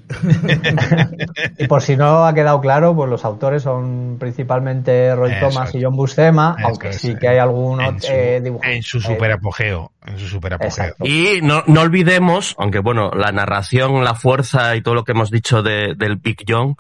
y 1.58 1.66
por 1.66 1.82
si 1.82 1.96
no 1.96 2.26
ha 2.26 2.34
quedado 2.34 2.60
claro, 2.60 2.94
pues 2.94 3.08
los 3.08 3.24
autores 3.24 3.62
son 3.62 4.16
principalmente 4.18 5.14
Roy 5.14 5.32
Thomas 5.40 5.74
y 5.74 5.82
John 5.82 5.96
Buscema, 5.96 6.56
aunque 6.62 6.92
sí 6.92 7.14
que 7.16 7.28
hay 7.28 7.38
algunos 7.38 8.04
eh, 8.08 8.42
En 8.62 8.82
su 8.82 9.00
super 9.00 9.32
apogeo. 9.32 9.92
En 10.04 10.18
su 10.18 10.26
super 10.26 10.54
apogeo. 10.54 10.94
Y 11.00 11.40
no, 11.42 11.62
no 11.66 11.82
olvidemos, 11.82 12.54
aunque 12.58 12.80
bueno, 12.80 13.10
la 13.10 13.32
narración, 13.32 14.04
la 14.04 14.14
fuerza 14.14 14.74
y 14.76 14.82
todo 14.82 14.94
lo 14.94 15.04
que 15.04 15.12
hemos 15.12 15.30
dicho 15.30 15.62
de, 15.62 15.94
del 15.96 16.16
Big 16.16 16.44
John, 16.48 16.76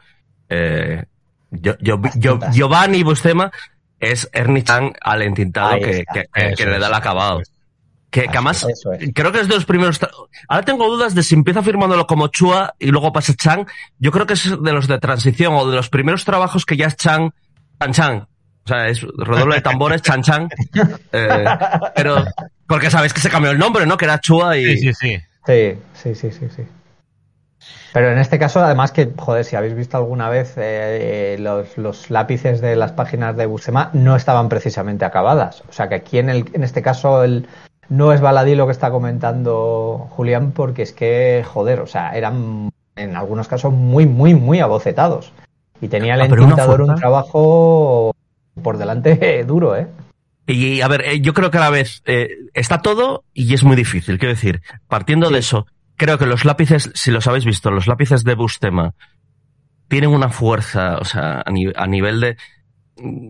eh, 0.48 1.04
yo, 1.50 1.74
yo, 1.80 2.00
Giovanni 2.52 3.02
Buscema 3.02 3.50
es 4.00 4.28
Ernie 4.32 4.62
Chan 4.62 4.92
alentintado 5.00 5.78
que, 5.78 6.04
que, 6.12 6.54
que, 6.54 6.66
le 6.66 6.78
da 6.78 6.88
el 6.88 6.94
acabado. 6.94 7.40
Que, 8.16 8.24
además, 8.30 8.66
creo 9.12 9.30
que 9.30 9.40
es 9.40 9.48
de 9.48 9.54
los 9.56 9.66
primeros. 9.66 10.00
Ahora 10.48 10.64
tengo 10.64 10.88
dudas 10.88 11.14
de 11.14 11.22
si 11.22 11.34
empieza 11.34 11.62
firmándolo 11.62 12.06
como 12.06 12.28
Chua 12.28 12.74
y 12.78 12.86
luego 12.86 13.12
pasa 13.12 13.34
Chang. 13.34 13.66
Yo 13.98 14.10
creo 14.10 14.26
que 14.26 14.32
es 14.32 14.50
de 14.58 14.72
los 14.72 14.88
de 14.88 14.98
transición 14.98 15.52
o 15.52 15.68
de 15.68 15.76
los 15.76 15.90
primeros 15.90 16.24
trabajos 16.24 16.64
que 16.64 16.78
ya 16.78 16.86
es 16.86 16.96
Chang, 16.96 17.30
Chan 17.78 17.92
Chang. 17.92 18.22
O 18.22 18.68
sea, 18.68 18.88
es 18.88 19.02
redoble 19.02 19.56
de 19.56 19.60
tambores, 19.60 20.00
Chan 20.00 20.22
Chang. 20.22 20.48
Eh, 21.12 21.44
pero, 21.94 22.24
porque 22.66 22.90
sabéis 22.90 23.12
que 23.12 23.20
se 23.20 23.28
cambió 23.28 23.50
el 23.50 23.58
nombre, 23.58 23.84
¿no? 23.84 23.98
Que 23.98 24.06
era 24.06 24.18
Chua 24.18 24.56
y. 24.56 24.64
Sí, 24.64 24.78
sí, 24.78 24.94
sí. 24.94 25.18
Sí, 25.44 25.78
sí, 25.92 26.14
sí, 26.14 26.30
sí. 26.30 26.48
sí. 26.56 26.62
Pero 27.92 28.12
en 28.12 28.18
este 28.18 28.38
caso, 28.38 28.60
además 28.60 28.92
que, 28.92 29.12
joder, 29.14 29.44
si 29.44 29.56
habéis 29.56 29.74
visto 29.74 29.98
alguna 29.98 30.30
vez 30.30 30.54
eh, 30.56 31.36
los, 31.38 31.76
los, 31.76 32.10
lápices 32.10 32.62
de 32.62 32.76
las 32.76 32.92
páginas 32.92 33.36
de 33.36 33.44
Busema 33.44 33.90
no 33.92 34.16
estaban 34.16 34.48
precisamente 34.48 35.04
acabadas. 35.04 35.62
O 35.68 35.72
sea 35.72 35.90
que 35.90 35.96
aquí 35.96 36.18
en, 36.18 36.30
el, 36.30 36.46
en 36.54 36.64
este 36.64 36.80
caso 36.80 37.22
el, 37.22 37.46
no 37.88 38.12
es 38.12 38.20
baladí 38.20 38.54
lo 38.54 38.66
que 38.66 38.72
está 38.72 38.90
comentando 38.90 40.08
Julián, 40.10 40.52
porque 40.52 40.82
es 40.82 40.92
que, 40.92 41.44
joder, 41.46 41.80
o 41.80 41.86
sea, 41.86 42.16
eran 42.16 42.70
en 42.96 43.16
algunos 43.16 43.48
casos 43.48 43.72
muy, 43.72 44.06
muy, 44.06 44.34
muy 44.34 44.60
abocetados. 44.60 45.32
Y 45.80 45.88
tenía 45.88 46.14
el 46.14 46.22
ah, 46.22 46.74
un 46.78 46.94
trabajo 46.94 48.14
por 48.62 48.78
delante 48.78 49.44
duro, 49.46 49.76
¿eh? 49.76 49.86
Y 50.46 50.80
a 50.80 50.88
ver, 50.88 51.02
eh, 51.02 51.20
yo 51.20 51.34
creo 51.34 51.50
que 51.50 51.58
a 51.58 51.62
la 51.62 51.70
vez 51.70 52.02
eh, 52.06 52.28
está 52.54 52.80
todo 52.80 53.24
y 53.34 53.52
es 53.52 53.64
muy 53.64 53.76
difícil. 53.76 54.18
Quiero 54.18 54.34
decir, 54.34 54.62
partiendo 54.88 55.28
de 55.28 55.40
eso, 55.40 55.66
creo 55.96 56.18
que 56.18 56.26
los 56.26 56.44
lápices, 56.44 56.90
si 56.94 57.10
los 57.10 57.26
habéis 57.26 57.44
visto, 57.44 57.70
los 57.70 57.88
lápices 57.88 58.22
de 58.22 58.36
Bustema 58.36 58.94
tienen 59.88 60.10
una 60.10 60.28
fuerza, 60.28 60.98
o 60.98 61.04
sea, 61.04 61.42
a 61.44 61.86
nivel 61.86 62.20
de, 62.20 62.36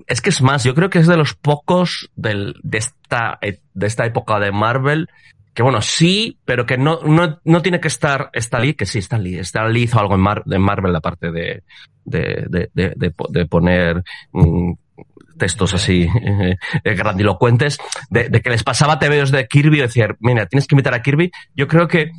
es 0.06 0.20
que 0.20 0.30
es 0.30 0.42
más, 0.42 0.64
yo 0.64 0.74
creo 0.74 0.90
que 0.90 0.98
es 0.98 1.06
de 1.06 1.16
los 1.16 1.34
pocos 1.34 2.10
del, 2.16 2.54
de, 2.62 2.78
esta, 2.78 3.38
de 3.40 3.86
esta 3.86 4.06
época 4.06 4.38
de 4.38 4.52
Marvel 4.52 5.08
que 5.56 5.62
bueno, 5.62 5.80
sí, 5.80 6.38
pero 6.44 6.66
que 6.66 6.76
no, 6.76 7.00
no, 7.02 7.40
no 7.42 7.62
tiene 7.62 7.80
que 7.80 7.88
estar 7.88 8.28
Stan 8.34 8.60
Lee, 8.60 8.74
que 8.74 8.84
sí, 8.84 8.98
Stan 8.98 9.22
Lee. 9.22 9.38
Stan 9.38 9.72
Lee 9.72 9.84
hizo 9.84 9.98
algo 9.98 10.14
en, 10.14 10.20
Mar, 10.20 10.42
de 10.44 10.58
Marvel, 10.58 10.94
aparte 10.94 11.32
de, 11.32 11.62
de, 12.04 12.68
de, 12.74 13.14
de, 13.30 13.46
poner 13.46 14.04
mm, 14.32 14.72
textos 15.38 15.72
así 15.72 16.06
eh, 16.84 16.94
grandilocuentes, 16.94 17.78
de, 18.10 18.28
que 18.42 18.50
les 18.50 18.62
pasaba 18.64 18.98
TVOs 18.98 19.30
de 19.30 19.48
Kirby 19.48 19.80
decir, 19.80 20.16
mira, 20.20 20.44
tienes 20.44 20.66
que 20.66 20.74
invitar 20.74 20.92
a 20.92 21.00
Kirby. 21.00 21.32
Yo 21.54 21.66
creo 21.66 21.88
que 21.88 22.10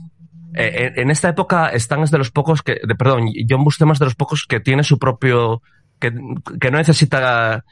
eh, 0.55 0.93
en 0.95 1.11
esta 1.11 1.29
época 1.29 1.69
Stan 1.73 2.01
es 2.01 2.09
de 2.09 2.17
los 2.17 2.31
pocos 2.31 2.63
que, 2.63 2.79
de, 2.83 2.95
perdón, 2.95 3.27
John 3.47 3.63
Buscema 3.63 3.93
es 3.93 3.99
de 3.99 4.05
los 4.05 4.15
pocos 4.15 4.47
que 4.49 4.61
tiene 4.61 4.83
su 4.83 4.97
propio 4.97 5.61
que, 5.99 6.11
no 6.11 6.77
necesita 6.77 7.63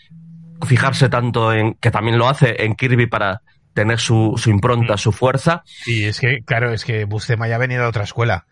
fijarse 0.65 1.09
tanto 1.09 1.53
en, 1.53 1.75
que 1.75 1.91
también 1.91 2.17
lo 2.17 2.27
hace 2.27 2.63
en 2.63 2.75
Kirby 2.75 3.07
para 3.07 3.41
tener 3.73 3.99
su, 3.99 4.33
su 4.37 4.49
impronta, 4.49 4.97
su 4.97 5.11
fuerza. 5.11 5.63
Sí, 5.65 6.05
es 6.05 6.19
que, 6.19 6.39
claro, 6.45 6.73
es 6.73 6.85
que 6.85 7.05
Buscema 7.05 7.47
ya 7.47 7.55
ha 7.55 7.59
venido 7.59 7.83
de 7.83 7.89
otra 7.89 8.03
escuela. 8.03 8.45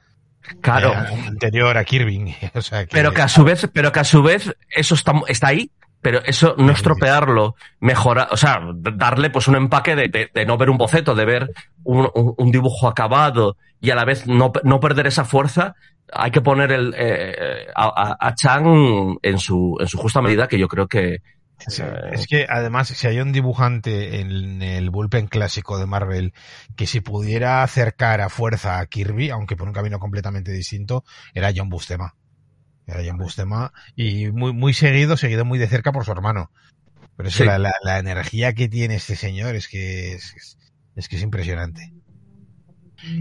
Claro. 0.61 0.93
Eh, 0.93 1.23
anterior 1.27 1.77
a 1.77 1.83
Kirby. 1.85 2.35
Pero 2.91 3.13
que 3.13 3.21
a 3.21 3.27
su 3.27 3.43
vez, 3.43 3.69
pero 3.73 3.91
que 3.91 3.99
a 4.01 4.03
su 4.03 4.21
vez 4.21 4.53
eso 4.69 4.95
está, 4.95 5.13
está 5.27 5.47
ahí, 5.47 5.71
pero 6.03 6.21
eso 6.25 6.53
no 6.57 6.71
estropearlo, 6.71 7.55
mejorar, 7.79 8.27
o 8.29 8.37
sea, 8.37 8.61
darle 8.75 9.29
pues 9.29 9.47
un 9.47 9.55
empaque 9.55 9.95
de, 9.95 10.29
de, 10.31 10.45
no 10.45 10.57
ver 10.57 10.69
un 10.69 10.77
boceto, 10.77 11.15
de 11.15 11.25
ver 11.25 11.49
un, 11.83 12.09
un, 12.13 12.51
dibujo 12.51 12.89
acabado 12.89 13.55
y 13.79 13.89
a 13.89 13.95
la 13.95 14.03
vez 14.03 14.27
no, 14.27 14.51
no 14.63 14.79
perder 14.81 15.07
esa 15.07 15.23
fuerza, 15.23 15.75
hay 16.11 16.31
que 16.31 16.41
poner 16.41 16.73
el, 16.73 16.93
eh, 16.97 17.67
a, 17.73 18.17
a, 18.19 18.35
Chang 18.35 19.17
en 19.21 19.39
su, 19.39 19.77
en 19.79 19.87
su 19.87 19.97
justa 19.97 20.21
medida, 20.21 20.47
que 20.47 20.59
yo 20.59 20.67
creo 20.67 20.87
que... 20.87 21.21
es 22.11 22.27
que 22.27 22.45
además, 22.49 22.89
si 22.89 23.07
hay 23.07 23.21
un 23.21 23.31
dibujante 23.31 24.19
en 24.19 24.61
el 24.61 24.89
bullpen 24.89 25.27
clásico 25.27 25.79
de 25.79 25.85
Marvel 25.85 26.33
que 26.75 26.85
si 26.85 26.99
pudiera 26.99 27.63
acercar 27.63 28.19
a 28.19 28.27
fuerza 28.27 28.79
a 28.79 28.85
Kirby, 28.87 29.29
aunque 29.29 29.55
por 29.55 29.69
un 29.69 29.73
camino 29.73 29.99
completamente 29.99 30.51
distinto, 30.51 31.05
era 31.33 31.53
John 31.55 31.69
Bustema. 31.69 32.13
Bustema 33.17 33.73
y 33.95 34.31
muy, 34.31 34.53
muy 34.53 34.73
seguido, 34.73 35.17
seguido 35.17 35.45
muy 35.45 35.59
de 35.59 35.67
cerca 35.67 35.91
por 35.91 36.05
su 36.05 36.11
hermano. 36.11 36.51
Pero 37.15 37.29
es 37.29 37.39
la, 37.39 37.57
la, 37.57 37.99
energía 37.99 38.53
que 38.53 38.67
tiene 38.67 38.95
este 38.95 39.15
señor 39.15 39.55
es 39.55 39.67
que 39.67 40.13
es, 40.13 40.57
es 40.95 41.07
que 41.07 41.15
es 41.15 41.21
impresionante. 41.21 41.93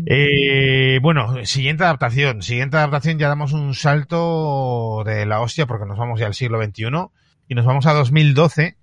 Eh, 0.06 0.98
bueno, 1.02 1.44
siguiente 1.44 1.84
adaptación. 1.84 2.42
Siguiente 2.42 2.76
adaptación, 2.76 3.18
ya 3.18 3.28
damos 3.28 3.52
un 3.52 3.74
salto 3.74 5.02
de 5.04 5.26
la 5.26 5.40
hostia 5.40 5.66
porque 5.66 5.86
nos 5.86 5.98
vamos 5.98 6.20
ya 6.20 6.26
al 6.26 6.34
siglo 6.34 6.62
XXI 6.62 6.86
y 7.48 7.54
nos 7.54 7.66
vamos 7.66 7.86
a 7.86 7.92
2012 7.92 8.76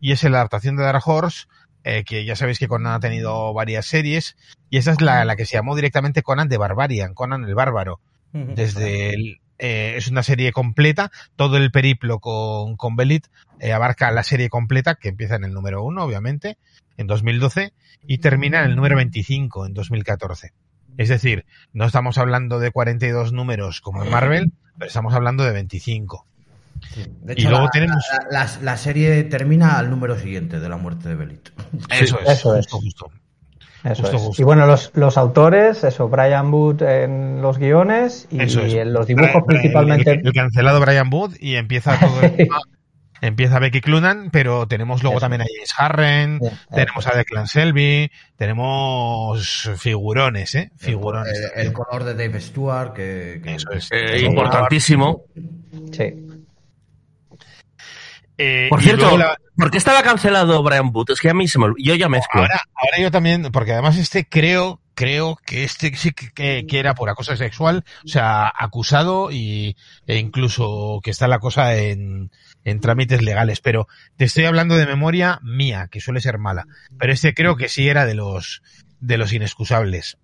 y 0.00 0.12
es 0.12 0.22
la 0.24 0.38
adaptación 0.38 0.76
de 0.76 0.82
Dark 0.82 1.02
Horse, 1.06 1.46
eh, 1.84 2.04
que 2.04 2.24
ya 2.24 2.36
sabéis 2.36 2.58
que 2.58 2.68
Conan 2.68 2.94
ha 2.94 3.00
tenido 3.00 3.52
varias 3.54 3.86
series 3.86 4.36
y 4.68 4.78
esa 4.78 4.92
es 4.92 5.00
la, 5.00 5.24
la 5.24 5.36
que 5.36 5.46
se 5.46 5.56
llamó 5.56 5.76
directamente 5.76 6.22
Conan 6.22 6.48
de 6.48 6.58
Barbarian, 6.58 7.14
Conan 7.14 7.44
el 7.44 7.54
Bárbaro. 7.54 8.00
Desde 8.32 9.10
el, 9.10 9.39
eh, 9.60 9.94
es 9.96 10.08
una 10.08 10.22
serie 10.22 10.52
completa, 10.52 11.12
todo 11.36 11.58
el 11.58 11.70
periplo 11.70 12.18
con, 12.18 12.76
con 12.76 12.96
Belit 12.96 13.26
eh, 13.58 13.74
abarca 13.74 14.10
la 14.10 14.22
serie 14.22 14.48
completa, 14.48 14.94
que 14.94 15.10
empieza 15.10 15.36
en 15.36 15.44
el 15.44 15.52
número 15.52 15.84
1, 15.84 16.02
obviamente, 16.02 16.56
en 16.96 17.06
2012, 17.06 17.74
y 18.06 18.18
termina 18.18 18.60
en 18.60 18.70
el 18.70 18.76
número 18.76 18.96
25, 18.96 19.66
en 19.66 19.74
2014. 19.74 20.52
Es 20.96 21.10
decir, 21.10 21.44
no 21.74 21.84
estamos 21.84 22.16
hablando 22.16 22.58
de 22.58 22.70
42 22.70 23.32
números 23.32 23.82
como 23.82 24.02
en 24.02 24.10
Marvel, 24.10 24.52
pero 24.78 24.88
estamos 24.88 25.12
hablando 25.12 25.44
de 25.44 25.52
25. 25.52 26.26
y 27.36 27.42
luego 27.42 27.66
la, 27.66 27.70
tenemos. 27.70 28.04
La, 28.62 28.76
serie 28.78 29.22
termina 29.24 29.78
al 29.78 29.90
número 29.90 30.18
siguiente 30.18 30.58
de 30.58 30.68
la 30.70 30.78
muerte 30.78 31.10
de 31.10 31.16
Belit. 31.16 31.50
Eso 31.90 32.18
es, 32.20 32.30
eso 32.30 32.56
es. 32.56 32.66
Justo, 32.66 33.10
Eso 33.84 34.32
Y 34.36 34.42
bueno, 34.42 34.66
los, 34.66 34.90
los, 34.94 35.16
autores, 35.16 35.84
eso, 35.84 36.08
Brian 36.08 36.52
Wood 36.52 36.82
en 36.82 37.40
los 37.40 37.58
guiones 37.58 38.28
y 38.30 38.40
en 38.40 38.92
los 38.92 39.06
dibujos 39.06 39.42
principalmente. 39.46 40.20
El, 40.22 40.32
cancelado 40.32 40.80
Brian 40.80 41.12
Wood 41.12 41.36
y 41.40 41.54
empieza 41.54 41.98
todo 41.98 42.20
el 42.22 42.48
Empieza 43.22 43.58
Becky 43.58 43.82
Clunan, 43.82 44.30
pero 44.30 44.66
tenemos 44.66 45.02
luego 45.02 45.20
también 45.20 45.42
a 45.42 45.44
James 45.44 45.74
Harren, 45.76 46.40
tenemos 46.74 47.06
a 47.06 47.14
Declan 47.14 47.46
Selby, 47.46 48.10
tenemos 48.36 49.70
figurones, 49.76 50.54
¿eh? 50.54 50.70
Figurones. 50.78 51.52
El, 51.54 51.74
color 51.74 52.04
de 52.04 52.14
Dave 52.14 52.40
Stewart, 52.40 52.94
que, 52.94 53.42
Eso 53.44 53.72
es. 53.72 53.90
Eh, 53.92 54.22
importantísimo. 54.22 55.24
Sí. 55.92 56.29
Eh, 58.42 58.68
Por 58.70 58.80
cierto, 58.80 59.18
¿por 59.54 59.70
qué 59.70 59.76
estaba 59.76 60.02
cancelado 60.02 60.62
Brian 60.62 60.90
Wood? 60.94 61.10
Es 61.10 61.20
que 61.20 61.28
a 61.28 61.34
mí 61.34 61.46
se 61.46 61.58
me 61.58 61.66
Yo 61.76 61.94
ya 61.94 62.08
mezclo. 62.08 62.40
Ahora, 62.40 62.62
ahora 62.74 62.98
yo 62.98 63.10
también, 63.10 63.42
porque 63.52 63.72
además 63.72 63.98
este 63.98 64.26
creo, 64.26 64.80
creo 64.94 65.36
que 65.44 65.62
este 65.62 65.94
sí 65.94 66.12
que, 66.12 66.64
que, 66.66 66.78
era 66.78 66.94
por 66.94 67.10
acoso 67.10 67.36
sexual, 67.36 67.84
o 68.02 68.08
sea, 68.08 68.50
acusado 68.58 69.30
y, 69.30 69.76
e 70.06 70.16
incluso 70.16 71.00
que 71.04 71.10
está 71.10 71.28
la 71.28 71.38
cosa 71.38 71.76
en, 71.76 72.30
en 72.64 72.80
trámites 72.80 73.20
legales, 73.20 73.60
pero 73.60 73.88
te 74.16 74.24
estoy 74.24 74.46
hablando 74.46 74.74
de 74.76 74.86
memoria 74.86 75.38
mía, 75.42 75.88
que 75.90 76.00
suele 76.00 76.22
ser 76.22 76.38
mala, 76.38 76.64
pero 76.98 77.12
este 77.12 77.34
creo 77.34 77.56
que 77.56 77.68
sí 77.68 77.90
era 77.90 78.06
de 78.06 78.14
los 78.14 78.62
de 79.00 79.18
los 79.18 79.34
inexcusables. 79.34 80.16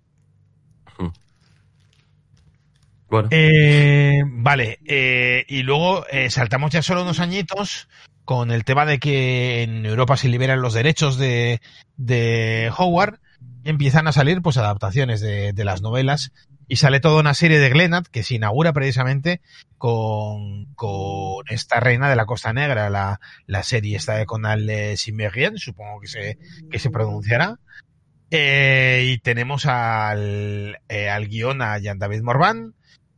Eh, 3.31 4.21
vale, 4.25 4.79
eh, 4.85 5.45
y 5.47 5.63
luego 5.63 6.05
eh, 6.07 6.29
saltamos 6.29 6.71
ya 6.71 6.81
solo 6.81 7.03
unos 7.03 7.19
añitos 7.19 7.87
con 8.25 8.51
el 8.51 8.65
tema 8.65 8.85
de 8.85 8.99
que 8.99 9.63
en 9.63 9.85
Europa 9.85 10.17
se 10.17 10.27
liberan 10.27 10.61
los 10.61 10.73
derechos 10.73 11.17
de, 11.17 11.61
de 11.95 12.71
Howard 12.77 13.19
empiezan 13.63 14.07
a 14.07 14.11
salir 14.11 14.41
pues 14.41 14.57
adaptaciones 14.57 15.21
de, 15.21 15.53
de 15.53 15.63
las 15.65 15.81
novelas 15.81 16.31
y 16.67 16.77
sale 16.77 16.99
toda 16.99 17.21
una 17.21 17.33
serie 17.33 17.59
de 17.59 17.69
Glenat 17.69 18.07
que 18.07 18.23
se 18.23 18.35
inaugura 18.35 18.73
precisamente 18.73 19.39
con, 19.77 20.65
con 20.75 21.45
esta 21.47 21.79
reina 21.79 22.09
de 22.09 22.17
la 22.17 22.25
Costa 22.25 22.51
Negra, 22.51 22.89
la, 22.89 23.21
la 23.45 23.63
serie 23.63 23.95
esta 23.95 24.15
de 24.15 24.25
Conal 24.25 24.69
Simerien, 24.97 25.57
supongo 25.57 26.01
que 26.01 26.07
se, 26.07 26.37
que 26.69 26.79
se 26.79 26.89
pronunciará. 26.89 27.59
Y 28.29 29.17
tenemos 29.19 29.65
al, 29.65 30.77
al 30.89 31.27
guion 31.29 31.61
a 31.61 31.77
Jean 31.79 31.99
David 31.99 32.23
Morvan 32.23 32.73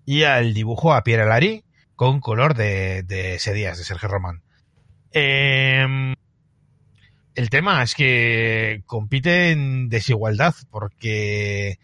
y 0.10 0.24
al 0.24 0.56
dibujo 0.56 0.96
a 0.96 1.04
Pierre 1.04 1.28
Lary 1.28 1.64
con 1.96 2.20
color 2.20 2.56
de, 2.56 3.04
de 3.04 3.36
ese 3.36 3.54
día, 3.54 3.70
de 3.76 3.84
Sergio 3.84 4.10
Román. 4.10 4.42
Eh, 5.12 6.16
el 7.36 7.50
tema 7.52 7.84
es 7.84 7.94
que 7.94 8.82
compite 8.88 9.52
en 9.52 9.88
desigualdad 9.88 10.56
porque 10.72 11.78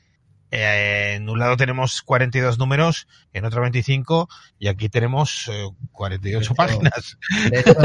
eh, 0.49 1.13
en 1.17 1.30
un 1.30 1.38
lado 1.38 1.55
tenemos 1.55 2.01
42 2.01 2.57
números, 2.57 3.07
en 3.32 3.45
otro 3.45 3.61
25 3.61 4.28
y 4.57 4.69
aquí 4.69 4.89
tenemos 4.89 5.47
eh, 5.53 5.69
48 5.91 6.49
De 6.49 6.55
páginas. 6.55 7.17
De 7.51 7.59
hecho, 7.59 7.76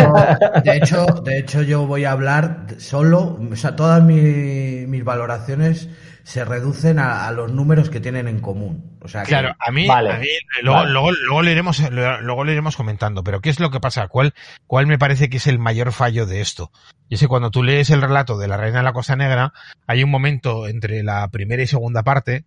de 0.65 0.77
hecho, 0.77 1.07
de 1.23 1.39
hecho, 1.39 1.63
yo 1.63 1.87
voy 1.87 2.05
a 2.07 2.13
hablar 2.13 2.67
solo, 2.79 3.39
o 3.53 3.57
sea, 3.57 3.77
todas 3.77 4.03
mi- 4.03 4.87
mis 4.87 5.05
valoraciones 5.05 5.91
se 6.25 6.45
reducen 6.45 6.99
a, 6.99 7.27
a 7.27 7.33
los 7.33 7.53
números 7.53 7.91
que 7.91 8.01
tienen 8.01 8.29
en 8.29 8.41
común. 8.41 8.99
O 9.01 9.09
sea, 9.09 9.23
que- 9.23 9.29
Claro, 9.29 9.55
a 9.59 9.71
mí, 9.73 9.87
Vale. 9.87 10.13
a 10.13 10.19
mí 10.19 10.27
luego, 10.63 10.79
Vale. 10.81 10.91
luego, 10.93 11.11
luego 11.13 11.43
lo 11.43 11.51
iremos, 11.51 11.91
luego 11.91 12.45
lo 12.45 12.53
iremos 12.53 12.77
comentando, 12.77 13.23
pero 13.25 13.41
¿qué 13.41 13.51
es 13.51 13.61
lo 13.61 13.71
que 13.71 13.81
pasa? 13.81 14.09
¿Cuál, 14.09 14.35
cuál 14.67 14.87
me 14.87 14.99
parece 14.99 15.29
que 15.29 15.39
es 15.39 15.47
el 15.47 15.59
mayor 15.59 15.93
fallo 15.93 16.27
de 16.27 16.41
esto? 16.41 16.71
Y 17.09 17.15
es 17.15 17.21
que 17.21 17.29
cuando 17.29 17.51
tú 17.51 17.63
lees 17.63 17.91
el 17.91 18.03
relato 18.03 18.39
de 18.39 18.49
la 18.49 18.57
Reina 18.57 18.79
de 18.79 18.85
la 18.85 18.93
Costa 18.93 19.17
Negra, 19.17 19.53
hay 19.87 20.05
un 20.05 20.11
momento 20.11 20.69
entre 20.69 21.03
la 21.03 21.27
primera 21.29 21.63
y 21.63 21.67
segunda 21.67 22.03
parte 22.03 22.45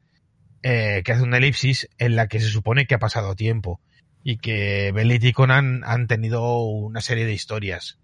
eh, 0.61 1.01
que 1.03 1.11
hace 1.11 1.24
una 1.24 1.38
elipsis 1.38 1.89
en 1.97 2.15
la 2.15 2.28
que 2.28 2.39
se 2.39 2.47
supone 2.49 2.86
que 2.86 2.95
ha 2.95 2.99
pasado 2.99 3.36
tiempo 3.36 3.82
y 4.24 4.38
que 4.38 4.93
Bellit 4.93 5.24
y 5.26 5.34
Conan 5.34 5.82
han 5.86 6.07
tenido 6.07 6.59
una 6.61 7.01
serie 7.01 7.26
de 7.26 7.34
historias. 7.34 7.97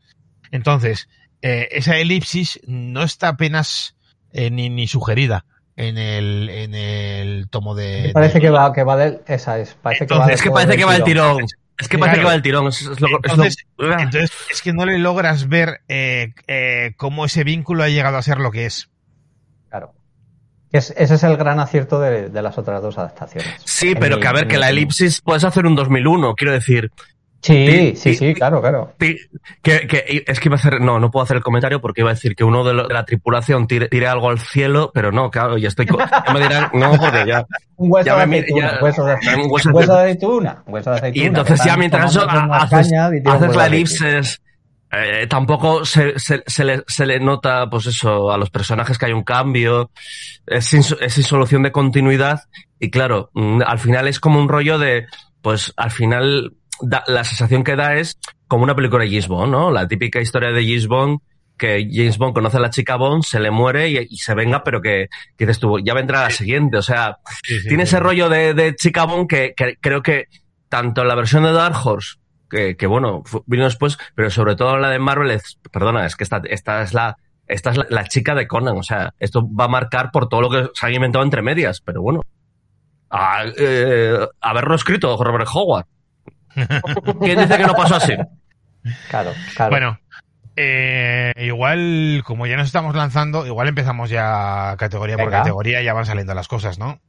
Entonces, 0.51 1.07
eh, 1.41 1.70
esa 1.72 1.97
elipsis 1.97 2.59
no 2.67 3.03
está 3.03 3.30
apenas 3.30 3.95
eh, 4.34 4.49
ni, 4.51 4.70
ni 4.70 4.88
sugerida 4.88 5.45
en 5.80 5.98
el, 5.98 6.50
en 6.50 6.76
el 6.76 7.48
tomo 7.50 7.74
de... 7.74 8.12
Parece 8.14 8.36
de- 8.36 8.42
que 8.42 8.50
va, 8.50 8.74
que 8.74 8.84
va 8.84 8.98
del. 8.98 9.22
Esa 9.28 9.58
es. 9.60 9.76
Parece 9.82 10.06
que 10.08 10.14
va 10.16 10.28
Es 10.28 10.42
que 10.42 10.52
parece 10.52 10.78
que 10.78 10.86
va 10.86 10.96
el 10.96 11.04
tirón. 11.04 11.38
Es 11.78 11.88
que 11.88 11.98
parece 11.98 12.16
Claro. 12.16 12.20
que 12.20 12.26
va 12.32 12.36
el 12.36 12.42
tirón. 12.42 12.68
Es, 12.68 12.82
es 12.82 12.88
lo, 12.88 13.08
es 13.08 13.12
lo- 13.12 13.18
Entonces, 13.24 13.58
Ah. 13.80 13.98
entonces, 14.02 14.32
es 14.52 14.62
que 14.62 14.74
no 14.74 14.86
le 14.86 14.98
logras 14.98 15.48
ver 15.48 15.80
eh, 15.88 16.34
eh, 16.48 16.94
cómo 16.98 17.24
ese 17.26 17.44
vínculo 17.46 17.84
ha 17.84 17.90
llegado 17.90 18.18
a 18.18 18.22
ser 18.22 18.38
lo 18.40 18.52
que 18.52 18.66
es. 18.66 18.90
Claro. 19.70 19.94
Es- 20.72 20.94
ese 20.98 21.16
es 21.16 21.24
el 21.24 21.38
gran 21.38 21.60
acierto 21.60 22.00
de, 22.02 22.30
de 22.30 22.42
las 22.42 22.58
otras 22.58 22.82
dos 22.82 22.98
adaptaciones. 22.98 23.50
Sí, 23.64 23.92
En 23.92 24.00
pero 24.00 24.20
que 24.20 24.28
a 24.28 24.34
ver, 24.34 24.48
que 24.48 24.58
la 24.58 24.70
elipsis 24.70 25.22
puedes 25.22 25.44
hacer 25.46 25.66
un 25.66 25.76
2001, 25.76 26.36
quiero 26.36 26.52
decir. 26.54 26.92
Sí, 27.42 27.94
Sí, 27.96 28.16
sí, 28.16 28.34
claro, 28.34 28.60
claro. 28.62 28.94
Que, 28.98 29.88
que- 29.88 30.24
es 30.28 30.40
que 30.40 30.50
iba 30.50 30.56
a 30.56 30.60
hacer, 30.60 30.82
no, 30.82 31.00
no 31.00 31.10
puedo 31.10 31.24
hacer 31.24 31.38
el 31.38 31.44
comentario 31.44 31.80
porque 31.80 32.02
iba 32.02 32.10
a 32.10 32.14
decir 32.14 32.36
que 32.36 32.44
uno 32.44 32.64
de, 32.66 32.74
lo- 32.74 32.88
de 32.88 32.94
la 32.94 33.06
tripulación 33.06 33.66
tire, 33.68 33.88
tire 33.88 34.08
algo 34.08 34.30
al 34.30 34.40
cielo, 34.40 34.92
pero 34.94 35.12
no, 35.12 35.32
claro, 35.32 35.58
ya 35.58 35.70
estoy, 35.70 35.86
ya 35.86 36.34
me 36.34 36.40
dirán, 36.42 36.70
no, 36.74 36.92
porque 36.98 37.26
ya, 37.28 37.46
Un 37.78 37.90
hueso 37.92 38.08
Ya 38.08 38.18
de 38.20 38.26
me 38.28 38.40
aceituna. 38.40 38.72
ya- 38.74 38.84
hueso 38.84 39.06
de, 39.06 39.14
un 39.14 39.42
un 39.46 39.52
hueso 39.52 39.70
hueso 39.72 39.94
de- 39.96 40.02
aceituna. 40.02 40.64
un 40.66 40.74
hueso 40.74 40.90
de 40.92 40.96
aceituna. 40.98 41.24
Y 41.24 41.28
entonces 41.28 41.64
ya 41.64 41.78
mientras 41.78 42.12
eso 42.12 42.30
haces, 42.30 42.92
la 42.92 43.08
aceituna. 43.68 44.22
eh, 44.92 45.28
tampoco 45.30 45.86
se, 45.86 46.18
se, 46.20 46.44
se 46.46 46.66
le, 46.66 46.84
se 46.88 47.06
le 47.06 47.20
nota, 47.22 47.70
pues 47.70 47.86
eso, 47.86 48.32
a 48.32 48.38
los 48.38 48.50
personajes 48.50 48.98
que 48.98 49.06
hay 49.06 49.14
un 49.14 49.24
cambio, 49.24 49.92
es 50.46 50.66
sin, 50.66 50.80
es 51.00 51.14
sin 51.14 51.24
solución 51.24 51.64
de 51.64 51.72
continuidad, 51.72 52.42
y 52.80 52.90
claro, 52.90 53.30
mm, 53.34 53.62
al 53.66 53.80
final 53.80 54.08
es 54.10 54.20
como 54.20 54.40
un 54.40 54.50
rollo 54.50 54.78
de, 54.80 55.06
pues 55.42 55.72
al 55.78 55.92
final 55.92 56.54
da- 56.82 57.04
la 57.08 57.24
sensación 57.24 57.64
que 57.64 57.76
da 57.76 57.96
es 57.96 58.18
como 58.48 58.64
una 58.64 58.76
película 58.76 59.04
de 59.04 59.10
James 59.10 59.28
Bond, 59.28 59.52
¿no? 59.52 59.72
La 59.72 59.88
típica 59.88 60.20
historia 60.22 60.52
de 60.52 60.64
James 60.64 60.88
Bond, 60.88 61.20
que 61.58 61.88
James 61.92 62.18
Bond 62.18 62.34
conoce 62.34 62.58
a 62.58 62.62
la 62.62 62.70
chica 62.70 62.96
Bond, 62.96 63.24
se 63.24 63.40
le 63.40 63.52
muere 63.52 63.90
y, 63.90 63.98
y 64.10 64.18
se 64.18 64.34
venga, 64.34 64.64
pero 64.64 64.82
que, 64.82 65.08
que 65.38 65.46
dices 65.46 65.60
tú, 65.60 65.80
ya 65.80 65.94
vendrá 65.94 66.22
la 66.24 66.30
siguiente, 66.30 66.78
o 66.78 66.82
sea, 66.82 67.18
tiene 67.68 67.84
ese 67.84 68.00
rollo 68.00 68.30
de, 68.30 68.54
de 68.54 68.76
chica 68.76 69.04
Bond 69.06 69.28
que, 69.28 69.54
que 69.56 69.76
creo 69.82 70.02
que 70.02 70.26
tanto 70.70 71.02
en 71.02 71.08
la 71.10 71.16
versión 71.16 71.44
de 71.44 71.52
Dark 71.52 71.76
Horse, 71.86 72.18
que, 72.50 72.76
que 72.78 72.88
bueno, 72.88 73.24
vino 73.46 73.66
después, 73.66 73.98
pero 74.16 74.30
sobre 74.30 74.56
todo 74.56 74.76
en 74.76 74.82
la 74.82 74.90
de 74.90 75.00
Marvel, 75.00 75.32
es- 75.32 75.60
perdona, 75.72 76.06
es 76.06 76.16
que 76.16 76.24
esta, 76.24 76.42
esta 76.50 76.82
es 76.82 76.94
la 76.94 77.18
esta 77.48 77.72
es 77.72 77.78
la, 77.78 77.88
la 77.90 78.04
chica 78.06 78.36
de 78.36 78.48
Conan, 78.48 78.78
o 78.78 78.84
sea, 78.84 79.14
esto 79.18 79.42
va 79.52 79.66
a 79.66 79.68
marcar 79.70 80.12
por 80.12 80.30
todo 80.30 80.42
lo 80.42 80.50
que 80.52 80.70
se 80.74 80.86
ha 80.86 80.92
inventado 80.92 81.24
entre 81.26 81.42
medias, 81.42 81.82
pero 81.82 82.02
bueno. 82.04 82.22
A, 83.10 83.44
eh, 83.58 84.20
haberlo 84.40 84.76
escrito 84.76 85.18
Robert 85.24 85.48
Howard. 85.52 85.86
¿Quién 87.22 87.39
dice 87.39 87.58
que 87.58 87.66
no 87.66 87.74
pasó 87.74 87.95
así? 87.95 88.14
Claro, 89.10 89.32
claro. 89.56 89.72
Bueno, 89.72 90.00
eh, 90.56 91.32
igual, 91.38 92.22
como 92.26 92.45
ya 92.47 92.58
nos 92.58 92.68
estamos 92.68 92.95
lanzando, 92.95 93.45
igual 93.45 93.68
empezamos 93.68 94.10
ya 94.10 94.76
categoría 94.78 95.18
por 95.18 95.30
categoría, 95.30 95.82
ya 95.82 95.93
van 95.93 96.06
saliendo 96.06 96.34
las 96.34 96.47
cosas, 96.47 96.80
¿no? 96.80 97.00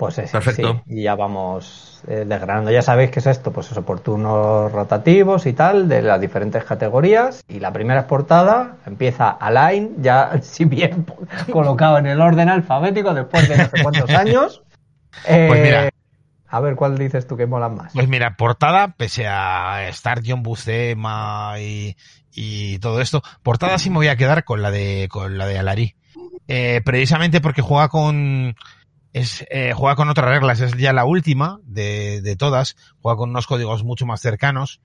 Pues 0.00 0.16
es, 0.16 0.30
Perfecto. 0.30 0.82
sí, 0.86 0.94
y 0.94 1.02
ya 1.02 1.14
vamos 1.14 2.02
eh, 2.08 2.24
desgranando. 2.26 2.70
Ya 2.70 2.80
sabéis 2.80 3.10
qué 3.10 3.18
es 3.18 3.26
esto, 3.26 3.52
pues 3.52 3.66
esos 3.66 3.76
oportunos 3.76 4.72
rotativos 4.72 5.44
y 5.44 5.52
tal, 5.52 5.90
de 5.90 6.00
las 6.00 6.18
diferentes 6.18 6.64
categorías. 6.64 7.44
Y 7.48 7.60
la 7.60 7.70
primera 7.70 8.00
es 8.00 8.06
portada, 8.06 8.76
empieza 8.86 9.28
Align, 9.28 9.96
ya 10.02 10.32
si 10.42 10.64
bien 10.64 11.04
colocado 11.52 11.98
en 11.98 12.06
el 12.06 12.18
orden 12.22 12.48
alfabético 12.48 13.12
después 13.12 13.46
de 13.46 13.58
no 13.58 13.64
sé 13.64 13.82
cuántos 13.82 14.08
años. 14.08 14.62
Eh, 15.26 15.48
Pues 15.48 15.60
mira. 15.60 15.89
A 16.50 16.60
ver, 16.60 16.74
¿cuál 16.74 16.98
dices 16.98 17.26
tú 17.26 17.36
que 17.36 17.46
molan 17.46 17.76
más? 17.76 17.92
Pues 17.92 18.08
mira, 18.08 18.36
portada, 18.36 18.94
pese 18.96 19.26
a 19.28 19.88
estar 19.88 20.20
John 20.26 20.42
Buscema 20.42 21.54
y, 21.60 21.96
y 22.34 22.78
todo 22.80 23.00
esto, 23.00 23.22
portada 23.42 23.78
sí 23.78 23.88
me 23.88 23.96
voy 23.96 24.08
a 24.08 24.16
quedar 24.16 24.44
con 24.44 24.60
la 24.60 24.70
de 24.70 25.08
con 25.10 25.38
la 25.38 25.46
de 25.46 25.58
Alari. 25.58 25.94
Eh, 26.48 26.80
precisamente 26.84 27.40
porque 27.40 27.62
juega 27.62 27.88
con 27.88 28.56
es 29.12 29.46
eh, 29.50 29.72
juega 29.74 29.94
con 29.94 30.08
otras 30.08 30.28
reglas, 30.28 30.60
es 30.60 30.76
ya 30.76 30.92
la 30.92 31.04
última 31.04 31.60
de, 31.64 32.20
de 32.20 32.34
todas, 32.34 32.76
juega 33.00 33.16
con 33.16 33.30
unos 33.30 33.46
códigos 33.46 33.84
mucho 33.84 34.04
más 34.04 34.20
cercanos 34.20 34.80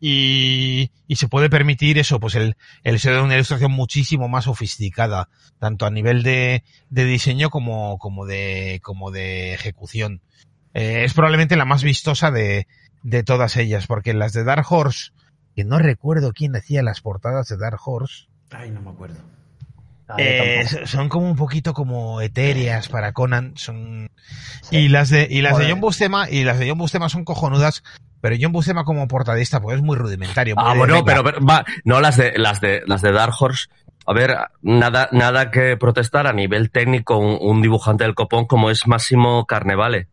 y, 0.00 0.92
y 1.06 1.16
se 1.16 1.28
puede 1.28 1.50
permitir 1.50 1.98
eso, 1.98 2.20
pues 2.20 2.34
el, 2.34 2.56
el 2.84 2.94
uso 2.96 3.10
de 3.10 3.20
una 3.20 3.34
ilustración 3.34 3.72
muchísimo 3.72 4.28
más 4.28 4.44
sofisticada, 4.44 5.28
tanto 5.58 5.86
a 5.86 5.90
nivel 5.90 6.22
de, 6.22 6.64
de 6.90 7.04
diseño 7.04 7.50
como, 7.50 7.98
como 7.98 8.26
de, 8.26 8.80
como 8.82 9.10
de 9.10 9.54
ejecución. 9.54 10.22
Eh, 10.78 11.04
es 11.04 11.12
probablemente 11.12 11.56
la 11.56 11.64
más 11.64 11.82
vistosa 11.82 12.30
de, 12.30 12.66
de 13.02 13.22
todas 13.24 13.56
ellas, 13.56 13.86
porque 13.86 14.14
las 14.14 14.32
de 14.32 14.44
Dark 14.44 14.66
Horse, 14.68 15.10
que 15.56 15.64
no 15.64 15.78
recuerdo 15.78 16.32
quién 16.32 16.54
hacía 16.54 16.82
las 16.82 17.00
portadas 17.00 17.48
de 17.48 17.56
Dark 17.56 17.80
Horse, 17.84 18.28
Ay, 18.50 18.70
no 18.70 18.80
me 18.80 18.90
acuerdo. 18.90 19.16
Ah, 20.08 20.14
eh, 20.16 20.64
son 20.86 21.10
como 21.10 21.28
un 21.28 21.36
poquito 21.36 21.74
como 21.74 22.22
etéreas 22.22 22.88
para 22.88 23.12
Conan, 23.12 23.52
son 23.56 24.08
y 24.70 24.88
las 24.88 25.10
de 25.10 25.28
y 25.30 25.42
las 25.42 25.58
de. 25.58 25.70
John 25.70 25.80
Bustema 25.80 26.30
y 26.30 26.44
las 26.44 26.58
de 26.58 26.68
John 26.68 26.78
Bustema 26.78 27.10
son 27.10 27.24
cojonudas, 27.24 27.82
pero 28.22 28.34
John 28.40 28.52
Bustema 28.52 28.84
como 28.84 29.06
portadista 29.06 29.60
pues 29.60 29.76
es 29.76 29.82
muy 29.82 29.96
rudimentario. 29.96 30.56
muy 30.56 30.64
Ah, 30.66 30.74
bueno, 30.74 31.04
pero 31.04 31.22
va, 31.22 31.66
no 31.84 32.00
las 32.00 32.16
de 32.16 32.38
las 32.38 32.62
de 32.62 32.82
las 32.86 33.02
de 33.02 33.12
Dark 33.12 33.34
Horse. 33.38 33.68
A 34.06 34.14
ver, 34.14 34.34
nada 34.62 35.10
nada 35.12 35.50
que 35.50 35.76
protestar 35.76 36.26
a 36.26 36.32
nivel 36.32 36.70
técnico 36.70 37.18
un, 37.18 37.36
un 37.40 37.60
dibujante 37.60 38.04
del 38.04 38.14
copón 38.14 38.46
como 38.46 38.70
es 38.70 38.86
Máximo 38.86 39.44
Carnevale. 39.44 40.08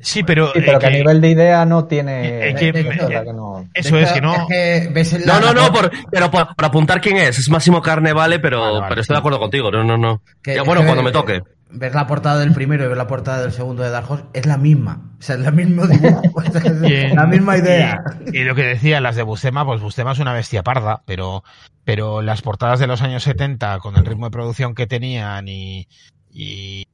Sí, 0.00 0.22
pero, 0.22 0.46
Sí, 0.52 0.60
pero 0.64 0.76
eh, 0.78 0.80
que 0.80 0.86
a 0.86 0.90
nivel 0.90 1.20
de 1.20 1.30
idea 1.30 1.64
no 1.64 1.84
tiene. 1.86 2.50
Eh, 2.50 2.54
que- 2.54 2.72
de- 2.72 2.82
de- 2.84 2.88
eh, 2.90 2.98
verdad 2.98 3.24
que 3.24 3.32
no. 3.32 3.68
eso 3.74 3.98
es 3.98 4.12
que 4.12 4.20
no 4.20 4.46
que 4.48 4.88
ves 4.92 5.12
en 5.12 5.24
No, 5.26 5.40
la- 5.40 5.52
no, 5.52 5.54
no, 5.54 5.72
por, 5.72 5.90
pero 6.10 6.30
por, 6.30 6.54
por 6.54 6.64
apuntar 6.64 7.00
quién 7.00 7.16
es, 7.16 7.38
es 7.38 7.48
Máximo 7.50 7.82
Carnevale, 7.82 8.38
pero, 8.38 8.60
Vale, 8.60 8.72
vale, 8.74 8.86
pero 8.88 9.00
estoy 9.00 9.14
sí. 9.14 9.16
de 9.16 9.18
acuerdo 9.20 9.38
contigo, 9.38 9.70
no, 9.70 9.84
no, 9.84 9.96
no. 9.98 10.22
que- 10.42 10.54
ya, 10.54 10.62
bueno, 10.62 10.82
cuando 10.84 11.02
me 11.02 11.12
toque. 11.12 11.42
Ves 11.70 11.92
la 11.94 12.06
portada 12.06 12.38
del 12.38 12.54
primero 12.54 12.84
y 12.84 12.88
ves 12.88 12.96
la 12.96 13.06
portada 13.06 13.42
del 13.42 13.52
segundo 13.52 13.82
de 13.82 13.90
Dark 13.90 14.10
Horse, 14.10 14.24
es 14.32 14.46
la 14.46 14.56
misma. 14.56 15.10
O 15.18 15.22
sea, 15.22 15.36
es 15.36 15.46
el 15.46 15.52
mismo 15.52 15.86
dibujo. 15.86 16.42
Y 16.82 16.94
en- 16.94 17.14
la 17.16 17.26
misma 17.26 17.58
idea. 17.58 18.00
Y, 18.32 18.38
y 18.38 18.44
lo 18.44 18.54
que 18.54 18.62
decía, 18.64 19.02
las 19.02 19.16
de 19.16 19.22
Bustema, 19.22 19.66
pues 19.66 19.80
Bustema 19.82 20.12
es 20.12 20.18
una 20.18 20.32
bestia 20.32 20.62
parda, 20.62 21.02
pero, 21.04 21.44
pero 21.84 22.22
las 22.22 22.40
portadas 22.40 22.78
de 22.80 22.86
los 22.86 23.02
años 23.02 23.22
70, 23.22 23.80
con 23.80 23.96
el 23.98 24.06
ritmo 24.06 24.26
de 24.26 24.30
producción 24.30 24.74
que 24.74 24.86
tenían 24.86 25.46
y, 25.48 25.88
y, 26.32 26.86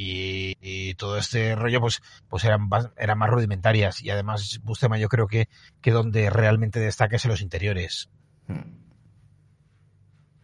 y, 0.00 0.56
y 0.60 0.94
todo 0.94 1.18
este 1.18 1.56
rollo, 1.56 1.80
pues, 1.80 2.02
pues 2.28 2.44
eran, 2.44 2.68
eran 2.96 3.18
más 3.18 3.30
rudimentarias. 3.30 4.00
Y 4.00 4.10
además, 4.10 4.60
Bustema 4.62 4.96
yo 4.96 5.08
creo 5.08 5.26
que, 5.26 5.48
que 5.80 5.90
donde 5.90 6.30
realmente 6.30 6.78
destaca 6.78 7.16
es 7.16 7.24
en 7.24 7.32
los 7.32 7.40
interiores. 7.40 8.08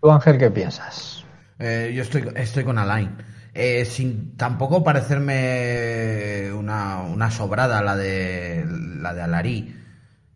¿Tú, 0.01 0.11
Ángel, 0.11 0.39
qué 0.39 0.51
piensas? 0.51 1.25
Eh, 1.61 1.93
yo 1.95 2.03
estoy, 2.03 2.29
estoy 2.35 2.65
con 2.65 2.79
Alain. 2.79 3.17
Eh, 3.55 3.85
sin 3.85 4.37
tampoco 4.37 4.83
parecerme 4.83 6.51
una, 6.53 7.03
una, 7.03 7.31
sobrada 7.31 7.81
la 7.81 7.95
de 7.95 8.67
la 8.67 9.15
de 9.15 9.23
Alarí. 9.23 9.77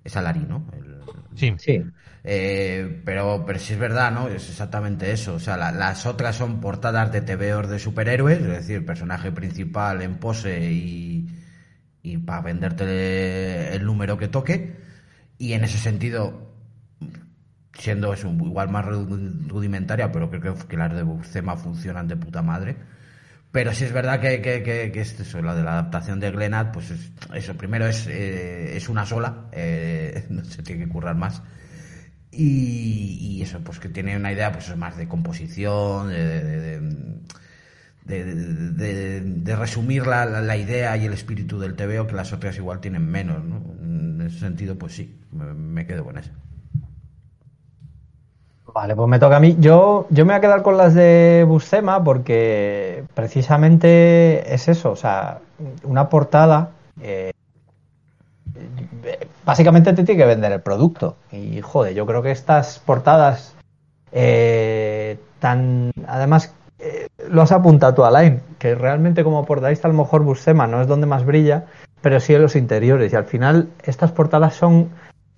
Es 0.04 0.16
Alarí, 0.16 0.46
¿no? 0.48 0.64
Sí. 1.34 1.54
Sí. 1.58 1.82
Eh, 2.24 3.02
pero, 3.04 3.44
pero 3.46 3.58
sí 3.58 3.72
es 3.74 3.78
verdad, 3.78 4.12
¿no? 4.12 4.28
Es 4.28 4.48
exactamente 4.48 5.12
eso. 5.12 5.34
O 5.34 5.38
sea, 5.40 5.56
las 5.56 6.06
otras 6.06 6.36
son 6.36 6.60
portadas 6.60 7.12
de 7.12 7.20
TVOs 7.22 7.68
de 7.68 7.78
superhéroes, 7.78 8.38
es 8.40 8.46
decir, 8.48 8.84
personaje 8.84 9.32
principal 9.32 10.02
en 10.02 10.18
pose 10.18 10.70
y, 10.72 11.28
y 12.02 12.18
para 12.18 12.42
venderte 12.42 13.74
el 13.74 13.84
número 13.84 14.18
que 14.18 14.28
toque. 14.28 14.76
Y 15.38 15.52
en 15.54 15.64
ese 15.64 15.78
sentido, 15.78 16.52
siendo 17.72 18.12
eso 18.12 18.28
igual 18.30 18.68
más 18.70 18.84
rudimentaria, 18.86 20.10
pero 20.12 20.30
creo 20.30 20.56
que 20.68 20.76
las 20.76 20.92
de 20.94 21.02
Bucema 21.02 21.56
funcionan 21.56 22.08
de 22.08 22.16
puta 22.16 22.42
madre 22.42 22.76
pero 23.50 23.72
sí 23.72 23.84
es 23.84 23.92
verdad 23.92 24.20
que, 24.20 24.42
que, 24.42 24.62
que, 24.62 25.00
eso, 25.00 25.40
la 25.42 25.54
de 25.54 25.62
la 25.62 25.72
adaptación 25.72 26.20
de 26.20 26.30
Glenad, 26.30 26.70
pues 26.72 26.92
eso, 27.34 27.54
primero 27.56 27.86
es, 27.86 28.06
eh, 28.06 28.76
es 28.76 28.88
una 28.88 29.06
sola, 29.06 29.46
eh, 29.52 30.26
no 30.30 30.44
se 30.44 30.62
tiene 30.62 30.84
que 30.84 30.90
currar 30.90 31.16
más. 31.16 31.42
Y, 32.30 33.40
eso, 33.42 33.60
pues 33.60 33.78
que 33.78 33.88
tiene 33.88 34.16
una 34.16 34.32
idea 34.32 34.52
pues 34.52 34.68
es 34.68 34.76
más 34.76 34.96
de 34.96 35.08
composición, 35.08 36.08
de, 36.08 36.80
de, 38.04 39.20
de 39.22 39.56
resumir 39.56 40.06
la, 40.06 40.56
idea 40.56 40.96
y 40.96 41.06
el 41.06 41.12
espíritu 41.12 41.58
del 41.58 41.74
TVO, 41.74 42.06
que 42.06 42.14
las 42.14 42.32
otras 42.32 42.56
igual 42.56 42.80
tienen 42.80 43.06
menos, 43.06 43.42
¿no? 43.44 43.62
En 43.80 44.20
ese 44.20 44.40
sentido, 44.40 44.76
pues 44.76 44.94
sí, 44.94 45.18
me 45.32 45.86
quedo 45.86 46.04
con 46.04 46.18
eso. 46.18 46.32
Vale, 48.72 48.94
pues 48.94 49.08
me 49.08 49.18
toca 49.18 49.36
a 49.36 49.40
mí. 49.40 49.56
Yo, 49.58 50.06
yo 50.10 50.24
me 50.24 50.32
voy 50.32 50.38
a 50.38 50.40
quedar 50.40 50.62
con 50.62 50.76
las 50.76 50.94
de 50.94 51.44
Buscema 51.48 52.04
porque 52.04 53.04
precisamente 53.14 54.54
es 54.54 54.68
eso, 54.68 54.92
o 54.92 54.96
sea, 54.96 55.38
una 55.84 56.08
portada. 56.08 56.70
Eh, 57.00 57.32
básicamente 59.44 59.92
te 59.94 60.04
tiene 60.04 60.20
que 60.20 60.26
vender 60.26 60.52
el 60.52 60.60
producto. 60.60 61.16
Y 61.32 61.60
joder, 61.60 61.94
yo 61.94 62.06
creo 62.06 62.22
que 62.22 62.30
estas 62.30 62.78
portadas 62.78 63.54
eh, 64.12 65.18
tan. 65.40 65.90
Además, 66.06 66.54
eh, 66.78 67.08
lo 67.30 67.42
has 67.42 67.52
apuntado 67.52 67.94
tú, 67.94 68.04
Alain, 68.04 68.42
que 68.58 68.74
realmente 68.74 69.24
como 69.24 69.44
portadista 69.44 69.88
a 69.88 69.90
lo 69.90 69.96
mejor 69.96 70.22
Buscema 70.22 70.66
no 70.66 70.80
es 70.82 70.86
donde 70.86 71.06
más 71.06 71.24
brilla, 71.24 71.64
pero 72.02 72.20
sí 72.20 72.34
en 72.34 72.42
los 72.42 72.54
interiores. 72.54 73.12
Y 73.12 73.16
al 73.16 73.24
final, 73.24 73.70
estas 73.82 74.12
portadas 74.12 74.54
son 74.54 74.90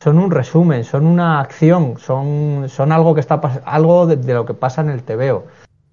son 0.02 0.18
un 0.18 0.30
resumen, 0.30 0.84
son 0.84 1.06
una 1.06 1.40
acción, 1.40 1.96
son, 1.98 2.68
son 2.68 2.92
algo 2.92 3.14
que 3.14 3.20
está 3.20 3.34
algo 3.64 4.06
de, 4.06 4.34
lo 4.34 4.46
que 4.46 4.54
pasa 4.54 4.80
en 4.80 4.88
el 4.88 5.02
TVO. 5.02 5.46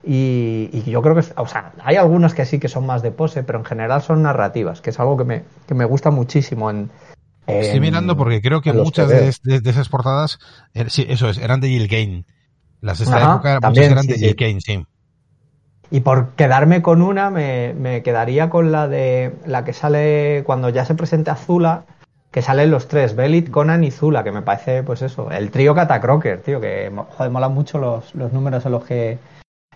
Y, 0.03 0.69
y, 0.71 0.89
yo 0.89 1.01
creo 1.01 1.15
que, 1.15 1.23
o 1.35 1.47
sea, 1.47 1.73
hay 1.83 1.97
algunas 1.97 2.33
que 2.33 2.45
sí 2.45 2.59
que 2.59 2.69
son 2.69 2.85
más 2.85 3.01
de 3.01 3.11
pose, 3.11 3.43
pero 3.43 3.59
en 3.59 3.65
general 3.65 4.01
son 4.01 4.23
narrativas, 4.23 4.79
que 4.79 4.91
es 4.91 4.99
algo 5.01 5.17
que 5.17 5.25
me, 5.25 5.43
que 5.67 5.73
me 5.73 5.83
gusta 5.83 6.11
muchísimo 6.11 6.69
en, 6.69 6.89
Estoy 7.47 7.79
mirando 7.79 8.17
porque 8.17 8.41
creo 8.41 8.61
que 8.61 8.73
muchas 8.73 9.07
de, 9.07 9.29
esas 9.69 9.87
portadas, 9.87 10.37
eh, 10.73 10.85
sí, 10.89 11.05
eso 11.07 11.29
es, 11.29 11.37
eran 11.37 11.61
de 11.61 11.69
Jill 11.69 11.87
Kane. 11.87 12.25
Las 12.81 12.99
de 12.99 13.05
esta 13.05 13.23
época 13.23 13.59
también, 13.59 13.91
eran 13.91 14.05
de 14.05 14.15
Jill 14.15 14.35
Kane, 14.35 14.59
sí. 14.59 14.85
Y 15.89 16.01
por 16.01 16.31
quedarme 16.31 16.81
con 16.81 17.01
una, 17.01 17.29
me, 17.29 17.73
me, 17.73 18.03
quedaría 18.03 18.49
con 18.49 18.73
la 18.73 18.89
de 18.89 19.33
la 19.45 19.63
que 19.63 19.71
sale 19.71 20.43
cuando 20.45 20.67
ya 20.67 20.83
se 20.83 20.95
presenta 20.95 21.31
Azula, 21.31 21.85
que 22.31 22.41
salen 22.41 22.71
los 22.71 22.87
tres, 22.87 23.15
Belit, 23.15 23.49
Conan 23.49 23.83
y 23.83 23.91
Zula, 23.91 24.23
que 24.23 24.31
me 24.31 24.41
parece, 24.41 24.83
pues 24.83 25.01
eso, 25.01 25.31
el 25.31 25.49
trío 25.49 25.73
Catacroker, 25.73 26.41
tío, 26.41 26.59
que 26.59 26.91
joder, 27.17 27.31
molan 27.31 27.53
mucho 27.53 27.77
los, 27.77 28.13
los 28.13 28.33
números 28.33 28.65
en 28.65 28.71
los 28.73 28.83
que 28.83 29.17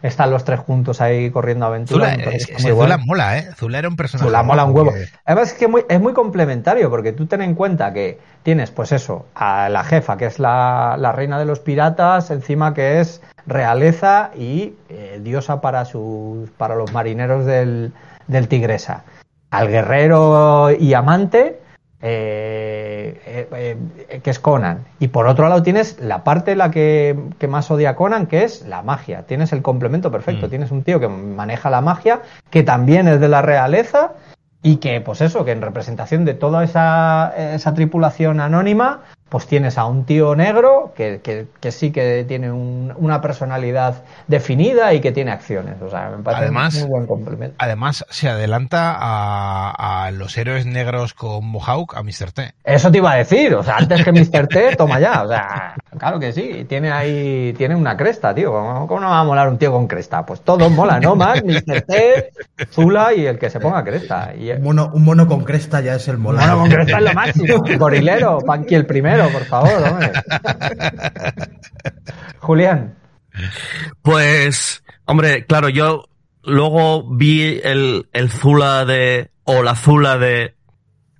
están 0.02 0.32
los 0.32 0.44
tres 0.44 0.60
juntos 0.60 1.00
ahí 1.00 1.30
corriendo 1.30 1.66
aventuras. 1.66 2.16
Zula, 2.16 2.32
es, 2.32 2.48
Zula 2.58 2.98
mola, 2.98 3.38
¿eh? 3.38 3.50
Zula 3.56 3.80
era 3.80 3.88
un 3.88 3.96
personaje. 3.96 4.28
Zula 4.28 4.44
mola 4.44 4.66
un 4.66 4.76
huevo. 4.76 4.92
Además 5.26 5.52
es 5.52 5.54
que 5.54 5.68
muy, 5.68 5.86
es 5.88 6.02
muy 6.02 6.14
complementario, 6.14 6.90
porque 6.90 7.14
tú 7.14 7.28
ten 7.28 7.42
en 7.42 7.54
cuenta 7.56 7.94
que 7.94 8.20
tienes, 8.44 8.72
pues 8.72 8.92
eso, 8.92 9.28
a 9.36 9.70
la 9.70 9.84
jefa, 9.84 10.18
que 10.18 10.26
es 10.26 10.40
la, 10.40 10.98
la 11.00 11.12
reina 11.12 11.38
de 11.40 11.46
los 11.46 11.60
piratas, 11.60 12.32
encima 12.32 12.74
que 12.74 13.00
es 13.00 13.22
realeza 13.48 14.32
y 14.36 14.74
eh, 14.90 15.20
diosa 15.24 15.62
para, 15.62 15.86
sus, 15.86 16.50
para 16.52 16.76
los 16.76 16.92
marineros 16.94 17.46
del, 17.46 17.94
del 18.28 18.48
Tigresa. 18.48 19.04
Al 19.52 19.68
guerrero 19.68 20.72
y 20.72 20.96
amante, 20.96 21.61
eh, 22.04 23.22
eh, 23.26 23.78
eh, 24.10 24.20
que 24.24 24.30
es 24.30 24.40
Conan. 24.40 24.86
Y 25.00 25.10
por 25.10 25.28
otro 25.28 25.48
lado 25.48 25.62
tienes 25.62 26.00
la 26.00 26.24
parte 26.24 26.56
la 26.56 26.72
que, 26.72 27.16
más 27.48 27.70
odia 27.70 27.96
Conan, 27.96 28.26
que 28.26 28.44
es 28.44 28.66
la 28.68 28.82
magia. 28.82 29.24
Tienes 29.24 29.54
el 29.54 29.62
complemento 29.62 30.12
perfecto. 30.12 30.48
Mm. 30.48 30.50
Tienes 30.50 30.72
un 30.72 30.84
tío 30.84 31.00
que 31.00 31.08
maneja 31.08 31.70
la 31.70 31.82
magia, 31.82 32.22
que 32.50 32.64
también 32.64 33.08
es 33.08 33.20
de 33.20 33.28
la 33.28 33.42
realeza 33.42 34.14
y 34.64 34.78
que, 34.78 35.02
pues 35.02 35.22
eso, 35.22 35.46
que 35.46 35.52
en 35.52 35.62
representación 35.62 36.26
de 36.26 36.34
toda 36.34 36.64
esa, 36.64 37.34
esa 37.36 37.74
tripulación 37.74 38.40
anónima, 38.40 39.02
pues 39.32 39.48
tienes 39.48 39.78
a 39.78 39.86
un 39.86 40.04
tío 40.04 40.36
negro 40.36 40.92
que, 40.94 41.22
que, 41.24 41.72
sí 41.72 41.94
que 41.94 42.26
tiene 42.28 42.52
una 42.52 43.22
personalidad 43.22 44.04
definida 44.28 44.94
y 44.94 45.00
que 45.00 45.14
tiene 45.14 45.32
acciones. 45.32 45.82
O 45.82 45.90
sea, 45.90 46.10
me 46.10 46.22
parece 46.22 46.44
además, 46.44 46.78
muy 46.82 46.90
buen 46.90 47.08
complemento. 47.08 47.56
Además, 47.58 48.06
se 48.10 48.28
adelanta 48.28 48.94
a, 49.00 50.12
los 50.12 50.38
héroes 50.38 50.66
negros 50.66 51.14
con 51.14 51.46
Mohawk 51.46 51.96
a 51.96 52.04
Mr. 52.04 52.34
T. 52.34 52.54
Eso 52.66 52.92
te 52.92 52.98
iba 52.98 53.14
a 53.14 53.16
decir. 53.16 53.56
O 53.56 53.64
sea, 53.64 53.78
antes 53.78 54.04
que 54.04 54.12
Mr. 54.12 54.48
T, 54.50 54.76
toma 54.76 55.00
ya. 55.00 55.24
O 55.24 55.30
sea, 55.30 55.76
claro 55.98 56.20
que 56.20 56.34
sí. 56.34 56.66
Tiene 56.68 56.92
ahí, 56.92 57.54
tiene 57.58 57.74
una 57.74 57.96
cresta, 57.96 58.36
tío. 58.36 58.52
¿Cómo, 58.52 59.00
no 59.00 59.08
va 59.08 59.22
a 59.22 59.24
molar 59.24 59.48
un 59.48 59.58
tío 59.58 59.72
con 59.72 59.88
cresta? 59.88 60.26
Pues 60.26 60.42
todo 60.42 60.70
mola, 60.70 61.00
¿no? 61.00 61.16
Más 61.16 61.42
Mr. 61.42 61.84
T, 61.84 62.32
Zula 62.70 63.14
y 63.14 63.28
el 63.28 63.40
que 63.40 63.50
se 63.50 63.62
ponga 63.62 63.82
cresta. 63.86 64.34
Y, 64.38 64.52
un, 64.52 64.62
mono, 64.62 64.92
un 64.94 65.06
mono 65.06 65.26
con 65.26 65.46
cresta 65.46 65.80
ya 65.80 65.96
es 65.96 66.10
el 66.10 66.18
mola. 66.18 66.42
Un 66.42 66.50
mono 66.50 66.62
con 66.64 66.70
cresta 66.70 66.98
es 66.98 67.04
lo 67.06 67.14
máximo. 67.14 67.64
Gorilero, 67.80 68.40
Panqui 68.46 68.76
el 68.76 68.86
primero 68.86 69.21
por 69.30 69.46
favor, 69.46 69.84
hombre. 69.84 70.12
Julián. 72.40 72.96
Pues, 74.02 74.84
hombre, 75.06 75.46
claro, 75.46 75.70
yo 75.70 76.06
luego 76.44 77.04
vi 77.10 77.62
el, 77.64 78.08
el 78.14 78.30
Zula 78.30 78.86
de, 78.86 79.32
o 79.44 79.64
la 79.64 79.76
Zula 79.76 80.18
de, 80.18 80.56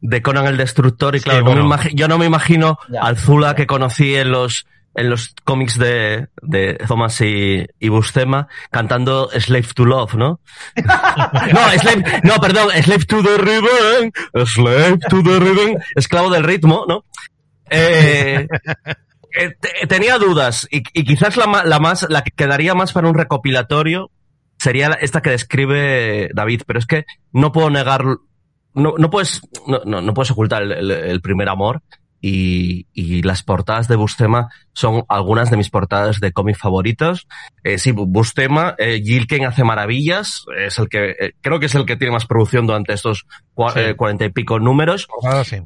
de 0.02 0.22
Conan 0.22 0.48
el 0.48 0.58
Destructor 0.58 1.16
y 1.16 1.22
claro, 1.22 1.46
yo 1.94 2.08
no 2.08 2.18
me 2.18 2.26
imagino 2.26 2.80
al 3.00 3.18
Zula 3.18 3.56
que 3.56 3.68
conocí 3.68 4.16
en 4.16 4.32
los, 4.32 4.66
en 4.96 5.10
los 5.10 5.36
cómics 5.44 5.78
de, 5.78 6.28
de 6.42 6.74
Thomas 6.88 7.22
y, 7.22 7.66
y 7.80 7.90
Bustema 7.90 8.48
cantando 8.72 9.30
Slave 9.32 9.68
to 9.76 9.86
Love, 9.86 10.16
¿no? 10.16 10.40
no, 10.76 11.80
Slave, 11.80 12.22
no, 12.24 12.36
perdón, 12.36 12.70
Slave 12.82 13.06
to 13.06 13.24
the 13.24 13.38
Rhythm, 13.38 14.46
Slave 14.46 14.98
to 15.10 15.24
the 15.24 15.40
Rhythm, 15.40 15.78
esclavo 15.96 16.30
del 16.30 16.44
ritmo, 16.44 16.86
¿no? 16.88 17.06
Eh, 17.72 18.48
eh 19.34 19.88
tenía 19.88 20.18
dudas 20.18 20.68
y, 20.70 20.84
quizás 20.84 21.38
la, 21.38 21.64
la, 21.64 21.80
más, 21.80 22.06
la 22.10 22.22
que 22.22 22.32
quedaría 22.32 22.76
más 22.76 22.92
para 22.92 23.08
un 23.08 23.16
recopilatorio 23.16 24.12
sería 24.62 24.90
esta 25.02 25.22
que 25.22 25.32
describe 25.32 26.30
David, 26.34 26.62
pero 26.68 26.78
es 26.78 26.86
que 26.86 27.06
no 27.32 27.52
puedo 27.52 27.72
negar, 27.72 28.04
no, 28.04 28.94
no 28.98 29.10
puedes, 29.10 29.42
no, 29.66 30.02
no, 30.02 30.14
puedes 30.14 30.32
ocultar 30.32 30.62
el, 30.62 31.22
primer 31.22 31.50
amor 31.50 31.82
y, 32.22 32.86
y, 32.94 33.24
las 33.24 33.42
portadas 33.42 33.88
de 33.88 33.96
Bustema 33.96 34.50
son 34.74 35.04
algunas 35.10 35.50
de 35.50 35.58
mis 35.58 35.72
portadas 35.72 36.20
de 36.20 36.32
cómic 36.32 36.58
favoritos. 36.58 37.28
Eh, 37.64 37.80
sí, 37.80 37.92
Bustema, 37.92 38.76
eh, 38.78 39.02
Gilken 39.04 39.46
hace 39.46 39.64
maravillas, 39.64 40.46
es 40.56 40.78
el 40.78 40.90
que, 40.90 41.16
eh, 41.20 41.34
creo 41.42 41.60
que 41.60 41.66
es 41.66 41.74
el 41.74 41.86
que 41.88 41.96
tiene 41.96 42.14
más 42.14 42.28
producción 42.28 42.68
durante 42.68 42.94
estos 42.94 43.26
eh, 43.76 43.96
cuarenta 43.98 44.26
y 44.26 44.30
pico 44.30 44.60
números. 44.60 45.08
sí 45.44 45.58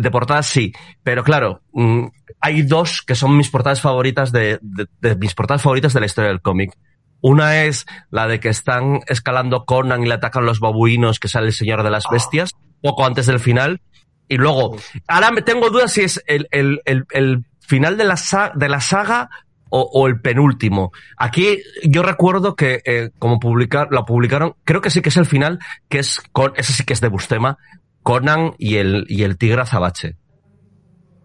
de 0.00 0.10
portadas 0.10 0.46
sí, 0.46 0.72
pero 1.02 1.22
claro, 1.24 1.62
mm, 1.72 2.06
hay 2.40 2.62
dos 2.62 3.02
que 3.02 3.14
son 3.14 3.36
mis 3.36 3.48
portadas 3.50 3.80
favoritas 3.80 4.32
de, 4.32 4.58
de, 4.60 5.16
mis 5.16 5.34
portadas 5.34 5.62
favoritas 5.62 5.92
de 5.92 6.00
la 6.00 6.06
historia 6.06 6.30
del 6.30 6.40
cómic. 6.40 6.76
Una 7.20 7.62
es 7.64 7.86
la 8.10 8.26
de 8.26 8.38
que 8.38 8.50
están 8.50 9.00
escalando 9.06 9.64
Conan 9.64 10.02
y 10.02 10.06
le 10.06 10.14
atacan 10.14 10.44
los 10.44 10.60
babuinos, 10.60 11.18
que 11.18 11.28
sale 11.28 11.46
el 11.46 11.52
Señor 11.54 11.82
de 11.82 11.90
las 11.90 12.04
Bestias, 12.10 12.52
poco 12.82 13.06
antes 13.06 13.24
del 13.26 13.40
final. 13.40 13.80
Y 14.28 14.36
luego, 14.36 14.76
ahora 15.08 15.30
me 15.30 15.40
tengo 15.40 15.70
dudas 15.70 15.92
si 15.92 16.02
es 16.02 16.22
el, 16.26 16.48
el, 16.50 16.82
el, 16.84 17.44
final 17.60 17.96
de 17.96 18.04
la, 18.04 18.18
saga, 18.18 18.52
de 18.54 18.68
la 18.68 18.80
saga 18.80 19.30
o, 19.70 20.06
el 20.06 20.20
penúltimo. 20.20 20.92
Aquí 21.16 21.62
yo 21.82 22.02
recuerdo 22.02 22.54
que 22.54 22.82
eh, 22.84 23.10
como 23.18 23.40
publicar, 23.40 23.88
lo 23.90 24.04
publicaron, 24.04 24.54
creo 24.64 24.80
que 24.80 24.90
sí 24.90 25.02
que 25.02 25.08
es 25.08 25.16
el 25.16 25.26
final, 25.26 25.58
que 25.88 25.98
es 25.98 26.22
con, 26.30 26.52
ese 26.56 26.72
sí 26.72 26.84
que 26.84 26.92
es 26.92 27.00
de 27.00 27.08
Bustema, 27.08 27.58
Conan 28.04 28.54
y 28.58 28.76
el, 28.76 29.06
y 29.08 29.24
el 29.24 29.38
tigre 29.38 29.62
azabache. 29.62 30.16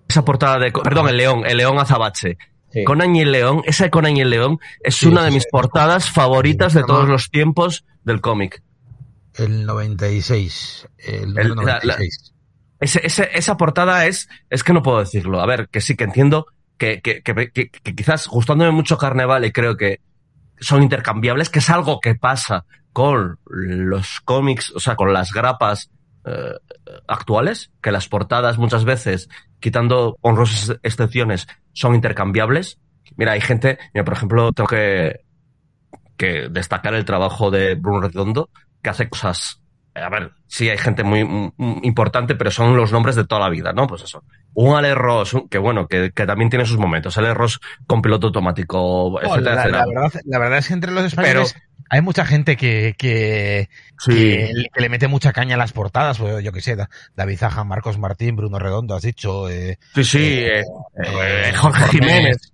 Esa 0.08 0.26
portada 0.26 0.58
de, 0.58 0.72
perdón, 0.72 1.10
el 1.10 1.18
león, 1.18 1.44
el 1.46 1.58
león 1.58 1.78
azabache. 1.78 2.38
Conan 2.86 3.16
y 3.16 3.22
el 3.22 3.32
león, 3.32 3.62
esa 3.66 3.84
de 3.84 3.90
Conan 3.90 4.16
y 4.16 4.22
el 4.22 4.30
león 4.30 4.60
es 4.82 5.04
una 5.04 5.24
de 5.24 5.32
mis 5.32 5.46
portadas 5.48 6.10
favoritas 6.10 6.74
de 6.74 6.84
todos 6.84 7.08
los 7.08 7.30
tiempos 7.30 7.86
del 8.04 8.22
cómic. 8.22 8.64
El 9.36 9.66
96. 9.66 10.88
El, 11.00 11.34
96. 11.34 12.34
esa 12.80 13.58
portada 13.58 14.06
es, 14.06 14.30
es 14.50 14.64
que 14.64 14.74
no 14.74 14.82
puedo 14.82 15.00
decirlo. 15.00 15.42
A 15.42 15.46
ver, 15.46 15.68
que 15.70 15.82
sí 15.82 15.96
que 15.96 16.06
entiendo 16.06 16.48
que, 16.78 17.02
que, 17.02 17.22
que, 17.22 17.52
que, 17.52 17.96
quizás 17.96 18.28
gustándome 18.28 18.72
mucho 18.72 18.98
Carnaval 18.98 19.46
y 19.46 19.52
creo 19.52 19.76
que 19.76 20.00
son 20.60 20.82
intercambiables, 20.82 21.50
que 21.50 21.60
es 21.60 21.70
algo 21.70 22.00
que 22.00 22.16
pasa 22.16 22.66
con 22.94 23.40
los 23.46 24.22
cómics, 24.22 24.72
o 24.76 24.80
sea, 24.80 24.96
con 24.96 25.12
las 25.12 25.34
grapas 25.34 25.90
eh, 26.30 27.00
actuales, 27.08 27.72
que 27.82 27.92
las 27.92 28.08
portadas 28.08 28.58
muchas 28.58 28.86
veces, 28.86 29.30
quitando 29.60 30.18
honrosas 30.22 30.78
excepciones, 30.84 31.48
son 31.74 31.96
intercambiables. 31.96 32.80
Mira, 33.16 33.34
hay 33.34 33.42
gente, 33.42 33.80
mira, 33.94 34.06
por 34.06 34.14
ejemplo, 34.14 34.52
tengo 34.52 34.68
que, 34.68 35.22
que 36.18 36.50
destacar 36.50 36.94
el 36.94 37.06
trabajo 37.06 37.52
de 37.52 37.76
Bruno 37.76 38.02
Redondo, 38.02 38.50
que 38.82 38.90
hace 38.90 39.10
cosas 39.10 39.62
a 39.96 40.10
ver, 40.10 40.32
sí 40.48 40.70
hay 40.70 40.78
gente 40.78 41.04
muy, 41.04 41.20
importante, 41.84 42.36
pero 42.36 42.52
son 42.52 42.76
los 42.76 42.92
nombres 42.92 43.16
de 43.16 43.26
toda 43.26 43.42
la 43.42 43.50
vida, 43.50 43.74
¿no? 43.74 43.88
Pues 43.88 44.04
eso. 44.04 44.24
Un 44.54 44.76
Ale 44.76 44.96
Ross, 44.96 45.36
que 45.50 45.58
bueno, 45.58 45.88
que, 45.88 46.12
también 46.12 46.50
tiene 46.50 46.66
sus 46.66 46.78
momentos. 46.78 47.18
Ale 47.18 47.34
Ross 47.34 47.60
con 47.88 48.02
piloto 48.02 48.28
automático, 48.28 49.20
etcétera, 49.22 49.56
la, 49.56 49.86
verdad, 49.86 50.12
la, 50.26 50.40
verdad, 50.40 50.60
es 50.60 50.68
que 50.68 50.74
entre 50.74 50.92
los 50.92 51.06
españoles 51.06 51.56
hay 51.90 52.02
mucha 52.02 52.26
gente 52.26 52.56
que, 52.56 52.96
que, 52.98 53.68
le 54.76 54.90
mete 54.90 55.08
mucha 55.08 55.34
caña 55.34 55.56
a 55.56 55.58
las 55.58 55.74
portadas, 55.74 56.20
pues, 56.20 56.44
yo 56.44 56.52
que 56.52 56.62
sé, 56.62 56.78
David 57.16 57.38
Zaja, 57.38 57.64
Marcos 57.64 57.98
Martín, 57.98 58.36
Bruno 58.36 58.60
Redondo, 58.60 58.96
has 58.96 59.02
dicho. 59.02 59.50
Eh, 59.50 59.80
sí, 59.96 60.04
sí, 60.04 60.20
eh, 60.20 60.64
eh, 61.04 61.54
Jorge 61.56 61.88
Jiménez. 61.90 62.54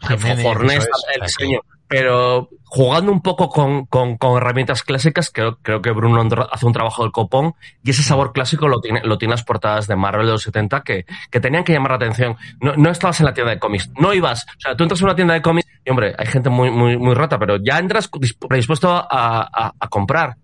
Jiménez, 0.00 0.86
el 1.14 1.22
diseño 1.22 1.60
pero 1.96 2.48
jugando 2.64 3.12
un 3.12 3.22
poco 3.22 3.48
con, 3.48 3.86
con, 3.86 4.16
con 4.16 4.36
herramientas 4.36 4.82
clásicas, 4.82 5.30
creo, 5.30 5.58
creo, 5.62 5.80
que 5.80 5.92
Bruno 5.92 6.28
hace 6.50 6.66
un 6.66 6.72
trabajo 6.72 7.04
del 7.04 7.12
copón 7.12 7.54
y 7.84 7.90
ese 7.90 8.02
sabor 8.02 8.32
clásico 8.32 8.66
lo 8.66 8.80
tiene, 8.80 9.00
lo 9.04 9.16
tiene 9.16 9.30
las 9.30 9.44
portadas 9.44 9.86
de 9.86 9.94
Marvel 9.94 10.26
de 10.26 10.32
los 10.32 10.42
70 10.42 10.82
que, 10.82 11.06
que 11.30 11.38
tenían 11.38 11.62
que 11.62 11.72
llamar 11.72 11.92
la 11.92 11.96
atención. 11.98 12.36
No, 12.60 12.74
no 12.74 12.90
estabas 12.90 13.20
en 13.20 13.26
la 13.26 13.32
tienda 13.34 13.52
de 13.52 13.60
cómics, 13.60 13.90
no 13.96 14.12
ibas. 14.12 14.44
O 14.44 14.60
sea, 14.60 14.76
tú 14.76 14.82
entras 14.82 15.00
en 15.00 15.04
una 15.04 15.14
tienda 15.14 15.34
de 15.34 15.42
cómics 15.42 15.68
y, 15.84 15.90
hombre, 15.90 16.16
hay 16.18 16.26
gente 16.26 16.50
muy, 16.50 16.72
muy, 16.72 16.98
muy 16.98 17.14
rata, 17.14 17.38
pero 17.38 17.58
ya 17.62 17.78
entras 17.78 18.10
predispuesto 18.48 18.90
a, 18.90 19.06
a, 19.08 19.72
a 19.78 19.88
comprar. 19.88 20.34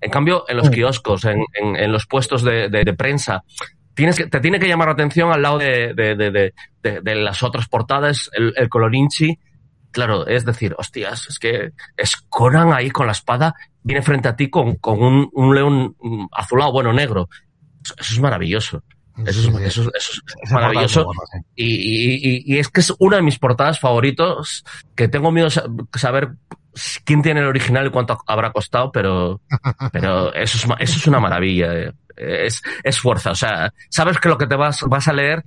En 0.00 0.10
cambio, 0.10 0.46
en 0.48 0.56
los 0.56 0.70
kioscos, 0.70 1.26
en, 1.26 1.44
en, 1.52 1.76
en 1.76 1.92
los 1.92 2.06
puestos 2.06 2.42
de, 2.42 2.70
de, 2.70 2.84
de, 2.84 2.94
prensa, 2.94 3.44
tienes 3.94 4.16
que, 4.16 4.26
te 4.26 4.40
tiene 4.40 4.58
que 4.58 4.68
llamar 4.68 4.88
la 4.88 4.94
atención 4.94 5.30
al 5.32 5.42
lado 5.42 5.58
de, 5.58 5.92
de, 5.94 6.52
de 6.82 7.14
las 7.14 7.42
otras 7.42 7.68
portadas, 7.68 8.30
el, 8.32 8.54
el 8.56 8.70
colorinchi 8.70 9.38
Claro, 9.94 10.26
es 10.26 10.44
decir, 10.44 10.74
hostias, 10.76 11.28
es 11.28 11.38
que 11.38 11.70
es 11.96 12.16
Conan 12.28 12.72
ahí 12.72 12.90
con 12.90 13.06
la 13.06 13.12
espada, 13.12 13.54
viene 13.80 14.02
frente 14.02 14.26
a 14.28 14.34
ti 14.34 14.50
con, 14.50 14.74
con 14.74 15.00
un, 15.00 15.30
un, 15.32 15.54
león 15.54 15.96
azulado, 16.32 16.72
bueno, 16.72 16.92
negro. 16.92 17.28
Eso, 17.80 17.94
es 18.00 18.18
maravilloso. 18.18 18.82
Eso 19.24 19.40
es, 19.40 19.66
eso, 19.66 19.90
eso 19.94 20.20
es 20.42 20.50
maravilloso. 20.50 21.06
Y, 21.54 21.76
y, 21.76 22.42
y, 22.44 22.58
es 22.58 22.70
que 22.70 22.80
es 22.80 22.92
una 22.98 23.18
de 23.18 23.22
mis 23.22 23.38
portadas 23.38 23.78
favoritos, 23.78 24.64
que 24.96 25.06
tengo 25.06 25.30
miedo 25.30 25.48
de 25.48 25.98
saber 26.00 26.32
quién 27.04 27.22
tiene 27.22 27.38
el 27.38 27.46
original 27.46 27.86
y 27.86 27.90
cuánto 27.90 28.18
habrá 28.26 28.50
costado, 28.50 28.90
pero, 28.90 29.42
pero 29.92 30.34
eso, 30.34 30.58
es, 30.58 30.64
eso 30.80 30.98
es 30.98 31.06
una 31.06 31.20
maravilla. 31.20 31.72
Eh. 31.72 31.92
Es, 32.16 32.62
es 32.82 32.98
fuerza. 32.98 33.30
O 33.30 33.36
sea, 33.36 33.72
sabes 33.90 34.18
que 34.18 34.28
lo 34.28 34.38
que 34.38 34.48
te 34.48 34.56
vas, 34.56 34.80
vas 34.88 35.06
a 35.06 35.12
leer 35.12 35.44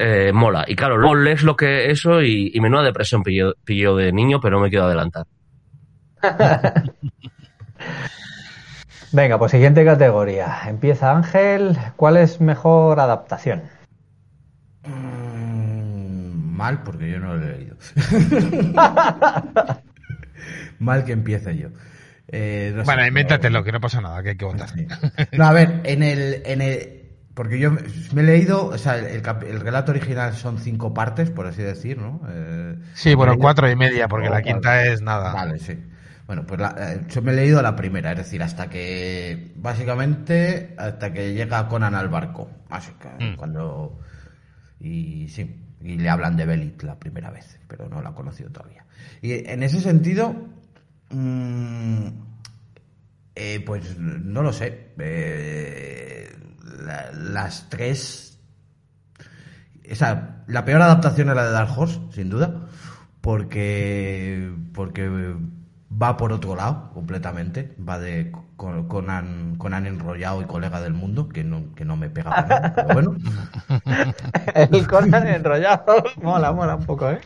eh, 0.00 0.30
mola. 0.32 0.64
Y 0.68 0.76
claro, 0.76 0.96
luego 0.96 1.16
lees 1.16 1.42
lo 1.42 1.56
que 1.56 1.90
eso 1.90 2.22
y, 2.22 2.52
y 2.54 2.60
menuda 2.60 2.84
depresión 2.84 3.24
pillo, 3.24 3.96
de 3.96 4.12
niño, 4.12 4.40
pero 4.40 4.56
no 4.56 4.62
me 4.62 4.70
quiero 4.70 4.84
adelantar. 4.84 5.26
Venga, 9.10 9.38
pues 9.38 9.50
siguiente 9.50 9.84
categoría. 9.84 10.60
Empieza 10.66 11.10
Ángel. 11.10 11.76
¿Cuál 11.96 12.18
es 12.18 12.40
mejor 12.40 13.00
adaptación? 13.00 13.64
Mm, 14.84 16.54
mal, 16.54 16.84
porque 16.84 17.10
yo 17.10 17.18
no 17.18 17.34
lo 17.34 17.44
he 17.44 17.56
leído. 17.56 17.76
mal 20.78 21.04
que 21.04 21.12
empiece 21.12 21.56
yo. 21.56 21.70
Eh, 22.30 22.82
bueno, 22.84 23.06
invéntatelo, 23.06 23.64
que 23.64 23.72
no 23.72 23.80
pasa 23.80 24.00
nada, 24.00 24.22
que 24.22 24.30
hay 24.30 24.36
que 24.36 24.44
votar. 24.44 24.68
No, 25.32 25.46
a 25.46 25.52
ver, 25.52 25.80
en 25.84 26.02
el, 26.02 26.42
en 26.44 26.60
el, 26.60 26.97
porque 27.38 27.60
yo 27.60 27.70
me 27.70 28.22
he 28.22 28.24
leído, 28.24 28.66
o 28.66 28.78
sea, 28.78 28.98
el, 28.98 29.60
relato 29.60 29.92
original 29.92 30.34
son 30.34 30.58
cinco 30.58 30.92
partes, 30.92 31.30
por 31.30 31.46
así 31.46 31.62
decir, 31.62 31.96
¿no? 31.96 32.20
Eh, 32.28 32.74
sí, 32.94 33.14
bueno, 33.14 33.38
cuatro 33.38 33.70
y 33.70 33.76
media, 33.76 34.08
porque 34.08 34.28
la 34.28 34.42
quinta 34.42 34.84
es 34.84 35.02
nada. 35.02 35.32
Vale, 35.32 35.60
sí. 35.60 35.78
Bueno, 36.26 36.44
pues 36.44 36.60
eh, 36.76 37.00
yo 37.08 37.22
me 37.22 37.30
he 37.30 37.36
leído 37.36 37.62
la 37.62 37.76
primera, 37.76 38.10
es 38.10 38.18
decir, 38.18 38.42
hasta 38.42 38.68
que, 38.68 39.52
básicamente, 39.54 40.74
hasta 40.76 41.12
que 41.12 41.32
llega 41.32 41.68
Conan 41.68 41.94
al 41.94 42.08
barco. 42.08 42.50
Así 42.70 42.90
que, 43.00 43.24
mm. 43.24 43.36
cuando... 43.36 44.00
Y 44.80 45.28
sí, 45.28 45.64
y 45.80 45.96
le 45.96 46.10
hablan 46.10 46.36
de 46.36 46.44
Belit 46.44 46.82
la 46.82 46.98
primera 46.98 47.30
vez, 47.30 47.60
pero 47.68 47.88
no 47.88 48.02
la 48.02 48.08
ha 48.08 48.14
conocido 48.16 48.50
todavía. 48.50 48.84
Y 49.22 49.48
en 49.48 49.62
ese 49.62 49.78
sentido, 49.78 50.34
mmm, 51.10 52.08
eh, 53.36 53.62
pues 53.64 53.96
no 53.96 54.42
lo 54.42 54.52
sé. 54.52 54.88
Eh, 54.98 56.34
las 57.14 57.68
tres. 57.68 58.38
Esa, 59.82 60.44
la 60.46 60.64
peor 60.64 60.82
adaptación 60.82 61.30
es 61.30 61.36
la 61.36 61.46
de 61.46 61.52
Dark 61.52 61.70
Horse, 61.78 62.00
sin 62.12 62.28
duda, 62.28 62.66
porque, 63.20 64.52
porque 64.74 65.34
va 65.90 66.16
por 66.16 66.32
otro 66.32 66.54
lado 66.54 66.90
completamente, 66.92 67.74
va 67.86 67.98
de 67.98 68.32
Conan, 68.56 69.56
Conan 69.56 69.86
enrollado 69.86 70.42
y 70.42 70.44
colega 70.44 70.80
del 70.80 70.92
mundo, 70.92 71.28
que 71.28 71.44
no, 71.44 71.74
que 71.74 71.84
no 71.84 71.96
me 71.96 72.10
pega 72.10 72.30
para 72.30 72.74
pero 72.74 72.88
bueno. 72.94 73.16
El 74.54 74.86
Conan 74.86 75.26
enrollado 75.26 76.04
mola, 76.22 76.52
mola 76.52 76.76
un 76.76 76.84
poco, 76.84 77.10
¿eh? 77.10 77.20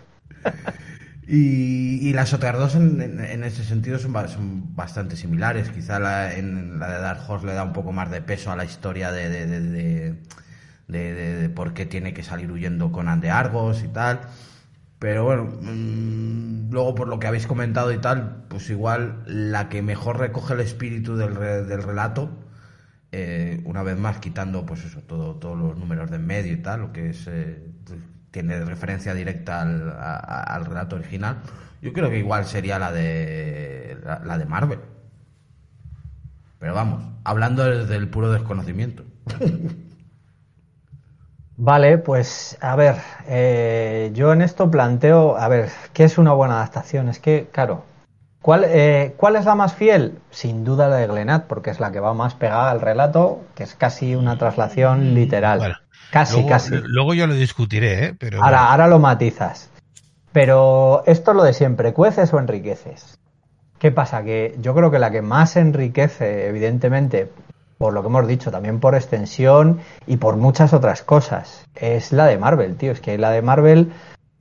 Y, 1.34 2.12
las 2.12 2.34
otras 2.34 2.58
dos 2.58 2.74
en, 2.74 3.42
ese 3.42 3.64
sentido 3.64 3.98
son, 3.98 4.12
bastante 4.76 5.16
similares. 5.16 5.70
Quizá 5.70 5.98
la, 5.98 6.34
en 6.34 6.78
la 6.78 6.90
de 6.92 7.00
Dark 7.00 7.22
Horse 7.26 7.46
le 7.46 7.54
da 7.54 7.64
un 7.64 7.72
poco 7.72 7.90
más 7.90 8.10
de 8.10 8.20
peso 8.20 8.52
a 8.52 8.56
la 8.56 8.66
historia 8.66 9.10
de, 9.12 9.30
de, 9.30 10.14
de, 10.88 11.48
por 11.48 11.72
qué 11.72 11.86
tiene 11.86 12.12
que 12.12 12.22
salir 12.22 12.52
huyendo 12.52 12.92
con 12.92 13.18
de 13.22 13.30
Argos 13.30 13.82
y 13.82 13.88
tal. 13.88 14.20
Pero 14.98 15.24
bueno, 15.24 15.44
mm, 15.62 16.70
luego 16.70 16.94
por 16.94 17.08
lo 17.08 17.18
que 17.18 17.28
habéis 17.28 17.46
comentado 17.46 17.92
y 17.92 17.98
tal, 17.98 18.44
pues 18.48 18.68
igual 18.68 19.22
la 19.26 19.70
que 19.70 19.80
mejor 19.80 20.18
recoge 20.18 20.52
el 20.52 20.60
espíritu 20.60 21.16
del, 21.16 21.34
del 21.34 21.82
relato, 21.82 22.30
eh, 23.10 23.62
una 23.64 23.82
vez 23.82 23.98
más 23.98 24.18
quitando 24.18 24.66
pues 24.66 24.84
eso, 24.84 25.00
todo, 25.00 25.36
todos 25.36 25.58
los 25.58 25.78
números 25.78 26.10
de 26.10 26.16
en 26.16 26.26
medio 26.26 26.52
y 26.52 26.58
tal, 26.58 26.80
lo 26.80 26.92
que 26.92 27.08
es... 27.10 27.26
Eh, 27.26 27.72
tiene 28.32 28.64
referencia 28.64 29.14
directa 29.14 29.60
al, 29.62 30.64
relato 30.64 30.96
original, 30.96 31.36
yo 31.80 31.92
creo 31.92 32.10
que 32.10 32.18
igual 32.18 32.46
sería 32.46 32.80
la 32.80 32.90
de 32.90 33.98
la, 34.24 34.38
de 34.38 34.46
Marvel. 34.46 34.80
Pero 36.58 36.74
vamos, 36.74 37.04
hablando 37.24 37.64
desde 37.64 37.94
el 37.96 38.08
puro 38.08 38.32
desconocimiento. 38.32 39.04
Vale, 41.56 41.98
pues 41.98 42.56
a 42.60 42.74
ver, 42.74 42.96
eh, 43.28 44.10
yo 44.14 44.32
en 44.32 44.42
esto 44.42 44.70
planteo, 44.70 45.36
a 45.36 45.46
ver, 45.48 45.70
¿qué 45.92 46.04
es 46.04 46.18
una 46.18 46.32
buena 46.32 46.54
adaptación? 46.54 47.08
Es 47.08 47.18
que, 47.20 47.48
claro, 47.52 47.84
¿cuál, 48.42 48.64
eh, 48.66 49.14
¿cuál 49.16 49.36
es 49.36 49.46
la 49.46 49.54
más 49.54 49.74
fiel? 49.74 50.18
Sin 50.30 50.64
duda 50.64 50.88
la 50.88 50.96
de 50.96 51.06
Glenat, 51.06 51.46
porque 51.46 51.70
es 51.70 51.80
la 51.80 51.92
que 51.92 52.00
va 52.00 52.12
más 52.12 52.34
pegada 52.34 52.70
al 52.70 52.80
relato, 52.80 53.40
que 53.54 53.62
es 53.62 53.74
casi 53.74 54.14
una 54.14 54.36
traslación 54.36 55.14
literal. 55.14 55.78
Casi, 56.10 56.44
casi. 56.44 56.74
Luego 56.84 57.14
yo 57.14 57.26
lo 57.26 57.34
discutiré, 57.34 58.04
¿eh? 58.04 58.14
Pero... 58.18 58.42
Ahora, 58.42 58.70
ahora 58.70 58.86
lo 58.86 58.98
matizas. 58.98 59.70
Pero 60.32 61.02
esto 61.06 61.30
es 61.30 61.36
lo 61.36 61.42
de 61.42 61.52
siempre, 61.52 61.92
¿cueces 61.94 62.32
o 62.34 62.38
enriqueces? 62.38 63.18
¿Qué 63.78 63.90
pasa? 63.90 64.22
Que 64.22 64.54
yo 64.60 64.74
creo 64.74 64.90
que 64.90 64.98
la 64.98 65.10
que 65.10 65.22
más 65.22 65.56
enriquece, 65.56 66.48
evidentemente, 66.48 67.30
por 67.78 67.92
lo 67.92 68.02
que 68.02 68.08
hemos 68.08 68.26
dicho, 68.26 68.50
también 68.50 68.78
por 68.78 68.94
extensión 68.94 69.80
y 70.06 70.18
por 70.18 70.36
muchas 70.36 70.72
otras 70.72 71.02
cosas, 71.02 71.66
es 71.74 72.12
la 72.12 72.26
de 72.26 72.38
Marvel, 72.38 72.76
tío. 72.76 72.92
Es 72.92 73.00
que 73.00 73.18
la 73.18 73.30
de 73.30 73.42
Marvel 73.42 73.92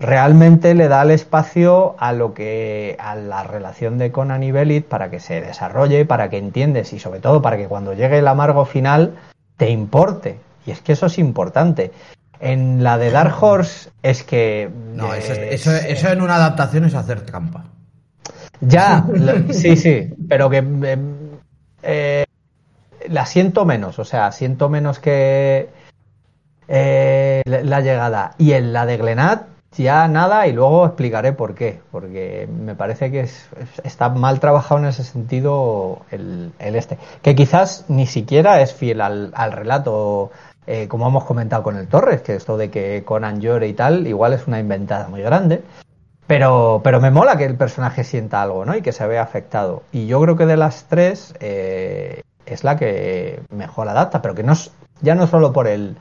realmente 0.01 0.73
le 0.73 0.87
da 0.87 1.03
el 1.03 1.11
espacio 1.11 1.95
a 1.99 2.11
lo 2.11 2.33
que 2.33 2.97
a 2.99 3.15
la 3.15 3.43
relación 3.43 3.99
de 3.99 4.11
Conan 4.11 4.41
y 4.41 4.51
Belit 4.51 4.85
para 4.85 5.11
que 5.11 5.19
se 5.19 5.41
desarrolle, 5.41 6.05
para 6.05 6.29
que 6.29 6.37
entiendes 6.37 6.91
y 6.91 6.99
sobre 6.99 7.19
todo 7.19 7.41
para 7.41 7.55
que 7.55 7.67
cuando 7.67 7.93
llegue 7.93 8.17
el 8.17 8.27
amargo 8.27 8.65
final 8.65 9.13
te 9.57 9.69
importe. 9.69 10.39
Y 10.65 10.71
es 10.71 10.81
que 10.81 10.93
eso 10.93 11.05
es 11.05 11.19
importante. 11.19 11.91
En 12.39 12.83
la 12.83 12.97
de 12.97 13.11
Dark 13.11 13.35
Horse 13.39 13.91
es 14.01 14.23
que. 14.23 14.69
No, 14.95 15.13
eso, 15.13 15.33
eso, 15.33 16.07
en 16.09 16.21
una 16.21 16.35
adaptación 16.35 16.85
es 16.85 16.95
hacer 16.95 17.21
trampa. 17.21 17.65
Ya, 18.59 19.05
sí, 19.51 19.75
sí, 19.75 20.11
pero 20.27 20.49
que. 20.49 20.57
Em, 20.57 21.15
eh, 21.83 22.25
la 23.07 23.25
siento 23.27 23.65
menos, 23.65 23.99
o 23.99 24.05
sea, 24.05 24.31
siento 24.31 24.69
menos 24.69 24.97
que. 24.97 25.69
Eh, 26.67 27.43
la 27.45 27.81
llegada. 27.81 28.33
Y 28.39 28.53
en 28.53 28.73
la 28.73 28.87
de 28.87 28.97
Glenat, 28.97 29.43
ya 29.77 30.07
nada, 30.07 30.47
y 30.47 30.53
luego 30.53 30.85
explicaré 30.85 31.33
por 31.33 31.55
qué. 31.55 31.81
Porque 31.91 32.47
me 32.47 32.75
parece 32.75 33.11
que 33.11 33.21
es, 33.21 33.47
está 33.83 34.09
mal 34.09 34.39
trabajado 34.39 34.81
en 34.81 34.87
ese 34.87 35.03
sentido 35.03 36.01
el, 36.11 36.51
este. 36.59 36.97
Que 37.21 37.35
quizás 37.35 37.85
ni 37.87 38.05
siquiera 38.05 38.61
es 38.61 38.73
fiel 38.73 39.01
al, 39.01 39.51
relato 39.51 40.31
eh, 40.67 40.87
como 40.87 41.07
hemos 41.07 41.23
comentado 41.23 41.63
con 41.63 41.77
el 41.77 41.87
Torres, 41.87 42.21
que 42.21 42.35
esto 42.35 42.57
de 42.57 42.69
que 42.69 43.03
Conan 43.05 43.39
llore 43.41 43.67
y 43.67 43.73
tal, 43.73 44.07
igual 44.07 44.33
es 44.33 44.47
una 44.47 44.59
inventada 44.59 45.07
muy 45.07 45.21
grande. 45.21 45.63
Pero, 46.27 46.81
pero 46.83 47.01
me 47.01 47.11
mola 47.11 47.37
que 47.37 47.45
el 47.45 47.55
personaje 47.55 48.03
sienta 48.03 48.41
algo, 48.41 48.63
¿no? 48.65 48.75
Y 48.75 48.81
que 48.81 48.91
se 48.91 49.05
vea 49.07 49.21
afectado. 49.21 49.83
Y 49.91 50.07
yo 50.07 50.21
creo 50.21 50.37
que 50.37 50.45
de 50.45 50.57
las 50.57 50.85
tres 50.85 51.33
eh, 51.39 52.21
es 52.45 52.63
la 52.63 52.77
que 52.77 53.41
mejor 53.49 53.89
adapta, 53.89 54.21
pero 54.21 54.35
que 54.35 54.43
no 54.43 54.53
ya 55.01 55.15
no 55.15 55.27
solo 55.27 55.51
por 55.51 55.67
el, 55.67 55.97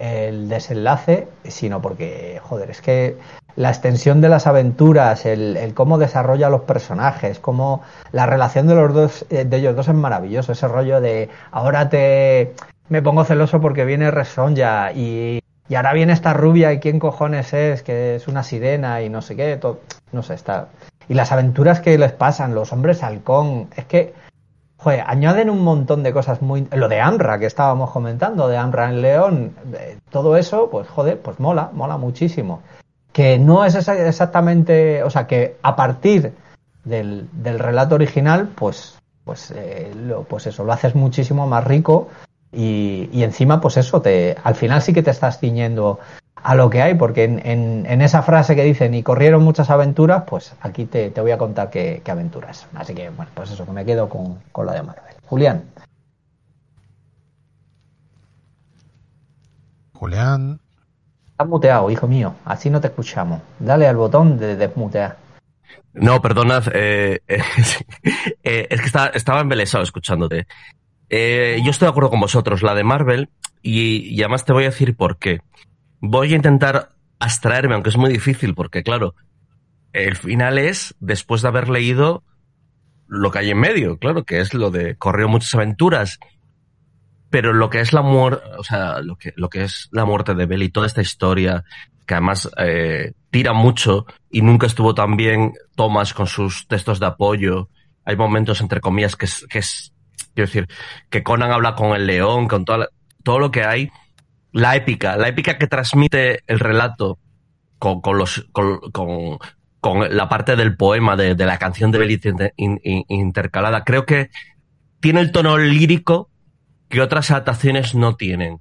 el 0.00 0.48
desenlace, 0.48 1.28
sino 1.44 1.82
porque, 1.82 2.40
joder, 2.42 2.70
es 2.70 2.80
que 2.80 3.18
la 3.54 3.68
extensión 3.68 4.22
de 4.22 4.30
las 4.30 4.46
aventuras, 4.46 5.26
el, 5.26 5.72
cómo 5.74 5.98
desarrolla 5.98 6.48
los 6.48 6.62
personajes, 6.62 7.38
cómo 7.38 7.82
la 8.10 8.24
relación 8.24 8.66
de 8.66 8.74
los 8.74 8.94
dos, 8.94 9.26
eh, 9.28 9.44
de 9.44 9.56
ellos 9.58 9.76
dos 9.76 9.88
es 9.88 9.94
maravilloso. 9.94 10.52
Ese 10.52 10.66
rollo 10.66 11.00
de 11.02 11.28
ahora 11.52 11.90
te 11.90 12.54
me 12.88 13.02
pongo 13.02 13.24
celoso 13.24 13.60
porque 13.60 13.84
viene 13.84 14.10
Resonja 14.10 14.92
y, 14.92 15.40
y 15.68 15.74
ahora 15.74 15.92
viene 15.92 16.14
esta 16.14 16.32
rubia 16.32 16.72
y 16.72 16.80
quién 16.80 16.98
cojones 16.98 17.52
es, 17.52 17.82
que 17.82 18.16
es 18.16 18.26
una 18.26 18.42
sirena 18.42 19.02
y 19.02 19.10
no 19.10 19.20
sé 19.20 19.36
qué, 19.36 19.56
todo, 19.58 19.80
no 20.12 20.22
sé, 20.22 20.34
está. 20.34 20.68
Y 21.08 21.14
las 21.14 21.30
aventuras 21.30 21.80
que 21.80 21.98
les 21.98 22.12
pasan, 22.12 22.54
los 22.54 22.72
hombres 22.72 23.02
halcón, 23.02 23.68
es 23.76 23.84
que 23.84 24.14
joder, 24.82 25.04
añaden 25.06 25.50
un 25.50 25.62
montón 25.62 26.02
de 26.02 26.12
cosas 26.12 26.40
muy... 26.40 26.66
Lo 26.72 26.88
de 26.88 27.00
Amra 27.00 27.38
que 27.38 27.46
estábamos 27.46 27.90
comentando, 27.90 28.48
de 28.48 28.56
Amra 28.56 28.88
en 28.88 29.02
León, 29.02 29.54
todo 30.10 30.36
eso, 30.36 30.70
pues 30.70 30.88
joder, 30.88 31.20
pues 31.20 31.38
mola, 31.38 31.70
mola 31.72 31.98
muchísimo. 31.98 32.62
Que 33.12 33.38
no 33.38 33.64
es 33.64 33.74
exactamente, 33.74 35.02
o 35.02 35.10
sea, 35.10 35.26
que 35.26 35.56
a 35.62 35.76
partir 35.76 36.32
del, 36.84 37.28
del 37.32 37.58
relato 37.58 37.94
original, 37.94 38.48
pues, 38.54 38.98
pues, 39.24 39.50
eh, 39.54 39.92
lo, 39.94 40.22
pues 40.22 40.46
eso, 40.46 40.64
lo 40.64 40.72
haces 40.72 40.94
muchísimo 40.94 41.46
más 41.46 41.64
rico 41.64 42.08
y, 42.50 43.10
y, 43.12 43.22
encima, 43.22 43.60
pues 43.60 43.76
eso, 43.76 44.00
te, 44.00 44.36
al 44.42 44.54
final 44.54 44.80
sí 44.80 44.94
que 44.94 45.02
te 45.02 45.10
estás 45.10 45.38
ciñendo 45.38 45.98
a 46.42 46.54
lo 46.54 46.70
que 46.70 46.82
hay, 46.82 46.94
porque 46.94 47.24
en, 47.24 47.44
en, 47.44 47.86
en 47.86 48.02
esa 48.02 48.22
frase 48.22 48.56
que 48.56 48.64
dicen 48.64 48.94
y 48.94 49.02
corrieron 49.02 49.42
muchas 49.42 49.70
aventuras, 49.70 50.24
pues 50.26 50.54
aquí 50.60 50.84
te, 50.86 51.10
te 51.10 51.20
voy 51.20 51.30
a 51.30 51.38
contar 51.38 51.70
qué, 51.70 52.02
qué, 52.04 52.10
aventuras. 52.10 52.66
Así 52.74 52.94
que, 52.94 53.10
bueno, 53.10 53.30
pues 53.34 53.50
eso, 53.50 53.64
que 53.64 53.72
me 53.72 53.84
quedo 53.84 54.08
con, 54.08 54.38
con 54.52 54.66
la 54.66 54.74
de 54.74 54.82
Marvel. 54.82 55.14
Julián. 55.26 55.64
Julián, 59.92 60.60
Estás 61.40 61.48
muteado, 61.48 61.90
hijo 61.90 62.06
mío. 62.06 62.34
Así 62.44 62.68
no 62.68 62.82
te 62.82 62.88
escuchamos. 62.88 63.40
Dale 63.58 63.86
al 63.86 63.96
botón 63.96 64.38
de 64.38 64.56
desmutear. 64.56 65.16
No, 65.94 66.20
perdonad. 66.20 66.64
Eh, 66.74 67.20
eh, 67.26 67.42
es 68.68 68.80
que 68.80 68.86
estaba, 68.86 69.06
estaba 69.06 69.40
embelesado 69.40 69.82
escuchándote. 69.82 70.46
Eh, 71.08 71.62
yo 71.64 71.70
estoy 71.70 71.86
de 71.86 71.90
acuerdo 71.90 72.10
con 72.10 72.20
vosotros, 72.20 72.62
la 72.62 72.74
de 72.74 72.84
Marvel, 72.84 73.30
y, 73.62 74.14
y, 74.14 74.20
además 74.20 74.44
te 74.44 74.52
voy 74.52 74.64
a 74.64 74.66
decir 74.66 74.94
por 74.94 75.16
qué. 75.16 75.40
Voy 76.00 76.32
a 76.32 76.36
intentar 76.36 76.90
abstraerme, 77.18 77.74
aunque 77.74 77.90
es 77.90 77.96
muy 77.96 78.10
difícil, 78.10 78.54
porque 78.54 78.82
claro, 78.82 79.14
el 79.92 80.16
final 80.16 80.58
es 80.58 80.94
después 81.00 81.42
de 81.42 81.48
haber 81.48 81.68
leído 81.68 82.22
lo 83.06 83.30
que 83.30 83.40
hay 83.40 83.50
en 83.50 83.58
medio, 83.58 83.98
claro, 83.98 84.24
que 84.24 84.40
es 84.40 84.54
lo 84.54 84.70
de 84.70 84.96
corrió 84.96 85.28
muchas 85.28 85.54
aventuras 85.54 86.18
pero 87.30 87.52
lo 87.52 87.70
que 87.70 87.80
es 87.80 87.92
la 87.92 88.02
muerte, 88.02 88.44
o 88.58 88.64
sea, 88.64 89.00
lo 89.00 89.16
que, 89.16 89.32
lo 89.36 89.48
que 89.48 89.62
es 89.62 89.88
la 89.92 90.04
muerte 90.04 90.34
de 90.34 90.46
Belly, 90.46 90.68
toda 90.68 90.86
esta 90.86 91.00
historia, 91.00 91.64
que 92.06 92.14
además 92.14 92.50
eh, 92.58 93.12
tira 93.30 93.52
mucho 93.52 94.04
y 94.30 94.42
nunca 94.42 94.66
estuvo 94.66 94.94
tan 94.94 95.16
bien 95.16 95.52
Thomas 95.76 96.12
con 96.12 96.26
sus 96.26 96.66
textos 96.66 96.98
de 96.98 97.06
apoyo. 97.06 97.68
Hay 98.04 98.16
momentos, 98.16 98.60
entre 98.60 98.80
comillas, 98.80 99.14
que 99.14 99.26
es, 99.26 99.46
que 99.48 99.60
es 99.60 99.94
quiero 100.34 100.48
decir, 100.48 100.68
que 101.08 101.22
Conan 101.22 101.52
habla 101.52 101.76
con 101.76 101.94
el 101.94 102.06
león, 102.06 102.48
con 102.48 102.64
toda 102.64 102.88
todo 103.22 103.38
lo 103.38 103.52
que 103.52 103.62
hay. 103.62 103.90
La 104.52 104.76
épica, 104.76 105.16
la 105.16 105.28
épica 105.28 105.58
que 105.58 105.66
transmite 105.66 106.42
el 106.46 106.58
relato 106.58 107.18
con, 107.78 108.00
con 108.00 108.18
los, 108.18 108.46
con, 108.52 108.80
con, 109.80 110.16
la 110.16 110.28
parte 110.28 110.56
del 110.56 110.76
poema, 110.76 111.16
de, 111.16 111.34
de 111.34 111.46
la 111.46 111.58
canción 111.58 111.90
de 111.90 112.52
in, 112.56 112.80
intercalada. 113.08 113.84
Creo 113.84 114.04
que 114.06 114.30
tiene 115.00 115.20
el 115.20 115.32
tono 115.32 115.56
lírico 115.56 116.30
que 116.88 117.00
otras 117.00 117.30
adaptaciones 117.30 117.94
no 117.94 118.16
tienen. 118.16 118.58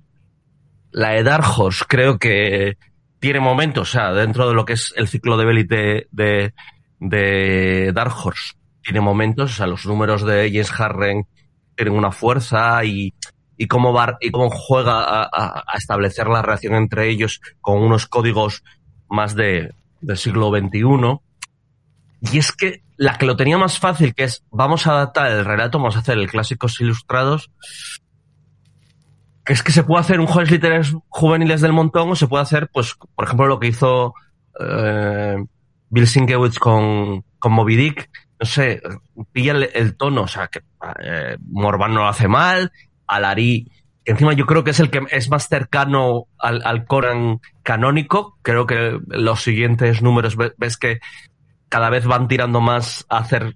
La 0.92 1.16
Horse 1.58 1.86
creo 1.88 2.18
que 2.18 2.78
tiene 3.20 3.40
momentos, 3.40 3.90
o 3.90 3.92
sea, 3.92 4.14
dentro 4.14 4.48
de 4.48 4.54
lo 4.56 4.66
que 4.66 4.74
es 4.74 4.94
el 4.96 5.08
ciclo 5.08 5.38
de 5.38 5.46
Belly 5.46 5.64
de, 5.64 6.08
de, 6.12 6.54
de 7.00 7.92
Dark 7.94 8.14
Horse, 8.24 8.54
tiene 8.82 9.02
momentos, 9.02 9.52
o 9.52 9.56
sea, 9.56 9.68
los 9.68 9.86
números 9.86 10.26
de 10.26 10.50
James 10.50 10.72
Harren 10.80 11.28
tienen 11.76 11.94
una 11.94 12.12
fuerza 12.12 12.84
y, 12.86 13.14
y 13.60 13.68
cómo, 13.68 13.92
va, 13.92 14.18
y 14.22 14.32
cómo 14.32 14.50
juega 14.50 15.04
a, 15.04 15.24
a, 15.24 15.64
a, 15.68 15.78
establecer 15.78 16.28
la 16.28 16.42
relación 16.42 16.76
entre 16.76 17.10
ellos 17.10 17.42
con 17.60 17.84
unos 17.84 18.08
códigos 18.08 18.64
más 19.10 19.36
de, 19.36 19.74
del 20.00 20.18
siglo 20.18 20.50
XXI. 20.50 21.20
Y 22.32 22.38
es 22.38 22.54
que 22.54 22.84
la 22.96 23.18
que 23.18 23.26
lo 23.26 23.36
tenía 23.36 23.58
más 23.58 23.78
fácil, 23.78 24.16
que 24.16 24.24
es 24.24 24.46
vamos 24.50 24.88
a 24.88 24.92
adaptar 24.92 25.30
el 25.32 25.44
relato, 25.44 25.78
vamos 25.78 25.98
a 25.98 26.00
hacer 26.00 26.18
el 26.18 26.30
clásicos 26.30 26.80
ilustrados, 26.80 27.52
es 29.46 29.62
que 29.62 29.74
se 29.74 29.84
puede 29.84 30.00
hacer 30.00 30.22
un 30.22 30.28
juegos 30.28 30.52
literarios 30.52 30.96
juveniles 31.10 31.60
del 31.60 31.74
montón 31.74 32.10
o 32.12 32.16
se 32.16 32.28
puede 32.28 32.44
hacer, 32.44 32.70
pues, 32.72 32.96
por 33.14 33.26
ejemplo, 33.26 33.48
lo 33.48 33.60
que 33.60 33.68
hizo 33.68 34.14
eh, 34.58 35.36
Bill 35.90 36.08
Sienkiewicz 36.08 36.60
con, 36.60 37.26
con 37.40 37.52
Moby 37.52 37.76
Dick. 37.76 38.10
No 38.40 38.46
sé, 38.46 38.82
pilla 39.34 39.52
el, 39.52 39.70
el 39.74 39.98
tono, 39.98 40.22
o 40.22 40.28
sea, 40.28 40.48
que 40.48 40.62
eh, 41.04 41.36
Morvan 41.42 41.94
no 41.94 42.02
lo 42.02 42.08
hace 42.08 42.30
mal, 42.30 42.72
Alari, 43.10 43.72
encima 44.06 44.34
yo 44.34 44.46
creo 44.46 44.64
que 44.64 44.72
es 44.72 44.80
el 44.80 44.90
que 44.90 45.02
es 45.12 45.30
más 45.30 45.48
cercano 45.48 46.28
al, 46.38 46.62
al 46.66 46.86
Conan 46.86 47.40
canónico. 47.64 48.38
Creo 48.42 48.66
que 48.66 49.00
los 49.08 49.42
siguientes 49.42 50.02
números 50.02 50.36
ves 50.36 50.78
que 50.78 51.00
cada 51.70 51.90
vez 51.90 52.06
van 52.06 52.28
tirando 52.28 52.62
más 52.62 53.06
a 53.10 53.20
hacer, 53.20 53.56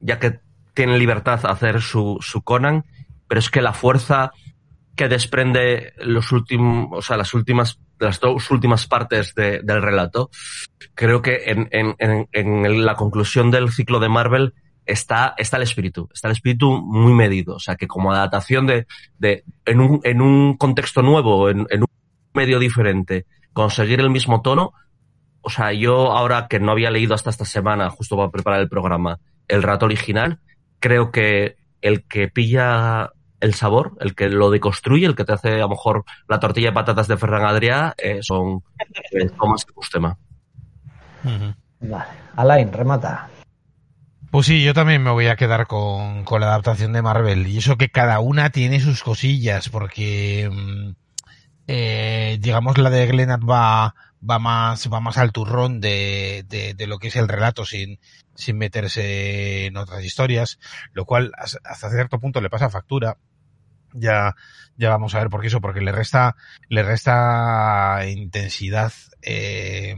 ya 0.00 0.18
que 0.18 0.40
tienen 0.74 0.98
libertad 0.98 1.44
a 1.46 1.50
hacer 1.50 1.80
su, 1.80 2.18
su 2.20 2.42
Conan, 2.42 2.84
pero 3.28 3.38
es 3.38 3.50
que 3.50 3.62
la 3.62 3.72
fuerza 3.72 4.32
que 4.96 5.08
desprende 5.08 5.94
los 5.98 6.32
últimos, 6.32 6.88
o 6.92 7.02
sea, 7.02 7.16
las 7.16 7.32
últimas, 7.34 7.80
las 7.98 8.20
dos 8.20 8.50
últimas 8.50 8.86
partes 8.86 9.34
de, 9.34 9.60
del 9.62 9.80
relato, 9.80 10.30
creo 10.94 11.22
que 11.22 11.44
en, 11.46 11.68
en, 11.70 12.28
en, 12.32 12.84
la 12.84 12.94
conclusión 12.94 13.50
del 13.50 13.70
ciclo 13.70 14.00
de 14.00 14.08
Marvel 14.08 14.54
está, 14.86 15.34
está 15.36 15.56
el 15.56 15.62
espíritu, 15.62 16.08
está 16.12 16.28
el 16.28 16.32
espíritu 16.32 16.70
muy 16.70 17.12
medido, 17.12 17.56
o 17.56 17.60
sea, 17.60 17.76
que 17.76 17.86
como 17.86 18.12
adaptación 18.12 18.66
de, 18.66 18.86
de 19.18 19.44
en, 19.64 19.80
un, 19.80 20.00
en 20.04 20.20
un 20.20 20.56
contexto 20.56 21.02
nuevo, 21.02 21.48
en, 21.48 21.66
en 21.70 21.82
un 21.82 21.88
medio 22.34 22.58
diferente, 22.58 23.26
conseguir 23.52 24.00
el 24.00 24.10
mismo 24.10 24.42
tono, 24.42 24.72
o 25.40 25.50
sea, 25.50 25.72
yo 25.72 26.12
ahora 26.12 26.46
que 26.48 26.60
no 26.60 26.72
había 26.72 26.90
leído 26.90 27.14
hasta 27.14 27.30
esta 27.30 27.44
semana, 27.44 27.90
justo 27.90 28.16
para 28.16 28.30
preparar 28.30 28.60
el 28.60 28.68
programa, 28.68 29.18
el 29.48 29.62
rato 29.62 29.86
original, 29.86 30.38
creo 30.78 31.10
que 31.10 31.56
el 31.80 32.04
que 32.04 32.28
pilla 32.28 33.10
el 33.40 33.54
sabor, 33.54 33.96
el 34.00 34.14
que 34.14 34.28
lo 34.28 34.50
deconstruye, 34.50 35.04
el 35.04 35.16
que 35.16 35.24
te 35.24 35.32
hace 35.32 35.54
a 35.54 35.66
lo 35.66 35.70
mejor 35.70 36.04
la 36.28 36.38
tortilla 36.38 36.68
de 36.68 36.74
patatas 36.74 37.08
de 37.08 37.16
Ferran 37.16 37.42
Adrià, 37.42 37.92
eh, 37.98 38.20
son 38.22 38.62
eh, 38.78 39.28
Thomas 39.36 39.64
Custema. 39.64 40.16
Uh 41.24 41.28
-huh. 41.28 41.54
Vale. 41.80 42.04
Alain, 42.36 42.72
remata. 42.72 43.28
Pues 44.32 44.46
sí, 44.46 44.64
yo 44.64 44.72
también 44.72 45.02
me 45.02 45.10
voy 45.10 45.26
a 45.26 45.36
quedar 45.36 45.66
con, 45.66 46.24
con, 46.24 46.40
la 46.40 46.46
adaptación 46.46 46.94
de 46.94 47.02
Marvel. 47.02 47.46
Y 47.46 47.58
eso 47.58 47.76
que 47.76 47.90
cada 47.90 48.18
una 48.20 48.48
tiene 48.48 48.80
sus 48.80 49.02
cosillas, 49.02 49.68
porque 49.68 50.50
eh, 51.66 52.38
digamos 52.40 52.78
la 52.78 52.88
de 52.88 53.06
Glenat 53.08 53.42
va, 53.42 53.94
va 54.28 54.38
más, 54.38 54.90
va 54.90 55.00
más 55.00 55.18
al 55.18 55.32
turrón 55.32 55.82
de, 55.82 56.46
de, 56.48 56.72
de, 56.72 56.86
lo 56.86 56.98
que 56.98 57.08
es 57.08 57.16
el 57.16 57.28
relato 57.28 57.66
sin, 57.66 57.98
sin 58.34 58.56
meterse 58.56 59.66
en 59.66 59.76
otras 59.76 60.02
historias, 60.02 60.58
lo 60.94 61.04
cual 61.04 61.32
hasta 61.36 61.90
cierto 61.90 62.18
punto 62.18 62.40
le 62.40 62.48
pasa 62.48 62.70
factura 62.70 63.18
ya, 63.92 64.34
ya 64.76 64.88
vamos 64.88 65.14
a 65.14 65.18
ver 65.18 65.28
por 65.28 65.42
qué 65.42 65.48
eso, 65.48 65.60
porque 65.60 65.82
le 65.82 65.92
resta, 65.92 66.36
le 66.70 66.82
resta 66.82 68.00
intensidad, 68.08 68.92
eh, 69.20 69.94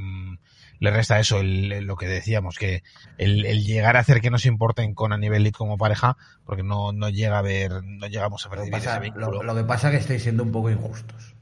le 0.80 0.90
resta 0.90 1.18
eso, 1.18 1.40
el, 1.40 1.84
lo 1.84 1.96
que 1.96 2.06
decíamos, 2.06 2.58
que 2.58 2.82
el, 3.18 3.46
el, 3.46 3.64
llegar 3.64 3.96
a 3.96 4.00
hacer 4.00 4.20
que 4.20 4.30
nos 4.30 4.46
importen 4.46 4.94
con 4.94 5.12
a 5.12 5.18
nivel 5.18 5.42
lead 5.42 5.52
como 5.52 5.78
pareja, 5.78 6.16
porque 6.44 6.62
no, 6.62 6.92
no 6.92 7.08
llega 7.08 7.38
a 7.38 7.42
ver, 7.42 7.82
no 7.82 8.06
llegamos 8.06 8.44
a 8.46 8.48
ver 8.48 8.60
lo, 8.60 8.70
pasa, 8.70 9.00
lo, 9.14 9.42
lo, 9.42 9.54
que 9.54 9.64
pasa 9.64 9.88
es 9.88 9.92
que 9.92 10.00
estáis 10.00 10.22
siendo 10.22 10.42
un 10.42 10.52
poco 10.52 10.70
injustos. 10.70 11.34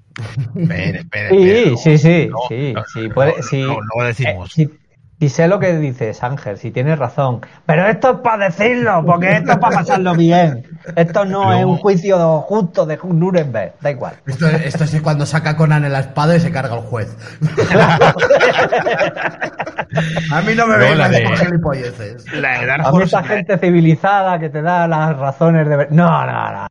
Espera, 0.56 0.98
espera, 0.98 1.30
sí, 1.30 1.76
sí, 1.76 1.98
sí, 1.98 2.28
no, 2.30 2.38
sí, 2.48 2.72
no, 2.74 2.84
sí, 2.92 3.08
puede, 3.08 3.42
sí. 3.42 3.62
No, 3.62 3.78
no 3.96 4.04
decimos. 4.04 4.50
Eh, 4.50 4.66
sí, 4.66 4.78
y 5.22 5.28
sé 5.28 5.46
lo 5.46 5.60
que 5.60 5.78
dices, 5.78 6.20
Ángel, 6.24 6.58
si 6.58 6.72
tienes 6.72 6.98
razón. 6.98 7.42
Pero 7.64 7.86
esto 7.86 8.10
es 8.10 8.16
para 8.22 8.46
decirlo, 8.46 9.04
porque 9.06 9.36
esto 9.36 9.52
es 9.52 9.58
para 9.58 9.76
pasarlo 9.76 10.14
bien. 10.16 10.64
Esto 10.96 11.24
no, 11.24 11.44
no, 11.44 11.52
es 11.52 11.64
un 11.64 11.76
juicio 11.76 12.40
justo 12.40 12.84
de 12.86 12.98
Nuremberg, 13.04 13.74
da 13.80 13.92
igual. 13.92 14.14
Esto, 14.26 14.48
esto 14.48 14.82
es 14.82 15.00
cuando 15.00 15.24
saca 15.24 15.56
Conan 15.56 15.84
en 15.84 15.92
la 15.92 16.00
espada 16.00 16.34
y 16.34 16.40
se 16.40 16.50
carga 16.50 16.74
el 16.74 16.80
juez. 16.80 17.16
A 20.32 20.40
mí 20.42 20.54
no 20.56 20.66
me 20.66 20.74
no, 20.74 20.80
vengan 20.80 21.12
con 21.22 21.36
gilipolleces. 21.36 22.32
La 22.32 22.58
de 22.58 22.66
Dark 22.66 22.84
A 22.84 22.90
mí 22.90 23.02
esta 23.04 23.22
gente 23.22 23.58
civilizada 23.58 24.40
que 24.40 24.48
te 24.48 24.60
da 24.60 24.88
las 24.88 25.16
razones 25.16 25.68
de... 25.68 25.86
No, 25.90 26.26
no, 26.26 26.52
no. 26.52 26.66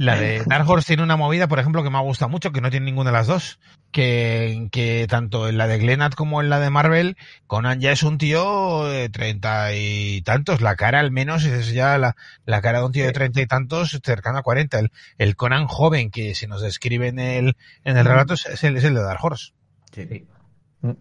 La 0.00 0.16
de 0.16 0.42
Dark 0.46 0.66
Horse 0.66 0.86
tiene 0.86 1.02
una 1.02 1.18
movida, 1.18 1.46
por 1.46 1.58
ejemplo, 1.58 1.82
que 1.82 1.90
me 1.90 1.98
ha 1.98 2.00
gustado 2.00 2.30
mucho, 2.30 2.52
que 2.52 2.62
no 2.62 2.70
tiene 2.70 2.86
ninguna 2.86 3.10
de 3.10 3.18
las 3.18 3.26
dos. 3.26 3.60
Que, 3.92 4.68
que 4.72 5.06
tanto 5.10 5.46
en 5.46 5.58
la 5.58 5.66
de 5.66 5.76
Glenad 5.76 6.12
como 6.12 6.40
en 6.40 6.48
la 6.48 6.58
de 6.58 6.70
Marvel, 6.70 7.18
Conan 7.46 7.80
ya 7.80 7.92
es 7.92 8.02
un 8.02 8.16
tío 8.16 8.86
de 8.86 9.10
treinta 9.10 9.74
y 9.74 10.22
tantos. 10.22 10.62
La 10.62 10.74
cara 10.76 11.00
al 11.00 11.10
menos 11.10 11.44
es 11.44 11.72
ya 11.72 11.98
la, 11.98 12.16
la 12.46 12.62
cara 12.62 12.78
de 12.78 12.86
un 12.86 12.92
tío 12.92 13.04
de 13.04 13.12
treinta 13.12 13.42
y 13.42 13.46
tantos, 13.46 14.00
cercano 14.02 14.38
a 14.38 14.42
cuarenta. 14.42 14.78
El, 14.78 14.90
el, 15.18 15.36
Conan 15.36 15.66
joven 15.66 16.10
que 16.10 16.34
se 16.34 16.46
nos 16.46 16.62
describe 16.62 17.08
en 17.08 17.18
el, 17.18 17.56
en 17.84 17.98
el 17.98 18.06
relato 18.06 18.32
es 18.32 18.64
el, 18.64 18.78
es 18.78 18.84
el 18.84 18.94
de 18.94 19.02
Dark 19.02 19.22
Horse. 19.22 19.52
Sí. 19.92 20.24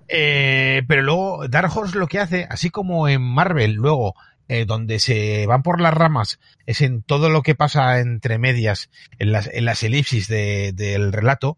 Eh, 0.10 0.84
pero 0.90 1.04
luego 1.04 1.48
Dark 1.48 1.72
Horse 1.74 1.98
lo 1.98 2.08
que 2.08 2.20
hace, 2.20 2.48
así 2.50 2.70
como 2.70 3.08
en 3.08 3.22
Marvel, 3.22 3.76
luego 3.76 4.16
eh, 4.50 4.66
donde 4.66 5.00
se 5.00 5.46
van 5.46 5.62
por 5.62 5.80
las 5.80 5.94
ramas 5.94 6.40
es 6.66 6.82
en 6.82 7.04
todo 7.04 7.30
lo 7.30 7.44
que 7.44 7.54
pasa 7.54 8.00
entre 8.00 8.40
medias, 8.40 8.90
en 9.20 9.32
las, 9.32 9.48
en 9.54 9.64
las 9.64 9.84
elipsis 9.84 10.28
de, 10.28 10.74
del 10.74 11.14
relato. 11.14 11.58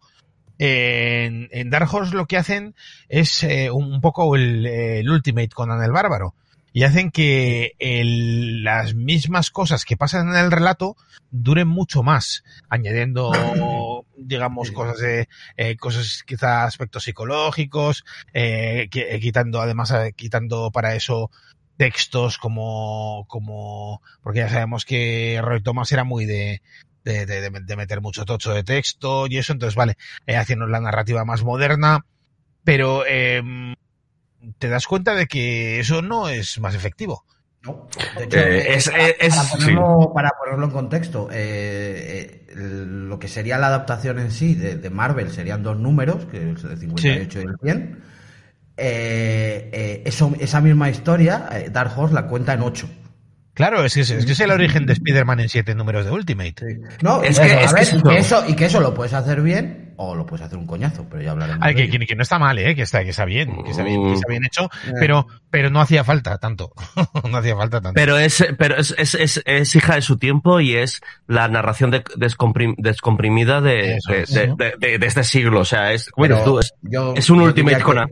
En, 0.60 1.48
en, 1.52 1.70
Dark 1.70 1.92
Horse 1.92 2.14
lo 2.14 2.28
que 2.28 2.38
hacen 2.38 2.76
es 3.08 3.44
eh, 3.44 3.72
un 3.72 4.02
poco 4.02 4.36
el, 4.36 4.66
el, 4.68 5.10
Ultimate 5.10 5.50
Conan 5.50 5.82
el 5.82 5.92
Bárbaro. 5.92 6.36
Y 6.74 6.84
hacen 6.84 7.12
que 7.12 7.74
el, 7.80 8.64
las 8.64 8.94
mismas 8.94 9.52
cosas 9.52 9.86
que 9.86 9.98
pasan 9.98 10.30
en 10.30 10.36
el 10.36 10.52
relato 10.52 10.96
duren 11.30 11.68
mucho 11.70 12.04
más, 12.04 12.44
añadiendo, 12.70 13.32
digamos, 14.18 14.72
cosas 14.72 15.00
de, 15.00 15.30
eh, 15.56 15.78
cosas 15.78 16.24
quizá 16.26 16.66
aspectos 16.66 17.06
psicológicos, 17.06 18.04
eh, 18.34 18.88
que, 18.92 19.18
quitando 19.22 19.62
además, 19.62 19.94
quitando 20.16 20.72
para 20.72 20.96
eso 20.96 21.32
textos 21.82 22.38
como, 22.38 23.26
como, 23.28 24.04
porque 24.22 24.42
ya 24.42 24.50
sabemos 24.50 24.86
que 24.86 25.42
Roy 25.44 25.64
Thomas 25.64 25.92
era 25.92 26.04
muy 26.04 26.28
de, 26.28 26.62
de, 27.04 27.26
de, 27.26 27.50
de 27.50 27.76
meter 27.76 28.02
mucho 28.02 28.24
tocho 28.24 28.54
de 28.54 28.64
texto 28.64 29.26
y 29.26 29.40
eso, 29.40 29.52
entonces 29.52 29.74
vale, 29.74 29.98
eh, 30.28 30.36
haciendo 30.36 30.68
la 30.68 30.80
narrativa 30.80 31.26
más 31.26 31.44
moderna, 31.44 32.06
pero 32.64 33.04
eh, 33.08 33.42
te 34.60 34.70
das 34.70 34.86
cuenta 34.86 35.16
de 35.16 35.26
que 35.26 35.80
eso 35.80 36.04
no 36.04 36.30
es 36.30 36.60
más 36.60 36.76
efectivo. 36.76 37.26
No. 37.64 37.88
De 38.16 38.26
hecho, 38.26 38.38
eh, 38.38 38.76
es, 38.76 38.88
para, 38.88 39.08
es, 39.08 39.36
para, 39.36 39.50
ponerlo, 39.50 40.00
sí. 40.02 40.10
para, 40.14 40.30
ponerlo, 40.40 40.66
en 40.68 40.72
contexto, 40.72 41.30
eh, 41.32 42.46
eh, 42.48 42.56
lo 42.56 43.18
que 43.18 43.28
sería 43.28 43.58
la 43.58 43.68
adaptación 43.68 44.20
en 44.20 44.30
sí 44.30 44.54
de, 44.54 44.76
de, 44.76 44.90
Marvel 44.92 45.32
serían 45.32 45.64
dos 45.64 45.80
números, 45.80 46.26
que 46.26 46.52
es 46.52 46.64
el 46.64 46.78
58 46.78 47.40
sí. 47.40 47.44
y 47.44 47.50
el 47.50 47.58
100 47.60 48.11
eh, 48.82 49.70
eh, 49.72 50.02
eso, 50.06 50.34
esa 50.40 50.60
misma 50.60 50.90
historia, 50.90 51.48
eh, 51.52 51.70
Dark 51.72 51.94
Horse 51.96 52.16
la 52.16 52.28
cuenta 52.28 52.54
en 52.54 52.62
8. 52.62 52.90
Claro, 53.54 53.84
es 53.84 53.94
que 53.94 54.02
es, 54.02 54.10
es, 54.10 54.26
que 54.26 54.32
es 54.32 54.40
el 54.40 54.50
origen 54.50 54.86
de 54.86 54.94
Spider-Man 54.94 55.42
en 55.42 55.50
siete 55.50 55.76
números 55.76 56.06
de 56.06 56.12
Ultimate. 56.12 56.56
Sí. 56.58 56.82
No, 57.02 57.22
es, 57.22 57.38
que, 57.38 57.64
es 57.64 57.74
ver, 57.74 57.88
que, 57.88 57.98
y 57.98 58.02
que, 58.02 58.18
eso, 58.18 58.44
y 58.48 58.56
que 58.56 58.66
eso 58.66 58.80
lo 58.80 58.94
puedes 58.94 59.14
hacer 59.14 59.42
bien 59.42 59.94
o 59.98 60.16
lo 60.16 60.26
puedes 60.26 60.46
hacer 60.46 60.58
un 60.58 60.66
coñazo, 60.66 61.06
pero 61.10 61.22
ya 61.22 61.32
hablaremos. 61.32 61.60
Ay, 61.62 61.76
que, 61.76 61.90
que, 61.90 62.00
que, 62.00 62.16
no 62.16 62.24
está 62.24 62.40
mal, 62.40 62.58
¿eh? 62.58 62.74
que, 62.76 62.84
está, 62.84 63.04
que 63.04 63.10
está 63.10 63.26
bien, 63.26 63.62
que 63.64 63.72
está 63.72 63.84
bien, 63.84 64.04
que 64.04 64.14
está 64.14 64.28
bien 64.30 64.46
hecho, 64.46 64.70
pero, 65.00 65.28
pero 65.50 65.70
no 65.70 65.82
hacía 65.82 66.04
falta 66.04 66.38
tanto. 66.38 66.72
no 67.30 67.38
hacía 67.38 67.56
falta 67.56 67.82
tanto. 67.82 67.94
Pero 67.94 68.18
es, 68.18 68.44
pero 68.58 68.78
es, 68.78 68.96
es, 68.98 69.16
es, 69.16 69.44
es 69.46 69.76
hija 69.76 69.96
de 69.96 70.02
su 70.02 70.18
tiempo 70.18 70.62
y 70.62 70.76
es 70.76 71.02
la 71.28 71.50
narración 71.50 71.92
de, 71.92 72.04
descomprim, 72.16 72.76
descomprimida 72.78 73.60
de, 73.60 73.98
eso, 73.98 74.12
de, 74.12 74.56
de, 74.58 74.74
de, 74.80 74.98
de, 74.98 75.06
este 75.06 75.26
siglo. 75.26 75.60
O 75.60 75.66
sea, 75.66 75.92
es, 75.92 76.10
bueno, 76.16 76.42
tú, 76.44 76.60
es, 76.60 76.74
es 77.16 77.30
un 77.30 77.42
Ultimate 77.42 77.82
Conan 77.82 78.10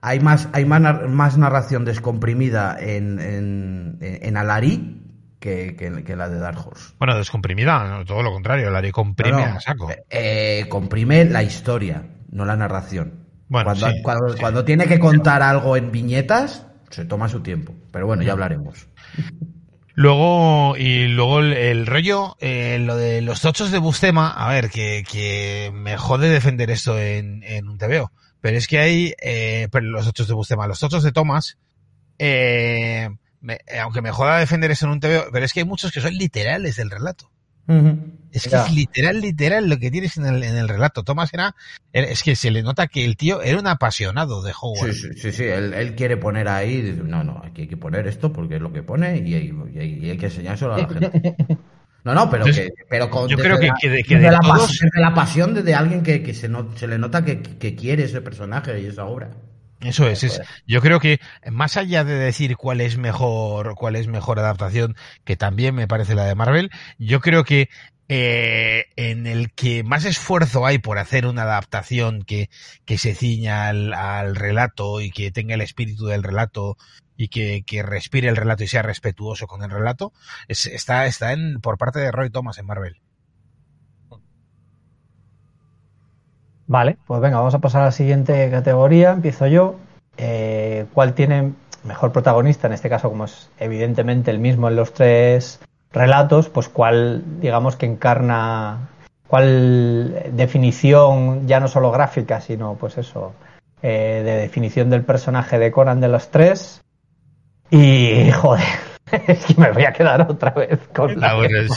hay 0.00 0.20
más, 0.20 0.48
hay 0.52 0.64
más, 0.64 1.08
más 1.08 1.38
narración 1.38 1.84
descomprimida 1.84 2.76
en, 2.78 3.18
en, 3.20 3.98
en 4.00 4.36
Alari 4.36 5.02
que, 5.40 5.76
que, 5.76 6.04
que, 6.04 6.16
la 6.16 6.28
de 6.28 6.38
Dark 6.38 6.58
Horse. 6.66 6.94
Bueno, 6.98 7.16
descomprimida, 7.16 8.02
todo 8.06 8.22
lo 8.22 8.32
contrario, 8.32 8.68
Alari 8.68 8.90
comprime 8.90 9.42
no, 9.42 9.48
no, 9.48 9.56
a 9.56 9.60
saco. 9.60 9.90
Eh, 10.10 10.66
comprime 10.68 11.24
la 11.24 11.42
historia, 11.42 12.04
no 12.30 12.44
la 12.44 12.56
narración. 12.56 13.26
Bueno, 13.48 13.66
cuando, 13.66 13.90
sí, 13.90 14.02
cuando, 14.02 14.28
sí. 14.30 14.38
cuando, 14.40 14.64
tiene 14.64 14.86
que 14.86 14.98
contar 14.98 15.42
algo 15.42 15.76
en 15.76 15.90
viñetas, 15.90 16.66
se 16.90 17.04
toma 17.04 17.28
su 17.28 17.40
tiempo. 17.40 17.74
Pero 17.90 18.06
bueno, 18.06 18.22
ya 18.22 18.32
hablaremos. 18.32 18.88
Luego, 19.94 20.76
y 20.76 21.08
luego 21.08 21.40
el, 21.40 21.54
el 21.54 21.86
rollo, 21.86 22.36
eh, 22.40 22.78
lo 22.78 22.96
de 22.96 23.20
los 23.20 23.40
tochos 23.40 23.72
de 23.72 23.78
Bustema, 23.78 24.30
a 24.30 24.48
ver, 24.48 24.70
que, 24.70 25.02
que 25.10 25.72
me 25.74 25.96
jode 25.96 26.28
defender 26.28 26.70
esto 26.70 26.98
en, 26.98 27.42
en 27.42 27.68
un 27.68 27.78
TVO. 27.78 28.12
Pero 28.40 28.56
es 28.56 28.66
que 28.66 28.78
hay, 28.78 29.14
eh, 29.20 29.68
pero 29.70 29.86
los 29.86 30.04
tochos 30.06 30.28
de 30.28 30.34
Bustema, 30.34 30.66
los 30.66 30.80
tochos 30.80 31.02
de 31.02 31.12
Thomas, 31.12 31.58
eh, 32.18 33.08
me, 33.40 33.58
aunque 33.80 34.02
me 34.02 34.12
joda 34.12 34.38
defender 34.38 34.70
eso 34.70 34.86
en 34.86 34.92
un 34.92 35.00
TV, 35.00 35.24
pero 35.32 35.44
es 35.44 35.52
que 35.52 35.60
hay 35.60 35.66
muchos 35.66 35.92
que 35.92 36.00
son 36.00 36.14
literales 36.14 36.76
del 36.76 36.90
relato. 36.90 37.30
Uh 37.66 37.72
-huh. 37.74 38.12
Es 38.32 38.44
que 38.44 38.50
ya. 38.50 38.64
es 38.64 38.72
literal, 38.72 39.20
literal 39.20 39.68
lo 39.68 39.78
que 39.78 39.90
tienes 39.90 40.16
en 40.16 40.26
el, 40.26 40.42
en 40.42 40.56
el 40.56 40.68
relato. 40.68 41.02
Thomas 41.02 41.32
era, 41.34 41.54
es 41.92 42.22
que 42.22 42.34
se 42.34 42.50
le 42.50 42.62
nota 42.62 42.86
que 42.86 43.04
el 43.04 43.16
tío 43.16 43.42
era 43.42 43.58
un 43.58 43.66
apasionado 43.66 44.42
de 44.42 44.52
Howard. 44.58 44.92
Sí, 44.92 45.12
sí, 45.14 45.20
sí, 45.20 45.32
sí. 45.32 45.44
Él, 45.44 45.74
él, 45.74 45.94
quiere 45.94 46.16
poner 46.16 46.48
ahí, 46.48 46.98
no, 47.04 47.24
no, 47.24 47.42
aquí 47.44 47.62
hay 47.62 47.68
que 47.68 47.76
poner 47.76 48.06
esto 48.06 48.32
porque 48.32 48.56
es 48.56 48.62
lo 48.62 48.72
que 48.72 48.82
pone 48.82 49.18
y, 49.18 49.34
y, 49.34 49.52
y 50.00 50.10
hay 50.10 50.16
que 50.16 50.26
enseñárselo 50.26 50.74
a 50.74 50.78
la 50.78 50.88
gente. 50.88 51.36
No, 52.04 52.14
no, 52.14 52.30
pero, 52.30 52.44
Entonces, 52.44 52.72
que, 52.76 52.84
pero 52.88 53.10
con, 53.10 53.28
yo 53.28 53.36
creo 53.36 53.58
que, 53.58 53.66
la, 53.66 53.74
que, 53.80 53.90
de, 53.90 54.04
que 54.04 54.16
de 54.16 54.30
la, 54.30 54.40
todos... 54.40 54.68
pasión, 54.68 54.90
de 54.94 55.00
la 55.00 55.14
pasión 55.14 55.54
de, 55.54 55.62
de 55.62 55.74
alguien 55.74 56.02
que, 56.02 56.22
que 56.22 56.32
se, 56.32 56.48
no, 56.48 56.76
se, 56.76 56.86
le 56.86 56.98
nota 56.98 57.24
que, 57.24 57.42
que, 57.42 57.74
quiere 57.74 58.04
ese 58.04 58.20
personaje 58.20 58.80
y 58.80 58.86
esa 58.86 59.04
obra. 59.04 59.30
Eso 59.80 60.08
es, 60.08 60.24
es, 60.24 60.40
yo 60.66 60.80
creo 60.80 60.98
que 60.98 61.20
más 61.50 61.76
allá 61.76 62.02
de 62.02 62.14
decir 62.14 62.56
cuál 62.56 62.80
es 62.80 62.98
mejor, 62.98 63.74
cuál 63.76 63.94
es 63.94 64.08
mejor 64.08 64.38
adaptación, 64.38 64.96
que 65.24 65.36
también 65.36 65.74
me 65.74 65.86
parece 65.86 66.14
la 66.14 66.24
de 66.24 66.34
Marvel, 66.34 66.70
yo 66.98 67.20
creo 67.20 67.44
que 67.44 67.68
eh, 68.08 68.86
en 68.96 69.26
el 69.26 69.52
que 69.52 69.84
más 69.84 70.06
esfuerzo 70.06 70.64
hay 70.64 70.78
por 70.78 70.98
hacer 70.98 71.26
una 71.26 71.42
adaptación 71.42 72.22
que, 72.22 72.48
que 72.86 72.96
se 72.96 73.14
ciña 73.14 73.68
al, 73.68 73.92
al, 73.92 74.34
relato 74.34 75.02
y 75.02 75.10
que 75.10 75.30
tenga 75.30 75.54
el 75.54 75.60
espíritu 75.60 76.06
del 76.06 76.22
relato 76.22 76.78
y 77.18 77.28
que, 77.28 77.64
que, 77.66 77.82
respire 77.82 78.28
el 78.28 78.36
relato 78.36 78.62
y 78.62 78.68
sea 78.68 78.80
respetuoso 78.80 79.46
con 79.46 79.62
el 79.62 79.70
relato, 79.70 80.12
es, 80.46 80.66
está, 80.66 81.04
está 81.06 81.32
en, 81.32 81.60
por 81.60 81.76
parte 81.76 81.98
de 81.98 82.12
Roy 82.12 82.30
Thomas 82.30 82.58
en 82.58 82.66
Marvel. 82.66 82.96
Vale, 86.68 86.96
pues 87.06 87.20
venga, 87.20 87.38
vamos 87.38 87.54
a 87.54 87.58
pasar 87.58 87.82
a 87.82 87.86
la 87.86 87.92
siguiente 87.92 88.50
categoría. 88.50 89.10
Empiezo 89.10 89.46
yo. 89.46 89.76
Eh, 90.16 90.86
¿Cuál 90.92 91.14
tiene 91.14 91.54
mejor 91.82 92.12
protagonista? 92.12 92.68
En 92.68 92.74
este 92.74 92.88
caso, 92.88 93.08
como 93.08 93.24
es 93.24 93.50
evidentemente 93.58 94.30
el 94.30 94.38
mismo 94.38 94.68
en 94.68 94.76
los 94.76 94.92
tres 94.92 95.60
relatos, 95.92 96.50
pues 96.50 96.68
cuál, 96.68 97.40
digamos 97.40 97.76
que 97.76 97.86
encarna, 97.86 98.90
cuál 99.26 100.30
definición, 100.32 101.48
ya 101.48 101.58
no 101.58 101.68
solo 101.68 101.90
gráfica, 101.90 102.40
sino 102.40 102.74
pues 102.74 102.98
eso, 102.98 103.32
eh, 103.82 104.22
de 104.24 104.36
definición 104.36 104.90
del 104.90 105.04
personaje 105.04 105.58
de 105.58 105.72
Conan 105.72 106.00
de 106.00 106.08
los 106.08 106.30
tres. 106.30 106.82
Y 107.70 108.30
joder, 108.30 108.64
es 109.26 109.44
que 109.44 109.54
me 109.60 109.70
voy 109.72 109.84
a 109.84 109.92
quedar 109.92 110.22
otra 110.22 110.50
vez 110.50 110.78
con 110.94 111.18
la. 111.20 111.34
Bueno, 111.34 111.58
es... 111.60 111.70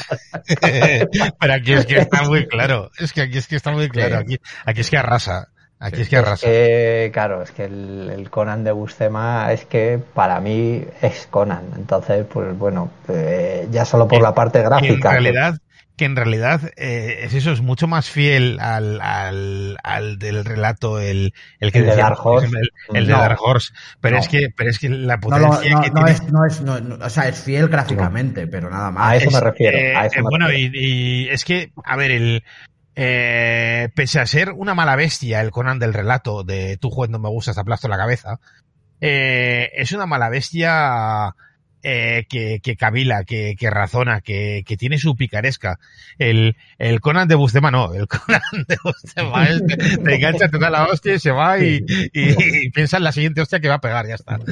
Pero 1.40 1.54
aquí 1.54 1.74
es 1.74 1.86
que 1.86 1.98
está 1.98 2.24
muy 2.24 2.48
claro. 2.50 2.92
Es 2.98 3.14
que 3.14 3.22
aquí 3.22 3.38
es 3.38 3.48
que 3.48 3.56
está 3.56 3.72
muy 3.72 3.90
claro. 3.90 4.18
Aquí, 4.18 4.38
aquí 4.66 4.82
es 4.82 4.90
que 4.90 4.98
arrasa. 4.98 5.50
Aquí 5.80 6.02
es 6.02 6.10
que 6.10 6.18
arrasa. 6.18 6.46
Es 6.46 6.54
que, 6.54 7.10
claro, 7.12 7.42
es 7.42 7.52
que 7.52 7.66
el, 7.66 8.12
el, 8.16 8.30
Conan 8.30 8.64
de 8.64 8.72
Buscema 8.72 9.52
es 9.52 9.66
que 9.66 10.00
para 10.14 10.40
mí 10.40 10.86
es 11.02 11.28
Conan. 11.32 11.72
Entonces, 11.76 12.24
pues 12.32 12.56
bueno, 12.56 12.92
eh, 13.08 13.68
ya 13.72 13.84
solo 13.84 14.08
por 14.08 14.18
en, 14.18 14.24
la 14.24 14.36
parte 14.36 14.62
gráfica. 14.62 15.10
En 15.10 15.24
realidad, 15.24 15.56
que 16.02 16.06
en 16.06 16.16
realidad 16.16 16.72
eh, 16.78 17.20
es 17.26 17.36
eso, 17.36 17.52
es 17.52 17.62
mucho 17.62 17.86
más 17.86 18.10
fiel 18.10 18.60
al, 18.60 19.00
al, 19.02 19.78
al 19.84 20.18
del 20.18 20.44
relato, 20.44 21.00
el, 21.00 21.36
el 21.60 21.72
que 21.72 21.78
el 21.78 21.86
decía, 21.86 21.98
de 21.98 22.02
Dark 22.10 22.26
Horse. 22.26 22.48
El, 22.48 22.98
el 22.98 23.08
no, 23.08 23.18
de 23.18 23.22
Dark 23.22 23.38
Horse. 23.40 23.72
Pero 24.00 24.16
no. 24.16 24.22
es 24.24 24.28
que, 24.28 24.50
pero 24.58 24.72
es 24.72 24.80
que 24.80 24.90
la 24.90 25.20
potencia 25.20 25.70
no, 25.76 25.82
que 25.84 25.92
tiene... 25.92 26.10
es, 26.10 26.24
no 26.24 26.44
es, 26.44 26.62
no, 26.62 27.06
o 27.06 27.10
sea, 27.12 27.28
es 27.28 27.40
fiel 27.40 27.68
gráficamente, 27.68 28.48
pero 28.48 28.72
nada 28.72 28.90
más. 28.90 29.12
A 29.12 29.16
eso 29.16 29.28
es, 29.28 29.34
me 29.36 29.42
refiero. 29.42 29.78
Eh, 29.78 29.96
a 29.96 30.08
eso 30.08 30.16
me 30.16 30.22
bueno, 30.24 30.48
refiero. 30.48 30.76
Y, 30.76 31.26
y, 31.26 31.30
es 31.30 31.46
que, 31.46 31.72
a 31.86 31.96
ver, 31.96 32.10
el, 32.10 32.44
eh, 32.96 33.90
pese 33.94 34.20
a 34.20 34.26
ser 34.26 34.54
una 34.54 34.74
mala 34.74 34.96
bestia, 34.96 35.40
el 35.40 35.52
Conan 35.52 35.78
del 35.78 35.94
relato 35.94 36.44
de 36.44 36.78
tu 36.78 36.90
juez 36.90 37.12
no 37.12 37.20
me 37.20 37.30
gusta, 37.30 37.54
te 37.54 37.60
aplasto 37.60 37.88
la 37.88 37.98
cabeza, 37.98 38.40
eh, 39.02 39.70
es 39.76 39.92
una 39.92 40.08
mala 40.08 40.30
bestia 40.30 41.36
eh, 41.84 42.26
que, 42.30 42.60
que 42.62 42.76
cavila, 42.76 43.24
que, 43.24 43.56
que 43.58 43.70
razona, 43.70 44.22
que, 44.22 44.64
que, 44.66 44.78
tiene 44.78 44.98
su 45.00 45.16
picaresca. 45.16 45.80
El, 46.18 46.56
el 46.78 47.00
Conan 47.00 47.28
de 47.28 47.36
Bustema 47.36 47.72
no, 47.72 47.94
el 47.94 48.08
Conan 48.08 48.42
de 48.68 48.78
Bustema 48.84 49.46
es, 49.46 49.66
te, 49.66 49.78
te, 49.98 50.16
engancha, 50.16 50.50
te 50.50 50.60
da 50.60 50.70
la 50.70 50.86
hostia 50.86 51.16
y 51.16 51.20
se 51.20 51.32
va 51.32 51.60
y, 51.60 51.84
y, 51.88 52.66
y, 52.66 52.70
piensa 52.72 52.98
en 52.98 53.04
la 53.04 53.12
siguiente 53.12 53.42
hostia 53.42 53.60
que 53.60 53.70
va 53.70 53.76
a 53.76 53.82
pegar, 53.82 54.08
ya 54.08 54.16
está. 54.16 54.40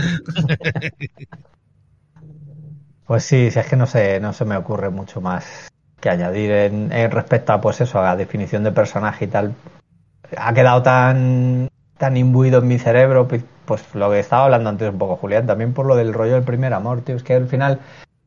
Pues 3.05 3.23
sí, 3.23 3.49
si 3.49 3.57
es 3.57 3.65
que 3.65 3.75
no 3.75 3.88
se, 3.88 4.19
no 4.19 4.34
se 4.34 4.45
me 4.45 4.55
ocurre 4.55 4.91
mucho 4.91 5.19
más 5.19 5.71
que 5.99 6.11
añadir 6.11 6.51
en, 6.51 6.91
en 6.91 7.09
respecto 7.09 7.53
a 7.53 7.59
pues 7.59 7.82
eso, 7.82 7.99
a 7.99 8.03
la 8.03 8.15
definición 8.15 8.63
de 8.63 8.71
personaje 8.71 9.25
y 9.25 9.27
tal. 9.27 9.55
Ha 10.38 10.53
quedado 10.53 10.84
tan, 10.84 11.69
tan 11.97 12.17
imbuido 12.17 12.59
en 12.59 12.67
mi 12.67 12.77
cerebro, 12.77 13.27
pues, 13.70 13.93
lo 13.93 14.09
que 14.09 14.20
estaba 14.20 14.45
hablando 14.45 14.67
antes 14.67 14.89
un 14.89 14.97
poco 14.97 15.15
Julián, 15.15 15.45
también 15.45 15.74
por 15.74 15.86
lo 15.86 15.95
del 15.95 16.11
rollo 16.11 16.34
del 16.34 16.43
primer 16.43 16.74
amor, 16.74 17.01
tío, 17.01 17.15
es 17.15 17.22
que 17.22 17.36
al 17.36 17.45
final 17.45 17.80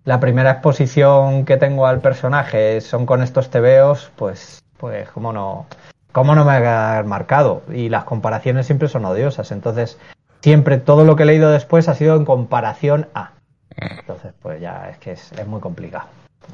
la 0.05 0.21
primera 0.21 0.53
exposición 0.53 1.45
que 1.45 1.57
tengo 1.57 1.89
al 1.89 2.01
personaje 2.01 2.81
son 2.81 3.07
con 3.07 3.25
estos 3.25 3.51
tebeos, 3.51 4.13
pues, 4.15 4.63
pues 4.77 5.09
cómo 5.11 5.33
no, 5.33 5.67
cómo 6.13 6.37
no 6.37 6.45
me 6.45 6.53
ha 6.53 7.03
marcado. 7.05 7.65
Y 7.73 7.89
las 7.89 8.05
comparaciones 8.05 8.67
siempre 8.67 8.87
son 8.87 9.05
odiosas. 9.05 9.51
Entonces, 9.51 9.99
siempre 10.43 10.79
todo 10.79 11.05
lo 11.05 11.17
que 11.17 11.25
he 11.25 11.27
leído 11.27 11.51
después 11.51 11.89
ha 11.89 11.97
sido 11.97 12.15
en 12.15 12.25
comparación 12.25 13.09
a. 13.13 13.33
Entonces, 13.77 14.33
pues 14.41 14.61
ya 14.61 14.91
es 14.91 14.99
que 14.99 15.11
es, 15.11 15.33
muy 15.49 15.61
complicado. 15.61 16.07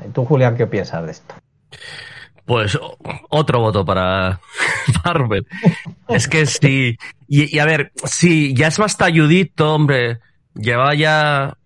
¿Y 0.03 0.09
tú, 0.13 0.25
Julián, 0.25 0.57
qué 0.57 0.67
piensas 0.67 1.05
de 1.05 1.11
esto? 1.11 1.35
Pues 2.49 2.79
otro 3.29 3.61
voto 3.61 3.85
para 3.85 4.41
Marvel. 5.05 5.47
es 6.09 6.27
que 6.27 6.47
sí. 6.47 6.97
Y, 7.29 7.59
a 7.59 7.67
ver, 7.67 7.93
sí, 8.05 8.55
ya 8.55 8.69
es 8.69 8.79
más 8.79 8.97
talludito, 8.97 9.75
hombre. 9.75 10.21
Lleva 10.55 10.95
ya 10.95 11.59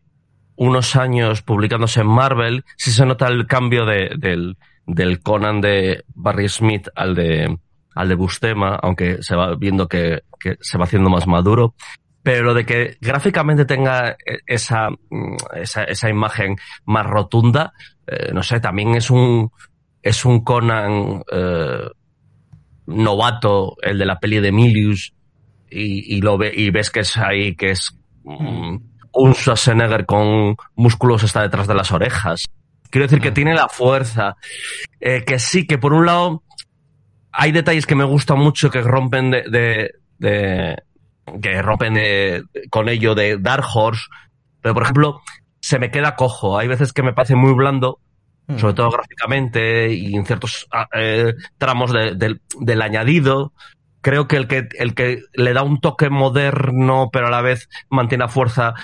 unos 0.56 0.96
años 0.96 1.40
publicándose 1.42 2.00
en 2.00 2.08
Marvel. 2.08 2.64
Sí 2.76 2.90
se 2.90 3.06
nota 3.06 3.28
el 3.28 3.46
cambio 3.46 3.86
del, 3.86 4.56
del 4.84 5.22
Conan 5.22 5.60
de 5.60 6.04
Barry 6.16 6.48
Smith 6.48 6.88
al 6.96 7.14
de, 7.14 7.58
al 7.94 8.08
de 8.08 8.14
Bustema, 8.16 8.74
aunque 8.82 9.22
se 9.22 9.36
va 9.36 9.54
viendo 9.54 9.86
que, 9.86 10.24
se 10.60 10.78
va 10.78 10.84
haciendo 10.84 11.08
más 11.08 11.26
maduro 11.28 11.74
pero 12.24 12.54
de 12.54 12.64
que 12.64 12.98
gráficamente 13.00 13.64
tenga 13.64 14.10
e, 14.10 14.38
esa, 14.46 14.90
mm, 14.90 15.36
esa, 15.56 15.82
esa 15.82 16.08
imagen 16.08 16.56
más 16.84 17.04
rotunda, 17.04 17.72
eh, 18.06 18.30
no 18.32 18.44
sé, 18.44 18.60
también 18.60 18.94
es 18.94 19.10
un, 19.10 19.50
es 20.03 20.24
un 20.24 20.44
Conan 20.44 21.22
eh, 21.30 21.88
novato, 22.86 23.76
el 23.82 23.98
de 23.98 24.07
la 24.07 24.18
peli 24.18 24.40
de 24.40 24.53
Milius, 24.53 25.14
y, 25.70 26.16
y, 26.16 26.20
lo 26.20 26.36
ve, 26.36 26.53
y 26.55 26.70
ves 26.70 26.90
que 26.90 27.00
es 27.00 27.16
ahí, 27.16 27.55
que 27.55 27.70
es 27.70 27.96
mm, 28.24 28.76
un 29.14 29.34
Schwarzenegger 29.34 30.07
con 30.07 30.57
músculos 30.74 31.22
está 31.22 31.42
detrás 31.42 31.66
de 31.66 31.74
las 31.74 31.92
orejas. 31.92 32.44
Quiero 32.90 33.07
decir 33.07 33.20
que 33.20 33.28
ah. 33.28 33.34
tiene 33.34 33.55
la 33.55 33.68
fuerza. 33.68 34.36
Eh, 35.00 35.24
que 35.24 35.38
sí, 35.38 35.66
que 35.66 35.78
por 35.78 35.94
un 35.94 36.07
lado 36.07 36.42
hay 37.32 37.53
detalles 37.53 37.86
que 37.86 37.94
me 37.94 38.05
gustan 38.05 38.38
mucho 38.38 38.70
que 38.70 38.82
rompen 38.82 39.30
de, 39.30 39.94
de 40.18 40.76
que 41.40 41.62
rompen 41.62 41.96
eh, 41.96 42.42
con 42.70 42.88
ello 42.88 43.14
de 43.14 43.38
Dark 43.38 43.64
Horse, 43.72 44.03
pero 44.61 44.74
por 44.74 44.82
ejemplo, 44.82 45.20
se 45.61 45.78
me 45.78 45.90
queda 45.90 46.16
cojo. 46.16 46.59
Hay 46.59 46.68
veces 46.68 46.92
que 46.92 47.03
me 47.03 47.14
parece 47.14 47.34
muy 47.34 47.55
blando, 47.55 47.98
sobre 48.59 48.74
todo 48.74 48.90
gráficamente 48.90 49.92
y 49.92 50.14
en 50.14 50.24
ciertos 50.24 50.66
ah, 50.72 50.88
eh, 50.94 51.34
tramos 51.59 51.92
del 51.92 52.82
añadido. 52.82 53.53
Creo 54.00 54.26
que 54.26 54.36
el, 54.36 54.48
que 54.48 54.68
el 54.78 54.94
que 54.94 55.22
le 55.34 55.53
da 55.53 55.62
un 55.62 55.80
toque 55.80 56.11
moderno, 56.11 57.11
pero 57.12 57.28
a 57.28 57.30
la 57.30 57.40
vez 57.40 57.68
mantiene 57.88 58.26
fuerza, 58.28 58.74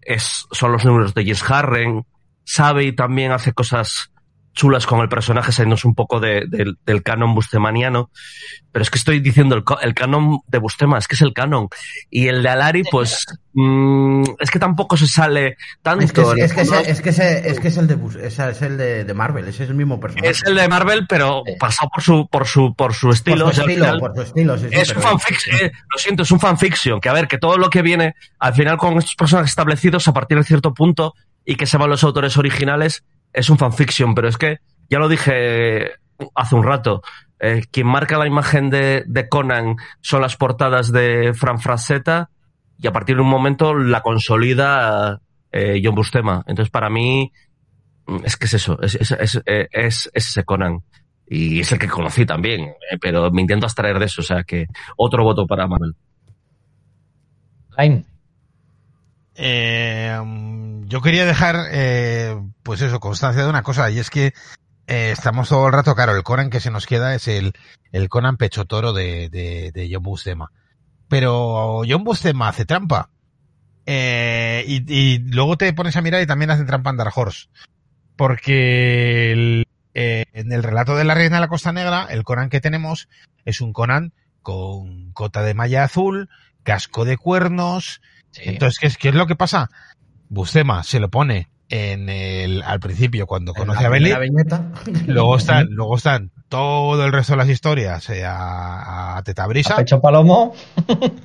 es, 0.00 0.46
son 0.50 0.72
los 0.72 0.84
números 0.84 1.14
de 1.14 1.24
Jess 1.24 1.48
Harren. 1.48 2.04
Sabe 2.44 2.84
y 2.84 2.92
también 2.92 3.32
hace 3.32 3.52
cosas 3.52 4.10
chulas 4.54 4.86
con 4.86 5.00
el 5.00 5.08
personaje, 5.08 5.52
saliéndose 5.52 5.86
un 5.86 5.94
poco 5.94 6.20
de, 6.20 6.46
del 6.84 7.02
canon 7.02 7.34
bustemaniano. 7.34 8.10
Pero 8.72 8.82
es 8.82 8.90
que 8.90 8.98
estoy 8.98 9.20
diciendo 9.20 9.62
el, 9.82 9.94
canon 9.94 10.40
de 10.48 10.58
Bustema, 10.58 10.98
es 10.98 11.06
que 11.06 11.14
es 11.14 11.20
el 11.22 11.32
canon. 11.32 11.68
Y 12.10 12.26
el 12.26 12.42
de 12.42 12.48
Alari, 12.48 12.82
pues, 12.90 13.24
mm, 13.52 14.24
es 14.40 14.50
que 14.50 14.58
tampoco 14.58 14.96
se 14.96 15.06
sale 15.06 15.56
tanto. 15.82 16.04
Es 16.04 16.12
que 16.12 16.20
es, 16.20 16.28
que, 16.34 16.42
es, 16.42 16.52
que, 17.00 17.10
es, 17.10 17.60
que 17.60 17.68
es 17.68 17.76
el 17.76 17.86
de 17.86 17.98
es 18.26 18.62
el 18.62 18.76
de, 18.76 19.14
Marvel, 19.14 19.46
ese 19.46 19.64
es 19.64 19.70
el 19.70 19.76
mismo 19.76 20.00
personaje. 20.00 20.28
Es 20.28 20.42
el 20.44 20.56
de 20.56 20.66
Marvel, 20.68 21.06
pero 21.08 21.42
pasado 21.60 21.88
por 21.92 22.02
su, 22.02 22.28
por 22.28 22.46
su, 22.46 22.74
por 22.74 22.94
su 22.94 23.10
estilo. 23.10 23.44
Por 23.44 23.54
su 23.54 23.60
estilo, 23.62 23.98
por 23.98 24.14
su 24.14 24.22
estilo 24.22 24.54
es 24.54 24.94
un 24.94 25.02
fanfiction, 25.02 25.56
eh, 25.56 25.72
lo 25.92 25.98
siento, 25.98 26.22
es 26.22 26.30
un 26.30 26.40
fanfiction, 26.40 27.00
que 27.00 27.08
a 27.08 27.12
ver, 27.12 27.28
que 27.28 27.38
todo 27.38 27.56
lo 27.58 27.70
que 27.70 27.82
viene 27.82 28.14
al 28.38 28.54
final 28.54 28.76
con 28.76 28.98
estos 28.98 29.14
personajes 29.14 29.50
establecidos 29.50 30.06
a 30.08 30.12
partir 30.12 30.38
de 30.38 30.44
cierto 30.44 30.74
punto 30.74 31.14
y 31.44 31.56
que 31.56 31.66
se 31.66 31.76
van 31.76 31.90
los 31.90 32.04
autores 32.04 32.36
originales, 32.36 33.04
es 33.34 33.50
un 33.50 33.58
fanfiction, 33.58 34.14
pero 34.14 34.28
es 34.28 34.38
que, 34.38 34.58
ya 34.88 34.98
lo 34.98 35.08
dije 35.08 35.92
hace 36.34 36.54
un 36.54 36.62
rato, 36.62 37.02
eh, 37.40 37.62
quien 37.70 37.86
marca 37.86 38.16
la 38.16 38.26
imagen 38.26 38.70
de, 38.70 39.26
Conan 39.28 39.76
son 40.00 40.22
las 40.22 40.36
portadas 40.36 40.92
de 40.92 41.34
Fran 41.34 41.58
Frasetta 41.58 42.30
y 42.78 42.86
a 42.86 42.92
partir 42.92 43.16
de 43.16 43.22
un 43.22 43.28
momento 43.28 43.74
la 43.74 44.00
consolida 44.00 45.20
eh, 45.52 45.80
John 45.84 45.94
Bustema. 45.94 46.44
Entonces, 46.46 46.70
para 46.70 46.88
mí, 46.88 47.32
mm, 48.06 48.18
es 48.24 48.36
que 48.36 48.46
es 48.46 48.54
eso, 48.54 48.80
es, 48.80 48.94
es, 48.94 49.42
es, 49.44 50.10
ese 50.14 50.44
Conan. 50.44 50.82
Y 51.26 51.60
es 51.60 51.72
el 51.72 51.78
que 51.78 51.88
conocí 51.88 52.26
también, 52.26 52.60
eh, 52.60 52.98
pero 53.00 53.30
me 53.30 53.40
intento 53.40 53.66
abstraer 53.66 53.98
de 53.98 54.06
eso, 54.06 54.20
o 54.20 54.24
sea 54.24 54.44
que 54.44 54.66
otro 54.96 55.24
voto 55.24 55.46
para 55.46 55.66
Marvel. 55.66 55.94
Eh, 59.34 60.16
yo 60.86 61.00
quería 61.00 61.24
dejar, 61.24 61.56
eh, 61.72 62.36
pues 62.64 62.80
eso, 62.80 62.98
constancia 62.98 63.44
de 63.44 63.50
una 63.50 63.62
cosa, 63.62 63.90
y 63.90 64.00
es 64.00 64.10
que 64.10 64.32
eh, 64.86 65.10
estamos 65.12 65.48
todo 65.48 65.66
el 65.66 65.72
rato, 65.72 65.94
claro, 65.94 66.16
el 66.16 66.22
Conan 66.22 66.50
que 66.50 66.60
se 66.60 66.70
nos 66.70 66.86
queda 66.86 67.14
es 67.14 67.28
el, 67.28 67.52
el 67.92 68.08
Conan 68.08 68.36
pecho 68.36 68.64
toro 68.64 68.92
de, 68.92 69.28
de, 69.28 69.70
de 69.72 69.88
John 69.92 70.02
Bustema. 70.02 70.50
Pero 71.08 71.82
John 71.88 72.04
Bustema 72.04 72.48
hace 72.48 72.64
trampa. 72.64 73.10
Eh, 73.86 74.64
y, 74.66 74.92
y, 74.92 75.18
luego 75.18 75.58
te 75.58 75.72
pones 75.74 75.96
a 75.96 76.02
mirar 76.02 76.22
y 76.22 76.26
también 76.26 76.50
hace 76.50 76.64
trampa 76.64 76.90
en 76.90 76.96
Dark 76.96 77.12
Horse. 77.14 77.48
Porque 78.16 79.32
el, 79.32 79.66
eh, 79.92 80.24
en 80.32 80.50
el 80.50 80.62
relato 80.62 80.96
de 80.96 81.04
la 81.04 81.14
Reina 81.14 81.36
de 81.36 81.42
la 81.42 81.48
Costa 81.48 81.72
Negra, 81.72 82.06
el 82.10 82.24
Conan 82.24 82.48
que 82.48 82.60
tenemos 82.60 83.08
es 83.44 83.60
un 83.60 83.72
Conan 83.72 84.12
con 84.40 85.12
cota 85.12 85.42
de 85.42 85.54
malla 85.54 85.84
azul, 85.84 86.28
casco 86.62 87.04
de 87.04 87.16
cuernos, 87.16 88.00
entonces, 88.36 88.78
¿qué 88.78 88.86
es, 88.88 88.98
¿qué 88.98 89.08
es 89.10 89.14
lo 89.14 89.26
que 89.26 89.36
pasa? 89.36 89.70
Bustema 90.28 90.82
se 90.82 91.00
lo 91.00 91.08
pone 91.08 91.48
en 91.74 92.08
el, 92.08 92.62
al 92.62 92.78
principio 92.78 93.26
cuando 93.26 93.52
conoce 93.52 93.84
a 93.84 93.88
Belly. 93.88 94.14
Luego 95.08 95.36
están, 95.36 95.66
luego 95.70 95.96
están 95.96 96.30
todo 96.48 97.04
el 97.04 97.10
resto 97.10 97.32
de 97.32 97.38
las 97.38 97.48
historias 97.48 98.08
eh, 98.10 98.24
a, 98.24 99.16
a 99.16 99.22
Tetabrisa. 99.24 99.74
Pecho 99.74 100.00
Palomo. 100.00 100.54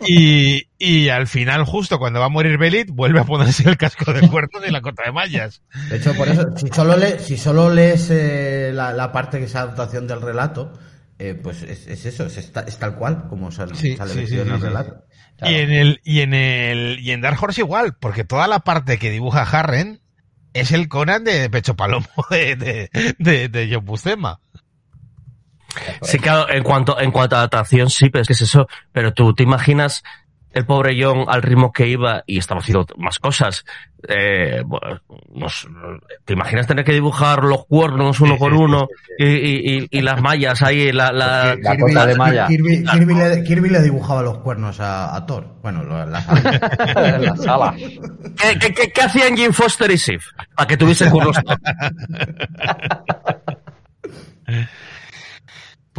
Y, 0.08 0.64
y 0.80 1.10
al 1.10 1.28
final, 1.28 1.66
justo 1.66 2.00
cuando 2.00 2.20
va 2.20 2.28
a 2.28 2.30
morir 2.30 2.58
Belit, 2.58 2.90
vuelve 2.90 3.20
a 3.20 3.26
ponerse 3.26 3.70
el 3.70 3.78
casco 3.78 4.12
de 4.12 4.28
cuernos 4.28 4.64
y 4.68 4.72
la 4.72 4.82
cota 4.82 5.04
de 5.06 5.12
mallas. 5.12 5.62
De 5.90 5.98
hecho, 5.98 6.16
por 6.16 6.28
eso, 6.28 6.46
si 6.56 6.68
solo, 6.70 6.98
le, 6.98 7.20
si 7.20 7.38
solo 7.38 7.72
lees 7.72 8.10
eh, 8.10 8.72
la, 8.74 8.92
la, 8.92 9.12
parte 9.12 9.38
que 9.38 9.46
es 9.46 9.56
adaptación 9.56 10.08
del 10.08 10.22
relato, 10.22 10.74
eh, 11.20 11.36
pues 11.36 11.62
es, 11.62 11.86
es, 11.86 12.08
eso, 12.08 12.26
es, 12.26 12.52
tal 12.80 12.96
cual 12.96 13.28
como 13.28 13.52
sale, 13.52 13.76
sale 13.76 14.14
en 14.24 14.50
el 14.50 14.62
relato. 14.62 15.04
Y 15.44 15.56
en 15.56 15.72
el, 15.72 16.02
y 16.04 16.22
en 16.22 16.34
el, 16.34 17.00
y 17.02 17.12
en 17.12 17.22
Dark 17.22 17.38
Horse 17.40 17.62
igual, 17.62 17.96
porque 18.00 18.24
toda 18.24 18.48
la 18.48 18.60
parte 18.60 18.98
que 18.98 19.12
dibuja 19.12 19.44
Harren 19.44 19.99
es 20.54 20.72
el 20.72 20.88
Conan 20.88 21.24
de 21.24 21.50
Pecho 21.50 21.76
Palomo 21.76 22.08
de, 22.30 22.56
de, 22.56 22.90
de, 23.18 23.50
de 23.50 23.70
John. 23.74 23.86
Sí, 26.02 26.18
claro, 26.20 26.50
en 26.50 26.64
cuanto, 26.64 27.00
en 27.00 27.12
cuanto 27.12 27.36
a 27.36 27.40
adaptación, 27.40 27.90
sí, 27.90 28.10
pero 28.10 28.24
es 28.24 28.28
que 28.28 28.34
es 28.34 28.42
eso. 28.42 28.68
Pero 28.92 29.14
tú 29.14 29.34
te 29.34 29.44
imaginas 29.44 30.04
el 30.52 30.66
pobre 30.66 30.98
John 31.02 31.26
al 31.28 31.42
ritmo 31.42 31.72
que 31.72 31.88
iba 31.88 32.24
y 32.26 32.38
estaba 32.38 32.62
haciendo 32.62 32.86
más 32.98 33.20
cosas. 33.20 33.66
Eh, 34.08 34.64
bueno, 34.66 35.00
¿Te 36.26 36.34
imaginas 36.34 36.68
tener 36.68 36.86
que 36.86 36.94
dibujar 36.94 37.44
los 37.44 37.66
cuernos 37.66 38.20
uno 38.22 38.38
por 38.38 38.54
uno 38.54 38.88
y, 39.18 39.26
y, 39.26 39.88
y, 39.92 40.02
las 40.02 40.22
mallas 40.22 40.62
ahí? 40.62 40.92
La, 40.92 41.12
la, 41.12 41.56
la 41.62 41.76
Kirby, 41.76 41.94
de 41.94 42.16
malla. 42.16 42.48
Kirby, 42.48 42.84
Kirby, 42.84 43.14
le, 43.14 43.44
Kirby, 43.44 43.70
le, 43.70 43.82
dibujaba 43.82 44.22
los 44.22 44.38
cuernos 44.40 44.80
a, 44.80 45.16
a 45.16 45.26
Thor. 45.26 45.56
Bueno, 45.62 45.84
la 45.84 46.22
sala. 46.22 46.42
la 47.20 47.36
sala. 47.36 47.76
¿Qué, 47.76 48.58
qué, 48.60 48.74
qué, 48.74 48.92
qué 48.92 49.02
hacían 49.02 49.36
Jim 49.36 49.52
Foster 49.52 49.92
y 49.92 49.98
Sif? 49.98 50.28
Para 50.56 50.68
que 50.68 50.78
tuviesen 50.78 51.10
cuernos. 51.10 51.38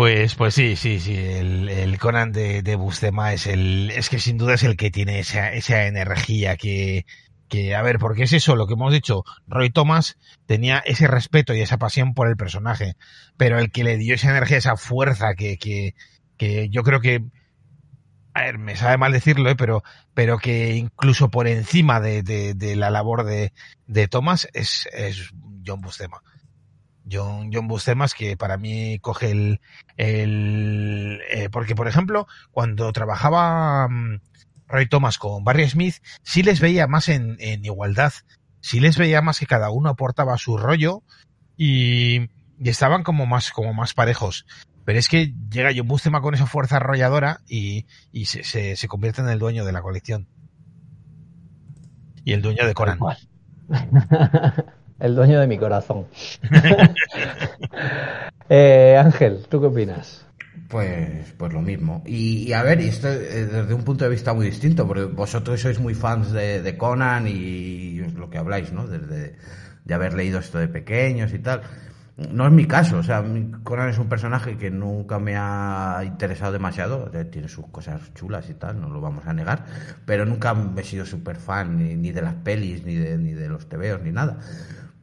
Pues, 0.01 0.35
pues 0.35 0.55
sí, 0.55 0.77
sí, 0.77 0.99
sí. 0.99 1.15
El, 1.15 1.69
el 1.69 1.99
Conan 1.99 2.33
de, 2.33 2.75
Bustema 2.77 3.35
es 3.35 3.47
el, 3.47 3.91
es 3.91 4.09
que 4.09 4.19
sin 4.19 4.39
duda 4.39 4.55
es 4.55 4.63
el 4.63 4.79
que 4.79 4.91
tiene 4.91 5.19
esa, 5.19 5.53
esa 5.53 5.87
energía 5.87 6.57
que, 6.57 7.05
que, 7.49 7.75
a 7.75 7.83
ver, 7.83 7.99
porque 7.99 8.23
es 8.23 8.33
eso 8.33 8.57
lo 8.57 8.67
que 8.67 8.73
hemos 8.73 8.95
dicho. 8.95 9.25
Roy 9.47 9.69
Thomas 9.69 10.17
tenía 10.47 10.79
ese 10.79 11.07
respeto 11.07 11.53
y 11.53 11.61
esa 11.61 11.77
pasión 11.77 12.15
por 12.15 12.29
el 12.29 12.39
personaje, 12.39 12.95
pero 13.37 13.59
el 13.59 13.71
que 13.71 13.85
le 13.85 13.99
dio 13.99 14.15
esa 14.15 14.31
energía, 14.31 14.57
esa 14.57 14.79
fuerza 14.79 15.35
que, 15.35 15.59
que, 15.59 15.95
que 16.39 16.71
yo 16.71 16.83
creo 16.83 17.03
que, 17.03 17.23
a 18.33 18.45
ver, 18.45 18.57
me 18.57 18.77
sabe 18.77 18.97
mal 18.97 19.13
decirlo, 19.13 19.51
¿eh? 19.51 19.55
pero, 19.55 19.83
pero 20.15 20.39
que 20.39 20.77
incluso 20.77 21.31
por 21.31 21.47
encima 21.47 22.01
de, 22.01 22.55
la 22.75 22.89
labor 22.89 23.25
de, 23.25 23.53
de 23.87 24.09
Thomas 24.09 24.49
es, 24.55 24.89
es 24.95 25.31
John 25.67 25.83
Bustema. 25.83 26.23
John, 27.11 27.51
John 27.53 27.69
Buscemas, 27.69 28.15
que 28.15 28.37
para 28.37 28.57
mí 28.57 28.99
coge 29.01 29.31
el, 29.31 29.61
el 29.97 31.21
eh, 31.31 31.49
porque 31.51 31.75
por 31.75 31.89
ejemplo, 31.89 32.27
cuando 32.51 32.93
trabajaba 32.93 33.87
um, 33.87 34.21
Roy 34.69 34.89
Thomas 34.89 35.19
con 35.19 35.45
Barry 35.45 35.69
Smith, 35.69 35.97
sí 36.23 36.43
les 36.43 36.61
veía 36.61 36.87
más 36.87 37.09
en, 37.09 37.37
en, 37.41 37.65
igualdad, 37.65 38.13
sí 38.61 38.81
les 38.81 38.97
veía 38.97 39.23
más 39.23 39.39
que 39.39 39.47
cada 39.47 39.71
uno 39.71 39.91
aportaba 39.91 40.39
su 40.39 40.57
rollo 40.57 41.03
y, 41.57 42.29
y 42.59 42.69
estaban 42.69 43.03
como 43.03 43.27
más, 43.27 43.51
como 43.51 43.75
más 43.75 43.95
parejos. 43.95 44.47
Pero 44.85 44.99
es 44.99 45.09
que 45.09 45.35
llega 45.51 45.73
John 45.75 45.89
Buscema 45.89 46.21
con 46.21 46.35
esa 46.35 46.47
fuerza 46.47 46.77
arrolladora 46.77 47.41
y, 47.47 47.87
y 48.13 48.27
se, 48.27 48.45
se, 48.45 48.77
se, 48.77 48.89
convierte 48.89 49.21
en 49.21 49.29
el 49.29 49.39
dueño 49.39 49.65
de 49.65 49.73
la 49.73 49.83
colección. 49.83 50.27
Y 52.25 52.33
el 52.33 52.43
dueño 52.43 52.67
de 52.67 52.75
Conan. 52.75 52.99
el 55.01 55.15
dueño 55.15 55.41
de 55.41 55.47
mi 55.47 55.59
corazón. 55.59 56.07
Eh, 58.53 58.97
Ángel, 58.99 59.47
¿tú 59.49 59.61
qué 59.61 59.69
opinas? 59.69 60.27
Pues, 60.69 61.33
pues 61.39 61.53
lo 61.53 61.63
mismo. 61.63 62.03
Y, 62.05 62.53
a 62.53 62.65
ver, 62.65 62.81
y 62.81 62.89
esto 62.89 63.07
eh, 63.07 63.47
desde 63.47 63.73
un 63.73 63.85
punto 63.85 64.03
de 64.03 64.11
vista 64.11 64.35
muy 64.35 64.47
distinto, 64.47 64.89
porque 64.89 65.05
vosotros 65.05 65.61
sois 65.61 65.79
muy 65.79 65.95
fans 65.95 66.33
de, 66.33 66.77
Conan 66.77 67.29
y 67.29 68.01
lo 68.17 68.29
que 68.29 68.39
habláis, 68.39 68.73
¿no? 68.73 68.89
Desde 68.89 69.37
de 69.85 69.95
haber 69.95 70.15
leído 70.15 70.39
esto 70.39 70.59
de 70.59 70.69
pequeños 70.69 71.33
y 71.33 71.39
tal. 71.39 71.63
No 72.17 72.47
es 72.47 72.53
mi 72.53 72.67
caso, 72.67 72.99
o 72.99 73.03
sea, 73.03 73.25
Conan 73.65 73.89
es 73.89 73.99
un 73.99 74.09
personaje 74.09 74.59
que 74.59 74.71
nunca 74.71 75.19
me 75.19 75.37
ha 75.37 76.03
interesado 76.05 76.53
demasiado, 76.53 77.11
tiene 77.31 77.49
sus 77.49 77.67
cosas 77.69 78.13
chulas 78.15 78.51
y 78.51 78.55
tal, 78.55 78.79
no 78.79 78.91
lo 78.91 79.01
vamos 79.01 79.27
a 79.27 79.33
negar, 79.33 79.65
pero 80.05 80.27
nunca 80.27 80.55
he 80.77 80.85
sido 80.85 81.07
súper 81.07 81.37
fan 81.37 81.79
ni, 81.79 82.13
de 82.13 82.21
las 82.21 82.35
pelis, 82.35 82.85
ni 82.85 82.95
de, 82.97 83.17
ni 83.17 83.33
de 83.33 83.49
los 83.49 83.69
tebeos, 83.69 84.03
ni 84.03 84.13
nada. 84.13 84.39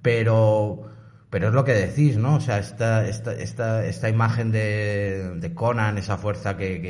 Pero, 0.01 0.83
pero 1.29 1.49
es 1.49 1.53
lo 1.53 1.63
que 1.63 1.73
decís, 1.73 2.17
¿no? 2.17 2.35
O 2.35 2.39
sea, 2.39 2.59
esta, 2.59 3.07
esta, 3.07 3.33
esta, 3.33 3.85
esta 3.85 4.09
imagen 4.09 4.51
de, 4.51 5.35
de 5.35 5.53
Conan, 5.53 5.97
esa 5.97 6.17
fuerza 6.17 6.57
que, 6.57 6.81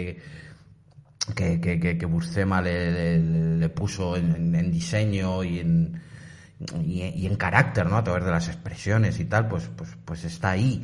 que, 1.34 1.59
que, 1.59 1.79
que, 1.79 1.97
que 1.97 2.05
Buscema 2.05 2.61
le, 2.61 3.19
le, 3.57 3.69
puso 3.69 4.15
en, 4.15 4.55
en 4.55 4.71
diseño 4.71 5.43
y 5.43 5.59
en 5.59 6.01
y, 6.84 7.25
en 7.25 7.35
carácter, 7.35 7.85
¿no? 7.88 7.97
A 7.97 8.03
través 8.03 8.25
de 8.25 8.31
las 8.31 8.47
expresiones 8.47 9.19
y 9.19 9.25
tal, 9.25 9.47
pues, 9.47 9.69
pues, 9.75 9.89
pues 10.05 10.23
está 10.23 10.51
ahí. 10.51 10.84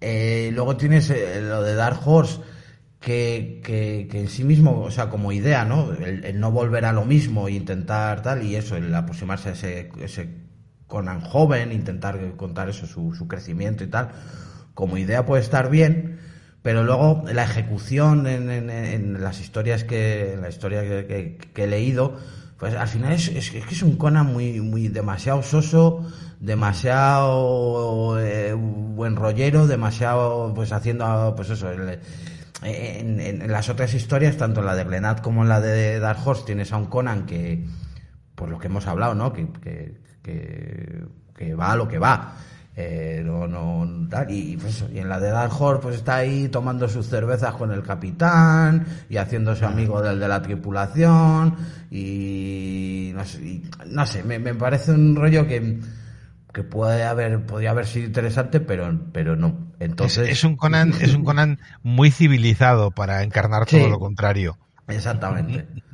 Eh, 0.00 0.50
luego 0.52 0.76
tienes 0.76 1.10
eh, 1.10 1.40
lo 1.42 1.62
de 1.62 1.74
Dark 1.74 2.00
Horse, 2.04 2.40
que, 3.00 3.60
que, 3.62 4.08
en 4.18 4.28
sí 4.28 4.42
mismo, 4.44 4.82
o 4.82 4.90
sea, 4.90 5.08
como 5.10 5.32
idea, 5.32 5.64
¿no? 5.64 5.92
El, 5.92 6.40
no 6.40 6.50
volver 6.50 6.84
a 6.86 6.92
lo 6.92 7.04
mismo 7.04 7.48
e 7.48 7.52
intentar 7.52 8.22
tal, 8.22 8.42
y 8.42 8.56
eso, 8.56 8.76
el 8.76 8.94
aproximarse 8.94 9.50
a 9.50 9.52
ese 9.52 10.45
Conan 10.86 11.20
joven, 11.20 11.72
intentar 11.72 12.36
contar 12.36 12.68
eso, 12.68 12.86
su, 12.86 13.14
su 13.14 13.26
crecimiento 13.28 13.84
y 13.84 13.88
tal, 13.88 14.10
como 14.74 14.96
idea 14.98 15.26
puede 15.26 15.42
estar 15.42 15.70
bien, 15.70 16.18
pero 16.62 16.82
luego 16.82 17.24
la 17.32 17.44
ejecución 17.44 18.26
en, 18.26 18.50
en, 18.50 18.70
en 18.70 19.22
las 19.22 19.40
historias 19.40 19.84
que, 19.84 20.34
en 20.34 20.42
la 20.42 20.48
historia 20.48 20.82
que, 20.82 21.38
que 21.52 21.64
he 21.64 21.66
leído, 21.66 22.16
pues 22.58 22.74
al 22.74 22.88
final 22.88 23.12
es, 23.12 23.28
es, 23.28 23.50
que 23.50 23.58
es 23.58 23.82
un 23.82 23.96
Conan 23.96 24.32
muy, 24.32 24.60
muy 24.60 24.88
demasiado 24.88 25.42
soso, 25.42 26.06
demasiado 26.40 28.18
eh, 28.18 28.54
buen 28.54 29.16
rollero, 29.16 29.66
demasiado 29.66 30.52
pues 30.54 30.72
haciendo 30.72 31.34
pues 31.36 31.50
eso, 31.50 31.70
en, 32.62 33.52
las 33.52 33.68
otras 33.68 33.92
historias, 33.92 34.38
tanto 34.38 34.60
en 34.60 34.66
la 34.66 34.74
de 34.74 34.84
Glenat 34.84 35.20
como 35.20 35.42
en 35.42 35.50
la 35.50 35.60
de 35.60 36.00
Dark 36.00 36.26
Horse, 36.26 36.44
tienes 36.46 36.72
a 36.72 36.78
un 36.78 36.86
Conan 36.86 37.26
que, 37.26 37.66
por 38.34 38.48
lo 38.48 38.58
que 38.58 38.68
hemos 38.68 38.86
hablado, 38.86 39.14
¿no? 39.14 39.34
Que, 39.34 39.46
que, 39.60 40.05
que, 40.26 41.04
que 41.36 41.54
va 41.54 41.72
a 41.72 41.76
lo 41.76 41.86
que 41.86 41.98
va. 41.98 42.34
Eh, 42.78 43.22
no, 43.24 43.46
no, 43.46 43.86
y, 44.28 44.58
pues, 44.58 44.84
y, 44.92 44.98
en 44.98 45.08
la 45.08 45.18
de 45.18 45.30
Dark 45.30 45.50
Horse 45.58 45.82
pues 45.82 45.96
está 45.96 46.16
ahí 46.16 46.48
tomando 46.48 46.86
sus 46.88 47.06
cervezas 47.06 47.54
con 47.54 47.72
el 47.72 47.82
capitán 47.82 48.84
y 49.08 49.16
haciéndose 49.16 49.64
amigo 49.64 50.02
del 50.02 50.20
de 50.20 50.28
la 50.28 50.42
tripulación 50.42 51.56
y 51.90 53.14
no 53.86 54.04
sé, 54.04 54.24
me, 54.24 54.38
me, 54.38 54.54
parece 54.54 54.92
un 54.92 55.16
rollo 55.16 55.46
que, 55.46 55.80
que 56.52 56.64
puede 56.64 57.04
haber 57.04 57.46
podría 57.46 57.70
haber 57.70 57.86
sido 57.86 58.08
interesante 58.08 58.60
pero 58.60 58.94
pero 59.10 59.36
no. 59.36 59.72
Entonces 59.80 60.28
es, 60.28 60.44
un 60.44 60.56
Conan 60.56 60.92
es 61.00 61.14
un 61.14 61.24
Conan 61.24 61.58
muy 61.82 62.10
civilizado 62.10 62.90
para 62.90 63.22
encarnar 63.22 63.64
todo 63.64 63.88
lo 63.88 63.98
contrario. 63.98 64.58
Exactamente 64.86 65.66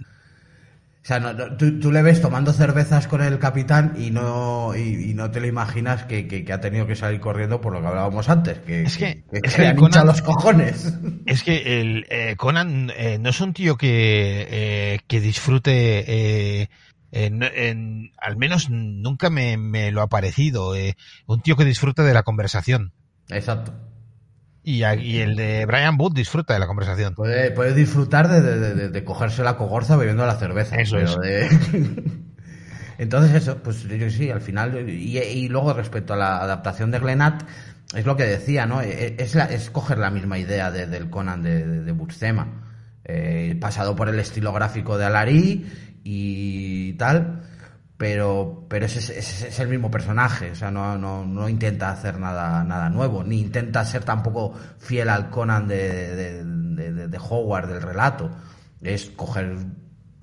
o 1.02 1.04
sea, 1.04 1.18
no, 1.18 1.34
tú, 1.56 1.90
le 1.90 2.00
ves 2.00 2.22
tomando 2.22 2.52
cervezas 2.52 3.08
con 3.08 3.22
el 3.22 3.40
capitán 3.40 3.94
y 3.98 4.12
no, 4.12 4.72
y, 4.76 5.14
no 5.14 5.32
te 5.32 5.40
lo 5.40 5.48
imaginas 5.48 6.04
que, 6.04 6.46
ha 6.52 6.60
tenido 6.60 6.86
que 6.86 6.94
salir 6.94 7.18
corriendo 7.18 7.60
por 7.60 7.72
lo 7.72 7.80
que 7.80 7.88
hablábamos 7.88 8.28
antes, 8.28 8.60
que, 8.60 8.84
es 8.84 8.96
que, 8.96 9.24
le 9.58 9.66
han 9.66 10.06
los 10.06 10.22
cojones. 10.22 10.96
Es 11.26 11.42
que 11.42 11.80
el 11.80 12.06
eh, 12.08 12.36
Conan 12.36 12.92
eh, 12.96 13.18
no 13.18 13.30
es 13.30 13.40
un 13.40 13.52
tío 13.52 13.76
que, 13.76 14.46
eh, 14.48 15.00
que 15.08 15.20
disfrute, 15.20 16.68
en, 17.10 18.12
al 18.18 18.36
menos 18.36 18.70
nunca 18.70 19.28
me, 19.28 19.56
me 19.56 19.90
lo 19.90 20.02
ha 20.02 20.08
parecido, 20.08 20.74
un 21.26 21.42
tío 21.42 21.56
que 21.56 21.64
disfrute 21.64 22.02
de 22.02 22.14
la 22.14 22.22
conversación. 22.22 22.92
Exacto. 23.28 23.72
Y, 24.64 24.82
el 24.82 25.34
de 25.34 25.66
Brian 25.66 25.96
Wood 25.98 26.14
disfruta 26.14 26.54
de 26.54 26.60
la 26.60 26.66
conversación. 26.66 27.14
Puede, 27.14 27.74
disfrutar 27.74 28.28
de, 28.28 29.04
cogerse 29.04 29.42
la 29.42 29.56
cogorza 29.56 29.96
bebiendo 29.96 30.24
la 30.24 30.36
cerveza. 30.36 30.76
Eso 30.76 30.98
es. 30.98 31.16
Entonces 32.98 33.34
eso, 33.34 33.58
pues 33.62 33.82
yo 33.88 34.10
sí, 34.10 34.30
al 34.30 34.40
final, 34.40 34.88
y, 34.88 35.48
luego 35.48 35.72
respecto 35.72 36.14
a 36.14 36.16
la 36.16 36.38
adaptación 36.38 36.92
de 36.92 37.00
Glenat, 37.00 37.42
es 37.94 38.06
lo 38.06 38.16
que 38.16 38.24
decía, 38.24 38.66
¿no? 38.66 38.80
E, 38.80 38.90
e, 38.90 39.16
es, 39.18 39.34
es 39.34 39.70
coger 39.70 39.98
la 39.98 40.10
misma 40.10 40.38
idea 40.38 40.70
del 40.70 41.10
Conan 41.10 41.42
de, 41.42 41.66
de, 41.82 41.94
eh, 43.04 43.56
pasado 43.60 43.96
por 43.96 44.08
el 44.08 44.20
estilo 44.20 44.52
gráfico 44.52 44.96
de 44.96 45.06
Alari 45.06 45.66
y 46.04 46.92
tal, 46.92 47.42
pero, 48.02 48.66
pero 48.68 48.86
es, 48.86 49.10
es, 49.10 49.60
el 49.60 49.68
mismo 49.68 49.88
personaje, 49.88 50.50
o 50.50 50.54
sea, 50.56 50.72
no, 50.72 50.98
no, 50.98 51.24
no, 51.24 51.48
intenta 51.48 51.90
hacer 51.90 52.18
nada, 52.18 52.64
nada 52.64 52.88
nuevo, 52.88 53.22
ni 53.22 53.38
intenta 53.38 53.84
ser 53.84 54.02
tampoco 54.02 54.54
fiel 54.80 55.08
al 55.08 55.30
Conan 55.30 55.68
de, 55.68 56.16
de, 56.16 57.06
de, 57.06 57.18
Howard, 57.18 57.68
del 57.68 57.80
relato, 57.80 58.28
es 58.80 59.08
coger, 59.10 59.56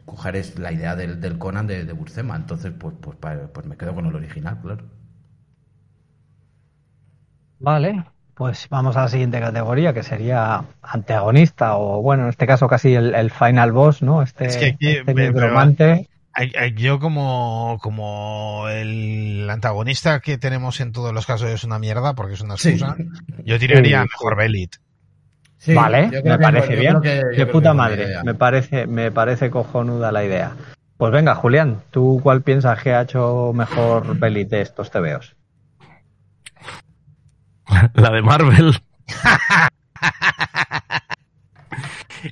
coger 0.04 0.36
es 0.36 0.60
la 0.60 0.74
idea 0.74 0.98
del, 0.98 1.22
del 1.22 1.38
Conan 1.38 1.68
de, 1.68 1.86
de 1.86 1.94
Burcema, 1.94 2.36
entonces 2.36 2.74
pues, 2.78 2.96
pues, 3.00 3.16
pues 3.54 3.66
me 3.66 3.78
quedo 3.78 3.96
con 3.96 4.08
el 4.08 4.14
original, 4.14 4.60
claro. 4.62 4.84
Vale, 7.60 8.04
pues 8.34 8.68
vamos 8.70 8.98
a 8.98 9.04
la 9.04 9.08
siguiente 9.08 9.40
categoría, 9.40 9.94
que 9.94 10.04
sería 10.04 10.66
antagonista, 10.82 11.78
o 11.78 12.02
bueno, 12.02 12.24
en 12.24 12.30
este 12.30 12.46
caso 12.46 12.68
casi 12.68 12.94
el, 12.94 13.32
final 13.32 13.72
boss, 13.72 14.02
¿no? 14.02 14.22
Este, 14.22 14.48
es 14.48 14.58
que 14.58 14.76
este 14.82 16.10
yo 16.76 17.00
como, 17.00 17.78
como 17.82 18.68
el 18.70 19.50
antagonista 19.50 20.20
que 20.20 20.38
tenemos 20.38 20.80
en 20.80 20.92
todos 20.92 21.14
los 21.14 21.26
casos 21.26 21.50
es 21.50 21.64
una 21.64 21.80
mierda 21.80 22.14
porque 22.14 22.34
es 22.34 22.42
una 22.42 22.56
excusa, 22.56 22.96
yo 23.44 23.60
tiraría 23.60 24.02
mejor 24.04 24.36
Belit. 24.38 24.76
vale, 25.74 26.22
me 26.24 26.40
parece 26.40 26.76
bien. 26.76 27.02
de 27.02 27.46
puta 27.52 27.74
madre, 27.74 28.24
me 28.24 28.36
parece, 28.36 28.88
me 28.88 29.12
parece 29.12 29.50
cojonuda 29.50 30.12
la 30.12 30.24
idea. 30.24 30.54
Pues 30.98 31.14
venga, 31.14 31.34
Julián, 31.34 31.82
¿tú 31.92 32.20
cuál 32.22 32.42
piensas 32.42 32.82
que 32.84 32.94
ha 32.94 33.04
hecho 33.04 33.54
mejor 33.54 34.20
Belit 34.20 34.50
de 34.50 34.62
estos 34.62 34.92
tebeos? 34.92 35.36
La 37.94 38.10
de 38.10 38.22
Marvel. 38.22 38.76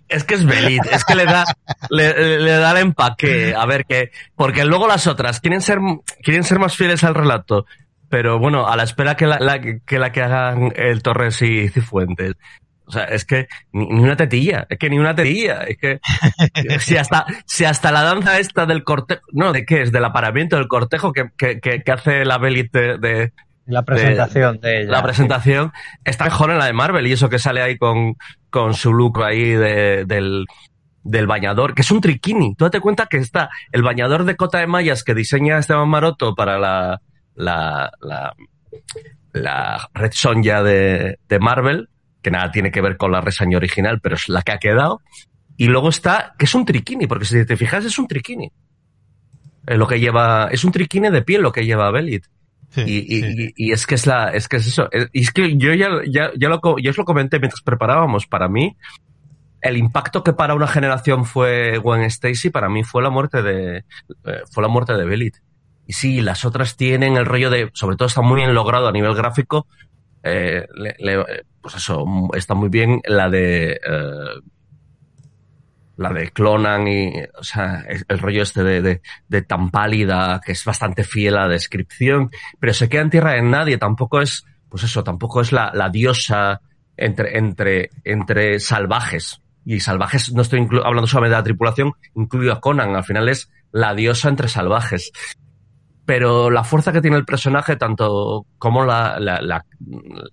Es 0.08 0.24
que 0.24 0.36
es 0.36 0.46
Belit, 0.46 0.86
es 0.92 1.04
que 1.06 1.16
le 1.16 1.26
da, 1.26 1.46
le, 1.90 2.52
da 2.52 2.72
el 2.72 2.78
empaque. 2.78 3.54
A 3.56 3.66
ver, 3.66 3.86
que, 3.86 4.12
porque 4.36 4.66
luego 4.66 4.88
las 4.88 5.08
otras 5.08 5.40
quieren 5.40 5.62
ser, 5.62 5.80
quieren 6.24 6.44
ser 6.44 6.60
más 6.60 6.76
fieles 6.76 7.04
al 7.04 7.16
relato. 7.16 7.66
Pero 8.10 8.40
bueno, 8.40 8.68
a 8.68 8.76
la 8.76 8.84
espera 8.84 9.16
que 9.16 9.28
la, 9.28 9.60
que, 9.60 10.00
la 10.00 10.12
que 10.12 10.22
hagan 10.22 10.72
el 10.76 11.02
Torres 11.02 11.42
y 11.42 11.68
Cifuentes. 11.70 12.36
O 12.86 12.92
sea, 12.92 13.04
es 13.04 13.26
que 13.26 13.48
ni, 13.74 13.86
una 13.86 14.16
tetilla, 14.16 14.66
es 14.70 14.78
que 14.80 14.90
ni 14.90 14.98
una 14.98 15.14
tetilla, 15.14 15.64
es 15.64 15.78
que 15.78 16.00
si 16.80 16.96
hasta, 16.96 17.26
si 17.46 17.66
hasta 17.66 17.92
la 17.92 18.02
danza 18.02 18.40
esta 18.40 18.66
del 18.66 18.86
cortejo, 18.86 19.22
no, 19.34 19.52
¿de 19.52 19.66
qué 19.66 19.82
es? 19.82 19.92
Del 19.92 20.06
aparamiento 20.06 20.56
del 20.56 20.70
cortejo 20.70 21.12
que, 21.12 21.30
que, 21.38 21.60
que, 21.60 21.92
hace 21.92 22.24
la 22.24 22.38
Belit 22.38 22.72
de, 22.72 23.34
la 23.68 23.84
presentación 23.84 24.60
de, 24.60 24.82
ella. 24.82 24.92
La 24.92 25.04
presentación 25.04 25.72
está 26.04 26.26
mejor 26.26 26.52
en 26.52 26.58
la 26.58 26.66
de 26.66 26.74
Marvel 26.74 27.06
y 27.06 27.12
eso 27.12 27.30
que 27.30 27.38
sale 27.38 27.62
ahí 27.62 27.78
con, 27.78 28.16
con 28.50 28.74
su 28.74 28.94
look 28.94 29.22
ahí 29.24 29.52
del, 29.52 30.46
del 31.04 31.28
bañador, 31.28 31.74
que 31.76 31.82
es 31.82 31.92
un 31.92 32.00
triquini. 32.00 32.56
Tú 32.56 32.64
date 32.64 32.80
cuenta 32.80 33.08
que 33.08 33.18
está 33.18 33.50
el 33.72 33.84
bañador 33.84 34.24
de 34.24 34.38
cota 34.38 34.60
de 34.60 34.68
mallas 34.68 35.04
que 35.04 35.14
diseña 35.14 35.58
Esteban 35.58 35.90
Maroto 35.90 36.34
para 36.34 36.58
la, 36.58 37.02
la, 37.36 37.92
la, 38.02 38.34
la 39.34 39.90
Red 39.94 40.12
Sonja 40.14 40.64
de, 40.64 41.20
de 41.28 41.40
Marvel, 41.40 41.90
que 42.22 42.32
nada 42.32 42.50
tiene 42.52 42.72
que 42.72 42.82
ver 42.82 42.96
con 42.96 43.12
la 43.12 43.20
reseña 43.20 43.58
original, 43.58 44.00
pero 44.00 44.16
es 44.16 44.30
la 44.30 44.44
que 44.44 44.54
ha 44.54 44.60
quedado. 44.60 45.02
Y 45.58 45.68
luego 45.68 45.90
está, 45.90 46.36
que 46.38 46.46
es 46.46 46.56
un 46.56 46.66
triquini, 46.66 47.06
porque 47.06 47.26
si 47.26 47.46
te 47.46 47.58
fijas 47.58 47.84
es 47.84 48.00
un 48.00 48.08
triquini. 48.08 48.50
lo 49.66 49.88
que 49.88 50.00
lleva, 50.00 50.48
es 50.52 50.64
un 50.64 50.72
triquini 50.72 51.10
de 51.10 51.22
piel 51.22 51.42
lo 51.42 51.52
que 51.52 51.66
lleva 51.66 51.92
Belit 51.92 52.26
y, 52.76 53.54
y, 53.56 53.72
es 53.72 53.88
que 53.88 53.96
es 53.96 54.06
la, 54.06 54.30
es 54.30 54.48
que 54.48 54.58
es 54.58 54.68
eso. 54.68 54.90
Y 55.14 55.22
es 55.22 55.32
que 55.32 55.58
yo 55.58 55.74
ya, 55.74 55.90
ya, 56.08 56.32
ya 56.38 56.50
lo, 56.50 56.60
yo 56.78 56.92
os 56.92 56.98
lo 56.98 57.06
comenté 57.06 57.40
mientras 57.40 57.62
preparábamos. 57.62 58.28
Para 58.28 58.48
mí, 58.48 58.76
el 59.62 59.78
impacto 59.78 60.24
que 60.24 60.34
para 60.34 60.54
una 60.54 60.68
generación 60.68 61.26
fue 61.26 61.78
Gwen 61.78 62.02
Stacy, 62.04 62.50
para 62.50 62.70
mí 62.70 62.84
fue 62.84 63.02
la 63.02 63.10
muerte 63.10 63.42
de, 63.42 63.78
eh, 63.78 64.42
fue 64.52 64.64
la 64.64 64.70
muerte 64.70 64.94
de 64.94 65.06
Belit. 65.06 65.38
Y 65.88 65.94
sí, 65.94 66.22
las 66.22 66.46
otras 66.46 66.76
tienen 66.76 67.16
el 67.18 67.26
rollo 67.26 67.50
de, 67.50 67.72
sobre 67.74 67.96
todo 67.96 68.08
está 68.08 68.22
muy 68.22 68.36
bien 68.36 68.54
logrado 68.54 68.88
a 68.88 68.92
nivel 68.92 69.16
gráfico. 69.16 69.68
Eh, 70.24 70.68
le, 70.76 71.26
pues 71.62 71.76
eso, 71.76 72.06
está 72.34 72.54
muy 72.54 72.70
bien 72.70 73.02
la 73.06 73.30
de, 73.30 73.72
eh, 73.72 74.42
la 75.98 76.14
de 76.14 76.30
Clonan 76.30 76.88
y, 76.88 77.12
o 77.38 77.44
sea, 77.44 77.84
el, 77.88 78.20
rollo 78.20 78.44
este 78.44 78.64
de, 78.64 79.02
de, 79.28 79.42
tan 79.42 79.72
pálida, 79.72 80.40
que 80.46 80.52
es 80.52 80.64
bastante 80.64 81.04
fiel 81.04 81.36
a 81.36 81.42
la 81.42 81.54
descripción, 81.54 82.30
pero 82.60 82.74
se 82.74 82.88
queda 82.88 83.02
en 83.02 83.10
tierra 83.10 83.34
de 83.34 83.42
nadie, 83.42 83.78
tampoco 83.78 84.22
es, 84.22 84.46
pues 84.70 84.84
eso, 84.84 85.04
tampoco 85.04 85.42
es 85.42 85.52
la, 85.52 85.72
la 85.74 85.90
diosa 85.90 86.62
entre, 86.96 87.38
entre, 87.38 87.90
entre 88.04 88.60
salvajes. 88.60 89.42
Y 89.66 89.82
salvajes, 89.82 90.32
no 90.34 90.44
estoy 90.44 90.66
hablando 90.84 91.08
solamente 91.08 91.36
de 91.36 91.40
la 91.40 91.44
tripulación, 91.44 91.94
incluido 92.16 92.54
a 92.54 92.62
Conan, 92.62 92.96
al 92.96 93.04
final 93.04 93.28
es 93.28 93.52
la 93.72 93.94
diosa 93.94 94.30
entre 94.30 94.48
salvajes. 94.48 95.12
Pero 96.06 96.50
la 96.50 96.64
fuerza 96.64 96.94
que 96.94 97.02
tiene 97.02 97.18
el 97.18 97.26
personaje, 97.26 97.76
tanto 97.76 98.46
como 98.58 98.86
la, 98.86 99.20
la, 99.20 99.66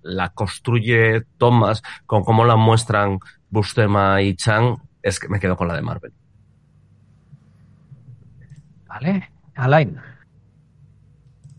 la, 0.02 0.28
construye 0.28 1.22
Thomas, 1.36 1.82
como 2.06 2.24
cómo 2.24 2.44
la 2.44 2.54
muestran 2.54 3.18
Bustema 3.50 4.22
y 4.22 4.36
Chang, 4.36 4.76
es 5.04 5.20
que 5.20 5.28
me 5.28 5.38
quedo 5.38 5.56
con 5.56 5.68
la 5.68 5.76
de 5.76 5.82
Marvel. 5.82 6.12
Vale, 8.88 9.30
Alain. 9.54 10.00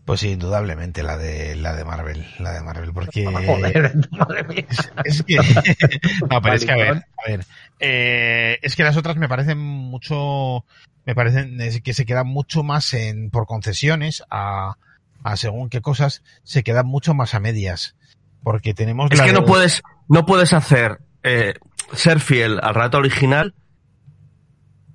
Pues 0.04 0.20
sí, 0.20 0.30
indudablemente 0.30 1.02
la 1.02 1.16
de 1.16 1.54
la 1.54 1.74
de 1.74 1.84
Marvel, 1.84 2.26
la 2.38 2.52
de 2.52 2.60
Marvel, 2.62 2.92
porque 2.92 3.24
Es, 5.04 5.22
que 5.22 5.36
no, 6.30 6.42
pero 6.42 6.54
es 6.54 6.64
que 6.64 6.72
a 6.72 6.76
ver, 6.76 6.92
a 6.96 7.30
ver, 7.30 7.46
eh, 7.78 8.58
es 8.62 8.74
que 8.74 8.82
las 8.82 8.96
otras 8.96 9.16
me 9.16 9.28
parecen 9.28 9.58
mucho, 9.58 10.64
me 11.04 11.14
parecen 11.14 11.58
que 11.82 11.94
se 11.94 12.04
quedan 12.04 12.26
mucho 12.26 12.64
más 12.64 12.94
en 12.94 13.30
por 13.30 13.46
concesiones 13.46 14.24
a, 14.30 14.76
a 15.22 15.36
según 15.36 15.70
qué 15.70 15.80
cosas 15.80 16.22
se 16.42 16.64
quedan 16.64 16.86
mucho 16.86 17.14
más 17.14 17.34
a 17.34 17.40
medias, 17.40 17.96
porque 18.42 18.74
tenemos 18.74 19.10
es 19.12 19.20
que 19.20 19.32
no 19.32 19.44
puedes 19.44 19.82
no 20.08 20.24
puedes 20.26 20.52
hacer 20.52 21.00
eh, 21.22 21.54
ser 21.92 22.20
fiel 22.20 22.58
al 22.62 22.74
rato 22.74 22.98
original 22.98 23.54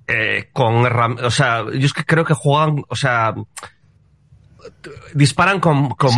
eh, 0.06 0.48
con 0.52 0.84
o 0.84 1.30
sea, 1.30 1.64
yo 1.72 1.86
es 1.86 1.92
que 1.92 2.04
creo 2.04 2.24
que 2.24 2.34
juegan, 2.34 2.82
o 2.88 2.96
sea, 2.96 3.34
disparan 5.14 5.60
con, 5.60 5.90
con, 5.90 6.14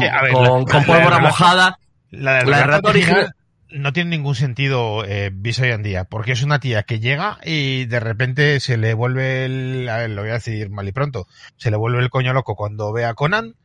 pólvora 0.86 1.18
mojada. 1.18 1.78
La 2.10 2.44
del 2.44 2.64
rato 2.64 2.90
original 2.90 3.34
no 3.70 3.92
tiene 3.92 4.10
ningún 4.10 4.34
sentido 4.34 5.04
eh, 5.04 5.30
visto 5.32 5.62
hoy 5.62 5.70
en 5.70 5.82
día, 5.82 6.04
porque 6.04 6.32
es 6.32 6.42
una 6.42 6.60
tía 6.60 6.84
que 6.84 7.00
llega 7.00 7.38
y 7.44 7.86
de 7.86 8.00
repente 8.00 8.60
se 8.60 8.76
le 8.76 8.94
vuelve 8.94 9.44
el, 9.44 9.88
a 9.88 9.98
ver, 9.98 10.10
lo 10.10 10.22
voy 10.22 10.30
a 10.30 10.34
decir 10.34 10.70
mal 10.70 10.86
y 10.86 10.92
pronto, 10.92 11.26
se 11.56 11.70
le 11.70 11.76
vuelve 11.76 12.00
el 12.00 12.10
coño 12.10 12.32
loco 12.32 12.54
cuando 12.54 12.92
ve 12.92 13.04
a 13.04 13.14
Conan 13.14 13.56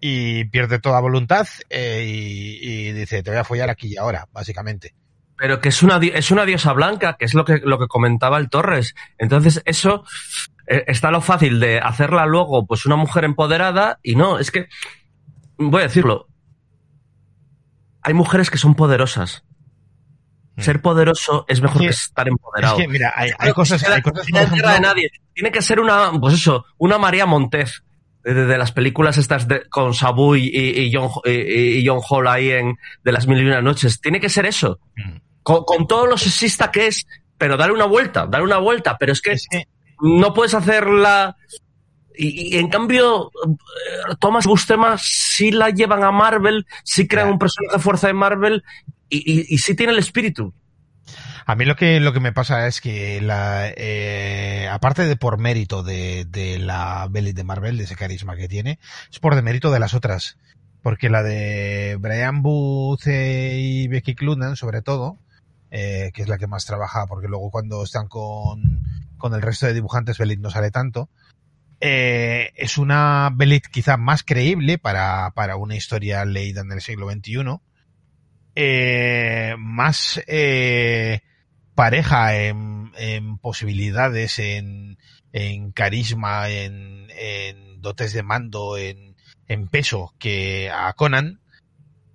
y 0.00 0.44
pierde 0.46 0.80
toda 0.80 1.00
voluntad 1.00 1.46
eh, 1.70 2.04
y, 2.06 2.58
y, 2.60 2.92
dice, 2.92 3.22
te 3.22 3.30
voy 3.30 3.38
a 3.38 3.44
follar 3.44 3.70
aquí 3.70 3.92
y 3.92 3.96
ahora, 3.96 4.26
básicamente. 4.32 4.94
Pero 5.38 5.60
que 5.60 5.68
es 5.68 5.84
una, 5.84 5.98
es 5.98 6.32
una 6.32 6.44
diosa 6.44 6.72
blanca, 6.72 7.16
que 7.16 7.24
es 7.24 7.32
lo 7.32 7.44
que, 7.44 7.60
lo 7.64 7.78
que 7.78 7.86
comentaba 7.86 8.38
el 8.38 8.50
Torres. 8.50 8.96
Entonces, 9.18 9.62
eso 9.64 10.04
eh, 10.66 10.84
está 10.88 11.12
lo 11.12 11.20
fácil 11.20 11.60
de 11.60 11.78
hacerla 11.78 12.26
luego, 12.26 12.66
pues 12.66 12.84
una 12.84 12.96
mujer 12.96 13.24
empoderada, 13.24 14.00
y 14.02 14.16
no, 14.16 14.38
es 14.38 14.50
que, 14.50 14.68
voy 15.56 15.80
a 15.80 15.84
decirlo, 15.86 16.26
hay 18.02 18.14
mujeres 18.14 18.50
que 18.50 18.58
son 18.58 18.74
poderosas. 18.74 19.44
Hmm. 20.56 20.62
Ser 20.62 20.82
poderoso 20.82 21.44
es 21.46 21.62
mejor 21.62 21.82
que 21.82 21.88
estar 21.88 22.26
empoderado. 22.26 22.76
Es 22.76 22.82
que, 22.82 22.88
mira, 22.88 23.14
hay, 23.16 23.30
cosas, 23.52 23.82
hay 23.88 24.02
cosas 24.02 24.26
de 24.26 24.80
nadie. 24.80 25.10
Tiene 25.32 25.52
que 25.52 25.62
ser 25.62 25.78
una, 25.78 26.10
pues 26.20 26.34
eso, 26.34 26.66
una 26.78 26.98
María 26.98 27.26
Montez 27.26 27.84
de, 28.24 28.58
las 28.58 28.72
películas 28.72 29.16
estas 29.18 29.46
de, 29.46 29.68
con 29.70 29.94
Sabu 29.94 30.34
y, 30.34 30.50
y, 30.52 30.92
John, 30.92 31.10
y, 31.24 31.86
John 31.86 32.00
Hall 32.06 32.26
ahí 32.26 32.50
en 32.50 32.76
de 33.04 33.12
las 33.12 33.28
mil 33.28 33.40
y 33.40 33.46
una 33.46 33.62
noches. 33.62 34.00
Tiene 34.00 34.20
que 34.20 34.28
ser 34.28 34.44
eso. 34.44 34.80
Hmm 34.96 35.27
con, 35.48 35.86
todo 35.86 36.06
lo 36.06 36.18
sexista 36.18 36.70
que 36.70 36.88
es, 36.88 37.06
pero 37.38 37.56
dale 37.56 37.72
una 37.72 37.86
vuelta, 37.86 38.26
dale 38.26 38.44
una 38.44 38.58
vuelta, 38.58 38.96
pero 38.98 39.12
es 39.12 39.20
que, 39.22 39.36
no 40.00 40.34
puedes 40.34 40.54
hacerla... 40.54 41.36
Y, 42.20 42.56
en 42.56 42.68
cambio, 42.68 43.30
eh, 43.46 44.14
Thomas 44.18 44.44
Bustema 44.44 44.96
sí 44.98 45.52
la 45.52 45.70
llevan 45.70 46.02
a 46.02 46.10
Marvel, 46.10 46.66
sí 46.82 47.06
crean 47.06 47.30
un 47.30 47.38
personaje 47.38 47.76
de 47.76 47.82
fuerza 47.82 48.08
de 48.08 48.12
Marvel 48.12 48.64
y, 49.08 49.54
y, 49.54 49.58
sí 49.58 49.76
tiene 49.76 49.92
el 49.92 50.00
espíritu. 50.00 50.52
A 51.46 51.54
mí 51.54 51.64
lo 51.64 51.76
que, 51.76 52.00
lo 52.00 52.12
que 52.12 52.18
me 52.18 52.32
pasa 52.32 52.66
es 52.66 52.80
que 52.80 53.20
la, 53.20 53.72
eh, 53.74 54.68
aparte 54.68 55.06
de 55.06 55.14
por 55.14 55.38
mérito 55.38 55.84
de, 55.84 56.24
de 56.24 56.58
la 56.58 57.06
Belly 57.08 57.32
de 57.32 57.44
Marvel, 57.44 57.78
de 57.78 57.84
ese 57.84 57.94
carisma 57.94 58.36
que 58.36 58.48
tiene, 58.48 58.80
es 59.10 59.20
por 59.20 59.36
de 59.36 59.42
mérito 59.42 59.70
de 59.70 59.78
las 59.78 59.94
otras. 59.94 60.38
Porque 60.82 61.08
la 61.08 61.22
de 61.22 61.96
Brian 62.00 62.42
Booth 62.42 63.06
y 63.06 63.86
Becky 63.88 64.16
Clunan, 64.16 64.56
sobre 64.56 64.82
todo, 64.82 65.18
eh, 65.70 66.10
que 66.14 66.22
es 66.22 66.28
la 66.28 66.38
que 66.38 66.46
más 66.46 66.64
trabaja, 66.64 67.06
porque 67.06 67.28
luego 67.28 67.50
cuando 67.50 67.82
están 67.84 68.08
con, 68.08 68.82
con 69.16 69.34
el 69.34 69.42
resto 69.42 69.66
de 69.66 69.74
dibujantes, 69.74 70.18
Belit 70.18 70.40
no 70.40 70.50
sale 70.50 70.70
tanto. 70.70 71.10
Eh, 71.80 72.52
es 72.56 72.78
una 72.78 73.30
Belit 73.32 73.66
quizá 73.66 73.96
más 73.96 74.24
creíble 74.24 74.78
para, 74.78 75.30
para 75.34 75.56
una 75.56 75.76
historia 75.76 76.24
leída 76.24 76.62
en 76.62 76.72
el 76.72 76.80
siglo 76.80 77.10
XXI. 77.10 77.60
Eh, 78.54 79.54
más 79.58 80.20
pareja 81.74 82.34
en, 82.36 83.38
posibilidades, 83.40 84.38
en, 84.38 84.96
carisma, 85.74 86.48
en, 86.48 87.08
en, 87.16 87.80
dotes 87.80 88.12
de 88.12 88.22
mando, 88.24 88.76
en 88.76 89.68
peso 89.70 90.14
que 90.18 90.70
a 90.70 90.92
Conan. 90.94 91.40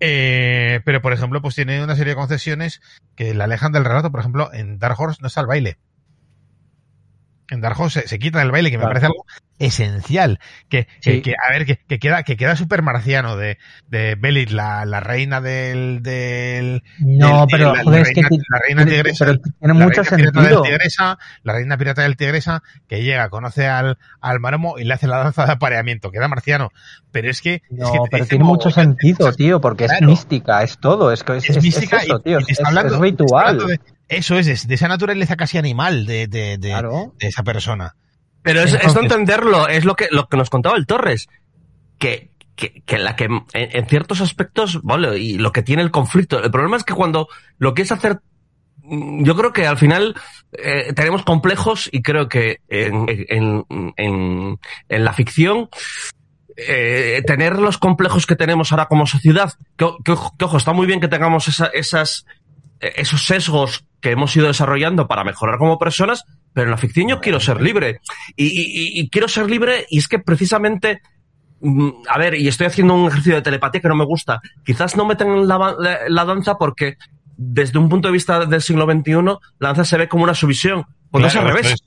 Eh, 0.05 0.81
pero, 0.84 1.01
por 1.01 1.13
ejemplo, 1.13 1.41
pues 1.41 1.55
tiene 1.55 1.81
una 1.81 1.95
serie 1.95 2.11
de 2.11 2.17
concesiones 2.17 2.81
que 3.15 3.34
la 3.34 3.45
alejan 3.45 3.71
del 3.71 3.85
relato. 3.85 4.11
Por 4.11 4.19
ejemplo, 4.19 4.53
en 4.53 4.77
Dark 4.77 4.99
Horse 4.99 5.21
no 5.21 5.27
está 5.27 5.39
el 5.39 5.47
baile. 5.47 5.77
En 7.49 7.61
Dark 7.61 7.80
Horse 7.80 8.05
se, 8.05 8.19
quita 8.19 8.41
el 8.41 8.51
baile, 8.51 8.69
que 8.69 8.77
me 8.77 8.84
parece 8.84 9.05
algo 9.05 9.25
esencial. 9.65 10.40
Que, 10.69 10.88
que, 11.02 11.35
a 11.38 11.52
ver, 11.52 11.65
que, 11.65 11.99
queda, 11.99 12.23
que 12.23 12.38
queda 12.38 12.56
súper 12.56 12.81
marciano 12.81 13.38
de, 13.38 13.57
de 13.88 14.15
Belit, 14.15 14.52
la, 14.52 14.85
la 14.85 14.99
reina 14.99 15.41
del, 15.41 16.02
del 16.03 16.84
No, 16.99 17.48
pero 17.49 17.73
la, 17.73 17.84
joder, 17.84 18.03
reina, 18.03 18.22
es 18.22 18.30
que 18.30 18.38
la 18.49 18.60
reina 18.60 18.85
tigresa, 18.85 19.26
pero 19.26 19.40
tiene 19.40 19.73
mucho 19.73 20.03
sentido. 20.03 20.61
Tigresa, 20.61 21.18
la 21.44 21.53
reina 21.53 21.77
pirata 21.77 22.02
del 22.03 22.18
tigresa, 22.18 22.64
que 22.88 23.03
llega, 23.03 23.30
conoce 23.30 23.68
al, 23.68 23.98
al 24.22 24.40
maromo 24.40 24.77
y 24.77 24.84
le 24.84 24.94
hace 24.94 25.07
la 25.07 25.18
danza 25.18 25.45
de 25.45 25.53
apareamiento. 25.53 26.11
Queda 26.11 26.27
marciano. 26.27 26.72
Pero 27.11 27.30
es 27.30 27.41
que. 27.41 27.61
No, 27.69 27.85
es 27.85 27.91
que 27.91 27.99
pero 28.11 28.26
tiene 28.26 28.44
mucho 28.44 28.69
sentido, 28.69 29.31
tío, 29.34 29.61
porque 29.61 29.85
claro. 29.85 29.99
es 30.02 30.07
mística, 30.07 30.64
es 30.64 30.77
todo. 30.80 31.11
Es, 31.11 31.23
es, 31.27 31.49
es, 31.49 31.64
mística 31.64 31.98
es 31.98 32.03
eso, 32.06 32.19
tío. 32.19 32.40
Y, 32.40 32.52
es, 32.52 32.60
hablando, 32.64 32.95
es 32.95 32.99
ritual. 33.02 33.60
De, 33.60 33.80
eso 34.10 34.38
es, 34.38 34.68
de 34.68 34.76
esa 34.76 34.88
naturaleza 34.88 35.35
casi 35.35 35.57
animal 35.57 36.06
de, 36.06 36.27
de, 36.27 36.57
de, 36.57 36.69
claro. 36.69 37.14
de 37.19 37.27
esa 37.27 37.44
persona. 37.44 37.95
Pero 38.43 38.59
es, 38.59 38.73
Entonces, 38.73 38.87
esto 38.87 39.01
entenderlo, 39.01 39.67
es 39.67 39.85
lo 39.85 39.95
que, 39.95 40.09
lo 40.11 40.27
que 40.27 40.37
nos 40.37 40.49
contaba 40.49 40.77
el 40.77 40.85
Torres, 40.85 41.27
que, 41.97 42.31
que, 42.55 42.83
que 42.85 42.97
la 42.97 43.15
que 43.15 43.25
en, 43.25 43.45
en, 43.53 43.87
ciertos 43.87 44.21
aspectos, 44.21 44.81
vale, 44.83 45.17
y 45.17 45.37
lo 45.37 45.51
que 45.51 45.63
tiene 45.63 45.81
el 45.81 45.91
conflicto. 45.91 46.43
El 46.43 46.51
problema 46.51 46.77
es 46.77 46.83
que 46.83 46.93
cuando 46.93 47.29
lo 47.57 47.73
quieres 47.73 47.93
hacer, 47.93 48.19
yo 48.83 49.35
creo 49.35 49.53
que 49.53 49.65
al 49.65 49.77
final 49.77 50.15
eh, 50.51 50.91
tenemos 50.93 51.23
complejos 51.23 51.89
y 51.91 52.01
creo 52.01 52.27
que 52.27 52.59
en, 52.67 53.05
en, 53.07 53.65
en, 53.95 54.59
en 54.89 55.05
la 55.05 55.13
ficción 55.13 55.69
eh, 56.57 57.23
tener 57.25 57.57
los 57.57 57.77
complejos 57.77 58.25
que 58.25 58.35
tenemos 58.35 58.73
ahora 58.73 58.87
como 58.87 59.07
sociedad, 59.07 59.53
que, 59.77 59.87
que, 60.03 60.13
que 60.37 60.45
ojo, 60.45 60.57
está 60.57 60.73
muy 60.73 60.85
bien 60.85 60.99
que 60.99 61.07
tengamos 61.07 61.47
esa, 61.47 61.67
esas, 61.67 62.25
esos 62.81 63.25
sesgos 63.25 63.85
que 64.01 64.11
hemos 64.11 64.35
ido 64.35 64.47
desarrollando 64.47 65.07
para 65.07 65.23
mejorar 65.23 65.57
como 65.57 65.79
personas, 65.79 66.25
pero 66.53 66.65
en 66.65 66.71
la 66.71 66.77
ficción 66.77 67.07
yo 67.07 67.19
quiero 67.19 67.39
ser 67.39 67.61
libre. 67.61 67.99
Y, 68.35 68.45
y, 68.45 68.99
y 68.99 69.09
quiero 69.09 69.27
ser 69.27 69.49
libre 69.49 69.85
y 69.89 69.97
es 69.97 70.07
que 70.07 70.19
precisamente 70.19 71.01
mm, 71.61 71.89
a 72.07 72.17
ver, 72.17 72.35
y 72.35 72.47
estoy 72.47 72.67
haciendo 72.67 72.93
un 72.93 73.07
ejercicio 73.07 73.35
de 73.35 73.41
telepatía 73.41 73.81
que 73.81 73.89
no 73.89 73.95
me 73.95 74.05
gusta. 74.05 74.41
Quizás 74.65 74.95
no 74.95 75.05
meten 75.05 75.47
la, 75.47 75.75
la, 75.77 75.99
la, 76.07 76.25
danza 76.25 76.57
porque 76.57 76.97
desde 77.38 77.80
un 77.80 77.89
punto 77.89 78.07
de 78.07 78.13
vista 78.13 78.45
del 78.45 78.61
siglo 78.61 78.85
XXI, 78.85 79.13
la 79.59 79.69
danza 79.69 79.85
se 79.85 79.97
ve 79.97 80.07
como 80.07 80.23
una 80.23 80.35
subvisión. 80.35 80.85
Claro, 81.11 81.27
es 81.27 81.35
al 81.35 81.47
revés. 81.47 81.84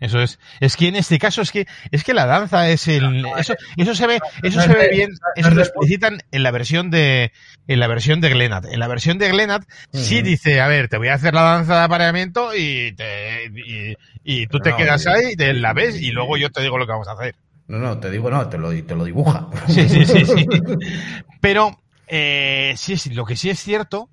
Es, 0.00 0.10
eso 0.10 0.20
es. 0.20 0.38
Es 0.60 0.76
que 0.76 0.88
en 0.88 0.96
este 0.96 1.18
caso 1.18 1.42
es 1.42 1.52
que 1.52 1.66
es 1.90 2.04
que 2.04 2.14
la 2.14 2.26
danza 2.26 2.68
es 2.70 2.88
el 2.88 3.24
eso 3.38 3.54
eso 3.76 3.94
se 3.94 4.06
ve 4.06 4.18
eso 4.42 4.60
se 4.60 4.72
ve 4.72 4.88
bien 4.90 5.10
eso 5.36 5.50
lo 5.50 5.60
explicitan 5.62 6.18
en 6.32 6.42
la 6.42 6.50
versión 6.50 6.90
de 6.90 7.32
en 7.66 7.80
la 7.80 7.86
versión 7.86 8.20
de 8.20 8.30
Glenat. 8.30 8.64
En 8.64 8.80
la 8.80 8.88
versión 8.88 9.18
de 9.18 9.28
Glenat 9.28 9.62
uh 9.62 9.96
-huh. 9.96 10.00
sí 10.00 10.22
dice, 10.22 10.60
a 10.60 10.68
ver, 10.68 10.88
te 10.88 10.96
voy 10.96 11.08
a 11.08 11.14
hacer 11.14 11.34
la 11.34 11.42
danza 11.42 11.78
de 11.78 11.84
apareamiento 11.84 12.54
y 12.56 12.92
te 12.92 13.46
y, 13.46 13.94
y 14.24 14.46
tú 14.46 14.58
te 14.58 14.70
no, 14.70 14.76
quedas 14.76 15.06
ahí, 15.06 15.36
te 15.36 15.52
la 15.54 15.72
ves 15.72 16.00
y 16.00 16.10
luego 16.10 16.36
yo 16.36 16.50
te 16.50 16.62
digo 16.62 16.78
lo 16.78 16.86
que 16.86 16.92
vamos 16.92 17.08
a 17.08 17.12
hacer. 17.12 17.34
No, 17.68 17.78
no, 17.78 17.98
te 18.00 18.10
digo 18.10 18.30
no, 18.30 18.48
te 18.48 18.58
lo 18.58 18.70
te 18.84 18.94
lo 18.96 19.04
dibuja. 19.04 19.48
Sí, 19.68 19.88
sí, 19.88 20.04
sí, 20.04 20.24
sí. 20.24 20.46
Pero 21.40 21.78
eh, 22.08 22.74
sí, 22.76 22.96
sí, 22.96 23.10
lo 23.10 23.24
que 23.24 23.36
sí 23.36 23.50
es 23.50 23.60
cierto 23.60 24.08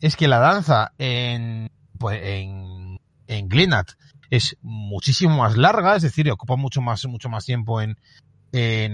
es 0.00 0.16
que 0.16 0.28
la 0.28 0.38
danza 0.38 0.92
en 0.98 1.68
pues 1.98 2.20
en 2.22 2.98
en 3.26 3.48
Glenat 3.48 3.90
es 4.32 4.56
muchísimo 4.62 5.36
más 5.36 5.58
larga, 5.58 5.94
es 5.94 6.02
decir, 6.02 6.30
ocupa 6.30 6.56
mucho 6.56 6.80
más, 6.80 7.04
mucho 7.04 7.28
más 7.28 7.44
tiempo 7.44 7.82
en, 7.82 7.98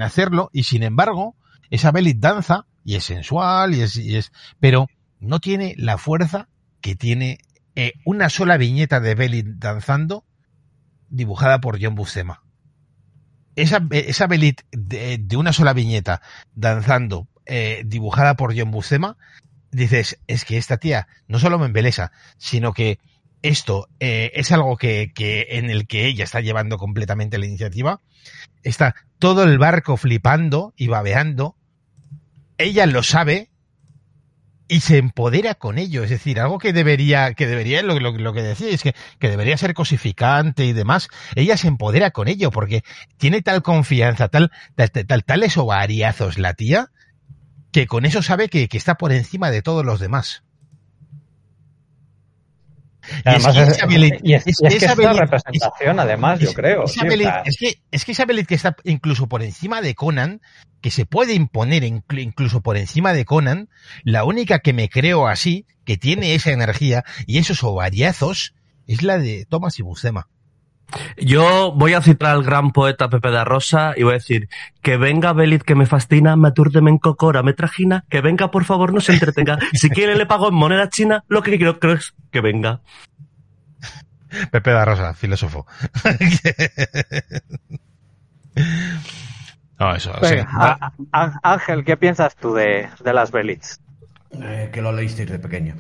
hacerlo, 0.03 0.51
y 0.53 0.65
sin 0.65 0.83
embargo, 0.83 1.37
esa 1.71 1.93
Belit 1.93 2.19
danza, 2.19 2.67
y 2.85 2.97
es 2.97 3.05
sensual, 3.05 3.73
y 3.73 3.83
es, 3.83 3.95
y 3.95 4.17
es, 4.17 4.33
pero 4.59 4.89
no 5.21 5.39
tiene 5.39 5.75
la 5.79 5.97
fuerza 5.97 6.49
que 6.81 6.97
tiene 6.97 7.39
eh, 7.77 7.93
una 8.05 8.31
sola 8.31 8.57
viñeta 8.57 8.99
de 8.99 9.15
Belit 9.15 9.47
danzando, 9.47 10.25
dibujada 11.09 11.61
por 11.61 11.81
John 11.81 11.95
Buscema. 11.95 12.43
Esa, 13.55 13.87
esa 13.91 14.27
Belit 14.27 14.63
de, 14.73 15.25
una 15.37 15.53
sola 15.53 15.73
viñeta 15.73 16.21
danzando, 16.57 17.29
eh, 17.47 17.85
dibujada 17.87 18.35
por 18.35 18.59
John 18.59 18.73
Buscema, 18.73 19.17
dices, 19.71 20.19
es 20.27 20.45
que 20.45 20.57
esta 20.57 20.79
tía 20.79 21.07
no 21.29 21.39
solo 21.39 21.61
me 21.61 21.67
embelesa, 21.67 22.11
sino 22.39 22.73
que 22.73 22.99
esto 23.43 23.89
eh, 24.01 24.33
es 24.35 24.53
algo 24.53 24.77
que, 24.77 25.13
que, 25.15 25.47
en 25.51 25.71
el 25.71 25.87
que 25.87 26.07
ella 26.07 26.25
está 26.25 26.41
llevando 26.41 26.79
completamente 26.79 27.39
la 27.39 27.47
iniciativa. 27.47 28.01
Está 28.63 28.95
todo 29.19 29.45
el 29.45 29.59
barco 29.59 29.97
flipando 29.97 30.75
y 30.77 30.89
babeando. 30.89 31.57
Ella 32.59 32.87
lo 32.87 33.03
sabe, 33.03 33.51
y 34.69 34.81
se 34.81 34.99
empodera 34.99 35.55
con 35.55 35.79
ello. 35.79 36.05
Es 36.05 36.11
decir, 36.11 36.39
algo 36.39 36.59
que 36.59 36.73
debería, 36.73 37.35
que 37.35 37.47
debería, 37.47 37.83
lo, 37.83 37.99
lo, 37.99 38.33
que 38.33 38.43
decía 38.43 38.69
es 38.69 38.83
que, 38.83 38.95
que, 39.19 39.31
debería 39.31 39.57
ser 39.57 39.75
cosificante 39.75 40.67
y 40.67 40.73
demás. 40.75 41.09
Ella 41.35 41.57
se 41.57 41.69
empodera 41.69 42.11
con 42.11 42.29
ello 42.29 42.51
porque 42.51 42.85
tiene 43.17 43.43
tal 43.43 43.63
confianza, 43.63 44.29
tal, 44.29 44.53
tal, 44.77 44.91
tal 44.91 45.25
tales 45.25 45.57
ovariazos 45.57 46.39
la 46.39 46.55
tía, 46.55 46.91
que 47.73 47.87
con 47.87 48.05
eso 48.05 48.23
sabe 48.23 48.49
que, 48.49 48.69
que 48.69 48.77
está 48.77 48.97
por 48.97 49.13
encima 49.13 49.51
de 49.51 49.63
todos 49.63 49.85
los 49.85 49.99
demás. 49.99 50.45
Además, 53.25 53.57
y 54.23 54.35
es, 54.35 54.45
que 54.45 54.67
esa 54.69 54.95
representación, 54.95 56.01
además, 56.01 56.41
yo 56.41 56.53
creo. 56.53 56.85
es, 56.85 56.97
que, 57.59 57.81
es 57.91 58.05
que 58.05 58.13
esa 58.13 58.27
que 58.27 58.55
está 58.55 58.77
incluso 58.85 59.29
por 59.29 59.43
encima 59.43 59.81
de 59.81 59.95
Conan, 59.95 60.41
que 60.81 60.91
se 60.91 61.07
puede 61.07 61.35
imponer 61.35 61.85
incluso 61.85 62.61
por 62.61 62.77
encima 62.77 63.13
de 63.13 63.25
Conan, 63.25 63.69
la 64.05 64.25
única 64.25 64.61
que 64.61 64.73
me 64.73 64.89
creo 64.89 65.27
así, 65.27 65.67
que 65.85 65.97
tiene 65.97 66.35
esa 66.35 66.51
energía 66.51 67.05
y 67.27 67.39
esos 67.39 67.63
ovariazos, 67.65 68.55
es 68.87 69.03
la 69.03 69.19
de 69.19 69.47
Thomas 69.49 69.79
y 69.79 69.83
Buscema. 69.83 70.29
Yo 71.17 71.73
voy 71.73 71.95
a 71.95 72.01
citar 72.01 72.31
al 72.31 72.43
gran 72.43 72.73
poeta 72.73 73.11
Pepe 73.11 73.31
da 73.31 73.45
Rosa 73.45 73.93
y 73.97 74.05
voy 74.05 74.13
a 74.13 74.15
decir 74.15 74.49
que 74.83 74.97
venga 74.97 75.33
Belit 75.33 75.63
que 75.63 75.75
me 75.75 75.87
fascina, 75.87 76.37
me 76.37 76.49
aturde, 76.49 76.81
me 76.81 76.91
encocora, 76.91 77.43
me 77.43 77.53
trajina, 77.53 78.05
que 78.09 78.21
venga 78.21 78.51
por 78.51 78.65
favor 78.65 78.95
no 78.95 79.01
se 79.01 79.13
entretenga. 79.13 79.59
Si 79.75 79.91
quiere 79.91 80.17
le 80.17 80.27
pago 80.27 80.49
en 80.49 80.55
moneda 80.55 80.89
china, 80.89 81.25
lo 81.29 81.43
que 81.43 81.57
quiero 81.59 81.79
creo 81.79 81.95
es 81.95 82.15
que 82.31 82.41
venga. 82.41 82.81
Pepe 84.51 84.71
da 84.71 84.85
Rosa, 84.85 85.15
filósofo. 85.15 85.67
no, 89.79 89.95
eso, 89.95 90.13
Ángel, 91.43 91.85
¿qué 91.85 91.97
piensas 91.97 92.35
tú 92.37 92.55
de, 92.55 92.89
las 93.05 93.31
Belits? 93.31 93.81
Eh, 94.33 94.71
que 94.73 94.83
lo 94.83 94.93
leísteis 94.93 95.31
de 95.31 95.39
pequeños. 95.39 95.79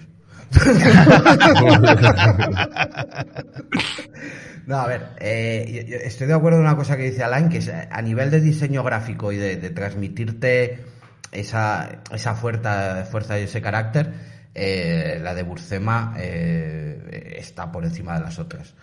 No, 4.69 4.77
a 4.77 4.86
ver, 4.86 5.09
eh, 5.19 6.03
estoy 6.05 6.27
de 6.27 6.35
acuerdo 6.35 6.59
en 6.59 6.65
una 6.65 6.77
cosa 6.77 6.99
que 6.99 7.05
dice 7.05 7.24
Alain, 7.24 7.49
que 7.49 7.57
es 7.57 7.70
a 7.70 8.03
nivel 8.03 8.31
de 8.31 8.39
diseño 8.39 8.85
gráfico 8.85 9.32
y 9.32 9.39
de, 9.39 9.57
transmitirte 9.70 10.85
esa, 11.32 12.03
esa 12.12 12.35
fuerza, 12.35 13.07
fuerza 13.11 13.40
y 13.40 13.45
ese 13.45 13.62
carácter, 13.62 14.12
eh, 14.55 15.20
la 15.23 15.35
de 15.35 15.43
Burcema 15.43 16.12
eh, 16.19 17.35
está 17.39 17.73
por 17.73 17.86
encima 17.86 18.19
de 18.19 18.20
las 18.20 18.39
otras. 18.39 18.74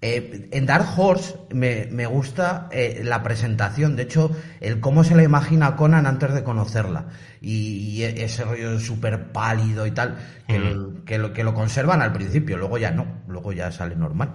En 0.00 0.66
Dark 0.66 0.86
Horse 0.96 1.34
me, 1.50 2.06
gusta 2.06 2.68
la 3.02 3.22
presentación, 3.22 3.96
de 3.96 4.04
hecho, 4.04 4.30
el 4.60 4.80
cómo 4.80 5.02
se 5.02 5.16
la 5.16 5.24
imagina 5.24 5.74
Conan 5.76 6.06
antes 6.06 6.34
de 6.34 6.44
conocerla. 6.44 7.06
Y, 7.40 8.02
ese 8.02 8.44
rollo 8.44 8.78
súper 8.78 9.32
pálido 9.32 9.86
y 9.86 9.90
tal, 9.90 10.16
que, 10.46 10.58
mm. 10.58 11.04
que, 11.04 11.18
lo, 11.18 11.32
que 11.32 11.44
lo 11.44 11.54
conservan 11.54 12.02
al 12.02 12.12
principio, 12.12 12.56
luego 12.56 12.78
ya 12.78 12.90
no, 12.90 13.22
luego 13.26 13.52
ya 13.52 13.72
sale 13.72 13.96
normal. 13.96 14.34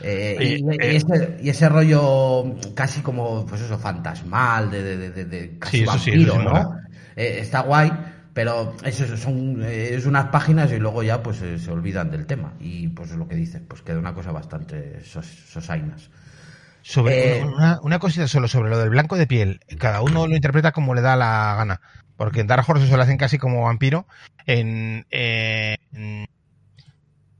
Eh, 0.00 0.36
eh, 0.38 0.98
y, 1.42 1.48
ese, 1.48 1.68
rollo 1.68 2.56
casi 2.74 3.00
como, 3.00 3.44
pues 3.46 3.62
eso, 3.62 3.78
fantasmal, 3.78 4.70
de, 4.70 5.10
de, 5.10 5.58
casi 5.58 5.84
vampiro, 5.84 6.42
¿no? 6.42 6.76
Eh, 7.16 7.38
está 7.40 7.60
guay, 7.62 7.90
pero 8.38 8.72
eso 8.84 9.16
son 9.16 9.64
es 9.64 10.06
unas 10.06 10.26
páginas 10.26 10.70
y 10.70 10.78
luego 10.78 11.02
ya 11.02 11.24
pues 11.24 11.38
se 11.38 11.70
olvidan 11.72 12.08
del 12.12 12.24
tema. 12.24 12.52
Y 12.60 12.86
pues 12.86 13.10
es 13.10 13.16
lo 13.16 13.26
que 13.26 13.34
dices, 13.34 13.60
pues 13.66 13.82
queda 13.82 13.98
una 13.98 14.14
cosa 14.14 14.30
bastante 14.30 15.02
sosainas. 15.02 16.08
Sobre 16.80 17.42
una, 17.42 17.80
una, 17.82 17.98
cosita 17.98 18.28
solo 18.28 18.46
sobre 18.46 18.70
lo 18.70 18.78
del 18.78 18.90
blanco 18.90 19.16
de 19.16 19.26
piel. 19.26 19.58
Cada 19.76 20.02
uno 20.02 20.28
lo 20.28 20.36
interpreta 20.36 20.70
como 20.70 20.94
le 20.94 21.00
da 21.00 21.16
la 21.16 21.56
gana. 21.56 21.80
Porque 22.16 22.38
en 22.38 22.46
Dark 22.46 22.64
Horse 22.64 22.86
se 22.86 22.96
lo 22.96 23.02
hacen 23.02 23.16
casi 23.16 23.38
como 23.38 23.64
vampiro. 23.64 24.06
en 24.46 25.04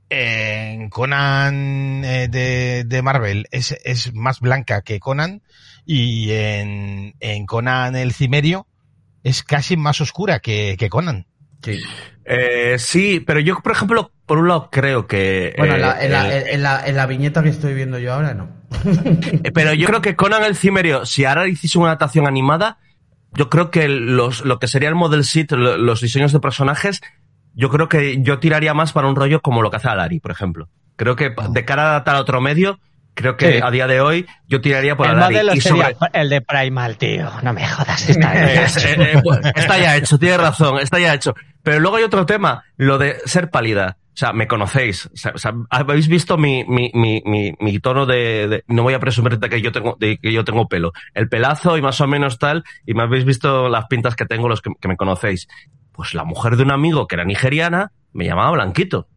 en 0.09 0.89
Conan 0.89 2.03
eh, 2.03 2.27
de, 2.27 3.01
Marvel 3.01 3.47
es, 3.51 3.77
es, 3.85 4.13
más 4.13 4.39
blanca 4.39 4.81
que 4.81 4.99
Conan 4.99 5.43
y 5.85 6.31
en, 6.31 7.15
en, 7.19 7.45
Conan 7.45 7.95
el 7.95 8.11
Cimerio 8.11 8.67
es 9.23 9.43
casi 9.43 9.77
más 9.77 10.01
oscura 10.01 10.39
que, 10.39 10.75
que 10.77 10.89
Conan. 10.89 11.27
Sí. 11.63 11.81
Eh, 12.25 12.75
sí, 12.77 13.19
pero 13.19 13.39
yo, 13.39 13.59
por 13.59 13.71
ejemplo, 13.71 14.11
por 14.25 14.37
un 14.37 14.47
lado 14.47 14.69
creo 14.71 15.07
que... 15.07 15.53
Bueno, 15.57 15.75
en, 15.75 15.81
la, 15.81 16.03
en, 16.03 16.11
la, 16.61 16.85
en, 16.85 16.95
la, 16.95 17.05
viñeta 17.07 17.41
que 17.41 17.49
estoy 17.49 17.73
viendo 17.73 17.97
yo 17.97 18.13
ahora 18.13 18.33
no. 18.33 18.49
pero 19.53 19.73
yo 19.73 19.87
creo 19.87 20.01
que 20.01 20.15
Conan 20.15 20.43
el 20.43 20.55
Cimerio, 20.55 21.05
si 21.05 21.25
ahora 21.25 21.47
hiciese 21.47 21.79
una 21.79 21.87
adaptación 21.87 22.27
animada, 22.27 22.77
yo 23.33 23.49
creo 23.49 23.71
que 23.71 23.87
los, 23.87 24.45
lo 24.45 24.59
que 24.59 24.67
sería 24.67 24.89
el 24.89 24.95
model 24.95 25.23
sheet, 25.23 25.51
los 25.51 26.01
diseños 26.01 26.31
de 26.31 26.39
personajes, 26.39 27.01
yo 27.53 27.69
creo 27.69 27.89
que 27.89 28.21
yo 28.21 28.39
tiraría 28.39 28.73
más 28.73 28.93
para 28.93 29.07
un 29.07 29.15
rollo 29.15 29.41
como 29.41 29.61
lo 29.61 29.69
que 29.69 29.77
hace 29.77 29.89
Alari, 29.89 30.19
por 30.19 30.31
ejemplo. 30.31 30.69
Creo 30.95 31.15
que 31.15 31.33
oh. 31.35 31.49
de 31.49 31.65
cara 31.65 31.95
a 31.95 32.03
tal 32.03 32.17
otro 32.17 32.41
medio, 32.41 32.79
creo 33.13 33.37
que 33.37 33.61
a 33.63 33.71
día 33.71 33.87
de 33.87 34.01
hoy 34.01 34.25
yo 34.47 34.61
tiraría 34.61 34.95
por 34.95 35.07
el 35.07 35.15
Modelo 35.17 35.53
y 35.53 35.61
sería 35.61 35.95
el 36.13 36.29
de 36.29 36.41
Primal, 36.41 36.97
tío. 36.97 37.29
No 37.43 37.53
me 37.53 37.67
jodas. 37.67 38.09
Está, 38.09 38.33
eh, 38.53 38.67
eh, 38.97 39.21
pues, 39.23 39.39
está 39.55 39.77
ya 39.77 39.97
hecho, 39.97 40.17
tienes 40.17 40.39
razón, 40.39 40.79
está 40.79 40.99
ya 40.99 41.13
hecho. 41.13 41.35
Pero 41.63 41.79
luego 41.79 41.97
hay 41.97 42.03
otro 42.03 42.25
tema, 42.25 42.63
lo 42.77 42.97
de 42.97 43.17
ser 43.25 43.49
pálida. 43.49 43.97
O 44.13 44.17
sea, 44.19 44.33
me 44.33 44.47
conocéis. 44.47 45.09
O 45.33 45.37
sea, 45.37 45.53
habéis 45.69 46.09
visto 46.09 46.37
mi, 46.37 46.65
mi, 46.65 46.91
mi, 46.93 47.21
mi, 47.57 47.79
tono 47.79 48.05
de, 48.05 48.63
No 48.67 48.83
voy 48.83 48.93
a 48.93 48.99
presumir 48.99 49.39
de 49.39 49.49
que, 49.49 49.61
yo 49.61 49.71
tengo, 49.71 49.95
de 49.97 50.17
que 50.17 50.33
yo 50.33 50.43
tengo 50.43 50.67
pelo. 50.67 50.91
El 51.13 51.29
pelazo 51.29 51.77
y 51.77 51.81
más 51.81 52.01
o 52.01 52.07
menos 52.07 52.37
tal. 52.37 52.65
Y 52.85 52.93
me 52.95 53.03
habéis 53.03 53.23
visto 53.23 53.69
las 53.69 53.85
pintas 53.85 54.17
que 54.17 54.25
tengo 54.25 54.49
los 54.49 54.61
que 54.61 54.87
me 54.87 54.97
conocéis. 54.97 55.47
Pues 55.93 56.13
la 56.13 56.25
mujer 56.25 56.57
de 56.57 56.63
un 56.63 56.71
amigo 56.71 57.07
que 57.07 57.15
era 57.15 57.23
nigeriana 57.23 57.93
me 58.11 58.25
llamaba 58.25 58.51
Blanquito. 58.51 59.07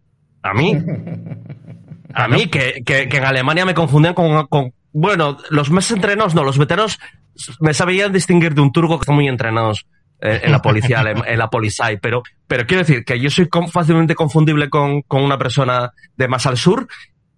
A 0.43 0.55
mí. 0.55 0.77
A 2.15 2.29
mí, 2.29 2.47
que, 2.47 2.83
que, 2.85 3.09
en 3.11 3.25
Alemania 3.25 3.65
me 3.65 3.75
confundían 3.75 4.15
con, 4.15 4.47
con, 4.47 4.73
Bueno, 4.93 5.39
los 5.51 5.71
más 5.71 5.91
entrenados 5.91 6.35
no, 6.35 6.45
los 6.45 6.59
veteranos 6.59 6.99
me 7.61 7.75
sabían 7.75 8.13
distinguir 8.13 8.55
de 8.55 8.61
un 8.61 8.73
turco 8.73 8.99
que 8.99 9.03
están 9.03 9.15
muy 9.15 9.29
entrenados 9.29 9.87
eh, 10.21 10.43
en 10.45 10.53
la 10.53 10.61
policía, 10.61 11.03
en 11.27 11.39
la 11.39 11.49
policía, 11.49 11.87
pero, 12.01 12.23
pero 12.47 12.67
quiero 12.67 12.85
decir 12.85 13.05
que 13.05 13.19
yo 13.19 13.31
soy 13.31 13.49
fácilmente 13.71 14.15
confundible 14.15 14.71
con, 14.71 15.03
con, 15.03 15.23
una 15.23 15.39
persona 15.39 15.93
de 16.17 16.29
más 16.29 16.47
al 16.47 16.57
sur 16.57 16.87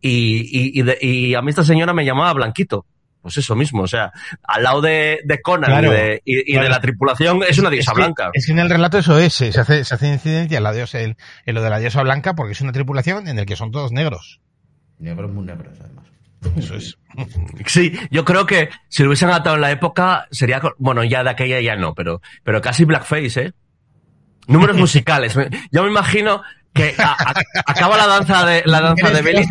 y, 0.00 0.80
y, 0.80 0.84
y 1.00 1.34
a 1.34 1.42
mí 1.42 1.50
esta 1.50 1.64
señora 1.64 1.94
me 1.94 2.04
llamaba 2.04 2.32
Blanquito 2.34 2.86
pues 3.24 3.38
eso 3.38 3.56
mismo, 3.56 3.84
o 3.84 3.86
sea, 3.86 4.12
al 4.42 4.62
lado 4.62 4.82
de, 4.82 5.20
de 5.24 5.40
Conan 5.40 5.82
y, 5.82 5.88
de, 5.88 6.22
y, 6.26 6.58
de, 6.58 6.68
la 6.68 6.78
tripulación 6.78 7.40
es, 7.48 7.58
una 7.58 7.70
diosa 7.70 7.94
blanca. 7.94 8.30
Es 8.34 8.44
que 8.44 8.52
en 8.52 8.58
el 8.58 8.68
relato 8.68 8.98
eso 8.98 9.18
es, 9.18 9.32
se 9.32 9.48
hace, 9.58 9.82
se 9.82 9.94
hace 9.94 10.08
incidencia 10.12 10.58
en, 10.58 10.62
la 10.62 10.74
diosa, 10.74 11.00
en, 11.00 11.16
lo 11.46 11.62
de 11.62 11.70
la 11.70 11.78
diosa 11.78 12.02
blanca 12.02 12.34
porque 12.34 12.52
es 12.52 12.60
una 12.60 12.72
tripulación 12.72 13.26
en 13.26 13.38
el 13.38 13.46
que 13.46 13.56
son 13.56 13.70
todos 13.70 13.92
negros. 13.92 14.42
Negros 14.98 15.32
muy 15.32 15.44
negros, 15.44 15.76
además. 15.80 16.04
Eso 16.56 16.74
es. 16.74 16.98
Sí, 17.66 17.96
yo 18.10 18.24
creo 18.24 18.44
que 18.46 18.70
si 18.88 19.02
lo 19.02 19.08
hubiesen 19.08 19.30
atado 19.30 19.54
en 19.54 19.62
la 19.62 19.70
época 19.70 20.26
sería, 20.30 20.60
bueno, 20.78 21.04
ya 21.04 21.22
de 21.22 21.30
aquella 21.30 21.60
ya 21.60 21.76
no, 21.76 21.94
pero, 21.94 22.20
pero 22.42 22.60
casi 22.60 22.84
blackface, 22.84 23.40
¿eh? 23.40 23.52
Números 24.48 24.76
musicales. 24.78 25.36
Yo 25.70 25.84
me 25.84 25.90
imagino 25.90 26.42
que 26.74 26.94
acaba 27.66 27.96
la 27.96 28.08
danza 28.08 28.44
de 28.44 28.62
la 28.66 28.80
danza 28.80 29.10
de 29.10 29.22
Belly 29.22 29.42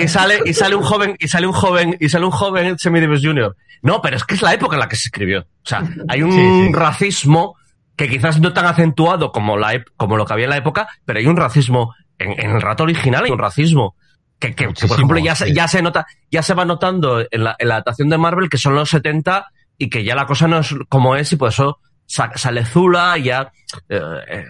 y 0.00 0.08
sale, 0.08 0.40
y 0.46 0.54
sale 0.54 0.76
un 0.76 0.84
joven 0.84 1.16
y 1.18 1.26
sale 1.26 1.46
un 1.48 1.52
joven 1.52 1.96
y 1.98 2.08
sale 2.08 2.24
un 2.24 2.30
joven 2.30 2.78
Semidivis 2.78 3.20
Junior. 3.22 3.56
No, 3.82 4.00
pero 4.00 4.16
es 4.16 4.24
que 4.24 4.34
es 4.34 4.42
la 4.42 4.54
época 4.54 4.76
en 4.76 4.80
la 4.80 4.88
que 4.88 4.96
se 4.96 5.08
escribió. 5.08 5.40
O 5.40 5.66
sea, 5.68 5.82
hay 6.08 6.22
un 6.22 6.72
racismo 6.72 7.56
que 7.96 8.08
quizás 8.08 8.40
no 8.40 8.52
tan 8.52 8.66
acentuado 8.66 9.32
como 9.32 9.56
la 9.56 9.82
como 9.96 10.16
lo 10.16 10.24
que 10.24 10.32
había 10.32 10.44
en 10.44 10.50
la 10.50 10.56
época, 10.58 10.88
pero 11.04 11.18
hay 11.18 11.26
un 11.26 11.36
racismo 11.36 11.92
en, 12.24 12.50
el 12.50 12.60
rato 12.60 12.84
original 12.84 13.24
hay 13.24 13.30
un 13.30 13.38
racismo 13.38 13.96
que, 14.38 14.54
que, 14.54 14.68
por 14.68 14.96
ejemplo 14.96 15.18
ya 15.18 15.34
se, 15.34 15.52
ya 15.52 15.68
se 15.68 15.82
nota 15.82 16.06
ya 16.30 16.42
se 16.42 16.54
va 16.54 16.64
notando 16.64 17.20
en 17.30 17.44
la, 17.44 17.56
en 17.58 17.68
la 17.68 17.74
adaptación 17.74 18.08
de 18.08 18.18
Marvel 18.18 18.48
que 18.48 18.58
son 18.58 18.74
los 18.74 18.90
70 18.90 19.46
y 19.78 19.90
que 19.90 20.04
ya 20.04 20.14
la 20.14 20.26
cosa 20.26 20.48
no 20.48 20.58
es 20.60 20.74
como 20.88 21.16
es 21.16 21.32
y 21.32 21.36
por 21.36 21.50
eso 21.50 21.78
sale 22.06 22.64
Zula 22.64 23.16
ya 23.18 23.52
eh, 23.88 24.00
eh, 24.28 24.44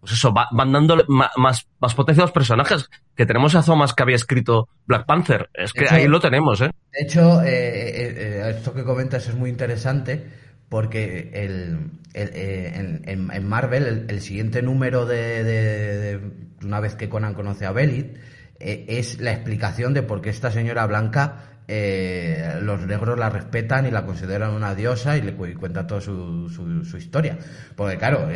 pues 0.00 0.12
eso, 0.12 0.32
van 0.32 0.72
dando 0.72 1.04
más, 1.08 1.68
más 1.78 1.94
potencia 1.94 2.22
a 2.22 2.26
los 2.26 2.32
personajes. 2.32 2.88
Que 3.14 3.26
tenemos 3.26 3.54
a 3.54 3.62
Thomas 3.62 3.92
que 3.92 4.02
había 4.02 4.16
escrito 4.16 4.68
Black 4.86 5.04
Panther. 5.04 5.50
Es 5.52 5.74
que 5.74 5.86
ahí 5.90 6.08
lo 6.08 6.20
tenemos, 6.20 6.62
¿eh? 6.62 6.70
De 6.90 7.02
hecho, 7.02 7.42
eh, 7.42 7.48
eh, 7.48 8.14
eh, 8.16 8.54
esto 8.56 8.72
que 8.72 8.82
comentas 8.82 9.28
es 9.28 9.34
muy 9.34 9.50
interesante 9.50 10.40
porque 10.70 11.30
el, 11.34 11.90
en, 12.14 13.48
Marvel, 13.48 14.06
el, 14.08 14.20
siguiente 14.22 14.62
número 14.62 15.04
de, 15.04 15.44
de, 15.44 16.20
una 16.64 16.80
vez 16.80 16.94
que 16.94 17.10
Conan 17.10 17.34
conoce 17.34 17.66
a 17.66 17.72
Belit, 17.72 18.16
eh, 18.58 18.86
es 18.88 19.20
la 19.20 19.32
explicación 19.32 19.92
de 19.92 20.02
por 20.02 20.22
qué 20.22 20.30
esta 20.30 20.50
señora 20.50 20.86
blanca 20.86 21.58
eh, 21.68 22.58
los 22.62 22.86
negros 22.86 23.18
la 23.18 23.30
respetan 23.30 23.86
y 23.86 23.90
la 23.90 24.06
consideran 24.06 24.52
una 24.52 24.74
diosa 24.74 25.18
y 25.18 25.22
le 25.22 25.34
cuenta 25.34 25.86
toda 25.86 26.00
su, 26.00 26.48
su, 26.48 26.96
historia. 26.96 27.36
Porque 27.76 27.98
claro, 27.98 28.28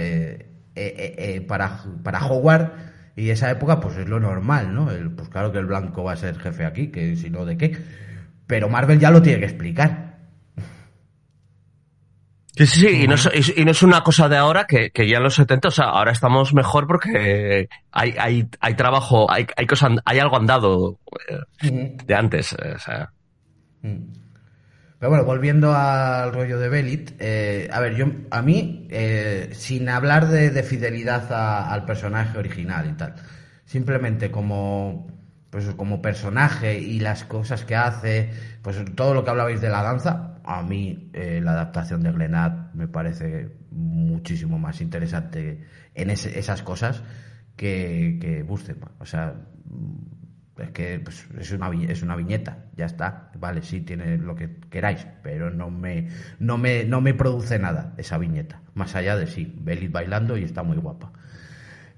para, 1.47 1.81
para 2.03 2.27
Howard 2.27 2.73
y 3.17 3.31
esa 3.31 3.51
época 3.51 3.79
pues 3.81 3.97
es 3.97 4.09
lo 4.09 4.19
normal, 4.19 4.75
¿no? 4.75 4.91
El, 4.91 5.11
pues 5.13 5.29
claro 5.29 5.53
que 5.53 5.59
el 5.59 5.67
blanco 5.67 6.03
va 6.03 6.13
a 6.13 6.17
ser 6.17 6.37
jefe 6.39 6.65
aquí, 6.65 6.89
que 6.89 7.17
si 7.17 7.31
no, 7.31 7.45
¿de 7.45 7.57
qué? 7.57 7.77
Pero 8.47 8.69
Marvel 8.69 8.99
ya 8.99 9.11
lo 9.11 9.23
tiene 9.23 9.39
que 9.39 9.47
explicar. 9.47 10.04
Sí, 12.57 12.67
sí, 12.67 12.81
sí, 12.81 13.03
y 13.03 13.09
no, 13.09 13.15
es, 13.15 13.53
y 13.57 13.65
no 13.65 13.73
es 13.73 13.83
una 13.83 14.03
cosa 14.03 14.29
de 14.29 14.37
ahora 14.37 14.65
que, 14.65 14.91
que, 14.91 15.09
ya 15.09 15.17
en 15.17 15.25
los 15.25 15.35
70, 15.35 15.69
o 15.69 15.71
sea, 15.73 15.87
ahora 15.87 16.13
estamos 16.13 16.55
mejor 16.55 16.87
porque 16.87 17.69
hay, 17.91 18.15
hay, 18.17 18.49
hay 18.61 18.75
trabajo, 18.75 19.29
hay, 19.29 19.45
hay, 19.57 19.67
hay 20.05 20.19
algo 20.21 20.37
andado 20.37 21.01
eh, 21.63 21.97
de 22.05 22.15
antes, 22.15 22.53
o 22.53 22.79
sea. 22.79 23.11
Pero 23.81 25.11
bueno, 25.11 25.25
volviendo 25.25 25.75
al 25.75 26.33
rollo 26.33 26.59
de 26.61 26.69
Belit, 26.69 27.11
eh, 27.19 27.69
a 27.73 27.81
ver, 27.81 27.97
yo, 27.97 28.07
a 28.31 28.41
mí, 28.41 28.87
eh, 28.91 29.51
sin 29.53 29.89
hablar 29.89 30.29
de, 30.29 30.63
fidelidad 30.63 31.33
al 31.33 31.85
personaje 31.85 32.39
original 32.39 32.89
y 32.89 32.93
tal, 32.93 33.17
simplemente 33.65 34.31
como, 34.31 35.09
pues 35.51 35.67
como 35.77 36.01
personaje 36.01 36.79
y 36.79 37.01
las 37.01 37.25
cosas 37.25 37.65
que 37.65 37.75
hace, 37.75 38.31
pues 38.63 38.77
todo 38.95 39.13
lo 39.13 39.25
que 39.25 39.31
hablabais 39.31 39.61
de 39.61 39.71
la 39.71 39.83
danza, 39.83 40.34
a 40.45 40.63
mí 40.63 41.11
eh, 41.13 41.41
la 41.43 41.53
adaptación 41.53 42.03
de 42.03 42.13
Glenat 42.13 42.75
me 42.75 42.87
parece 42.89 43.51
muchísimo 43.71 44.59
más 44.59 44.81
interesante 44.81 45.65
en 45.95 46.11
esas 46.11 46.63
cosas 46.63 47.03
que, 47.57 48.19
que 48.21 48.45
O 48.99 49.07
sea, 49.07 49.35
es 50.59 50.71
que 50.71 51.01
pues, 51.01 51.27
es, 51.39 51.51
una, 51.53 51.71
es 51.89 52.03
una 52.03 52.17
viñeta, 52.17 52.67
ya 52.77 52.87
está. 52.87 53.31
Vale, 53.39 53.63
sí, 53.63 53.81
tiene 53.81 54.19
lo 54.19 54.35
que 54.35 54.61
queráis, 54.71 55.07
pero 55.23 55.51
no 55.51 55.71
me, 55.71 56.09
no 56.39 56.59
me, 56.59 56.85
no 56.85 57.01
me 57.01 57.15
produce 57.15 57.59
nada 57.59 57.95
esa 57.97 58.19
viñeta. 58.19 58.61
Más 58.75 58.95
allá 58.95 59.17
de 59.17 59.27
sí, 59.27 59.53
Belit 59.59 59.91
bailando 59.91 60.37
y 60.37 60.45
está 60.45 60.63
muy 60.63 60.77
guapa. 60.77 61.13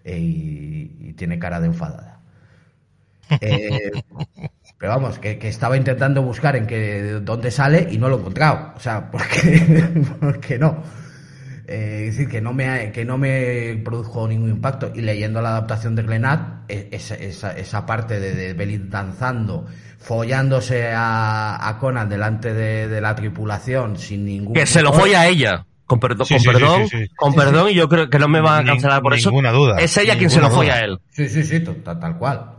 Eh, 0.04 0.18
y, 0.20 1.12
tiene 1.14 1.38
cara 1.38 1.60
de 1.60 1.66
enfadada. 1.66 2.20
Eh, 3.40 3.90
pero 4.78 4.92
vamos, 4.92 5.18
que, 5.18 5.38
estaba 5.42 5.76
intentando 5.76 6.22
buscar 6.22 6.56
en 6.56 6.66
que 6.66 7.20
dónde 7.22 7.50
sale 7.50 7.88
y 7.90 7.98
no 7.98 8.08
lo 8.08 8.16
he 8.16 8.20
encontrado. 8.20 8.72
O 8.76 8.80
sea, 8.80 9.10
porque, 9.10 10.04
porque 10.20 10.58
no. 10.58 10.82
Eh, 11.68 12.06
es 12.08 12.16
decir, 12.16 12.30
que 12.30 12.40
no, 12.40 12.52
me, 12.52 12.92
que 12.92 13.04
no 13.04 13.18
me 13.18 13.80
produjo 13.84 14.28
ningún 14.28 14.50
impacto. 14.50 14.92
Y 14.94 15.00
leyendo 15.00 15.42
la 15.42 15.50
adaptación 15.50 15.96
de 15.96 16.02
Glenat, 16.02 16.70
e, 16.70 16.90
esa, 16.92 17.16
esa, 17.16 17.86
parte 17.86 18.20
de, 18.20 18.54
de 18.54 18.78
danzando, 18.84 19.66
follándose 19.98 20.92
a, 20.94 21.76
Conan 21.80 22.08
delante 22.08 22.54
de, 22.54 23.00
la 23.00 23.14
tripulación 23.16 23.98
sin 23.98 24.24
ningún. 24.24 24.54
Que 24.54 24.66
se 24.66 24.82
lo 24.82 24.92
folla 24.92 25.22
a 25.22 25.26
ella. 25.26 25.66
Con, 25.86 26.00
perdón, 26.00 26.26
con 26.28 26.42
perdón, 26.42 26.88
con 27.14 27.34
perdón, 27.34 27.70
y 27.70 27.74
yo 27.74 27.88
creo 27.88 28.10
que 28.10 28.18
no 28.18 28.26
me 28.26 28.40
va 28.40 28.58
a 28.58 28.64
cancelar 28.64 29.02
por 29.02 29.14
eso. 29.14 29.30
Duda, 29.30 29.76
es 29.78 29.96
ella 29.96 30.18
quien 30.18 30.30
se 30.30 30.40
lo 30.40 30.50
folla 30.50 30.74
a 30.74 30.80
él. 30.80 30.98
Sí, 31.10 31.28
sí, 31.28 31.44
sí, 31.44 31.60
tal, 31.60 32.18
cual. 32.18 32.55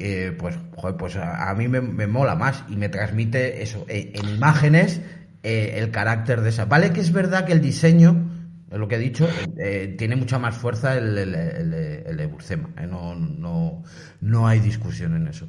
Eh, 0.00 0.32
pues, 0.38 0.56
pues 0.96 1.16
a, 1.16 1.52
mí 1.54 1.66
me, 1.66 1.80
me, 1.80 2.06
mola 2.06 2.36
más 2.36 2.64
y 2.68 2.76
me 2.76 2.88
transmite 2.88 3.62
eso 3.62 3.84
eh, 3.88 4.12
en 4.14 4.28
imágenes 4.28 5.00
eh, 5.42 5.74
el 5.76 5.90
carácter 5.90 6.40
de 6.40 6.50
esa. 6.50 6.64
Vale 6.64 6.92
que 6.92 7.00
es 7.00 7.12
verdad 7.12 7.46
que 7.46 7.52
el 7.52 7.60
diseño, 7.60 8.30
lo 8.70 8.88
que 8.88 8.96
he 8.96 8.98
dicho, 8.98 9.28
eh, 9.56 9.94
tiene 9.96 10.16
mucha 10.16 10.38
más 10.38 10.56
fuerza 10.56 10.96
el, 10.96 11.14
de 11.14 12.28
Burcema. 12.30 12.68
No, 12.88 13.14
no, 13.14 13.82
no 14.20 14.46
hay 14.48 14.60
discusión 14.60 15.16
en 15.16 15.28
eso. 15.28 15.48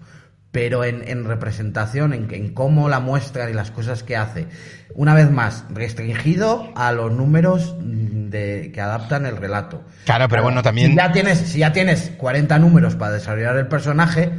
Pero 0.51 0.83
en, 0.83 1.25
representación, 1.25 2.13
en, 2.13 2.53
cómo 2.53 2.89
la 2.89 2.99
muestra 2.99 3.49
y 3.51 3.53
las 3.53 3.69
cosas 3.69 4.01
que 4.01 4.17
hace, 4.17 4.47
una 4.95 5.13
vez 5.13 5.29
más, 5.29 5.65
restringido 5.69 6.71
a 6.75 6.91
los 6.91 7.11
números 7.11 7.75
de, 7.79 8.71
que 8.73 8.81
adaptan 8.81 9.27
el 9.27 9.37
relato. 9.37 9.83
Claro, 10.05 10.27
pero 10.27 10.41
bueno, 10.41 10.63
también. 10.63 10.91
Si 10.91 10.97
ya, 10.97 11.11
tienes, 11.11 11.37
si 11.37 11.59
ya 11.59 11.71
tienes 11.71 12.11
40 12.17 12.57
números 12.57 12.95
para 12.95 13.11
desarrollar 13.11 13.57
el 13.57 13.67
personaje, 13.67 14.31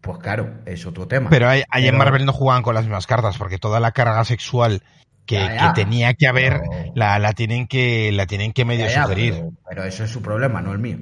pues 0.00 0.18
claro, 0.18 0.54
es 0.64 0.86
otro 0.86 1.06
tema. 1.06 1.28
Pero 1.28 1.48
ahí, 1.48 1.64
en 1.70 1.96
Marvel 1.98 2.24
no 2.24 2.32
juegan 2.32 2.62
con 2.62 2.74
las 2.74 2.84
mismas 2.84 3.06
cartas, 3.06 3.36
porque 3.36 3.58
toda 3.58 3.78
la 3.78 3.92
carga 3.92 4.24
sexual 4.24 4.82
que, 5.26 5.46
tenía 5.74 6.14
que 6.14 6.26
haber, 6.26 6.62
la, 6.94 7.18
la, 7.18 7.32
tienen 7.34 7.66
que, 7.66 8.10
la 8.12 8.26
tienen 8.26 8.52
que 8.52 8.64
medio 8.64 8.88
sugerir. 8.88 9.44
Pero, 9.68 9.84
eso 9.84 10.04
es 10.04 10.10
su 10.10 10.22
problema, 10.22 10.60
no 10.60 10.72
el 10.72 10.78
mío. 10.78 10.98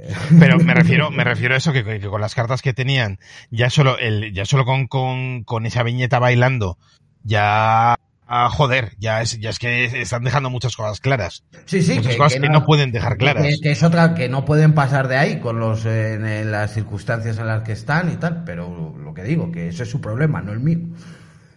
Pero 0.38 0.58
me 0.58 0.74
refiero, 0.74 1.10
me 1.10 1.24
refiero 1.24 1.54
a 1.54 1.58
eso, 1.58 1.72
que, 1.72 2.00
con 2.00 2.20
las 2.20 2.34
cartas 2.34 2.62
que 2.62 2.72
tenían, 2.72 3.18
ya 3.50 3.70
solo 3.70 3.98
el, 3.98 4.32
ya 4.32 4.44
solo 4.44 4.64
con, 4.64 4.86
con, 4.86 5.44
con 5.44 5.66
esa 5.66 5.82
viñeta 5.82 6.18
bailando, 6.18 6.78
ya 7.22 7.96
Ah, 8.34 8.48
joder, 8.48 8.92
ya 8.98 9.20
es, 9.20 9.38
ya 9.40 9.50
es 9.50 9.58
que 9.58 9.84
están 10.00 10.24
dejando 10.24 10.48
muchas 10.48 10.74
cosas 10.74 11.00
claras. 11.00 11.44
Sí, 11.66 11.82
sí, 11.82 11.96
muchas 11.96 12.16
cosas 12.16 12.40
que, 12.40 12.48
no, 12.48 12.64
pueden 12.64 12.90
dejar 12.90 13.18
claras. 13.18 13.44
Que, 13.62 13.72
es 13.72 13.82
otra 13.82 14.14
que 14.14 14.30
no 14.30 14.46
pueden 14.46 14.72
pasar 14.72 15.06
de 15.06 15.18
ahí 15.18 15.38
con 15.38 15.60
los 15.60 15.84
en, 15.84 16.50
las 16.50 16.72
circunstancias 16.72 17.36
en 17.36 17.46
las 17.46 17.62
que 17.62 17.72
están 17.72 18.10
y 18.10 18.16
tal, 18.16 18.42
pero 18.44 18.96
lo 18.98 19.12
que 19.12 19.22
digo, 19.22 19.52
que 19.52 19.68
eso 19.68 19.82
es 19.82 19.90
su 19.90 20.00
problema, 20.00 20.40
no 20.40 20.52
el 20.52 20.60
mío. 20.60 20.78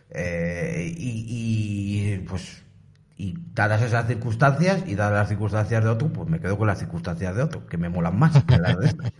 Eh, 0.09 0.93
y, 0.97 2.17
pues 2.27 2.64
y 3.17 3.35
dadas 3.53 3.81
esas 3.81 4.07
circunstancias 4.07 4.83
y 4.87 4.95
dadas 4.95 5.13
las 5.13 5.29
circunstancias 5.29 5.83
de 5.83 5.89
otro, 5.89 6.11
pues 6.11 6.29
me 6.29 6.39
quedo 6.39 6.57
con 6.57 6.67
las 6.67 6.79
circunstancias 6.79 7.35
de 7.35 7.43
otro, 7.43 7.65
que 7.65 7.77
me 7.77 7.89
molan 7.89 8.17
más 8.17 8.43
que 8.43 8.57
las 8.57 8.77
de 8.77 9.11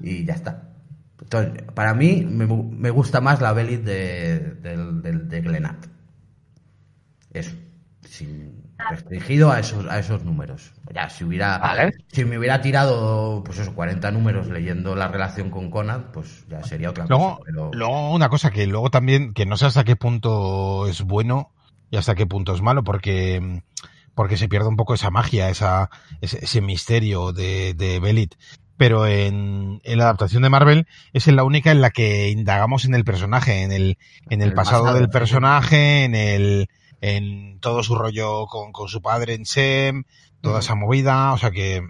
y 0.02 0.24
ya 0.24 0.34
está. 0.34 0.68
Entonces, 1.20 1.62
para 1.74 1.94
mí 1.94 2.26
me, 2.28 2.90
gusta 2.90 3.20
más 3.20 3.40
la 3.40 3.52
Belit 3.52 3.82
de, 3.82 4.54
de, 4.60 5.12
de 5.12 5.40
Glenat. 5.40 5.86
Eso, 7.30 7.56
sin 8.06 8.62
restringido 8.90 9.50
a 9.50 9.60
esos, 9.60 9.86
a 9.86 9.98
esos 9.98 10.24
números. 10.24 10.72
Ya, 10.92 11.08
si 11.08 11.24
hubiera, 11.24 11.90
si 12.08 12.24
me 12.24 12.38
hubiera 12.38 12.60
tirado, 12.60 13.42
pues 13.44 13.58
eso, 13.58 13.74
40 13.74 14.10
números 14.10 14.48
leyendo 14.48 14.96
la 14.96 15.08
relación 15.08 15.50
con 15.50 15.70
Conan, 15.70 16.10
pues 16.12 16.46
ya 16.48 16.62
sería 16.62 16.90
otra 16.90 17.06
cosa. 17.06 17.38
Pero... 17.44 17.70
Luego, 17.72 18.12
una 18.12 18.28
cosa 18.28 18.50
que 18.50 18.66
luego 18.66 18.90
también, 18.90 19.32
que 19.32 19.46
no 19.46 19.56
sé 19.56 19.66
hasta 19.66 19.84
qué 19.84 19.96
punto 19.96 20.86
es 20.88 21.02
bueno 21.02 21.52
y 21.92 21.98
hasta 21.98 22.14
qué 22.14 22.26
punto 22.26 22.54
es 22.54 22.62
malo, 22.62 22.82
porque, 22.82 23.62
porque 24.14 24.38
se 24.38 24.48
pierde 24.48 24.66
un 24.66 24.76
poco 24.76 24.94
esa 24.94 25.10
magia, 25.10 25.50
esa, 25.50 25.90
ese, 26.22 26.60
misterio 26.62 27.32
de, 27.32 27.74
de 27.74 28.00
Belit. 28.00 28.34
Pero 28.78 29.06
en, 29.06 29.82
en, 29.84 29.98
la 29.98 30.04
adaptación 30.04 30.42
de 30.42 30.48
Marvel 30.48 30.88
es 31.12 31.26
la 31.26 31.44
única 31.44 31.70
en 31.70 31.82
la 31.82 31.90
que 31.90 32.30
indagamos 32.30 32.86
en 32.86 32.94
el 32.94 33.04
personaje, 33.04 33.62
en 33.62 33.72
el, 33.72 33.98
en 34.30 34.40
el, 34.40 34.54
pasado, 34.54 34.94
del 34.94 35.10
personaje, 35.10 36.04
en 36.04 36.14
el, 36.14 36.70
en 37.02 37.60
todo 37.60 37.82
su 37.82 37.94
rollo 37.94 38.46
con, 38.46 38.72
con 38.72 38.88
su 38.88 39.02
padre 39.02 39.34
en 39.34 39.44
Sem, 39.44 40.04
toda 40.40 40.60
esa 40.60 40.74
movida, 40.74 41.34
o 41.34 41.38
sea 41.38 41.50
que... 41.50 41.86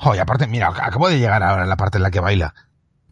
Joder, 0.00 0.20
aparte, 0.20 0.48
mira, 0.48 0.68
acabo 0.68 1.08
de 1.08 1.20
llegar 1.20 1.44
ahora 1.44 1.62
a 1.62 1.66
la 1.66 1.76
parte 1.76 1.98
en 1.98 2.02
la 2.02 2.10
que 2.10 2.18
baila. 2.18 2.52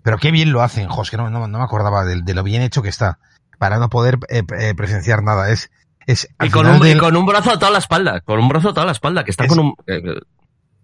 Pero 0.03 0.19
qué 0.19 0.33
bien 0.33 0.53
lo 0.53 0.63
hacen, 0.63 0.89
Jos, 0.89 1.11
que 1.13 1.17
no, 1.17 1.31
no, 1.31 1.47
me 1.49 1.65
acordaba 1.65 2.05
de, 2.05 2.35
lo 2.35 2.43
bien 2.43 2.63
hecho 2.63 2.83
que 2.83 2.89
está. 2.89 3.21
Para 3.59 3.79
no 3.79 3.89
poder 3.89 4.19
eh, 4.29 4.43
eh, 4.59 4.75
presenciar 4.75 5.23
nada. 5.23 5.51
Es, 5.51 5.71
es 6.07 6.29
y, 6.43 6.51
con 6.51 6.67
un, 6.67 6.99
con 6.99 7.17
un 7.17 7.27
brazo 7.27 7.53
a 7.53 7.59
toda 7.59 7.71
la 7.71 7.79
espalda. 7.79 8.21
Con 8.21 8.39
un 8.39 8.49
brazo 8.49 8.71
a 8.71 8.75
toda 8.75 8.87
la 8.87 8.93
espalda, 8.93 9.25
que 9.25 9.31
está 9.31 9.47
con 9.47 9.59
un. 9.59 9.75
Eh, 9.87 10.03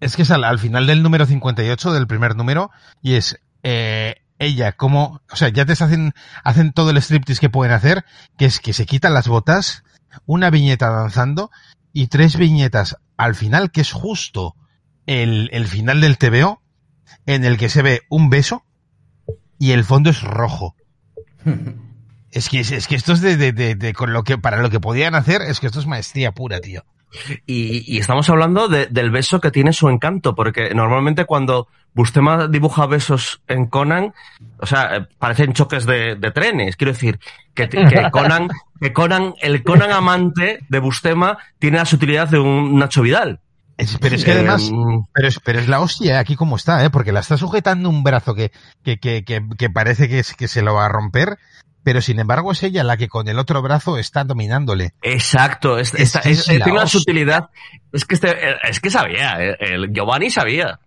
es 0.01 0.16
que 0.16 0.23
es 0.23 0.31
al, 0.31 0.43
al, 0.43 0.59
final 0.59 0.86
del 0.86 1.03
número 1.03 1.27
58, 1.27 1.93
del 1.93 2.09
primer 2.09 2.35
número, 2.35 2.70
y 3.03 3.15
es 3.15 3.39
eh, 3.62 4.16
ella 4.40 4.73
como, 4.73 5.20
o 5.31 5.36
sea, 5.36 5.49
ya 5.49 5.65
te 5.65 5.73
hacen, 5.73 6.12
hacen 6.43 6.73
todo 6.73 6.90
el 6.90 6.97
striptease 6.97 7.40
que 7.40 7.51
pueden 7.51 7.73
hacer, 7.73 8.05
que 8.36 8.47
es 8.47 8.59
que 8.59 8.73
se 8.73 8.86
quitan 8.86 9.15
las 9.15 9.28
botas, 9.28 9.85
una 10.27 10.51
viñeta 10.51 10.90
danzando 10.90 11.51
y 11.93 12.09
tres 12.09 12.36
viñetas 12.36 12.97
al 13.16 13.36
final, 13.36 13.70
que 13.70 13.82
es 13.82 13.93
justo 13.93 14.57
el, 15.07 15.49
el 15.53 15.69
final 15.69 16.01
del 16.01 16.19
TVO, 16.19 16.61
en 17.27 17.44
el 17.44 17.57
que 17.57 17.69
se 17.69 17.82
ve 17.82 18.03
un 18.09 18.31
beso 18.31 18.65
y 19.59 19.70
el 19.70 19.85
fondo 19.85 20.11
es 20.11 20.23
rojo. 20.23 20.74
es 22.33 22.49
que, 22.49 22.61
es, 22.61 22.89
que 22.89 22.97
esto 22.97 23.13
es 23.13 23.21
de, 23.21 23.37
de, 23.37 23.53
de, 23.53 23.93
con 23.93 24.13
lo 24.13 24.25
que, 24.25 24.39
para 24.39 24.63
lo 24.63 24.71
que 24.71 24.81
podían 24.81 25.15
hacer, 25.15 25.43
es 25.43 25.61
que 25.61 25.67
esto 25.67 25.81
es 25.81 25.87
maestría 25.87 26.33
pura, 26.33 26.61
tío. 26.61 26.85
Y, 27.47 27.85
y 27.87 27.99
estamos 27.99 28.31
hablando 28.31 28.69
del 28.69 29.11
beso 29.11 29.41
que 29.41 29.51
tiene 29.51 29.75
su 29.75 29.91
encanto, 29.91 30.35
porque 30.35 30.75
normalmente 30.75 31.27
cuando 31.27 31.69
Bustema 31.93 32.49
dibuja 32.49 32.87
besos 32.87 33.43
en 33.49 33.67
Conan, 33.67 34.15
o 34.59 34.67
sea, 34.67 34.97
eh, 34.97 35.07
parecen 35.19 35.53
choques 35.53 35.85
de, 35.85 36.17
trenes. 36.35 36.77
Quiero 36.77 36.95
decir, 36.95 37.21
que, 37.53 37.69
Conan, 38.11 38.49
que 38.81 38.95
Conan, 38.95 39.35
el 39.43 39.63
Conan 39.63 39.93
amante 39.93 40.61
de 40.71 40.79
Bustema 40.79 41.37
tiene 41.59 41.77
la 41.77 41.85
sutilidad 41.85 42.29
de 42.29 42.39
un 42.39 42.79
Nacho 42.79 43.03
Vidal. 43.03 43.41
pero 44.01 44.15
es 44.15 44.25
que 44.25 44.33
además, 44.33 44.71
em, 44.71 45.05
pero 45.13 45.29
es, 45.29 45.39
pero 45.39 45.59
es 45.59 45.69
la 45.69 45.81
hostia 45.81 46.19
aquí 46.19 46.35
como 46.35 46.57
está, 46.57 46.83
¿eh? 46.83 46.89
porque 46.89 47.13
la 47.13 47.21
está 47.21 47.37
sujetando 47.37 47.91
un 47.91 48.03
brazo 48.03 48.35
que, 48.35 48.53
que, 48.83 48.99
que, 48.99 49.23
que, 49.23 49.71
parece 49.71 50.09
que, 50.09 50.23
que 50.39 50.49
se 50.49 50.63
lo 50.63 50.75
va 50.75 50.87
a 50.87 50.89
romper 50.89 51.37
pero 51.83 52.01
sin 52.01 52.21
embargo 52.21 52.53
es 52.53 52.63
ella 52.63 52.85
la 52.85 52.97
que 52.97 53.09
con 53.09 53.29
el 53.29 53.39
otro 53.39 53.63
brazo 53.63 53.99
está 53.99 54.25
dominándole. 54.25 54.95
Exacto, 55.03 55.79
es, 55.79 55.93
tiene 55.93 56.73
una 56.73 56.87
sutilidad. 56.87 57.51
Es 57.93 58.05
que, 58.05 58.15
este, 58.15 58.37
es 58.69 58.81
que 58.81 58.91
sabía, 58.91 59.37
el 59.59 59.93
Giovanni 59.93 60.31
sabía. 60.31 60.81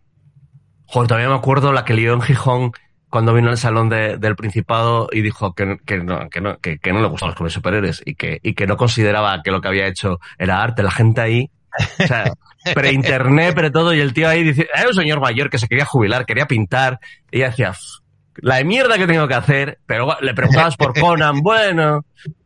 Joder, 0.86 1.08
todavía 1.08 1.30
me 1.30 1.36
acuerdo 1.36 1.74
la 1.74 1.84
que 1.84 1.94
lió 1.94 2.14
en 2.14 2.22
Gijón 2.22 2.72
cuando 3.10 3.34
vino 3.34 3.50
al 3.50 3.58
salón 3.58 3.90
del 3.90 4.36
Principado 4.36 5.08
y 5.12 5.22
dijo 5.22 5.54
que, 5.54 5.78
que, 5.86 6.00
no, 6.00 6.30
que, 6.30 6.42
no, 6.42 6.58
que, 6.60 6.80
no 6.92 7.02
le 7.02 7.08
gustaban 7.08 7.36
los 7.40 7.54
superhéroes 7.54 8.02
y 8.06 8.16
que, 8.16 8.40
y 8.44 8.54
que 8.56 8.68
no 8.68 8.76
consideraba 8.78 9.42
que 9.42 9.52
lo 9.52 9.62
que 9.62 9.70
había 9.70 9.88
hecho 9.88 10.20
era 10.38 10.62
arte. 10.62 10.84
La 10.84 10.92
gente 10.92 11.22
ahí, 11.22 11.50
o 12.00 12.08
sea, 12.08 12.34
pre-internet, 12.74 13.56
pre 13.56 13.72
todo, 13.72 13.94
y 13.94 14.00
el 14.00 14.14
tío 14.14 14.28
ahí 14.28 14.44
dice, 14.44 14.68
era 14.74 14.90
un 14.90 14.94
señor 14.94 15.22
mayor 15.22 15.50
que 15.50 15.58
se 15.58 15.68
quería 15.68 15.86
jubilar, 15.86 16.26
quería 16.26 16.46
pintar, 16.46 17.00
y 17.32 17.40
decía, 17.40 17.74
la 18.38 18.64
mierda 18.64 18.98
que 18.98 19.08
tengo 19.08 19.28
que 19.28 19.34
hacer, 19.34 19.80
pero 19.86 20.18
le 20.22 20.34
preguntabas 20.34 20.78
por 20.78 20.94
Conan, 21.00 21.42
bueno, 21.42 22.06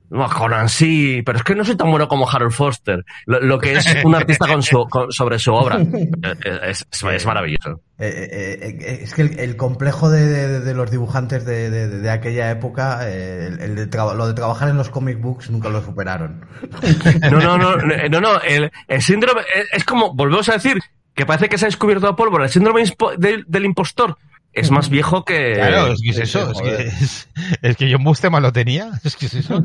Conan 0.09 0.69
sí, 0.69 1.21
pero 1.23 1.37
es 1.37 1.43
que 1.43 1.53
no 1.53 1.63
soy 1.63 1.75
tan 1.75 1.89
bueno 1.89 2.07
como 2.07 2.27
Harold 2.29 2.51
Foster. 2.51 3.05
Lo, 3.25 3.59
que 3.59 3.73
es 3.73 3.85
un 4.03 4.15
artista 4.15 4.47
con 4.47 4.63
su, 4.63 4.85
sobre 5.09 5.37
su 5.37 5.53
obra 5.53 5.79
eh, 5.81 6.09
eh, 6.23 6.59
es, 6.63 6.87
es, 6.91 7.25
maravilloso. 7.25 7.81
Eh, 7.99 8.99
es 9.03 9.13
que 9.13 9.21
el, 9.21 9.55
complejo 9.55 10.09
de, 10.09 10.73
los 10.73 10.89
dibujantes 10.89 11.45
de, 11.45 12.09
aquella 12.09 12.49
época, 12.49 13.07
el, 13.07 13.75
de 13.75 13.97
lo 14.15 14.27
de 14.27 14.33
trabajar 14.33 14.69
en 14.69 14.77
los 14.77 14.89
comic 14.89 15.21
books 15.21 15.51
nunca 15.51 15.69
lo 15.69 15.83
superaron. 15.83 16.45
No, 17.29 17.39
no, 17.39 17.57
no, 17.57 17.75
no, 18.09 18.21
no, 18.21 18.41
el, 18.41 18.71
síndrome 19.01 19.41
es 19.71 19.83
como, 19.83 20.13
volvemos 20.13 20.49
a 20.49 20.53
decir, 20.53 20.79
que 21.13 21.25
parece 21.25 21.49
que 21.49 21.57
se 21.57 21.65
ha 21.65 21.67
descubierto 21.67 22.07
a 22.07 22.15
pólvora, 22.15 22.45
el 22.45 22.49
síndrome 22.49 22.83
del 23.17 23.65
impostor 23.65 24.17
es 24.53 24.71
más 24.71 24.89
viejo 24.89 25.23
que. 25.23 25.53
Claro, 25.53 25.93
es 25.93 26.01
que 26.01 26.09
es 26.09 26.17
eso. 26.17 26.51
Es 26.51 26.61
que, 26.61 27.67
es, 27.69 27.77
que 27.77 27.91
John 27.91 28.03
Bustema 28.03 28.39
lo 28.39 28.51
tenía. 28.51 28.91
Es 29.03 29.15
que 29.15 29.27
es 29.27 29.33
eso. 29.35 29.63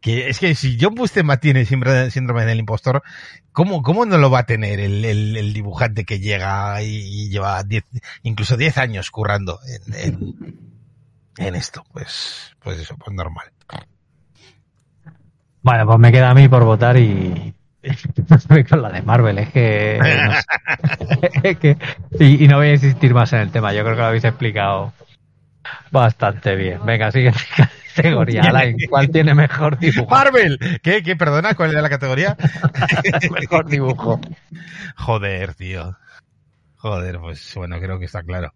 Que, 0.00 0.28
es 0.28 0.38
que 0.38 0.54
si 0.54 0.78
John 0.80 0.94
Bustema 0.94 1.38
tiene 1.38 1.64
síndrome 1.64 2.44
del 2.44 2.58
impostor, 2.58 3.02
¿cómo, 3.52 3.82
cómo 3.82 4.04
no 4.06 4.18
lo 4.18 4.30
va 4.30 4.40
a 4.40 4.46
tener 4.46 4.78
el, 4.78 5.04
el, 5.04 5.52
dibujante 5.52 6.04
que 6.04 6.20
llega 6.20 6.80
y, 6.82 7.28
lleva 7.28 7.62
diez, 7.64 7.84
incluso 8.22 8.56
10 8.56 8.78
años 8.78 9.10
currando 9.10 9.58
en, 9.94 10.62
en, 11.38 11.54
esto? 11.54 11.84
Pues, 11.92 12.54
pues 12.60 12.78
eso, 12.78 12.96
pues 12.98 13.16
normal. 13.16 13.46
Bueno, 15.62 15.86
pues 15.86 15.98
me 15.98 16.12
queda 16.12 16.30
a 16.30 16.34
mí 16.34 16.48
por 16.48 16.64
votar 16.64 16.96
y, 16.98 17.55
con 18.68 18.82
la 18.82 18.90
de 18.90 19.02
Marvel, 19.02 19.38
es 19.38 19.50
que. 19.50 19.98
y, 22.20 22.48
no 22.48 22.56
voy 22.56 22.68
a 22.68 22.74
insistir 22.74 23.14
más 23.14 23.32
en 23.32 23.40
el 23.40 23.50
tema, 23.50 23.72
yo 23.72 23.82
creo 23.82 23.94
que 23.94 24.00
lo 24.00 24.06
habéis 24.06 24.24
explicado 24.24 24.92
bastante 25.90 26.54
bien. 26.56 26.80
Venga, 26.84 27.10
siguiente 27.10 27.40
categoría. 27.94 28.42
¿cuál 28.88 29.10
tiene 29.10 29.34
mejor 29.34 29.78
dibujo? 29.78 30.10
Marvel, 30.10 30.58
¿qué? 30.82 31.02
¿Qué? 31.02 31.16
Perdona, 31.16 31.54
¿cuál 31.54 31.70
era 31.70 31.82
la 31.82 31.90
categoría? 31.90 32.36
mejor 33.30 33.66
dibujo. 33.66 34.20
Joder, 34.96 35.54
tío. 35.54 35.96
Joder, 36.76 37.18
pues 37.18 37.52
bueno, 37.54 37.80
creo 37.80 37.98
que 37.98 38.04
está 38.04 38.22
claro. 38.22 38.52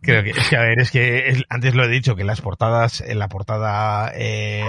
Creo 0.00 0.24
que, 0.24 0.30
es 0.30 0.48
que 0.48 0.56
a 0.56 0.62
ver, 0.62 0.80
es 0.80 0.90
que 0.90 1.44
antes 1.48 1.74
lo 1.74 1.84
he 1.84 1.88
dicho, 1.88 2.16
que 2.16 2.24
las 2.24 2.40
portadas, 2.40 3.00
en 3.00 3.18
la 3.20 3.28
portada 3.28 4.10
eh, 4.14 4.64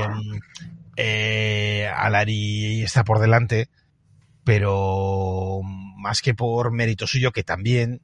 eh, 0.95 1.87
Alari 1.95 2.83
está 2.83 3.03
por 3.03 3.19
delante, 3.19 3.69
pero 4.43 5.61
más 5.63 6.21
que 6.21 6.33
por 6.33 6.71
mérito 6.71 7.07
suyo, 7.07 7.31
que 7.31 7.43
también, 7.43 8.01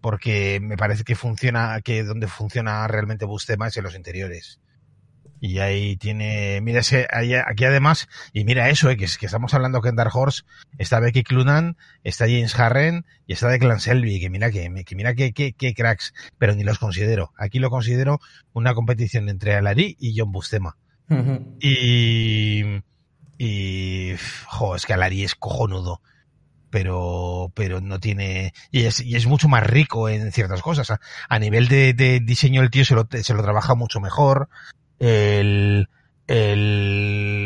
porque 0.00 0.60
me 0.62 0.76
parece 0.76 1.04
que 1.04 1.16
funciona, 1.16 1.80
que 1.82 2.04
donde 2.04 2.28
funciona 2.28 2.86
realmente 2.88 3.24
Bustema 3.24 3.68
es 3.68 3.76
en 3.76 3.84
los 3.84 3.94
interiores. 3.94 4.60
Y 5.40 5.58
ahí 5.58 5.96
tiene, 5.96 6.60
mira 6.62 6.80
ese, 6.80 7.06
aquí 7.10 7.64
además, 7.64 8.08
y 8.32 8.44
mira 8.44 8.70
eso, 8.70 8.88
eh, 8.88 8.96
que, 8.96 9.06
que 9.06 9.26
estamos 9.26 9.52
hablando 9.52 9.82
que 9.82 9.90
en 9.90 9.96
Dark 9.96 10.16
Horse 10.16 10.44
está 10.78 10.98
Becky 10.98 11.24
Clunan, 11.24 11.76
está 12.04 12.24
James 12.24 12.58
Harren 12.58 13.04
y 13.26 13.34
está 13.34 13.48
Declan 13.48 13.80
Selby, 13.80 14.18
que 14.18 14.30
mira 14.30 14.50
que, 14.50 14.72
que 14.84 14.96
mira 14.96 15.14
que, 15.14 15.32
que, 15.32 15.74
cracks, 15.74 16.14
pero 16.38 16.54
ni 16.54 16.64
los 16.64 16.78
considero. 16.78 17.32
Aquí 17.36 17.58
lo 17.58 17.68
considero 17.68 18.18
una 18.54 18.74
competición 18.74 19.28
entre 19.28 19.54
Alari 19.54 19.96
y 20.00 20.18
John 20.18 20.32
Bustema. 20.32 20.78
Y. 21.60 22.82
Y. 23.38 24.14
Jo, 24.46 24.76
es 24.76 24.86
que 24.86 24.94
Alari 24.94 25.24
es 25.24 25.34
cojonudo. 25.34 26.00
Pero, 26.70 27.52
pero 27.54 27.80
no 27.80 28.00
tiene. 28.00 28.52
Y 28.70 28.84
es, 28.84 29.00
y 29.00 29.16
es 29.16 29.26
mucho 29.26 29.48
más 29.48 29.64
rico 29.64 30.08
en 30.08 30.32
ciertas 30.32 30.62
cosas. 30.62 30.92
A, 31.28 31.38
nivel 31.38 31.68
de, 31.68 31.94
de, 31.94 32.20
diseño, 32.20 32.62
el 32.62 32.70
tío 32.70 32.84
se 32.84 32.94
lo, 32.94 33.08
se 33.10 33.34
lo 33.34 33.42
trabaja 33.42 33.74
mucho 33.74 34.00
mejor. 34.00 34.48
El. 34.98 35.88
El 36.26 37.45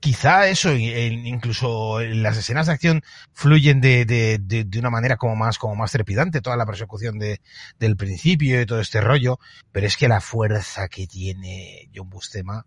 quizá 0.00 0.48
eso, 0.48 0.72
incluso 0.74 2.00
las 2.00 2.36
escenas 2.36 2.66
de 2.66 2.72
acción 2.72 3.02
fluyen 3.32 3.80
de, 3.80 4.04
de, 4.04 4.38
de, 4.38 4.78
una 4.78 4.90
manera 4.90 5.16
como 5.16 5.36
más, 5.36 5.58
como 5.58 5.74
más 5.74 5.92
trepidante, 5.92 6.40
toda 6.40 6.56
la 6.56 6.66
persecución 6.66 7.18
de, 7.18 7.40
del 7.78 7.96
principio 7.96 8.60
y 8.60 8.66
todo 8.66 8.80
este 8.80 9.00
rollo, 9.00 9.38
pero 9.72 9.86
es 9.86 9.96
que 9.96 10.08
la 10.08 10.20
fuerza 10.20 10.88
que 10.88 11.06
tiene 11.06 11.90
John 11.94 12.08
Bustema 12.08 12.64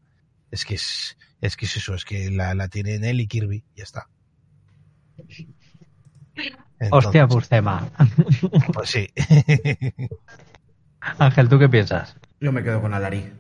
es 0.52 0.66
que 0.66 0.76
es, 0.76 1.18
es 1.40 1.56
que 1.56 1.66
es 1.66 1.78
eso, 1.78 1.96
es 1.96 2.06
que 2.06 2.30
la, 2.30 2.54
la 2.54 2.68
tienen 2.68 3.04
él 3.06 3.22
y 3.22 3.28
Kirby, 3.28 3.64
ya 3.76 3.84
está. 3.84 4.08
Hostia 6.92 7.26
Bustema. 7.26 7.90
Pues 8.74 8.90
sí. 8.90 9.08
Ángel, 11.00 11.50
¿tú 11.50 11.60
qué 11.60 11.70
piensas? 11.70 12.16
Yo 12.40 12.52
me 12.52 12.64
quedo 12.64 12.82
con 12.82 12.94
Alari. 12.94 13.32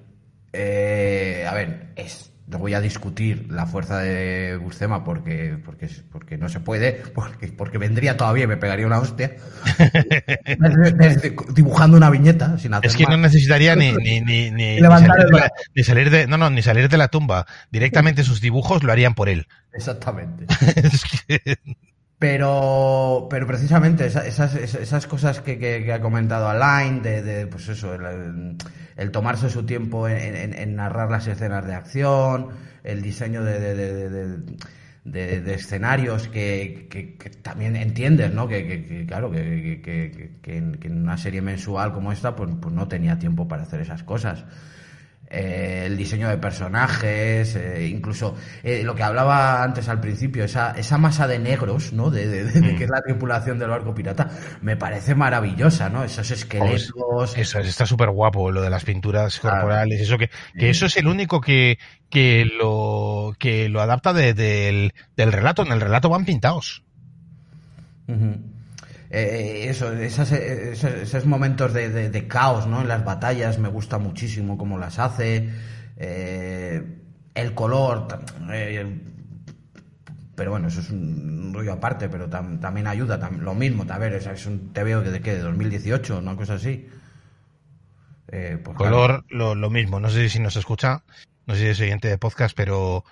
Eh, 0.53 1.45
a 1.47 1.53
ver, 1.53 1.93
es 1.95 2.30
no 2.51 2.59
voy 2.59 2.73
a 2.73 2.81
discutir 2.81 3.47
la 3.49 3.65
fuerza 3.65 3.99
de 3.99 4.57
Buscema 4.57 5.05
porque, 5.05 5.57
porque, 5.63 5.89
porque 6.11 6.37
no 6.37 6.49
se 6.49 6.59
puede, 6.59 6.91
porque, 7.15 7.47
porque 7.47 7.77
vendría 7.77 8.17
todavía 8.17 8.43
y 8.43 8.47
me 8.47 8.57
pegaría 8.57 8.85
una 8.85 8.99
hostia. 8.99 9.37
dibujando 11.55 11.95
una 11.95 12.09
viñeta 12.09 12.57
sin 12.57 12.73
hacer 12.73 12.89
Es 12.89 12.97
que 12.97 13.05
no 13.05 13.15
necesitaría 13.15 13.75
ni, 13.77 13.93
ni, 13.93 14.19
ni, 14.19 14.51
ni, 14.51 15.83
salir 15.83 16.09
de, 16.09 16.27
no, 16.27 16.37
no, 16.37 16.49
ni 16.49 16.61
salir 16.61 16.89
de 16.89 16.97
la 16.97 17.07
tumba. 17.07 17.45
Directamente 17.71 18.23
sus 18.23 18.41
dibujos 18.41 18.83
lo 18.83 18.91
harían 18.91 19.15
por 19.15 19.29
él. 19.29 19.47
Exactamente. 19.71 20.45
Pero, 22.21 23.25
pero 23.31 23.47
precisamente 23.47 24.05
esas, 24.05 24.53
esas, 24.53 25.07
cosas 25.07 25.41
que, 25.41 25.91
ha 25.91 26.01
comentado 26.01 26.47
Alain, 26.47 27.01
de, 27.01 27.23
de 27.23 27.47
pues 27.47 27.67
eso, 27.67 27.95
el, 27.95 29.11
tomarse 29.11 29.49
su 29.49 29.65
tiempo 29.65 30.07
en, 30.07 30.75
narrar 30.75 31.09
las 31.09 31.25
escenas 31.25 31.65
de 31.65 31.73
acción, 31.73 32.49
el 32.83 33.01
diseño 33.01 33.43
de, 33.43 34.37
de 35.03 35.53
escenarios 35.55 36.27
que, 36.27 37.17
también 37.41 37.75
entiendes, 37.75 38.31
¿no? 38.31 38.47
Que, 38.47 39.03
claro, 39.07 39.31
que, 39.31 40.37
en, 40.45 41.01
una 41.01 41.17
serie 41.17 41.41
mensual 41.41 41.91
como 41.91 42.11
esta, 42.11 42.35
pues, 42.35 42.51
pues 42.61 42.71
no 42.71 42.87
tenía 42.87 43.17
tiempo 43.17 43.47
para 43.47 43.63
hacer 43.63 43.81
esas 43.81 44.03
cosas. 44.03 44.45
Eh, 45.33 45.83
el 45.85 45.95
diseño 45.95 46.27
de 46.27 46.37
personajes, 46.37 47.55
eh, 47.55 47.87
incluso 47.87 48.35
eh, 48.63 48.83
lo 48.83 48.93
que 48.93 49.03
hablaba 49.03 49.63
antes 49.63 49.87
al 49.87 50.01
principio, 50.01 50.43
esa, 50.43 50.71
esa 50.71 50.97
masa 50.97 51.25
de 51.25 51.39
negros, 51.39 51.93
¿no? 51.93 52.09
De, 52.09 52.27
de, 52.27 52.73
mm. 52.73 52.77
que 52.77 52.83
es 52.83 52.89
la 52.89 53.01
tripulación 53.01 53.57
del 53.57 53.69
barco 53.69 53.95
pirata, 53.95 54.29
me 54.61 54.75
parece 54.75 55.15
maravillosa, 55.15 55.87
¿no? 55.87 56.03
Esos 56.03 56.29
esqueletos. 56.31 57.37
eso, 57.37 57.59
está 57.59 57.85
súper 57.85 58.09
guapo, 58.09 58.51
lo 58.51 58.61
de 58.61 58.69
las 58.69 58.83
pinturas 58.83 59.39
corporales, 59.39 60.01
eso 60.01 60.17
que, 60.17 60.29
que 60.57 60.69
eso 60.69 60.87
es 60.87 60.97
el 60.97 61.07
único 61.07 61.39
que, 61.39 61.79
que 62.09 62.45
lo, 62.45 63.33
que 63.39 63.69
lo 63.69 63.79
adapta 63.79 64.11
del, 64.11 64.93
del 65.15 65.31
relato. 65.31 65.61
En 65.61 65.71
el 65.71 65.79
relato 65.79 66.09
van 66.09 66.25
pintados. 66.25 66.83
Eh, 69.13 69.67
eso, 69.67 69.91
esas, 69.91 70.31
esos, 70.31 71.25
momentos 71.25 71.73
de, 71.73 72.27
caos 72.29 72.65
¿no? 72.65 72.79
en 72.79 72.87
las 72.87 73.03
batallas 73.03 73.59
me 73.59 73.67
gusta 73.67 73.97
muchísimo 73.97 74.57
cómo 74.57 74.77
las 74.77 74.99
hace. 74.99 75.49
Eh, 75.97 76.81
el 77.35 77.53
color, 77.53 78.07
eh, 78.51 78.99
pero 80.33 80.51
bueno, 80.51 80.69
eso 80.69 80.79
es 80.79 80.89
un 80.91 81.53
rollo 81.53 81.73
aparte, 81.73 82.07
pero 82.07 82.29
también 82.29 82.87
ayuda. 82.87 83.19
lo 83.31 83.53
mismo, 83.53 83.85
a 83.89 83.97
ver, 83.97 84.13
es, 84.13 84.45
un 84.45 84.71
veo 84.73 85.01
de, 85.01 85.21
¿qué? 85.21 85.33
de 85.35 85.41
2018, 85.41 86.19
una 86.19 86.37
cosa 86.37 86.53
así. 86.53 86.87
Pues 88.27 88.77
color, 88.77 89.25
lo, 89.27 89.55
lo, 89.55 89.69
mismo. 89.69 89.99
No 89.99 90.09
sé 90.09 90.29
si 90.29 90.39
nos 90.39 90.55
escucha, 90.55 91.03
no 91.47 91.55
sé 91.55 91.59
si 91.61 91.67
es 91.67 91.77
siguiente 91.77 92.07
de 92.07 92.17
podcast, 92.17 92.55
pero 92.55 93.03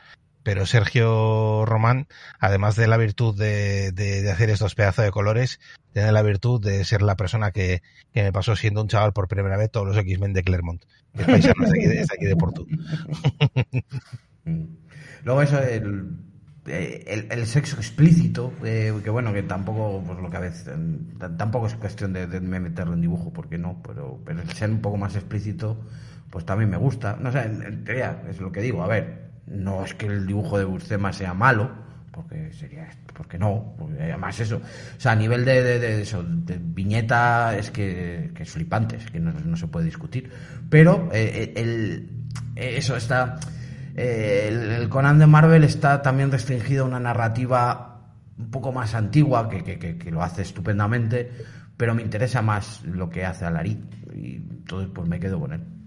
pero 0.43 0.65
Sergio 0.65 1.65
Román, 1.65 2.07
además 2.39 2.75
de 2.75 2.87
la 2.87 2.97
virtud 2.97 3.37
de, 3.37 3.91
de, 3.91 4.29
hacer 4.31 4.49
estos 4.49 4.75
pedazos 4.75 5.05
de 5.05 5.11
colores, 5.11 5.59
tiene 5.93 6.11
la 6.11 6.21
virtud 6.21 6.61
de 6.61 6.83
ser 6.85 7.01
la 7.01 7.15
persona 7.15 7.51
que, 7.51 7.81
que 8.13 8.23
me 8.23 8.31
pasó 8.31 8.55
siendo 8.55 8.81
un 8.81 8.87
chaval 8.87 9.13
por 9.13 9.27
primera 9.27 9.57
vez 9.57 9.71
todos 9.71 9.87
los 9.87 9.97
X-Men 9.97 10.33
de 10.33 10.43
Clermont. 10.43 10.83
Es 11.13 11.25
paisano, 11.25 11.65
es 11.65 12.11
aquí, 12.11 12.25
de, 12.25 12.35
Porto. 12.35 12.65
Luego 15.23 15.41
eso, 15.41 15.59
el, 15.61 16.17
el, 16.65 17.45
sexo 17.45 17.77
explícito, 17.77 18.53
eh, 18.63 18.93
que 19.03 19.09
bueno, 19.09 19.33
que 19.33 19.43
tampoco, 19.43 20.03
pues 20.05 20.19
lo 20.19 20.29
que 20.29 20.37
a 20.37 20.41
veces, 20.41 20.69
tampoco 21.37 21.67
es 21.67 21.75
cuestión 21.75 22.13
de, 22.13 22.27
de, 22.27 22.39
meterlo 22.39 22.93
en 22.93 23.01
dibujo, 23.01 23.33
porque 23.33 23.57
no, 23.57 23.81
pero, 23.85 24.19
pero 24.25 24.41
el 24.41 24.49
ser 24.51 24.69
un 24.69 24.81
poco 24.81 24.97
más 24.97 25.15
explícito, 25.15 25.79
pues 26.29 26.45
también 26.45 26.69
me 26.69 26.77
gusta. 26.77 27.17
No 27.19 27.31
sé, 27.31 27.41
en, 27.41 27.83
teoría, 27.83 28.23
es 28.29 28.39
lo 28.39 28.51
que 28.51 28.61
digo, 28.61 28.83
a 28.83 28.87
ver, 28.87 29.28
no 29.49 29.83
es 29.83 29.93
que 29.93 30.05
el 30.05 30.27
dibujo 30.27 30.57
de 30.57 30.65
Buscema 30.65 31.11
sea 31.11 31.33
malo, 31.33 31.71
porque 32.11 32.51
sería 32.53 32.89
porque 33.13 33.37
no 33.37 33.75
además 33.99 34.39
eso. 34.39 34.57
O 34.57 34.99
sea 34.99 35.11
a 35.11 35.15
nivel 35.15 35.43
de, 35.43 35.61
de, 35.79 36.01
eso, 36.01 36.23
de 36.23 36.57
viñeta 36.57 37.57
es 37.57 37.69
que, 37.69 38.31
es 38.37 38.49
flipante 38.49 38.95
es 38.95 39.11
que 39.11 39.19
no, 39.19 39.57
se 39.57 39.67
puede 39.67 39.85
discutir. 39.85 40.31
Pero 40.69 41.09
eh, 41.11 41.31
eh, 41.33 41.53
el, 41.57 42.09
eh, 42.55 42.75
eso 42.77 42.95
está 42.95 43.37
el, 43.95 44.87
Conan 44.89 45.19
de 45.19 45.27
Marvel 45.27 45.63
está 45.63 46.01
también 46.01 46.31
restringido 46.31 46.85
a 46.85 46.87
una 46.87 46.99
narrativa 46.99 48.13
un 48.37 48.51
poco 48.51 48.71
más 48.71 48.95
antigua 48.95 49.49
que, 49.49 49.63
que, 49.77 50.11
lo 50.11 50.23
hace 50.23 50.43
estupendamente 50.43 51.29
pero 51.75 51.93
me 51.93 52.01
interesa 52.01 52.41
más 52.41 52.83
lo 52.85 53.09
que 53.09 53.25
hace 53.25 53.43
Alari 53.43 53.77
y 54.15 54.35
entonces 54.35 54.89
pues 54.93 55.09
me 55.09 55.19
quedo 55.19 55.39
con 55.41 55.51
él 55.51 55.78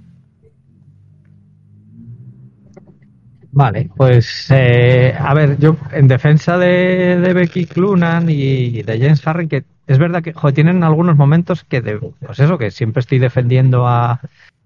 Vale, 3.54 3.90
pues 3.94 4.46
eh, 4.50 5.14
a 5.18 5.34
ver, 5.34 5.58
yo 5.58 5.76
en 5.92 6.08
defensa 6.08 6.56
de, 6.56 7.20
de 7.20 7.32
Becky 7.34 7.66
Clunan 7.66 8.28
y 8.30 8.82
de 8.82 8.98
James 8.98 9.26
Harren, 9.26 9.48
que 9.48 9.64
es 9.86 9.98
verdad 9.98 10.22
que 10.22 10.34
tienen 10.54 10.82
algunos 10.82 11.16
momentos 11.16 11.62
que, 11.64 11.82
de, 11.82 11.98
pues 11.98 12.40
eso, 12.40 12.56
que 12.56 12.70
siempre 12.70 13.00
estoy 13.00 13.18
defendiendo 13.18 13.86
a, 13.86 14.20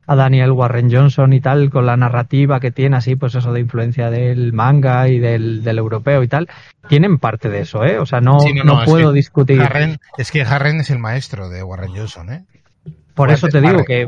a 0.06 0.14
Daniel 0.14 0.52
Warren 0.52 0.88
Johnson 0.90 1.32
y 1.32 1.40
tal, 1.40 1.70
con 1.70 1.84
la 1.84 1.96
narrativa 1.96 2.60
que 2.60 2.70
tiene 2.70 2.96
así, 2.96 3.16
pues 3.16 3.34
eso 3.34 3.52
de 3.52 3.60
influencia 3.60 4.08
del 4.08 4.52
manga 4.52 5.08
y 5.08 5.18
del, 5.18 5.64
del 5.64 5.78
europeo 5.78 6.22
y 6.22 6.28
tal, 6.28 6.48
tienen 6.88 7.18
parte 7.18 7.48
de 7.48 7.62
eso, 7.62 7.84
¿eh? 7.84 7.98
O 7.98 8.06
sea, 8.06 8.20
no, 8.20 8.38
no, 8.64 8.84
puedo 8.84 9.12
discutir. 9.12 9.60
es 10.16 10.30
que 10.30 10.42
Harren 10.42 10.80
es 10.80 10.90
el 10.90 11.00
maestro 11.00 11.48
de 11.48 11.62
Warren 11.62 11.90
Johnson, 11.90 12.32
¿eh? 12.32 12.44
Por 13.14 13.30
eso 13.30 13.48
te 13.48 13.60
digo 13.62 13.82
que, 13.84 14.06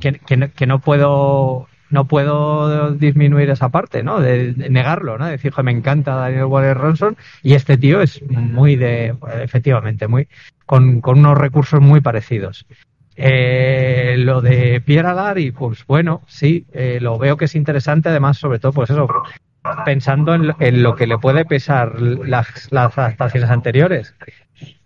que, 0.00 0.48
que, 0.48 0.66
no 0.66 0.78
puedo 0.78 1.66
no 1.94 2.06
puedo 2.06 2.90
disminuir 2.90 3.48
esa 3.50 3.68
parte, 3.68 4.02
¿no? 4.02 4.20
De, 4.20 4.52
negarlo, 4.68 5.16
¿no? 5.16 5.26
De 5.26 5.30
decir, 5.32 5.52
me 5.62 5.70
encanta 5.70 6.16
Daniel 6.16 6.46
Waller 6.46 6.76
Ronson 6.76 7.16
y 7.42 7.54
este 7.54 7.78
tío 7.78 8.02
es 8.02 8.20
muy 8.28 8.74
de, 8.74 9.14
efectivamente, 9.40 10.08
muy, 10.08 10.28
con, 10.66 11.00
unos 11.04 11.38
recursos 11.38 11.80
muy 11.80 12.00
parecidos. 12.00 12.66
Eh, 13.16 14.16
lo 14.18 14.40
de 14.40 14.82
Pierre 14.84 15.40
y 15.40 15.52
pues 15.52 15.86
bueno, 15.86 16.22
sí, 16.26 16.66
eh, 16.72 16.98
lo 17.00 17.16
veo 17.16 17.36
que 17.36 17.44
es 17.44 17.54
interesante, 17.54 18.08
además, 18.08 18.38
sobre 18.38 18.58
todo, 18.58 18.72
pues 18.72 18.90
eso, 18.90 19.06
pensando 19.84 20.34
en 20.34 20.82
lo, 20.82 20.96
que 20.96 21.06
le 21.06 21.18
puede 21.18 21.44
pesar 21.44 22.00
las, 22.00 22.72
las 22.72 22.98
adaptaciones 22.98 23.50
anteriores. 23.50 24.14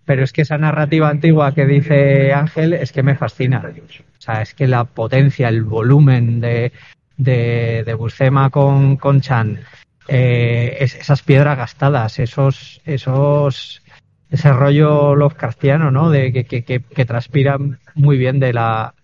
Pero 0.04 0.24
es 0.24 0.32
que 0.32 0.42
esa 0.42 0.58
narrativa 0.58 1.08
antigua 1.08 1.52
que 1.52 1.64
dice 1.64 2.34
Ángel 2.34 2.74
es 2.74 2.92
que 2.92 3.02
me 3.02 3.14
fascina. 3.14 3.62
O 3.62 4.20
sea, 4.20 4.42
es 4.42 4.54
que 4.54 4.66
la 4.66 4.84
potencia, 4.84 5.48
el 5.48 5.64
volumen 5.64 6.40
de, 6.40 6.72
de, 7.18 7.82
de 7.84 7.94
Buscema 7.94 8.48
con, 8.48 8.96
con 8.96 9.20
Chan, 9.20 9.60
eh, 10.08 10.78
esas 10.80 11.22
piedras 11.22 11.58
gastadas, 11.58 12.18
esos, 12.18 12.80
esos, 12.86 13.82
ese 14.30 14.52
rollo 14.52 15.14
Lovecraftiano, 15.14 15.90
¿no? 15.90 16.08
De 16.08 16.32
que, 16.32 16.44
que, 16.44 16.62
que, 16.62 17.04
transpira 17.04 17.58
muy 17.94 18.16
bien 18.16 18.40
de 18.40 18.54
la, 18.54 18.94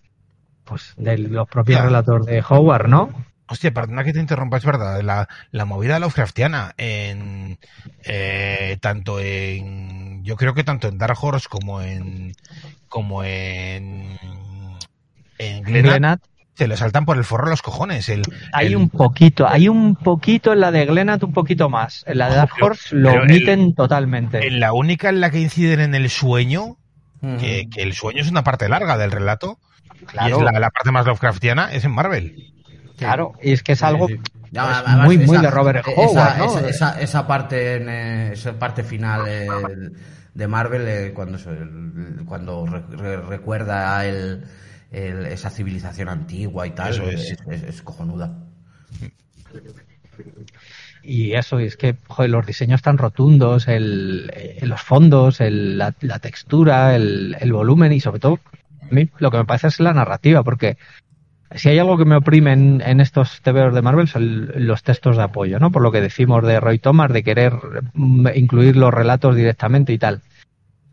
pues, 0.64 0.94
de 0.96 1.18
los 1.18 1.46
propios 1.48 1.82
relatos 1.82 2.24
de 2.24 2.42
Howard, 2.48 2.88
¿no? 2.88 3.10
Hostia, 3.46 3.74
perdona 3.74 4.04
que 4.04 4.14
te 4.14 4.20
interrumpa, 4.20 4.56
es 4.56 4.64
verdad, 4.64 5.02
la, 5.02 5.28
la 5.50 5.64
movida 5.66 5.98
Lovecraftiana 5.98 6.72
en 6.78 7.58
eh, 8.02 8.78
tanto 8.80 9.20
en 9.20 10.24
yo 10.24 10.36
creo 10.36 10.54
que 10.54 10.64
tanto 10.64 10.88
en 10.88 10.96
Dark 10.96 11.18
Horse 11.20 11.48
como 11.50 11.82
en 11.82 12.32
como 12.88 13.22
en 13.22 14.16
en 15.36 15.62
Glenat, 15.62 16.22
se 16.54 16.68
le 16.68 16.76
saltan 16.76 17.04
por 17.04 17.16
el 17.16 17.24
forro 17.24 17.48
los 17.48 17.62
cojones. 17.62 18.08
El, 18.08 18.22
hay 18.52 18.74
un 18.74 18.88
poquito, 18.88 19.48
hay 19.48 19.68
un 19.68 19.96
poquito 19.96 20.52
en 20.52 20.60
la 20.60 20.70
de 20.70 20.86
Glenat, 20.86 21.22
un 21.24 21.32
poquito 21.32 21.68
más. 21.68 22.04
En 22.06 22.18
la 22.18 22.30
de 22.30 22.36
Dark 22.36 22.52
Horse 22.60 22.94
lo 22.94 23.12
omiten 23.12 23.74
totalmente. 23.74 24.46
En 24.46 24.60
la 24.60 24.72
única 24.72 25.08
en 25.08 25.20
la 25.20 25.30
que 25.30 25.40
inciden 25.40 25.80
en 25.80 25.94
el 25.94 26.10
sueño, 26.10 26.76
que, 27.20 27.68
el 27.76 27.92
sueño 27.94 28.20
es 28.22 28.30
una 28.30 28.44
parte 28.44 28.68
larga 28.68 28.96
del 28.96 29.10
relato, 29.10 29.58
y 30.00 30.30
es 30.30 30.38
la, 30.38 30.70
parte 30.70 30.92
más 30.92 31.06
Lovecraftiana, 31.06 31.72
es 31.72 31.84
en 31.84 31.90
Marvel. 31.90 32.52
Claro, 32.96 33.32
y 33.42 33.52
es 33.52 33.62
que 33.62 33.72
es 33.72 33.82
algo 33.82 34.06
muy, 35.04 35.18
muy 35.18 35.38
de 35.38 35.50
Robert 35.50 35.84
Howard, 35.96 36.36
esa, 36.36 36.38
¿no? 36.38 36.58
esa, 36.60 37.00
esa, 37.00 37.26
parte, 37.26 37.76
en, 37.76 37.88
eh, 37.88 38.32
esa 38.34 38.56
parte 38.56 38.84
final 38.84 39.24
de 40.34 40.48
Marvel, 40.48 40.86
eh, 40.86 41.12
cuando, 41.14 41.38
cuando 42.26 42.66
recuerda 43.28 43.98
a 43.98 44.06
él 44.94 45.26
esa 45.26 45.50
civilización 45.50 46.08
antigua 46.08 46.66
y 46.66 46.70
tal, 46.70 46.92
es. 47.10 47.82
cojonuda. 47.82 48.38
Y 51.02 51.34
eso, 51.34 51.58
es 51.58 51.76
que 51.76 51.96
los 52.26 52.46
diseños 52.46 52.80
tan 52.80 52.96
rotundos, 52.96 53.68
el, 53.68 54.30
eh, 54.34 54.60
los 54.62 54.80
fondos, 54.80 55.38
la, 55.40 55.92
textura, 55.92 56.94
el, 56.96 57.52
volumen 57.52 57.92
y 57.92 58.00
sobre 58.00 58.20
todo, 58.20 58.38
a 58.82 58.94
mí 58.94 59.10
lo 59.18 59.30
que 59.30 59.38
me 59.38 59.44
parece 59.44 59.66
es 59.66 59.80
la 59.80 59.92
narrativa, 59.92 60.42
porque 60.42 60.78
si 61.54 61.68
hay 61.68 61.78
algo 61.78 61.98
que 61.98 62.04
me 62.04 62.16
oprime 62.16 62.52
en, 62.52 63.00
estos 63.00 63.40
TVOs 63.42 63.74
de 63.74 63.82
Marvel 63.82 64.08
son 64.08 64.50
los 64.66 64.82
textos 64.82 65.16
de 65.16 65.22
apoyo, 65.22 65.58
¿no? 65.58 65.70
Por 65.70 65.82
lo 65.82 65.92
que 65.92 66.00
decimos 66.00 66.44
de 66.44 66.58
Roy 66.58 66.78
Thomas, 66.78 67.12
de 67.12 67.22
querer 67.22 67.52
mm, 67.92 68.28
incluir 68.34 68.76
los 68.76 68.92
relatos 68.92 69.36
directamente 69.36 69.92
y 69.92 69.98
tal. 69.98 70.22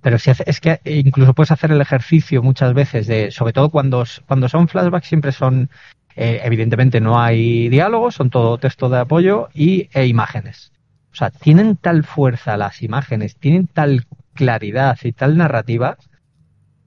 Pero 0.02 0.18
si 0.18 0.32
es 0.32 0.60
que 0.60 0.82
incluso 0.86 1.34
puedes 1.34 1.52
hacer 1.52 1.72
el 1.72 1.82
ejercicio 1.82 2.42
muchas 2.42 2.74
veces 2.74 3.08
de, 3.08 3.32
sobre 3.32 3.54
todo 3.54 3.70
cuando, 3.70 4.04
cuando 4.28 4.50
son 4.50 4.68
flashbacks, 4.68 5.08
siempre 5.08 5.32
son, 5.32 5.70
eh, 6.16 6.42
evidentemente 6.44 7.00
no 7.00 7.22
hay 7.22 7.70
diálogos, 7.70 8.16
son 8.16 8.30
todo 8.30 8.58
texto 8.58 8.90
de 8.90 9.00
apoyo 9.00 9.50
y 9.54 9.90
e 9.94 10.08
imágenes. 10.08 10.72
O 11.12 11.16
sea, 11.16 11.30
tienen 11.30 11.76
tal 11.76 12.04
fuerza 12.04 12.58
las 12.58 12.82
imágenes, 12.82 13.36
tienen 13.36 13.68
tal 13.68 14.06
claridad 14.34 14.98
y 15.04 15.12
tal 15.12 15.38
narrativa 15.38 15.98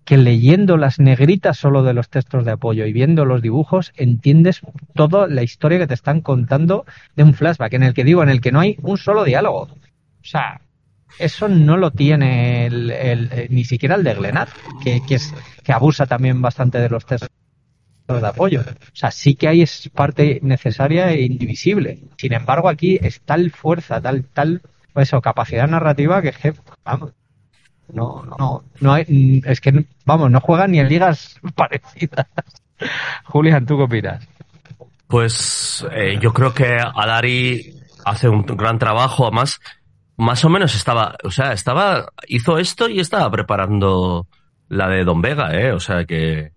que 0.04 0.18
leyendo 0.18 0.76
las 0.76 0.98
negritas 0.98 1.56
solo 1.56 1.82
de 1.82 1.94
los 1.94 2.08
textos 2.08 2.44
de 2.44 2.52
apoyo 2.52 2.84
y 2.84 2.92
viendo 2.92 3.24
los 3.24 3.40
dibujos 3.40 3.92
entiendes 3.96 4.60
toda 4.94 5.28
la 5.28 5.42
historia 5.42 5.78
que 5.78 5.86
te 5.86 5.94
están 5.94 6.20
contando 6.20 6.84
de 7.16 7.22
un 7.22 7.34
flashback 7.34 7.72
en 7.74 7.84
el 7.84 7.94
que 7.94 8.04
digo, 8.04 8.22
en 8.22 8.28
el 8.28 8.40
que 8.40 8.52
no 8.52 8.60
hay 8.60 8.76
un 8.82 8.98
solo 8.98 9.24
diálogo. 9.24 9.62
O 9.62 10.26
sea, 10.26 10.60
eso 11.18 11.48
no 11.48 11.76
lo 11.76 11.90
tiene 11.90 12.66
el, 12.66 12.90
eh, 12.90 13.46
ni 13.50 13.64
siquiera 13.64 13.94
el 13.94 14.04
de 14.04 14.14
Glenat, 14.14 14.48
que, 14.82 15.02
es, 15.08 15.34
que 15.62 15.72
abusa 15.72 16.06
también 16.06 16.40
bastante 16.42 16.78
de 16.78 16.88
los 16.88 17.06
textos 17.06 17.30
de 18.06 18.26
apoyo. 18.26 18.60
O 18.60 18.96
sea, 18.96 19.10
sí 19.10 19.34
que 19.34 19.48
hay 19.48 19.62
es 19.62 19.90
parte 19.94 20.40
necesaria 20.42 21.10
e 21.10 21.22
indivisible. 21.22 22.00
Sin 22.18 22.32
embargo, 22.32 22.68
aquí 22.68 22.98
es 23.00 23.20
tal 23.20 23.50
fuerza, 23.50 24.00
tal, 24.00 24.24
tal, 24.24 24.62
eso, 24.94 25.20
capacidad 25.20 25.68
narrativa 25.68 26.20
que, 26.22 26.32
que 26.32 26.54
vamos, 26.84 27.12
no, 27.92 28.24
no, 28.38 28.64
no 28.80 28.92
hay, 28.92 29.42
es 29.44 29.60
que, 29.60 29.86
vamos, 30.04 30.30
no 30.30 30.40
juegan 30.40 30.72
ni 30.72 30.80
en 30.80 30.88
ligas 30.88 31.38
parecidas. 31.54 32.26
Julián, 33.24 33.66
¿tú 33.66 33.76
qué 33.76 33.82
opinas? 33.82 34.28
Pues 35.06 35.86
eh, 35.92 36.18
yo 36.20 36.32
creo 36.32 36.52
que 36.54 36.76
Adari 36.78 37.74
hace 38.04 38.28
un 38.28 38.42
gran 38.42 38.78
trabajo, 38.78 39.26
además 39.26 39.60
más 40.16 40.44
o 40.44 40.48
menos 40.48 40.74
estaba, 40.74 41.16
o 41.24 41.30
sea, 41.30 41.52
estaba, 41.52 42.12
hizo 42.28 42.58
esto 42.58 42.88
y 42.88 43.00
estaba 43.00 43.30
preparando 43.30 44.26
la 44.68 44.88
de 44.88 45.04
Don 45.04 45.20
Vega, 45.20 45.54
¿eh? 45.54 45.72
O 45.72 45.80
sea 45.80 46.04
que, 46.04 46.52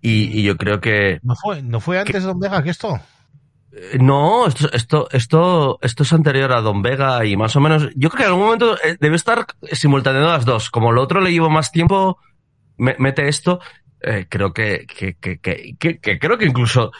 y, 0.00 0.42
yo 0.42 0.56
creo 0.56 0.80
que... 0.80 1.20
¿No 1.22 1.34
fue, 1.34 1.62
¿no 1.62 1.80
fue 1.80 1.98
antes 1.98 2.22
de 2.22 2.28
Don 2.28 2.38
Vega 2.38 2.62
que 2.62 2.70
esto? 2.70 3.00
Eh, 3.72 3.98
no, 4.00 4.46
esto, 4.46 4.72
esto, 4.72 5.08
esto, 5.10 5.78
esto 5.82 6.02
es 6.02 6.12
anterior 6.12 6.52
a 6.52 6.60
Don 6.60 6.82
Vega 6.82 7.24
y 7.24 7.36
más 7.36 7.56
o 7.56 7.60
menos, 7.60 7.88
yo 7.94 8.08
creo 8.10 8.18
que 8.18 8.22
en 8.22 8.28
algún 8.28 8.44
momento 8.44 8.76
eh, 8.82 8.96
debe 9.00 9.16
estar 9.16 9.46
simultaneando 9.72 10.30
las 10.30 10.44
dos. 10.44 10.70
Como 10.70 10.90
el 10.90 10.98
otro 10.98 11.20
le 11.20 11.32
llevo 11.32 11.50
más 11.50 11.72
tiempo, 11.72 12.18
mete 12.78 13.28
esto, 13.28 13.60
eh, 14.00 14.26
creo 14.28 14.52
que, 14.52 14.86
que, 14.86 15.14
que, 15.14 15.38
que, 15.38 15.98
que, 15.98 16.18
creo 16.18 16.38
que 16.38 16.46
incluso 16.46 16.92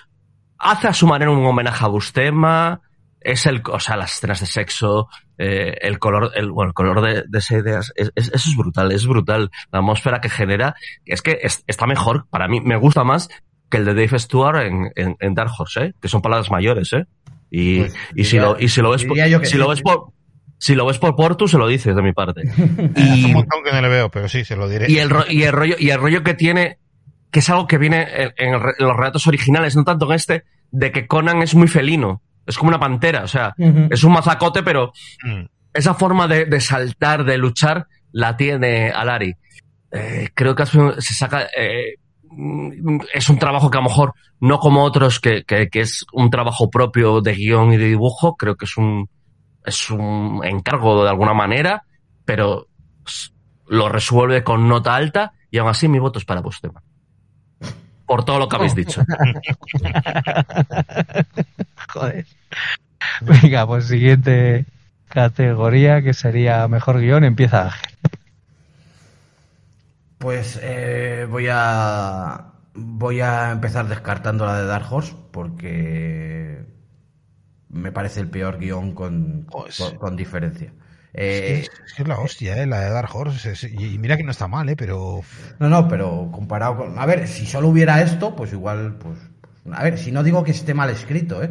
hace 0.59 0.89
a 0.89 0.94
su 0.94 1.06
manera 1.06 1.31
un 1.31 1.44
homenaje 1.44 1.85
a 1.85 1.89
Bustema, 1.89 2.81
es 3.27 3.44
el, 3.47 3.61
o 3.70 3.81
sea, 3.81 3.97
las 3.97 4.15
escenas 4.15 4.39
de 4.39 4.47
sexo, 4.47 5.09
eh, 5.36 5.77
el 5.81 5.98
color, 5.98 6.31
el, 6.36 6.53
bueno, 6.53 6.69
el 6.70 6.74
color 6.74 7.03
de, 7.03 7.24
de 7.27 7.39
esa 7.39 7.59
idea, 7.59 7.81
es, 7.97 8.12
eso 8.15 8.31
es 8.32 8.57
brutal, 8.57 8.93
es 8.93 9.05
brutal. 9.05 9.51
La 9.73 9.81
atmósfera 9.81 10.20
que 10.20 10.31
genera, 10.31 10.77
es 11.05 11.23
que 11.23 11.40
está 11.43 11.86
mejor, 11.86 12.27
para 12.31 12.47
mí 12.47 12.61
me 12.61 12.77
gusta 12.77 13.03
más 13.03 13.28
que 13.69 13.78
el 13.78 13.85
de 13.85 13.94
Dave 13.94 14.19
Stewart 14.20 14.62
en, 14.62 14.93
en, 14.94 15.16
en 15.19 15.35
Dark 15.35 15.51
Horse, 15.59 15.86
¿eh? 15.86 15.94
que 16.01 16.07
son 16.07 16.23
palabras 16.23 16.53
mayores, 16.53 16.93
¿eh? 16.93 17.05
Y, 17.51 17.81
pues, 17.81 17.94
y 18.15 18.24
si 18.24 18.39
lo, 18.39 18.59
y 18.61 18.69
si 18.69 18.81
lo 18.81 18.90
ves 18.90 19.05
por, 19.05 19.16
si 19.44 19.57
lo 19.57 19.69
ves 19.69 19.82
por, 19.82 20.12
si 20.59 20.74
lo 20.77 20.86
ves 20.86 20.98
por 20.98 21.16
Portu, 21.16 21.48
se 21.48 21.59
lo 21.59 21.66
dices 21.66 21.97
de 21.97 22.03
mi 22.03 22.12
parte. 22.12 22.43
y, 22.97 23.24
un 23.24 23.32
montón 23.32 23.65
que 23.65 23.73
no 23.73 23.81
le 23.81 23.89
veo, 23.89 24.09
pero 24.09 24.28
sí, 24.28 24.44
se 24.44 24.55
lo 24.55 24.69
diré. 24.69 24.86
Y 24.89 24.98
el, 24.98 25.11
y 25.28 25.43
el 25.43 25.53
rollo, 25.53 25.74
y 25.81 25.90
el 25.90 25.98
rollo 25.98 26.23
que 26.23 26.35
tiene, 26.35 26.78
que 27.32 27.40
es 27.40 27.51
algo 27.51 27.66
que 27.66 27.78
viene 27.78 28.07
en, 28.36 28.53
los 28.53 28.97
relatos 28.97 29.27
originales, 29.27 29.74
no 29.74 29.82
tanto 29.82 30.07
en 30.07 30.12
este, 30.12 30.44
de 30.70 30.93
que 30.93 31.09
Conan 31.09 31.43
es 31.43 31.57
muy 31.57 31.66
felino 31.66 32.23
es 32.47 32.56
como 32.56 32.68
una 32.68 32.78
pantera, 32.78 33.24
o 33.24 33.28
sea, 33.28 33.55
es 33.90 34.05
un 34.05 34.12
mazacote, 34.12 34.62
pero 34.62 34.93
mm. 35.24 35.44
esa 35.74 35.94
forma 35.94 36.28
de, 36.28 36.60
saltar, 36.60 37.24
de 37.24 37.39
luchar, 37.39 37.86
la 38.12 38.36
tiene 38.36 38.90
Alari. 38.90 39.35
Eh, 39.90 40.28
creo 40.35 40.55
que 40.55 40.66
se 40.66 41.14
saca. 41.14 41.48
Eh, 41.56 41.94
es 43.14 43.28
un 43.28 43.39
trabajo 43.39 43.70
que 43.70 43.78
a 43.78 43.81
lo 43.81 43.89
mejor 43.89 44.14
no 44.40 44.59
como 44.59 44.85
otros, 44.85 45.20
que, 45.20 45.44
que, 45.44 45.68
es 45.73 46.05
un 46.12 46.31
trabajo 46.31 46.70
propio 46.70 47.20
de 47.20 47.35
guion 47.35 47.73
y 47.73 47.77
de 47.77 47.86
dibujo, 47.86 48.36
creo 48.36 48.56
que 48.56 48.66
es 48.66 48.77
un. 48.77 49.09
es 49.64 49.90
un 49.90 50.40
encargo 50.44 51.02
de 51.02 51.10
alguna 51.10 51.35
manera, 51.35 51.85
pero 52.24 52.68
lo 53.68 53.89
resuelve 53.89 54.44
con 54.44 54.68
nota 54.68 54.94
alta 54.94 55.32
y 55.51 55.59
aún 55.59 55.68
así 55.68 55.89
mi 55.89 55.98
voto 55.98 56.18
es 56.18 56.24
para 56.24 56.40
Bustema. 56.40 56.82
Por 58.07 58.24
todo 58.24 58.39
lo 58.39 58.49
que 58.49 58.57
habéis 58.57 58.74
dicho. 58.74 59.05
Joder. 61.93 62.27
Venga, 63.20 63.66
pues 63.66 63.87
siguiente 63.87 64.65
categoría 65.09 66.03
que 66.03 66.15
sería 66.15 66.69
mejor 66.69 67.01
guion. 67.01 67.24
Empieza 67.24 67.65
Ángel. 67.65 67.93
Pues 70.19 70.59
eh, 70.62 71.27
voy 71.28 71.47
a 71.51 72.53
voy 72.74 73.20
a 73.20 73.51
empezar 73.51 73.89
descartando 73.89 74.47
la 74.47 74.61
de 74.61 74.66
Dark 74.66 74.93
Horse 74.93 75.15
porque 75.31 76.65
me 77.69 77.93
parece 77.93 78.20
el 78.20 78.28
peor 78.28 78.59
guion 78.59 78.95
con, 78.95 79.47
pues 79.51 79.95
con, 79.99 80.16
diferencia. 80.16 80.73
Es, 81.16 81.70
que, 81.70 82.02
es, 82.02 82.09
la 82.09 82.18
hostia, 82.18 82.62
¿eh? 82.62 82.66
la 82.66 82.80
de 82.80 82.90
Dark 82.90 83.14
Horse. 83.14 83.68
y 83.68 83.98
mira 83.98 84.16
que 84.16 84.22
no 84.22 84.30
está 84.30 84.48
mal, 84.48 84.68
¿eh? 84.68 84.76
pero. 84.76 85.22
No, 85.59 85.68
no, 85.68 85.88
pero 85.88 86.30
comparado 86.32 86.76
con. 86.76 86.98
A 86.98 87.06
ver, 87.06 87.26
si 87.26 87.47
solo 87.47 87.68
hubiera 87.68 88.02
esto, 88.02 88.36
pues 88.36 88.52
igual. 88.52 88.97
pues 88.98 89.18
A 89.72 89.82
ver, 89.82 89.98
si 89.98 90.12
no 90.12 90.22
digo 90.22 90.44
que 90.44 90.51
esté 90.51 90.74
mal 90.74 90.90
escrito, 90.90 91.43
¿eh? 91.43 91.51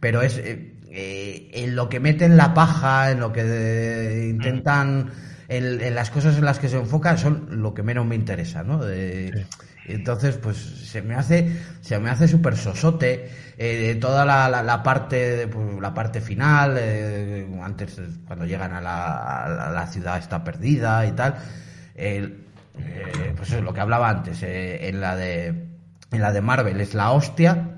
Pero 0.00 0.22
es. 0.22 0.38
Eh, 0.38 0.72
eh, 0.96 1.50
en 1.54 1.74
lo 1.74 1.88
que 1.88 1.98
meten 1.98 2.36
la 2.36 2.54
paja, 2.54 3.10
en 3.10 3.18
lo 3.18 3.32
que 3.32 4.28
intentan 4.30 5.10
en, 5.48 5.94
las 5.94 6.10
cosas 6.10 6.36
en 6.38 6.44
las 6.44 6.58
que 6.58 6.68
se 6.68 6.76
enfocan 6.76 7.18
son 7.18 7.48
lo 7.50 7.74
que 7.74 7.82
menos 7.82 8.06
me 8.06 8.14
interesa, 8.14 8.62
¿no? 8.62 8.80
Entonces, 9.86 10.36
pues 10.36 10.56
se 10.56 11.02
me 11.02 11.14
hace, 11.14 11.60
se 11.80 11.98
me 11.98 12.10
hace 12.10 12.26
súper 12.26 12.56
sosote 12.56 13.30
eh, 13.58 13.96
toda 14.00 14.24
la, 14.24 14.48
la, 14.62 14.82
parte, 14.82 15.46
pues, 15.48 15.80
la 15.80 15.92
parte 15.92 16.20
final, 16.20 16.76
eh, 16.78 17.46
antes 17.62 18.00
cuando 18.26 18.46
llegan 18.46 18.72
a 18.72 18.80
la, 18.80 19.70
la, 19.72 19.86
ciudad 19.86 20.18
está 20.18 20.42
perdida 20.42 21.06
y 21.06 21.12
tal. 21.12 21.34
Eh, 21.94 22.40
pues 23.36 23.52
es 23.52 23.62
lo 23.62 23.72
que 23.72 23.80
hablaba 23.80 24.08
antes, 24.08 24.42
en 24.42 25.00
la 25.00 25.14
de, 25.14 25.46
en 26.10 26.20
la 26.20 26.32
de 26.32 26.40
Marvel 26.40 26.80
es 26.80 26.94
la 26.94 27.12
hostia, 27.12 27.70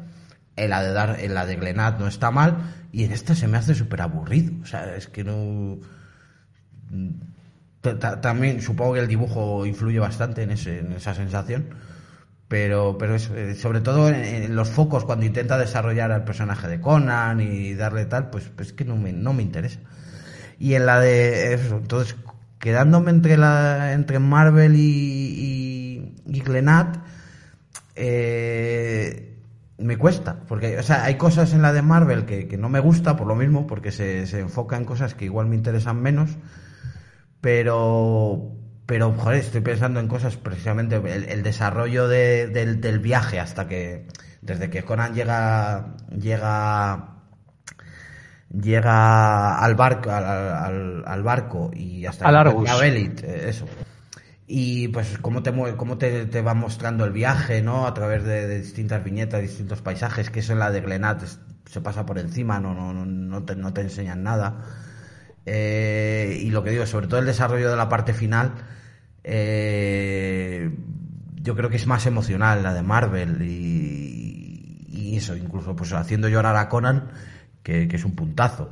en 0.56 0.70
la 0.70 0.82
de 0.82 0.92
dar, 0.92 1.20
en 1.20 1.34
la 1.34 1.44
de 1.44 1.56
Glenad 1.56 1.98
no 1.98 2.06
está 2.06 2.30
mal 2.30 2.56
y 2.92 3.04
en 3.04 3.12
esta 3.12 3.34
se 3.34 3.46
me 3.46 3.58
hace 3.58 3.74
súper 3.74 4.00
aburrido, 4.00 4.54
o 4.62 4.64
sea, 4.64 4.96
es 4.96 5.06
que 5.08 5.22
no 5.22 5.78
también 8.20 8.62
supongo 8.62 8.94
que 8.94 9.00
el 9.00 9.08
dibujo 9.08 9.64
influye 9.66 9.98
bastante 9.98 10.42
en, 10.42 10.50
esa 10.50 11.14
sensación, 11.14 11.66
pero, 12.48 12.96
pero 12.98 13.16
eh, 13.16 13.54
sobre 13.54 13.80
todo 13.80 14.08
en, 14.08 14.54
los 14.54 14.68
focos 14.68 15.04
cuando 15.04 15.26
intenta 15.26 15.58
desarrollar 15.58 16.12
al 16.12 16.24
personaje 16.24 16.68
de 16.68 16.80
Conan 16.80 17.40
y 17.40 17.74
darle 17.74 18.06
tal, 18.06 18.30
pues, 18.30 18.50
pues 18.54 18.72
que 18.72 18.84
no 18.84 18.96
me, 18.96 19.12
no 19.12 19.32
me 19.32 19.42
interesa. 19.42 19.80
Y 20.58 20.74
en 20.74 20.86
la 20.86 21.00
de 21.00 21.54
eso, 21.54 21.76
entonces 21.76 22.16
quedándome 22.58 23.10
entre 23.10 23.36
la 23.36 23.92
entre 23.92 24.18
Marvel 24.18 24.74
y, 24.76 26.14
y, 26.26 26.40
Glenat, 26.40 26.98
eh, 27.94 29.38
me 29.78 29.96
cuesta, 29.98 30.40
porque 30.48 30.78
o 30.78 30.82
sea, 30.82 31.04
hay 31.04 31.16
cosas 31.16 31.52
en 31.52 31.62
la 31.62 31.72
de 31.72 31.82
Marvel 31.82 32.24
que, 32.24 32.56
no 32.56 32.68
me 32.68 32.80
gusta 32.80 33.16
por 33.16 33.26
lo 33.26 33.34
mismo, 33.34 33.66
porque 33.66 33.92
se, 33.92 34.26
se 34.26 34.40
enfoca 34.40 34.76
en 34.76 34.84
cosas 34.84 35.14
que 35.14 35.26
igual 35.26 35.46
me 35.46 35.56
interesan 35.56 36.00
menos 36.00 36.30
pero 37.46 38.55
pero 38.86 39.12
joder, 39.12 39.40
estoy 39.40 39.60
pensando 39.60 39.98
en 39.98 40.06
cosas 40.06 40.36
precisamente 40.36 40.96
el, 40.96 41.42
desarrollo 41.42 42.06
del, 42.06 42.98
viaje 43.00 43.40
hasta 43.40 43.66
que 43.66 44.06
desde 44.42 44.70
que 44.70 44.84
Conan 44.84 45.12
llega 45.12 45.96
llega 46.16 47.16
llega 48.48 49.58
al 49.58 49.74
barco 49.74 50.10
al, 50.12 51.22
barco 51.24 51.72
y 51.74 52.06
hasta 52.06 52.30
la 52.30 52.44
Belit, 52.44 53.24
eh, 53.24 53.48
eso. 53.48 53.66
Y 54.46 54.86
pues 54.88 55.18
cómo 55.20 55.42
te 55.42 55.52
cómo 55.76 55.98
te, 55.98 56.26
te, 56.26 56.40
va 56.40 56.54
mostrando 56.54 57.04
el 57.04 57.10
viaje 57.10 57.62
no 57.62 57.88
a 57.88 57.94
través 57.94 58.22
de, 58.22 58.60
distintas 58.60 59.02
viñetas 59.02 59.42
distintos 59.42 59.82
paisajes 59.82 60.30
que 60.30 60.38
eso 60.38 60.52
en 60.52 60.60
la 60.60 60.70
de 60.70 60.80
Glenat 60.80 61.24
se 61.68 61.80
pasa 61.80 62.06
por 62.06 62.20
encima 62.20 62.60
no 62.60 62.72
no 62.72 62.92
no 62.92 63.42
te, 63.42 63.56
no 63.56 63.72
te 63.72 63.80
enseñan 63.80 64.22
nada. 64.22 64.62
Eh, 65.44 66.40
y 66.42 66.50
lo 66.50 66.62
que 66.64 66.70
digo, 66.70 66.86
sobre 66.86 67.06
todo 67.06 67.20
el 67.20 67.26
desarrollo 67.26 67.70
de 67.70 67.76
la 67.76 67.88
parte 67.88 68.12
final, 68.12 68.52
eh, 69.28 70.70
yo 71.34 71.56
creo 71.56 71.68
que 71.68 71.74
es 71.76 71.88
más 71.88 72.06
emocional 72.06 72.62
la 72.62 72.72
de 72.72 72.82
Marvel 72.82 73.42
y, 73.42 75.16
eso, 75.16 75.36
incluso 75.36 75.74
pues 75.74 75.92
haciendo 75.94 76.28
llorar 76.28 76.54
a 76.56 76.68
Conan, 76.68 77.08
que, 77.62 77.88
es 77.90 78.04
un 78.04 78.14
puntazo. 78.14 78.70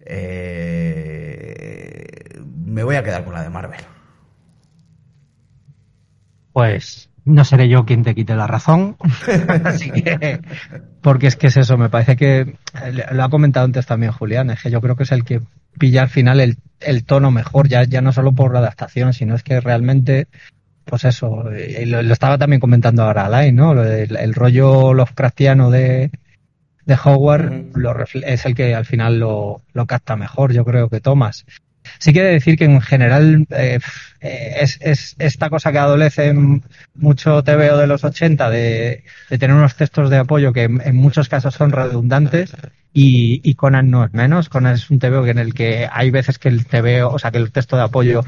Eh, 0.00 1.20
me 2.66 2.82
voy 2.82 2.96
a 2.96 3.04
quedar 3.04 3.24
con 3.24 3.32
la 3.32 3.42
de 3.42 3.50
Marvel. 3.50 3.80
Pues 6.52 7.08
no 7.24 7.44
seré 7.44 7.68
yo 7.68 7.86
quien 7.86 8.02
te 8.02 8.16
quite 8.16 8.34
la 8.34 8.48
razón. 8.48 8.96
Porque 11.00 11.28
es 11.28 11.36
que 11.36 11.46
es 11.46 11.56
eso, 11.56 11.78
me 11.78 11.88
parece 11.88 12.16
que 12.16 12.58
lo 13.12 13.22
ha 13.22 13.30
comentado 13.30 13.64
antes 13.64 13.86
también 13.86 14.10
Julián, 14.12 14.50
es 14.50 14.60
que 14.62 14.70
yo 14.70 14.80
creo 14.80 14.96
que 14.96 15.04
es 15.04 15.12
el 15.12 15.24
que 15.24 15.40
pilla 15.78 16.02
al 16.02 16.08
final 16.08 16.40
el, 16.40 16.58
el 16.80 17.04
tono 17.04 17.30
mejor, 17.30 17.68
ya, 17.68 17.84
ya 17.84 18.00
no 18.00 18.12
solo 18.12 18.32
por 18.32 18.52
la 18.52 18.60
adaptación, 18.60 19.12
sino 19.12 19.34
es 19.34 19.42
que 19.42 19.60
realmente, 19.60 20.28
pues 20.84 21.04
eso, 21.04 21.44
lo, 21.44 22.00
estaba 22.12 22.38
también 22.38 22.60
comentando 22.60 23.02
ahora 23.02 23.26
Alain, 23.26 23.54
¿no? 23.54 23.82
el, 23.82 24.16
el 24.16 24.34
rollo 24.34 24.94
Lovecraftiano 24.94 25.70
de, 25.70 26.10
de 26.88 26.98
Howard 27.04 27.76
lo 27.76 27.94
es 28.24 28.46
el 28.46 28.54
que 28.54 28.74
al 28.74 28.86
final 28.86 29.20
lo, 29.20 29.60
lo 29.74 29.86
capta 29.86 30.16
mejor, 30.16 30.54
yo 30.54 30.64
creo 30.64 30.88
que 30.88 31.00
Thomas. 31.00 31.44
Sí 31.98 32.12
quiere 32.12 32.30
decir 32.30 32.56
que 32.56 32.64
en 32.64 32.80
general 32.80 33.46
eh, 33.50 33.78
eh, 34.20 34.54
es, 34.60 34.78
es, 34.80 35.16
esta 35.18 35.48
cosa 35.50 35.72
que 35.72 35.78
adolece 35.78 36.34
mucho 36.94 37.42
TVO 37.42 37.76
de 37.76 37.86
los 37.86 38.04
80 38.04 38.50
de, 38.50 39.04
de 39.30 39.38
tener 39.38 39.54
unos 39.56 39.76
textos 39.76 40.10
de 40.10 40.18
apoyo 40.18 40.52
que 40.52 40.64
en, 40.64 40.96
muchos 40.96 41.28
casos 41.28 41.54
son 41.54 41.70
redundantes 41.70 42.52
y, 42.92 43.40
y, 43.44 43.54
Conan 43.54 43.90
no 43.90 44.04
es 44.04 44.12
menos. 44.12 44.48
Conan 44.48 44.74
es 44.74 44.90
un 44.90 44.98
TVO 44.98 45.26
en 45.26 45.38
el 45.38 45.54
que 45.54 45.88
hay 45.90 46.10
veces 46.10 46.38
que 46.38 46.48
el 46.48 46.66
TVO, 46.66 47.10
o 47.10 47.18
sea, 47.18 47.30
que 47.30 47.38
el 47.38 47.52
texto 47.52 47.76
de 47.76 47.82
apoyo 47.82 48.24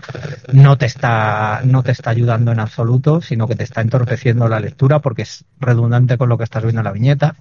no 0.53 0.79
te 0.79 0.87
está, 0.87 1.63
no 1.65 1.83
te 1.83 1.93
está 1.93 2.11
ayudando 2.11 2.53
en 2.53 2.61
absoluto, 2.61 3.21
sino 3.21 3.49
que 3.49 3.57
te 3.57 3.65
está 3.65 3.81
entorpeciendo 3.81 4.49
la 4.49 4.61
lectura 4.61 5.01
porque 5.01 5.23
es 5.23 5.45
redundante 5.59 6.19
con 6.19 6.29
lo 6.29 6.39
que 6.39 6.45
estás 6.45 6.63
viendo 6.63 6.81
en 6.81 6.85
la 6.85 6.93
viñeta. 6.93 7.37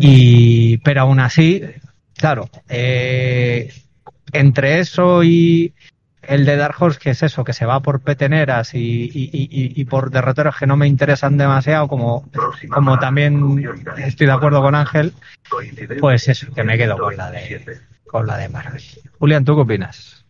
Y, 0.00 0.78
pero 0.78 1.02
aún 1.02 1.20
así, 1.20 1.62
claro, 2.16 2.50
eh, 2.68 3.72
entre 4.32 4.80
eso 4.80 5.22
y 5.22 5.74
el 6.22 6.44
de 6.44 6.56
Dark 6.56 6.76
Horse, 6.78 6.98
que 6.98 7.10
es 7.10 7.22
eso, 7.22 7.44
que 7.44 7.52
se 7.52 7.66
va 7.66 7.80
por 7.80 8.00
peteneras 8.00 8.74
y, 8.74 9.10
y, 9.12 9.84
por 9.84 10.10
derroteros 10.10 10.56
que 10.56 10.66
no 10.66 10.76
me 10.76 10.86
interesan 10.86 11.36
demasiado, 11.36 11.88
como, 11.88 12.28
como 12.70 12.98
también 12.98 13.62
estoy 13.98 14.26
de 14.26 14.32
acuerdo 14.32 14.60
con 14.60 14.74
Ángel, 14.74 15.12
pues 16.00 16.28
eso, 16.28 16.52
que 16.52 16.64
me 16.64 16.76
quedo 16.76 16.98
con 16.98 17.16
la 17.16 17.30
de, 17.30 17.80
con 18.06 18.26
la 18.26 18.38
de 18.38 18.48
Marvel. 18.48 18.82
Julián, 19.18 19.44
¿tú 19.44 19.54
qué 19.54 19.62
opinas? 19.62 20.24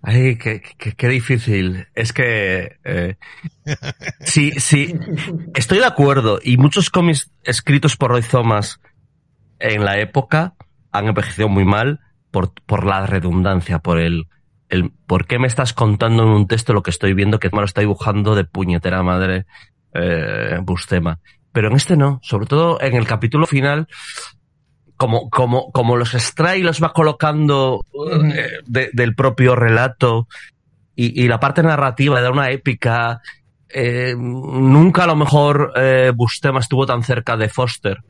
Ay, 0.00 0.36
qué, 0.36 0.62
qué, 0.62 1.08
difícil. 1.08 1.88
Es 1.94 2.12
que 2.12 2.78
eh, 2.84 3.16
sí, 4.20 4.52
sí, 4.52 4.94
estoy 5.54 5.78
de 5.78 5.86
acuerdo. 5.86 6.38
Y 6.42 6.56
muchos 6.56 6.88
cómics 6.88 7.30
escritos 7.42 7.96
por 7.96 8.12
Roy 8.12 8.22
Thomas 8.22 8.80
en 9.58 9.84
la 9.84 9.98
época 9.98 10.54
han 10.98 11.08
envejecido 11.08 11.48
muy 11.48 11.64
mal 11.64 12.00
por, 12.30 12.52
por 12.66 12.84
la 12.84 13.06
redundancia, 13.06 13.78
por 13.78 13.98
el, 13.98 14.28
el 14.68 14.90
por 15.06 15.26
qué 15.26 15.38
me 15.38 15.46
estás 15.46 15.72
contando 15.72 16.22
en 16.22 16.28
un 16.28 16.46
texto 16.46 16.72
lo 16.72 16.82
que 16.82 16.90
estoy 16.90 17.14
viendo 17.14 17.38
que 17.38 17.50
me 17.52 17.58
lo 17.58 17.64
está 17.64 17.80
dibujando 17.80 18.34
de 18.34 18.44
puñetera 18.44 19.02
madre 19.02 19.46
eh, 19.94 20.58
Bustema. 20.62 21.20
Pero 21.52 21.68
en 21.68 21.76
este 21.76 21.96
no, 21.96 22.20
sobre 22.22 22.46
todo 22.46 22.80
en 22.80 22.94
el 22.94 23.06
capítulo 23.06 23.46
final, 23.46 23.88
como, 24.96 25.30
como, 25.30 25.72
como 25.72 25.96
los 25.96 26.14
extrae 26.14 26.58
y 26.58 26.62
los 26.62 26.82
va 26.82 26.92
colocando 26.92 27.86
eh, 28.34 28.58
del 28.66 29.14
propio 29.14 29.56
relato 29.56 30.28
y, 30.94 31.28
la 31.28 31.38
parte 31.38 31.62
narrativa 31.62 32.20
de 32.20 32.28
una 32.28 32.50
épica, 32.50 33.22
eh, 33.68 34.16
nunca 34.18 35.04
a 35.04 35.06
lo 35.06 35.14
mejor 35.14 35.72
Bustema 36.16 36.58
estuvo 36.58 36.86
tan 36.86 37.04
cerca 37.04 37.36
de 37.36 37.48
Foster 37.48 38.02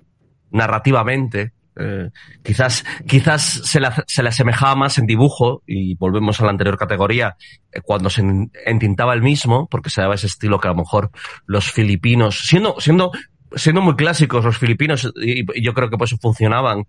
narrativamente 0.50 1.52
eh, 1.78 2.10
quizás 2.42 2.84
quizás 3.06 3.42
se 3.42 3.80
le, 3.80 3.88
se 4.06 4.22
le 4.22 4.28
asemejaba 4.30 4.74
más 4.74 4.98
en 4.98 5.06
dibujo, 5.06 5.62
y 5.66 5.94
volvemos 5.94 6.40
a 6.40 6.44
la 6.44 6.50
anterior 6.50 6.76
categoría, 6.76 7.36
eh, 7.72 7.80
cuando 7.82 8.10
se 8.10 8.22
entintaba 8.66 9.14
el 9.14 9.22
mismo, 9.22 9.68
porque 9.68 9.90
se 9.90 10.00
daba 10.00 10.14
ese 10.14 10.26
estilo 10.26 10.58
que 10.58 10.68
a 10.68 10.72
lo 10.72 10.78
mejor 10.78 11.10
los 11.46 11.70
filipinos, 11.70 12.40
siendo, 12.46 12.80
siendo, 12.80 13.12
siendo 13.54 13.80
muy 13.80 13.96
clásicos 13.96 14.44
los 14.44 14.58
filipinos, 14.58 15.10
y, 15.16 15.44
yo 15.62 15.74
creo 15.74 15.88
que 15.90 15.96
por 15.96 16.06
eso 16.06 16.18
funcionaban, 16.18 16.84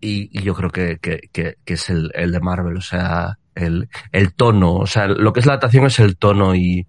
y, 0.00 0.42
yo 0.42 0.54
creo 0.54 0.70
que, 0.70 0.98
que, 0.98 1.28
que, 1.32 1.56
es 1.64 1.88
el, 1.88 2.10
el, 2.14 2.32
de 2.32 2.40
Marvel, 2.40 2.76
o 2.76 2.82
sea, 2.82 3.38
el, 3.54 3.88
el 4.12 4.34
tono, 4.34 4.74
o 4.74 4.86
sea, 4.86 5.06
lo 5.06 5.32
que 5.32 5.40
es 5.40 5.46
la 5.46 5.52
adaptación 5.52 5.86
es 5.86 5.98
el 5.98 6.16
tono 6.18 6.54
y, 6.54 6.86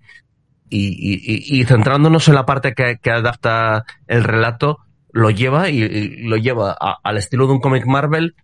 y, 0.70 1.60
y, 1.60 1.64
centrándonos 1.66 2.28
en 2.28 2.36
la 2.36 2.46
parte 2.46 2.74
que, 2.74 2.98
que 3.02 3.12
adapta 3.12 3.86
el 4.08 4.24
relato, 4.24 4.80
lo 5.16 5.30
lleva 5.30 5.70
y, 5.70 6.24
lo 6.24 6.36
lleva 6.36 6.74
al 6.74 7.18
estilo 7.18 7.48
de 7.48 7.54
un 7.54 7.62
cómic 7.62 7.86
Marvel 7.86 8.36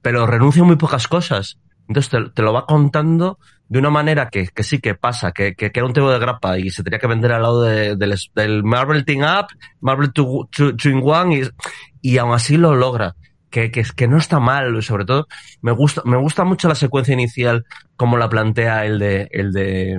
pero 0.00 0.26
renuncia 0.26 0.62
a 0.62 0.66
muy 0.66 0.76
pocas 0.76 1.08
cosas. 1.08 1.58
Entonces 1.88 2.32
te, 2.34 2.42
lo 2.42 2.52
va 2.52 2.66
contando 2.66 3.38
de 3.68 3.78
una 3.78 3.90
manera 3.90 4.28
que, 4.28 4.48
sí 4.62 4.78
que 4.78 4.94
pasa, 4.94 5.32
que, 5.32 5.54
que, 5.56 5.72
era 5.74 5.86
un 5.86 5.92
tema 5.92 6.12
de 6.12 6.18
grapa 6.18 6.58
y 6.58 6.70
se 6.70 6.84
tenía 6.84 6.98
que 6.98 7.06
vender 7.06 7.32
al 7.32 7.42
lado 7.42 7.62
del, 7.62 7.98
del 7.98 8.62
Marvel 8.62 9.04
Team 9.04 9.22
Up, 9.22 9.46
Marvel 9.80 10.12
2 10.14 10.84
in 10.84 11.00
One 11.02 11.40
y, 11.40 12.12
y 12.12 12.18
aún 12.18 12.32
así 12.32 12.56
lo 12.56 12.74
logra. 12.74 13.16
Que, 13.50 13.70
que, 13.70 13.84
que 13.96 14.08
no 14.08 14.18
está 14.18 14.40
mal, 14.40 14.82
sobre 14.82 15.04
todo 15.04 15.26
me 15.62 15.70
gusta, 15.70 16.02
me 16.04 16.16
gusta 16.16 16.44
mucho 16.44 16.68
la 16.68 16.74
secuencia 16.74 17.14
inicial 17.14 17.64
como 17.96 18.16
la 18.16 18.28
plantea 18.28 18.84
el 18.84 18.98
de, 18.98 19.28
el 19.30 19.52
de, 19.52 19.96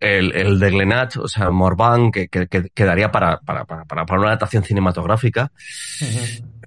el, 0.00 0.34
el 0.34 0.58
de 0.58 0.70
Glenat, 0.70 1.16
o 1.16 1.28
sea, 1.28 1.50
Morvan, 1.50 2.10
que, 2.10 2.28
que, 2.28 2.46
que 2.46 2.70
quedaría 2.70 3.10
para, 3.10 3.38
para, 3.40 3.64
para, 3.64 3.84
para, 3.84 4.18
una 4.18 4.28
adaptación 4.28 4.62
cinematográfica. 4.62 5.50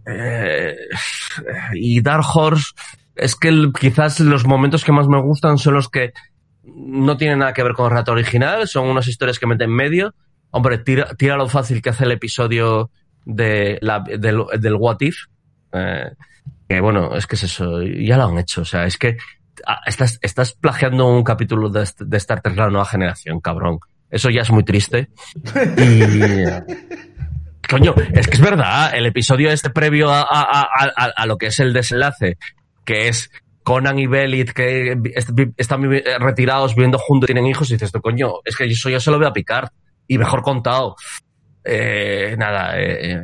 eh, 0.06 0.76
y 1.74 2.02
Dark 2.02 2.26
Horse, 2.34 2.74
es 3.16 3.36
que 3.36 3.72
quizás 3.80 4.20
los 4.20 4.46
momentos 4.46 4.84
que 4.84 4.92
más 4.92 5.08
me 5.08 5.22
gustan 5.22 5.58
son 5.58 5.76
los 5.76 5.90
que 5.90 6.14
no 6.64 7.18
tienen 7.18 7.40
nada 7.40 7.54
que 7.54 7.64
ver 7.64 7.74
con 7.74 7.86
el 7.86 7.92
relato 7.92 8.12
original, 8.12 8.68
son 8.68 8.88
unas 8.88 9.08
historias 9.08 9.40
que 9.40 9.48
meten 9.48 9.70
en 9.70 9.76
medio. 9.76 10.16
Hombre, 10.52 10.80
tira, 10.80 11.14
tira 11.16 11.38
lo 11.38 11.48
fácil 11.48 11.82
que 11.82 11.90
hace 11.90 12.04
el 12.04 12.12
episodio 12.12 12.92
de 13.26 13.78
la, 13.82 14.00
del, 14.00 14.44
del 14.60 14.76
What 14.76 14.98
If. 15.00 15.16
Eh, 15.72 16.12
que 16.68 16.82
bueno, 16.82 17.16
es 17.16 17.28
que 17.28 17.36
es 17.36 17.44
eso, 17.44 17.82
ya 17.82 18.18
lo 18.18 18.26
han 18.26 18.38
hecho. 18.38 18.62
O 18.62 18.66
sea, 18.66 18.86
es 18.86 18.98
que 18.98 19.18
estás, 19.86 20.20
estás 20.22 20.54
plagiando 20.54 21.08
un 21.08 21.24
capítulo 21.24 21.70
de, 21.70 21.88
de 22.00 22.18
Star 22.18 22.42
Trek 22.42 22.56
La 22.56 22.70
Nueva 22.70 22.86
Generación, 22.86 23.40
cabrón. 23.40 23.80
Eso 24.10 24.30
ya 24.30 24.42
es 24.42 24.52
muy 24.52 24.64
triste. 24.64 25.10
Y, 25.78 26.02
coño, 27.70 27.96
es 28.14 28.28
que 28.28 28.34
es 28.34 28.42
verdad, 28.42 28.94
el 28.94 29.06
episodio 29.06 29.50
este 29.52 29.70
previo 29.70 30.10
a, 30.10 30.22
a, 30.22 30.62
a, 30.62 31.06
a, 31.16 31.26
lo 31.26 31.38
que 31.38 31.48
es 31.48 31.60
el 31.60 31.72
desenlace, 31.72 32.38
que 32.84 33.08
es 33.08 33.32
Conan 33.64 34.00
y 34.00 34.08
Belit 34.08 34.52
que 34.52 34.98
están 35.58 35.90
retirados 36.20 36.76
viviendo 36.76 36.98
juntos, 36.98 37.28
tienen 37.28 37.46
hijos, 37.46 37.70
y 37.70 37.76
dices, 37.76 37.88
esto 37.88 38.02
coño, 38.02 38.34
es 38.44 38.56
que 38.56 38.66
eso 38.66 38.90
ya 38.90 39.00
se 39.00 39.12
lo 39.12 39.18
voy 39.18 39.28
a 39.28 39.34
picar. 39.34 39.72
Y 40.08 40.18
mejor 40.18 40.42
contado. 40.42 40.96
Eh, 41.64 42.36
nada, 42.38 42.78
eh, 42.78 43.14
eh, 43.14 43.24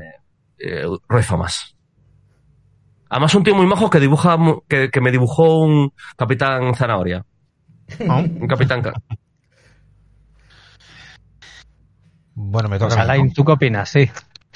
eh 0.60 0.86
Roy 1.10 1.24
Famas. 1.24 1.77
Además, 3.10 3.36
un 3.36 3.44
tío 3.44 3.56
muy 3.56 3.66
majo 3.66 3.90
que 3.90 4.00
dibuja, 4.00 4.38
que, 4.68 4.90
que 4.90 5.02
me 5.02 5.12
dibujó 5.12 5.62
un 5.62 5.94
Capitán 6.18 6.76
Zanahoria. 6.76 7.26
Un 8.00 8.48
Capitán 8.48 8.82
Bueno, 12.34 12.70
me 12.70 12.78
toca. 12.78 12.96
Pues 12.96 13.00
Alain, 13.00 13.34
¿tú 13.34 13.46
qué 13.46 13.54
opinas? 13.54 13.90
Sí. 13.90 14.10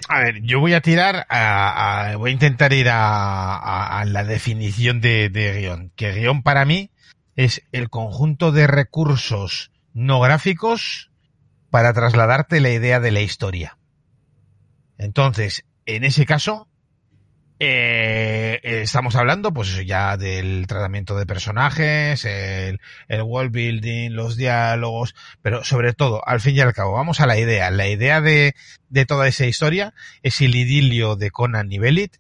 A 0.10 0.20
ver, 0.20 0.42
yo 0.42 0.60
voy 0.60 0.74
a 0.74 0.82
tirar 0.82 1.26
a, 1.30 2.12
a 2.12 2.16
voy 2.18 2.32
a 2.32 2.34
intentar 2.34 2.74
ir 2.74 2.90
a, 2.90 3.56
a, 3.56 4.00
a 4.00 4.06
la 4.06 4.24
definición 4.24 5.00
de, 5.00 5.30
de, 5.30 5.60
guion. 5.60 5.92
Que 5.96 6.12
guion 6.12 6.44
para 6.44 6.66
mí 6.66 6.92
es 7.36 7.64
el 7.72 7.90
conjunto 7.90 8.52
de 8.52 8.68
recursos 8.68 9.72
no 9.94 10.20
gráficos 10.20 11.12
para 11.70 11.94
trasladarte 11.94 12.60
la 12.60 12.72
idea 12.72 13.00
de 13.00 13.12
la 13.12 13.22
historia. 13.22 13.78
Entonces, 14.98 15.66
en 15.86 16.04
ese 16.04 16.26
caso, 16.26 16.68
eh, 17.64 18.60
estamos 18.64 19.16
hablando, 19.16 19.54
pues 19.54 19.86
ya 19.86 20.18
del 20.18 20.66
tratamiento 20.66 21.16
de 21.16 21.28
personajes, 21.28 22.26
el, 22.26 22.80
el 23.08 23.22
world 23.22 23.52
building, 23.52 24.10
los 24.10 24.36
diálogos, 24.36 25.14
pero 25.44 25.64
sobre 25.64 25.94
todo, 25.94 26.28
al 26.28 26.42
fin 26.42 26.56
y 26.56 26.60
al 26.62 26.74
cabo, 26.74 26.94
vamos 26.94 27.20
a 27.20 27.28
la 27.28 27.38
idea. 27.38 27.70
La 27.70 27.88
idea 27.88 28.20
de, 28.20 28.56
de 28.90 29.06
toda 29.06 29.28
esa 29.28 29.46
historia 29.46 29.94
es 30.24 30.42
el 30.42 30.56
idilio 30.56 31.16
de 31.16 31.30
Conan 31.30 31.72
y 31.72 31.78
Belit 31.78 32.16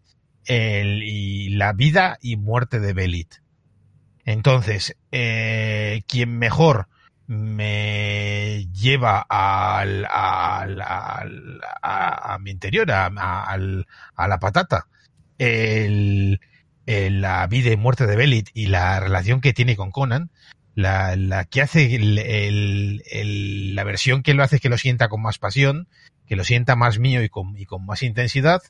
el, 0.45 1.01
y 1.01 1.49
la 1.49 1.73
vida 1.73 2.19
y 2.22 2.38
muerte 2.38 2.80
de 2.80 2.93
Belit. 2.93 3.34
Entonces, 4.26 4.95
eh, 5.11 6.03
quien 6.07 6.38
mejor 6.38 6.88
me 7.26 8.68
lleva 8.73 9.26
al, 9.27 10.05
al, 10.05 10.81
al 10.81 11.61
a, 11.81 12.34
a, 12.35 12.38
mi 12.38 12.51
interior, 12.51 12.91
a, 12.91 13.07
a 13.07 14.27
la 14.27 14.39
patata, 14.39 14.85
el, 15.41 16.39
el, 16.85 17.22
la 17.22 17.47
vida 17.47 17.72
y 17.72 17.77
muerte 17.77 18.05
de 18.05 18.15
Belit 18.15 18.49
y 18.53 18.68
la 18.68 18.99
relación 18.99 19.41
que 19.41 19.53
tiene 19.53 19.76
con 19.76 19.91
Conan, 19.91 20.30
la, 20.76 21.15
la 21.15 21.45
que 21.45 21.61
hace 21.61 21.95
el, 21.95 23.76
la 23.76 23.84
versión 23.84 24.23
que 24.23 24.34
lo 24.34 24.43
hace 24.43 24.59
que 24.59 24.69
lo 24.69 24.77
sienta 24.77 25.09
con 25.09 25.22
más 25.22 25.39
pasión, 25.39 25.88
que 26.27 26.35
lo 26.35 26.43
sienta 26.43 26.76
más 26.76 26.99
mío 26.99 27.23
y 27.23 27.30
con, 27.30 27.57
y 27.57 27.65
con 27.65 27.85
más 27.85 28.03
intensidad, 28.03 28.61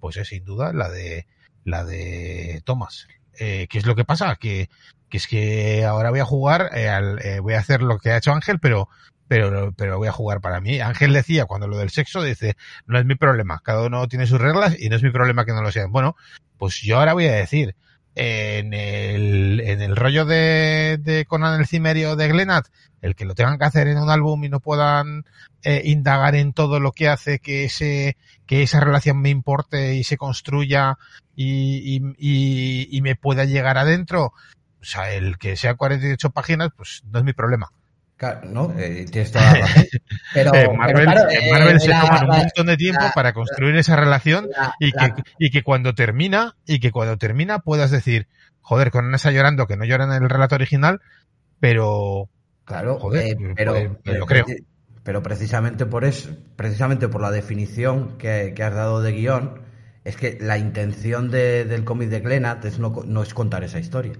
pues 0.00 0.16
es 0.16 0.28
sin 0.28 0.44
duda 0.44 0.72
la 0.72 0.90
de 0.90 1.26
la 1.64 1.84
de 1.84 2.60
Thomas. 2.64 3.08
Eh, 3.38 3.66
¿Qué 3.70 3.78
es 3.78 3.86
lo 3.86 3.94
que 3.94 4.04
pasa? 4.04 4.36
Que, 4.36 4.68
que 5.08 5.16
es 5.16 5.26
que 5.26 5.84
ahora 5.84 6.10
voy 6.10 6.20
a 6.20 6.24
jugar, 6.24 6.70
eh, 6.74 6.88
al, 6.88 7.24
eh, 7.24 7.40
voy 7.40 7.54
a 7.54 7.60
hacer 7.60 7.82
lo 7.82 7.98
que 7.98 8.10
ha 8.10 8.18
hecho 8.18 8.32
Ángel, 8.32 8.58
pero 8.60 8.88
pero, 9.32 9.72
pero 9.72 9.96
voy 9.96 10.08
a 10.08 10.12
jugar 10.12 10.42
para 10.42 10.60
mí. 10.60 10.80
Ángel 10.80 11.14
decía 11.14 11.46
cuando 11.46 11.66
lo 11.66 11.78
del 11.78 11.88
sexo, 11.88 12.22
dice, 12.22 12.54
no 12.84 12.98
es 12.98 13.06
mi 13.06 13.14
problema, 13.14 13.62
cada 13.64 13.86
uno 13.86 14.06
tiene 14.06 14.26
sus 14.26 14.38
reglas 14.38 14.76
y 14.78 14.90
no 14.90 14.96
es 14.96 15.02
mi 15.02 15.10
problema 15.10 15.46
que 15.46 15.52
no 15.52 15.62
lo 15.62 15.72
sean. 15.72 15.90
Bueno, 15.90 16.16
pues 16.58 16.82
yo 16.82 16.98
ahora 16.98 17.14
voy 17.14 17.28
a 17.28 17.32
decir, 17.32 17.74
en 18.14 18.74
el, 18.74 19.60
en 19.60 19.80
el 19.80 19.96
rollo 19.96 20.26
de, 20.26 20.98
de 21.00 21.24
Conan 21.24 21.58
el 21.58 21.66
Cimerio 21.66 22.14
de 22.14 22.28
Glenat, 22.28 22.66
el 23.00 23.14
que 23.14 23.24
lo 23.24 23.34
tengan 23.34 23.56
que 23.56 23.64
hacer 23.64 23.88
en 23.88 23.96
un 23.96 24.10
álbum 24.10 24.44
y 24.44 24.50
no 24.50 24.60
puedan 24.60 25.24
eh, 25.62 25.80
indagar 25.86 26.34
en 26.34 26.52
todo 26.52 26.78
lo 26.78 26.92
que 26.92 27.08
hace 27.08 27.38
que 27.38 27.64
ese, 27.64 28.18
que 28.44 28.62
esa 28.62 28.80
relación 28.80 29.18
me 29.22 29.30
importe 29.30 29.94
y 29.94 30.04
se 30.04 30.18
construya 30.18 30.98
y, 31.34 31.96
y, 31.96 32.02
y, 32.18 32.98
y 32.98 33.00
me 33.00 33.16
pueda 33.16 33.46
llegar 33.46 33.78
adentro, 33.78 34.26
o 34.26 34.84
sea, 34.84 35.10
el 35.14 35.38
que 35.38 35.56
sea 35.56 35.74
48 35.74 36.30
páginas, 36.32 36.68
pues 36.76 37.02
no 37.10 37.18
es 37.18 37.24
mi 37.24 37.32
problema. 37.32 37.72
¿No? 38.44 38.72
Eh, 38.78 39.06
tienes 39.10 39.32
toda 39.32 39.52
la 39.52 39.58
razón. 39.60 39.84
Pero, 40.34 40.54
eh, 40.54 40.68
Marvel, 40.76 41.04
pero 41.06 41.12
claro, 41.12 41.30
eh, 41.30 41.50
Marvel 41.50 41.80
se 41.80 41.90
toma 41.90 42.20
un 42.22 42.28
montón 42.28 42.66
de 42.66 42.76
tiempo 42.76 43.02
la, 43.02 43.12
para 43.12 43.32
construir 43.32 43.76
esa 43.76 43.96
relación 43.96 44.48
la, 44.56 44.74
y, 44.78 44.92
que, 44.92 45.12
y 45.38 45.50
que 45.50 45.62
cuando 45.62 45.94
termina, 45.94 46.56
y 46.64 46.78
que 46.78 46.90
cuando 46.90 47.18
termina 47.18 47.58
puedas 47.58 47.90
decir, 47.90 48.28
joder, 48.60 48.90
con 48.90 49.14
esa 49.14 49.30
llorando 49.30 49.66
que 49.66 49.76
no 49.76 49.84
llora 49.84 50.04
en 50.04 50.22
el 50.22 50.30
relato 50.30 50.54
original, 50.54 51.00
pero 51.60 52.28
claro, 52.64 52.98
joder, 52.98 53.26
eh, 53.26 53.36
pero, 53.56 53.72
pues, 53.72 53.90
pero, 54.04 54.18
lo 54.18 54.26
creo. 54.26 54.46
Pero 55.02 55.22
precisamente 55.22 55.84
por 55.84 56.04
eso, 56.04 56.30
precisamente 56.54 57.08
por 57.08 57.20
la 57.20 57.32
definición 57.32 58.16
que, 58.18 58.52
que 58.54 58.62
has 58.62 58.74
dado 58.74 59.02
de 59.02 59.12
guion, 59.12 59.62
es 60.04 60.16
que 60.16 60.38
la 60.40 60.58
intención 60.58 61.30
de, 61.30 61.64
del 61.64 61.84
cómic 61.84 62.08
de 62.08 62.20
Glenat 62.20 62.64
es 62.64 62.78
no, 62.78 62.94
no, 63.04 63.22
es 63.22 63.34
contar 63.34 63.64
esa 63.64 63.80
historia. 63.80 64.12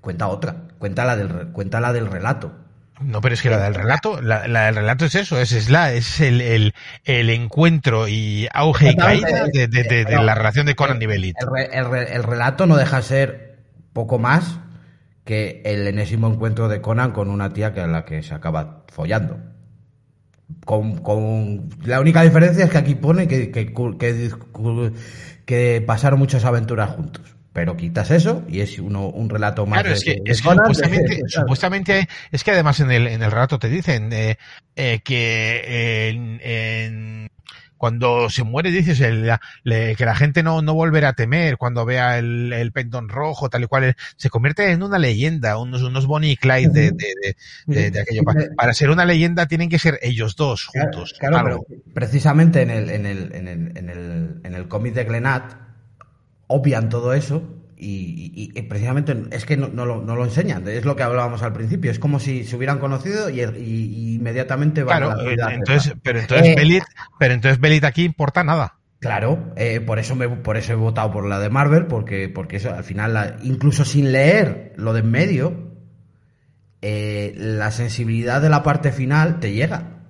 Cuenta 0.00 0.28
otra, 0.28 0.68
cuenta 0.78 1.04
la 1.04 1.16
del, 1.16 1.48
cuenta 1.48 1.80
la 1.80 1.92
del 1.92 2.06
relato 2.06 2.67
no, 3.00 3.20
pero 3.20 3.34
es 3.34 3.42
que 3.42 3.50
la 3.50 3.58
del 3.58 3.74
relato, 3.74 4.20
la, 4.20 4.48
la 4.48 4.66
del 4.66 4.76
relato 4.76 5.04
es 5.04 5.14
eso, 5.14 5.40
es, 5.40 5.52
es 5.52 5.70
la, 5.70 5.92
es 5.92 6.20
el, 6.20 6.40
el, 6.40 6.74
el 7.04 7.30
encuentro 7.30 8.08
y 8.08 8.48
auge 8.52 8.90
y 8.90 8.96
caída 8.96 9.46
de, 9.52 9.68
de, 9.68 9.82
de, 9.84 10.04
de 10.04 10.22
la 10.22 10.34
relación 10.34 10.66
de 10.66 10.74
Conan 10.74 11.00
y 11.00 11.06
Belit. 11.06 11.36
El, 11.40 11.86
el, 11.86 12.06
el, 12.08 12.22
relato 12.22 12.66
no 12.66 12.76
deja 12.76 12.96
de 12.96 13.02
ser 13.02 13.58
poco 13.92 14.18
más 14.18 14.58
que 15.24 15.62
el 15.64 15.86
enésimo 15.86 16.28
encuentro 16.28 16.68
de 16.68 16.80
Conan 16.80 17.12
con 17.12 17.30
una 17.30 17.52
tía 17.52 17.72
que 17.72 17.80
a 17.80 17.86
la 17.86 18.04
que 18.04 18.22
se 18.22 18.34
acaba 18.34 18.84
follando. 18.88 19.38
Con, 20.64 20.98
con, 20.98 21.68
la 21.84 22.00
única 22.00 22.22
diferencia 22.22 22.64
es 22.64 22.70
que 22.70 22.78
aquí 22.78 22.94
pone 22.94 23.28
que, 23.28 23.50
que, 23.50 23.72
que, 23.98 24.92
que 25.44 25.84
pasaron 25.86 26.18
muchas 26.18 26.44
aventuras 26.44 26.90
juntos 26.90 27.37
pero 27.58 27.76
quitas 27.76 28.12
eso 28.12 28.44
y 28.46 28.60
es 28.60 28.78
uno, 28.78 29.08
un 29.08 29.28
relato 29.28 29.66
más. 29.66 29.80
Claro, 29.80 29.96
es 29.96 30.04
que, 30.04 30.22
es 30.24 30.42
que 30.42 30.48
supuestamente, 30.48 31.20
supuestamente, 31.26 32.08
es 32.30 32.44
que 32.44 32.52
además 32.52 32.78
en 32.78 32.92
el, 32.92 33.08
en 33.08 33.20
el 33.20 33.32
relato 33.32 33.58
te 33.58 33.68
dicen 33.68 34.12
eh, 34.12 34.38
eh, 34.76 35.00
que 35.02 36.08
en, 36.08 36.40
en, 36.40 37.30
cuando 37.76 38.30
se 38.30 38.44
muere 38.44 38.70
dices 38.70 39.00
el, 39.00 39.32
le, 39.64 39.96
que 39.96 40.04
la 40.04 40.14
gente 40.14 40.44
no, 40.44 40.62
no 40.62 40.72
volverá 40.72 41.08
a 41.08 41.12
temer 41.14 41.56
cuando 41.56 41.84
vea 41.84 42.16
el, 42.18 42.52
el 42.52 42.70
pendón 42.70 43.08
rojo, 43.08 43.50
tal 43.50 43.64
y 43.64 43.66
cual, 43.66 43.96
se 44.14 44.30
convierte 44.30 44.70
en 44.70 44.84
una 44.84 45.00
leyenda, 45.00 45.58
unos, 45.58 45.82
unos 45.82 46.06
Bonnie 46.06 46.30
y 46.30 46.36
Clyde 46.36 46.68
de, 46.68 46.92
de, 46.92 47.14
de, 47.66 47.74
de, 47.74 47.90
de 47.90 48.00
aquello. 48.00 48.22
Para, 48.22 48.44
para, 48.56 48.72
ser 48.72 48.90
una 48.90 49.04
leyenda 49.04 49.46
tienen 49.46 49.68
que 49.68 49.80
ser 49.80 49.98
ellos 50.00 50.36
dos 50.36 50.64
juntos. 50.66 51.16
Claro, 51.18 51.34
claro 51.40 51.64
pero 51.66 51.92
precisamente 51.92 52.62
en 52.62 52.70
el, 52.70 52.88
en 52.88 53.04
el, 53.04 53.34
en 53.34 53.48
el, 53.48 53.72
en 53.76 53.90
el, 53.90 54.40
en 54.44 54.54
el 54.54 54.68
cómic 54.68 54.94
de 54.94 55.02
Glenat, 55.02 55.67
obvian 56.48 56.88
todo 56.88 57.14
eso 57.14 57.42
y, 57.76 58.32
y, 58.34 58.58
y 58.58 58.62
precisamente 58.62 59.16
es 59.30 59.46
que 59.46 59.56
no, 59.56 59.68
no, 59.68 59.86
lo, 59.86 60.02
no, 60.02 60.16
lo, 60.16 60.24
enseñan. 60.24 60.66
Es 60.66 60.84
lo 60.84 60.96
que 60.96 61.04
hablábamos 61.04 61.42
al 61.42 61.52
principio. 61.52 61.92
Es 61.92 62.00
como 62.00 62.18
si 62.18 62.42
se 62.44 62.56
hubieran 62.56 62.78
conocido 62.78 63.30
y, 63.30 63.40
y 63.40 64.16
inmediatamente 64.16 64.82
van 64.82 64.98
claro, 64.98 65.12
a 65.12 65.16
la 65.16 65.28
ciudad, 65.28 65.52
entonces, 65.52 65.94
pero 66.02 66.18
entonces 66.18 66.48
eh, 66.48 66.54
Belit, 66.56 66.82
pero 67.18 67.34
entonces 67.34 67.60
Belit 67.60 67.84
aquí 67.84 68.04
importa 68.04 68.42
nada. 68.42 68.74
Claro, 68.98 69.52
eh, 69.54 69.80
por 69.80 70.00
eso 70.00 70.16
me, 70.16 70.28
por 70.28 70.56
eso 70.56 70.72
he 70.72 70.76
votado 70.76 71.12
por 71.12 71.24
la 71.24 71.38
de 71.38 71.50
Marvel, 71.50 71.86
porque, 71.86 72.28
porque 72.28 72.56
eso, 72.56 72.74
al 72.74 72.82
final, 72.82 73.14
la, 73.14 73.36
incluso 73.44 73.84
sin 73.84 74.10
leer 74.10 74.72
lo 74.76 74.92
de 74.92 75.00
en 75.00 75.10
medio, 75.12 75.68
eh, 76.82 77.32
la 77.36 77.70
sensibilidad 77.70 78.42
de 78.42 78.48
la 78.48 78.64
parte 78.64 78.90
final 78.90 79.38
te 79.38 79.52
llega. 79.52 80.00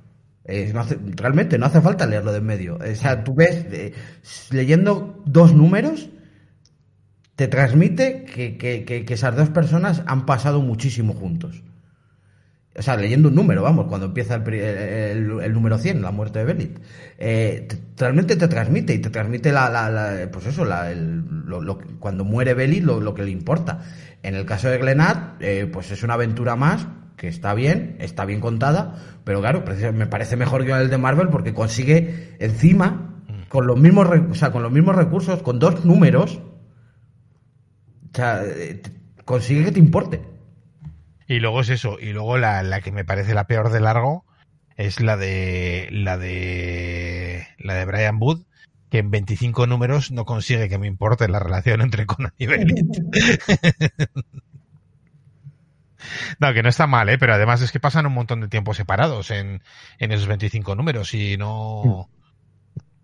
Eh, 0.46 0.70
no 0.72 0.80
hace, 0.80 0.96
realmente 1.02 1.58
no 1.58 1.66
hace 1.66 1.82
falta 1.82 2.06
leerlo 2.06 2.32
de 2.32 2.38
en 2.38 2.46
medio. 2.46 2.76
O 2.76 2.94
sea, 2.94 3.22
tú 3.22 3.34
ves, 3.34 3.66
leyendo 4.50 5.22
dos 5.26 5.52
números, 5.52 6.08
te 7.38 7.46
transmite 7.46 8.24
que, 8.24 9.06
esas 9.08 9.36
dos 9.36 9.48
personas 9.50 10.02
han 10.06 10.26
pasado 10.26 10.60
muchísimo 10.60 11.12
juntos. 11.12 11.62
O 12.76 12.82
sea, 12.82 12.96
leyendo 12.96 13.28
un 13.28 13.36
número, 13.36 13.62
vamos, 13.62 13.86
cuando 13.86 14.06
empieza 14.06 14.34
el, 14.34 15.52
número 15.52 15.78
100, 15.78 16.02
la 16.02 16.10
muerte 16.10 16.40
de 16.40 16.44
Belit. 16.44 16.78
Eh, 17.16 17.68
realmente 17.96 18.34
te 18.34 18.48
transmite 18.48 18.92
y 18.92 18.98
te 18.98 19.10
transmite 19.10 19.52
la, 19.52 20.28
pues 20.32 20.46
eso, 20.46 20.66
cuando 22.00 22.24
muere 22.24 22.54
Belit 22.54 22.82
lo, 22.82 23.14
que 23.14 23.22
le 23.22 23.30
importa. 23.30 23.84
En 24.24 24.34
el 24.34 24.44
caso 24.44 24.68
de 24.68 24.78
Glenad, 24.78 25.34
eh, 25.38 25.70
pues 25.72 25.92
es 25.92 26.02
una 26.02 26.14
aventura 26.14 26.56
más 26.56 26.88
que 27.16 27.28
está 27.28 27.54
bien, 27.54 27.98
está 28.00 28.24
bien 28.24 28.40
contada, 28.40 28.96
pero 29.22 29.38
claro, 29.38 29.62
me 29.94 30.08
parece 30.08 30.34
mejor 30.34 30.66
que 30.66 30.72
el 30.72 30.90
de 30.90 30.98
Marvel 30.98 31.28
porque 31.28 31.54
consigue 31.54 32.34
encima, 32.40 33.22
con 33.48 33.68
los 33.68 33.78
mismos, 33.78 34.08
o 34.28 34.34
sea, 34.34 34.50
con 34.50 34.64
los 34.64 34.72
mismos 34.72 34.96
recursos, 34.96 35.40
con 35.40 35.60
dos 35.60 35.84
números, 35.84 36.40
sea, 38.18 38.42
eh, 38.44 38.82
consigue 39.24 39.64
que 39.64 39.72
te 39.72 39.80
importe. 39.80 40.22
Y 41.26 41.40
luego 41.40 41.60
es 41.60 41.68
eso, 41.68 41.98
y 42.00 42.12
luego 42.12 42.38
la, 42.38 42.62
la 42.62 42.80
que 42.80 42.90
me 42.90 43.04
parece 43.04 43.34
la 43.34 43.46
peor 43.46 43.70
de 43.70 43.80
largo 43.80 44.24
es 44.76 45.00
la 45.00 45.16
de 45.16 45.88
la 45.90 46.16
de 46.16 47.46
la 47.58 47.74
de 47.74 47.84
Brian 47.84 48.18
Wood, 48.20 48.44
que 48.90 48.98
en 48.98 49.10
25 49.10 49.66
números 49.66 50.10
no 50.10 50.24
consigue 50.24 50.68
que 50.68 50.78
me 50.78 50.86
importe 50.86 51.28
la 51.28 51.40
relación 51.40 51.82
entre 51.82 52.06
Conan 52.06 52.32
y 52.38 52.46
Belit. 52.46 52.78
no, 56.38 56.54
que 56.54 56.62
no 56.62 56.68
está 56.68 56.86
mal, 56.86 57.08
¿eh? 57.08 57.18
pero 57.18 57.34
además 57.34 57.60
es 57.60 57.72
que 57.72 57.80
pasan 57.80 58.06
un 58.06 58.14
montón 58.14 58.40
de 58.40 58.48
tiempo 58.48 58.72
separados 58.72 59.30
en, 59.30 59.62
en 59.98 60.12
esos 60.12 60.28
25 60.28 60.74
números 60.74 61.12
y 61.12 61.36
no... 61.36 62.08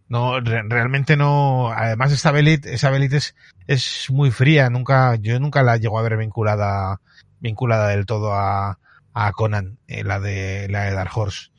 No, 0.08 0.40
realmente 0.40 1.16
no. 1.16 1.70
Además, 1.72 2.12
esta 2.12 2.30
Belit, 2.30 2.66
esa 2.66 2.90
Belit 2.90 3.12
es, 3.14 3.34
es 3.66 4.10
muy 4.10 4.30
fría. 4.30 4.70
Nunca, 4.70 5.16
yo 5.16 5.38
nunca 5.40 5.62
la 5.62 5.76
llego 5.76 5.98
a 5.98 6.02
ver 6.02 6.16
vinculada 6.16 7.00
vinculada 7.44 7.88
del 7.88 8.06
todo 8.06 8.32
a, 8.32 8.78
a 9.12 9.32
Conan, 9.32 9.78
eh, 9.86 10.02
la 10.02 10.18
de 10.18 10.66
la 10.68 10.84
de 10.84 10.92
Dark 10.92 11.10
Horse. 11.14 11.50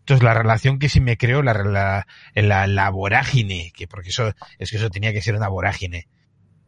Entonces 0.00 0.22
la 0.22 0.34
relación 0.34 0.78
que 0.78 0.88
sí 0.88 1.00
me 1.00 1.16
creo, 1.16 1.42
la, 1.42 1.54
la, 1.54 2.06
la, 2.34 2.66
la 2.66 2.90
vorágine, 2.90 3.72
que 3.74 3.86
porque 3.88 4.10
eso 4.10 4.34
es 4.58 4.70
que 4.70 4.76
eso 4.76 4.90
tenía 4.90 5.12
que 5.12 5.22
ser 5.22 5.34
una 5.34 5.48
vorágine, 5.48 6.08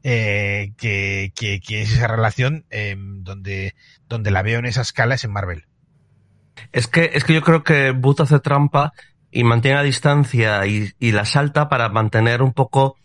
eh, 0.03 0.73
que, 0.77 1.33
que, 1.35 1.61
que, 1.61 1.83
es 1.83 1.93
esa 1.93 2.07
relación 2.07 2.65
eh, 2.71 2.97
donde, 2.99 3.75
donde 4.09 4.31
la 4.31 4.43
veo 4.43 4.59
en 4.59 4.67
esa 4.67 4.83
escala 4.83 5.17
es 5.17 5.25
en 5.25 5.33
Marvel. 5.33 5.67
Es 6.73 6.87
que, 6.87 7.11
es 7.15 7.25
que 7.25 7.35
yo 7.35 7.43
creo 7.43 7.63
que 7.63 7.91
Booth 7.91 8.21
hace 8.21 8.39
trampa 8.41 8.93
y 9.33 9.45
mantiene 9.45 9.79
a 9.79 9.83
distancia 9.83 10.67
y, 10.67 10.93
la 11.01 11.25
salta 11.25 11.69
para 11.69 11.89
mantener 11.89 12.43
un 12.43 12.53
poco 12.53 12.97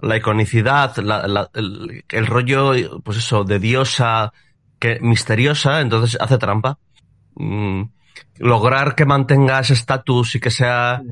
la 0.00 0.16
iconicidad, 0.16 0.96
la, 0.98 1.26
la, 1.26 1.48
el, 1.54 2.04
el, 2.08 2.26
rollo, 2.26 3.00
pues 3.02 3.18
eso, 3.18 3.44
de 3.44 3.58
diosa, 3.58 4.32
que 4.78 4.98
misteriosa, 5.00 5.80
entonces 5.80 6.18
hace 6.20 6.36
trampa. 6.38 6.78
Mm, 7.36 7.84
lograr 8.38 8.94
que 8.94 9.06
mantenga 9.06 9.60
ese 9.60 9.74
estatus 9.74 10.34
y 10.34 10.40
que 10.40 10.50
sea 10.50 11.02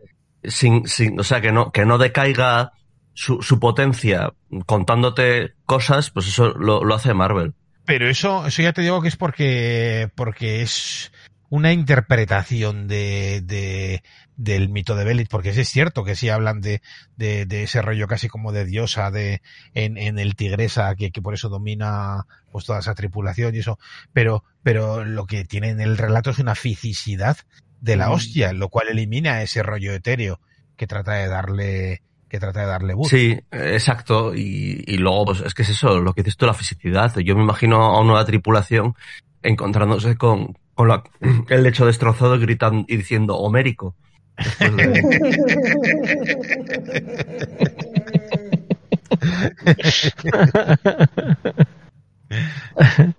sin, 0.43 0.87
sin, 0.87 1.19
o 1.19 1.25
sea, 1.25 1.41
que 1.41 1.53
no, 1.53 1.71
que 1.71 1.85
no 1.85 1.99
decaiga 1.99 2.73
su, 3.15 3.43
su 3.43 3.59
potencia 3.59 4.33
contándote 4.67 5.55
cosas, 5.65 6.11
pues 6.11 6.27
eso 6.29 6.49
lo, 6.59 6.85
lo 6.85 6.95
hace 6.95 7.15
Marvel. 7.15 7.55
Pero 7.85 8.09
eso, 8.09 8.47
eso 8.47 8.63
ya 8.63 8.73
te 8.73 8.83
digo 8.83 9.01
que 9.01 9.09
es 9.09 9.17
porque, 9.17 10.11
porque 10.17 10.63
es 10.63 11.13
una 11.49 11.73
interpretación 11.73 12.89
de, 12.89 13.43
de, 13.45 14.03
del 14.37 14.69
mito 14.69 14.97
de 14.97 15.05
Belit, 15.05 15.29
porque 15.29 15.51
es 15.51 15.69
cierto 15.69 16.05
que 16.05 16.17
sí 16.17 16.29
hablan 16.29 16.61
de, 16.61 16.83
de, 17.17 17.47
de, 17.47 17.63
ese 17.63 17.83
rollo 17.83 18.07
casi 18.09 18.29
como 18.29 18.53
de 18.53 18.65
diosa 18.65 19.11
de, 19.11 19.43
en, 19.75 19.97
en 19.97 20.19
el 20.19 20.35
tigresa, 20.35 20.95
que, 20.97 21.11
que 21.11 21.23
por 21.23 21.35
eso 21.35 21.49
domina 21.49 22.27
pues 22.51 22.65
toda 22.65 22.81
esa 22.81 22.95
tripulación 22.95 23.55
y 23.55 23.59
eso, 23.59 23.79
pero, 24.13 24.45
pero 24.63 25.05
lo 25.05 25.27
que 25.27 25.45
tiene 25.45 25.71
en 25.71 25.81
el 25.81 25.99
relato 25.99 26.31
es 26.31 26.39
una 26.39 26.55
fisicidad 26.55 27.37
de 27.81 27.97
la 27.97 28.09
mm. 28.09 28.13
hostia, 28.13 28.53
lo 28.53 28.69
cual 28.69 28.89
elimina 28.89 29.43
ese 29.43 29.63
rollo 29.63 29.93
etéreo 29.93 30.41
que 30.77 30.87
trata 30.87 31.13
de 31.13 31.29
darle, 31.29 32.03
que 32.29 32.41
trata 32.41 32.61
de 32.61 32.67
darle 32.67 32.95
bus. 32.95 33.09
Sí, 33.09 33.39
exacto. 33.51 34.35
Y, 34.35 34.85
y 34.87 34.97
luego, 34.99 35.27
pues 35.27 35.41
es 35.41 35.55
que 35.55 35.63
es 35.63 35.71
eso, 35.71 36.01
lo 36.01 36.13
que 36.13 36.23
dices 36.23 36.37
tú, 36.37 36.47
la 36.47 36.55
fisicidad. 36.55 37.15
Yo 37.19 37.37
me 37.37 37.43
imagino 37.43 37.83
a 37.83 38.01
una 38.01 38.25
tripulación 38.25 38.95
encontrándose 39.43 40.17
con, 40.17 40.57
con 40.77 40.89
la, 40.89 41.03
el 41.49 41.63
lecho 41.65 41.87
destrozado 41.87 42.39
gritando 42.39 42.85
y 42.87 42.99
diciendo 42.99 43.37
homérico. 43.37 43.97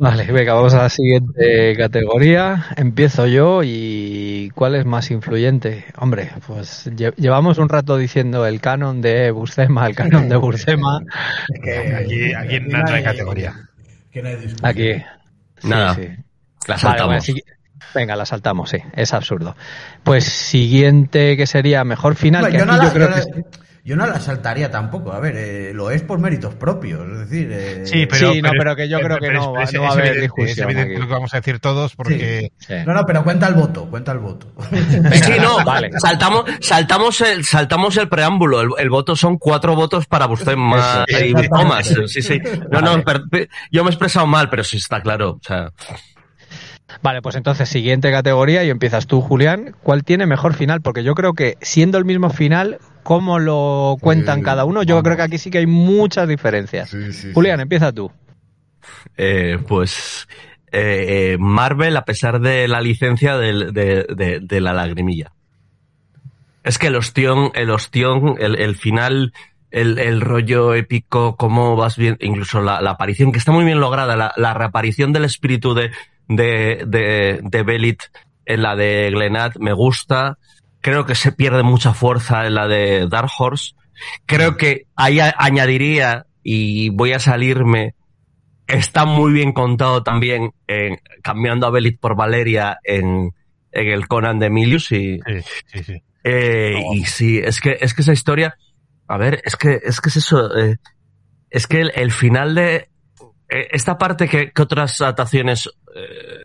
Vale, 0.00 0.30
venga, 0.30 0.54
vamos 0.54 0.74
a 0.74 0.82
la 0.82 0.88
siguiente 0.90 1.74
categoría. 1.76 2.66
Empiezo 2.76 3.26
yo 3.26 3.62
y 3.64 4.48
¿cuál 4.54 4.76
es 4.76 4.86
más 4.86 5.10
influyente? 5.10 5.86
Hombre, 5.96 6.30
pues 6.46 6.88
llevamos 7.16 7.58
un 7.58 7.68
rato 7.68 7.96
diciendo 7.96 8.46
el 8.46 8.60
canon 8.60 9.00
de 9.00 9.32
Buscema, 9.32 9.88
el 9.88 9.96
canon 9.96 10.28
de 10.28 10.36
Buscema. 10.36 11.00
aquí, 11.96 12.32
aquí 12.32 12.60
no 12.60 12.86
hay 12.86 13.02
categoría. 13.02 13.68
Aquí. 14.62 15.02
Nada. 15.64 15.98
La 16.66 16.78
saltamos. 16.78 17.26
venga, 17.94 18.16
la 18.16 18.26
saltamos, 18.26 18.70
sí. 18.70 18.78
Es 18.94 19.14
absurdo. 19.14 19.56
Pues 20.02 20.24
siguiente 20.24 21.36
que 21.36 21.46
sería 21.46 21.84
mejor 21.84 22.16
final. 22.16 22.50
que 22.50 22.58
yo, 22.58 22.64
yo 22.64 22.92
creo 22.92 23.14
que 23.14 23.22
yo 23.88 23.96
no 23.96 24.06
la 24.06 24.20
saltaría 24.20 24.70
tampoco. 24.70 25.12
A 25.12 25.18
ver, 25.18 25.34
eh, 25.34 25.72
lo 25.72 25.90
es 25.90 26.02
por 26.02 26.18
méritos 26.18 26.54
propios. 26.54 27.00
Es 27.10 27.18
decir, 27.20 27.48
eh, 27.50 27.86
sí, 27.86 28.04
pero, 28.04 28.34
sí, 28.34 28.42
no, 28.42 28.50
pero 28.50 28.76
que 28.76 28.86
yo 28.86 29.00
creo 29.00 29.18
que 29.18 29.30
no, 29.30 29.54
va, 29.54 29.64
no 29.64 29.80
va 29.80 29.88
a 29.88 29.92
haber 29.92 30.20
discusión. 30.20 30.48
Es 30.50 30.58
evidente 30.58 30.98
lo 30.98 31.06
que 31.06 31.12
vamos 31.14 31.32
a 31.32 31.38
decir 31.38 31.58
todos 31.58 31.96
porque. 31.96 32.52
Sí. 32.58 32.74
No, 32.86 32.92
no, 32.92 33.06
pero 33.06 33.24
cuenta 33.24 33.48
el 33.48 33.54
voto, 33.54 33.86
cuenta 33.88 34.12
el 34.12 34.18
voto. 34.18 34.52
sí, 35.12 35.32
no, 35.40 35.64
vale. 35.64 35.90
saltamos, 35.98 36.44
saltamos, 36.60 37.18
el, 37.22 37.46
saltamos 37.46 37.96
el 37.96 38.10
preámbulo. 38.10 38.60
El, 38.60 38.68
el 38.76 38.90
voto 38.90 39.16
son 39.16 39.38
cuatro 39.38 39.74
votos 39.74 40.06
para 40.06 40.26
usted 40.26 40.54
más 40.54 41.06
y. 41.08 41.32
Sí, 42.08 42.20
sí. 42.20 42.38
No, 42.70 42.82
no, 42.82 43.02
yo 43.72 43.84
me 43.84 43.88
he 43.88 43.92
expresado 43.92 44.26
mal, 44.26 44.50
pero 44.50 44.64
sí 44.64 44.76
está 44.76 45.00
claro. 45.00 45.30
O 45.30 45.40
sea. 45.42 45.72
Vale, 47.02 47.22
pues 47.22 47.36
entonces 47.36 47.68
siguiente 47.68 48.10
categoría 48.10 48.64
y 48.64 48.70
empiezas 48.70 49.06
tú, 49.06 49.20
Julián. 49.20 49.74
¿Cuál 49.82 50.04
tiene 50.04 50.26
mejor 50.26 50.54
final? 50.54 50.80
Porque 50.80 51.04
yo 51.04 51.14
creo 51.14 51.34
que 51.34 51.56
siendo 51.60 51.98
el 51.98 52.04
mismo 52.04 52.30
final, 52.30 52.78
cómo 53.02 53.38
lo 53.38 53.96
cuentan 54.00 54.42
cada 54.42 54.64
uno, 54.64 54.82
yo 54.82 55.02
creo 55.02 55.16
que 55.16 55.22
aquí 55.22 55.38
sí 55.38 55.50
que 55.50 55.58
hay 55.58 55.66
muchas 55.66 56.28
diferencias. 56.28 56.94
Julián, 57.34 57.60
empieza 57.60 57.92
tú. 57.92 58.10
Eh, 59.16 59.58
pues 59.66 60.26
eh, 60.70 61.32
eh, 61.32 61.36
Marvel, 61.38 61.96
a 61.96 62.04
pesar 62.04 62.40
de 62.40 62.68
la 62.68 62.80
licencia 62.80 63.38
de, 63.38 64.60
la 64.60 64.72
lagrimilla. 64.72 65.32
Es 66.62 66.78
que 66.78 66.88
el 66.88 66.96
ostión, 66.96 67.50
el 67.54 67.70
ostión, 67.70 68.36
el, 68.38 68.76
final, 68.76 69.32
el, 69.70 70.20
rollo 70.20 70.74
épico, 70.74 71.36
cómo 71.36 71.76
vas 71.76 71.96
bien, 71.96 72.18
incluso 72.20 72.60
la, 72.60 72.76
aparición, 72.78 73.32
que 73.32 73.38
está 73.38 73.52
muy 73.52 73.64
bien 73.64 73.80
lograda, 73.80 74.32
la, 74.36 74.54
reaparición 74.54 75.12
del 75.12 75.24
espíritu 75.24 75.72
de, 75.72 75.90
de, 76.28 76.84
de, 76.86 77.40
de 77.42 77.62
Belit 77.62 78.02
en 78.44 78.62
la 78.62 78.76
de 78.76 79.10
Glenad 79.10 79.54
me 79.56 79.72
gusta 79.72 80.38
creo 80.80 81.04
que 81.04 81.14
se 81.14 81.32
pierde 81.32 81.62
mucha 81.62 81.92
fuerza 81.92 82.46
en 82.46 82.54
la 82.54 82.68
de 82.68 83.08
Dark 83.08 83.30
Horse. 83.38 83.74
Creo 84.26 84.56
que 84.56 84.86
ahí 84.96 85.18
añadiría, 85.20 86.26
y 86.42 86.90
voy 86.90 87.12
a 87.12 87.18
salirme, 87.18 87.94
está 88.66 89.04
muy 89.04 89.32
bien 89.32 89.52
contado 89.52 90.02
también 90.02 90.52
en, 90.66 90.98
cambiando 91.22 91.66
a 91.66 91.70
Belit 91.70 91.98
por 91.98 92.16
Valeria 92.16 92.78
en, 92.84 93.32
en 93.72 93.88
el 93.88 94.06
Conan 94.06 94.38
de 94.38 94.46
Emilius 94.46 94.92
y, 94.92 95.18
sí, 95.18 95.42
sí, 95.66 95.84
sí. 95.84 96.02
Eh, 96.24 96.82
y 96.92 97.04
sí, 97.04 97.38
es 97.38 97.60
que, 97.60 97.78
es 97.80 97.94
que 97.94 98.02
esa 98.02 98.12
historia, 98.12 98.56
a 99.08 99.16
ver, 99.16 99.40
es 99.44 99.56
que, 99.56 99.80
es 99.82 100.00
que 100.00 100.10
es 100.10 100.16
eso, 100.16 100.56
eh, 100.56 100.76
es 101.50 101.66
que 101.66 101.80
el, 101.80 102.12
final 102.12 102.54
de, 102.54 102.88
esta 103.48 103.98
parte 103.98 104.28
que, 104.28 104.52
otras 104.60 105.00
adaptaciones 105.00 105.70
eh, 105.94 106.42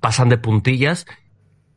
pasan 0.00 0.28
de 0.28 0.38
puntillas, 0.38 1.06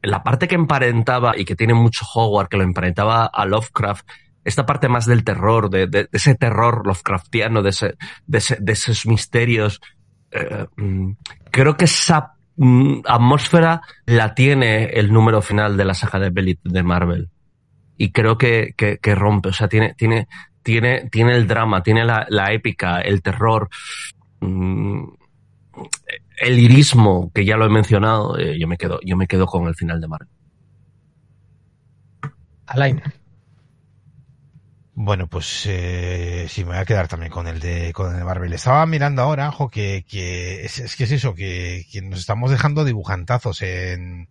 la 0.01 0.23
parte 0.23 0.47
que 0.47 0.55
emparentaba 0.55 1.37
y 1.37 1.45
que 1.45 1.55
tiene 1.55 1.73
mucho 1.73 2.05
Howard, 2.13 2.47
que 2.47 2.57
lo 2.57 2.63
emparentaba 2.63 3.25
a 3.25 3.45
Lovecraft, 3.45 4.07
esta 4.43 4.65
parte 4.65 4.87
más 4.87 5.05
del 5.05 5.23
terror, 5.23 5.69
de, 5.69 6.07
ese 6.11 6.35
terror 6.35 6.85
Lovecraftiano, 6.85 7.61
de, 7.61 7.69
esos 8.67 9.05
misterios, 9.05 9.81
eh, 10.31 10.65
mm, 10.77 11.11
creo 11.51 11.75
que 11.75 11.85
esa 11.85 12.33
mm, 12.55 13.01
atmósfera 13.05 13.81
la 14.05 14.33
tiene 14.33 14.85
el 14.85 15.11
número 15.11 15.41
final 15.41 15.75
de 15.75 15.85
la 15.85 15.93
saga 15.93 16.19
de 16.19 16.29
Belit 16.29 16.59
de 16.63 16.83
Marvel. 16.83 17.29
Y 17.97 18.11
creo 18.11 18.37
que, 18.37 18.73
rompe, 19.03 19.49
o 19.49 19.53
sea, 19.53 19.67
tiene, 19.67 19.93
tiene, 19.95 20.29
tiene, 20.63 21.09
tiene 21.11 21.35
el 21.35 21.47
drama, 21.47 21.83
tiene 21.83 22.05
la 22.05 22.53
épica, 22.53 23.01
el 23.01 23.21
terror. 23.21 23.69
Mm, 24.41 25.03
el 26.41 26.59
irismo, 26.59 27.31
que 27.33 27.45
ya 27.45 27.57
lo 27.57 27.65
he 27.65 27.69
mencionado, 27.69 28.37
eh, 28.37 28.57
yo 28.59 28.67
me 28.67 28.77
quedo, 28.77 28.99
yo 29.05 29.17
me 29.17 29.27
quedo 29.27 29.45
con 29.45 29.67
el 29.67 29.75
final 29.75 29.99
de 30.01 30.07
Marvel. 30.07 30.29
Alain. 32.67 33.01
Bueno, 35.01 35.27
pues 35.27 35.65
eh, 35.65 36.45
sí, 36.49 36.63
me 36.65 36.71
voy 36.71 36.79
a 36.79 36.85
quedar 36.85 37.07
también 37.07 37.31
con 37.31 37.47
el 37.47 37.61
de 37.61 37.93
con 37.93 38.11
el 38.11 38.17
de 38.17 38.25
Marvel. 38.25 38.51
Estaba 38.51 38.85
mirando 38.85 39.21
ahora, 39.21 39.47
ojo, 39.47 39.69
que, 39.69 40.05
que 40.07 40.65
es, 40.65 40.95
que 40.97 41.05
es 41.05 41.11
eso, 41.11 41.33
que, 41.33 41.85
que, 41.89 42.01
nos 42.01 42.19
estamos 42.19 42.51
dejando 42.51 42.83
dibujantazos 42.83 43.61
en, 43.61 44.27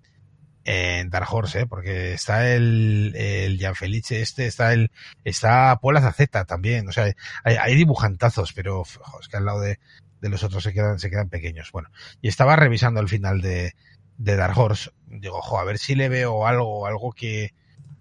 en 0.71 1.09
Dark 1.09 1.29
Horse, 1.33 1.61
¿eh? 1.61 1.67
porque 1.67 2.13
está 2.13 2.53
el, 2.53 3.15
el 3.17 3.59
Felice 3.75 4.21
este, 4.21 4.47
está 4.47 4.75
el, 4.75 4.91
está 5.25 5.79
Paula 5.81 6.03
Zaceta 6.03 6.45
también, 6.45 6.87
o 6.87 6.93
sea, 6.93 7.11
hay, 7.43 7.57
hay 7.57 7.75
dibujantazos, 7.75 8.53
pero 8.53 8.83
es 9.19 9.29
que 9.29 9.39
al 9.39 9.47
lado 9.47 9.61
de, 9.61 9.79
de 10.21 10.29
los 10.29 10.45
otros 10.45 10.63
se 10.63 10.75
quedan, 10.75 10.99
se 10.99 11.09
quedan 11.09 11.31
pequeños. 11.31 11.73
Bueno, 11.73 11.89
y 12.21 12.29
estaba 12.29 12.55
revisando 12.55 13.01
el 13.01 13.09
final 13.09 13.41
de, 13.41 13.75
de 14.19 14.37
Dark 14.37 14.59
Horse, 14.59 14.91
digo, 15.07 15.59
a 15.59 15.65
ver 15.65 15.79
si 15.79 15.95
le 15.95 16.11
veo 16.11 16.47
algo, 16.47 16.87
algo 16.87 17.13
que, 17.13 17.55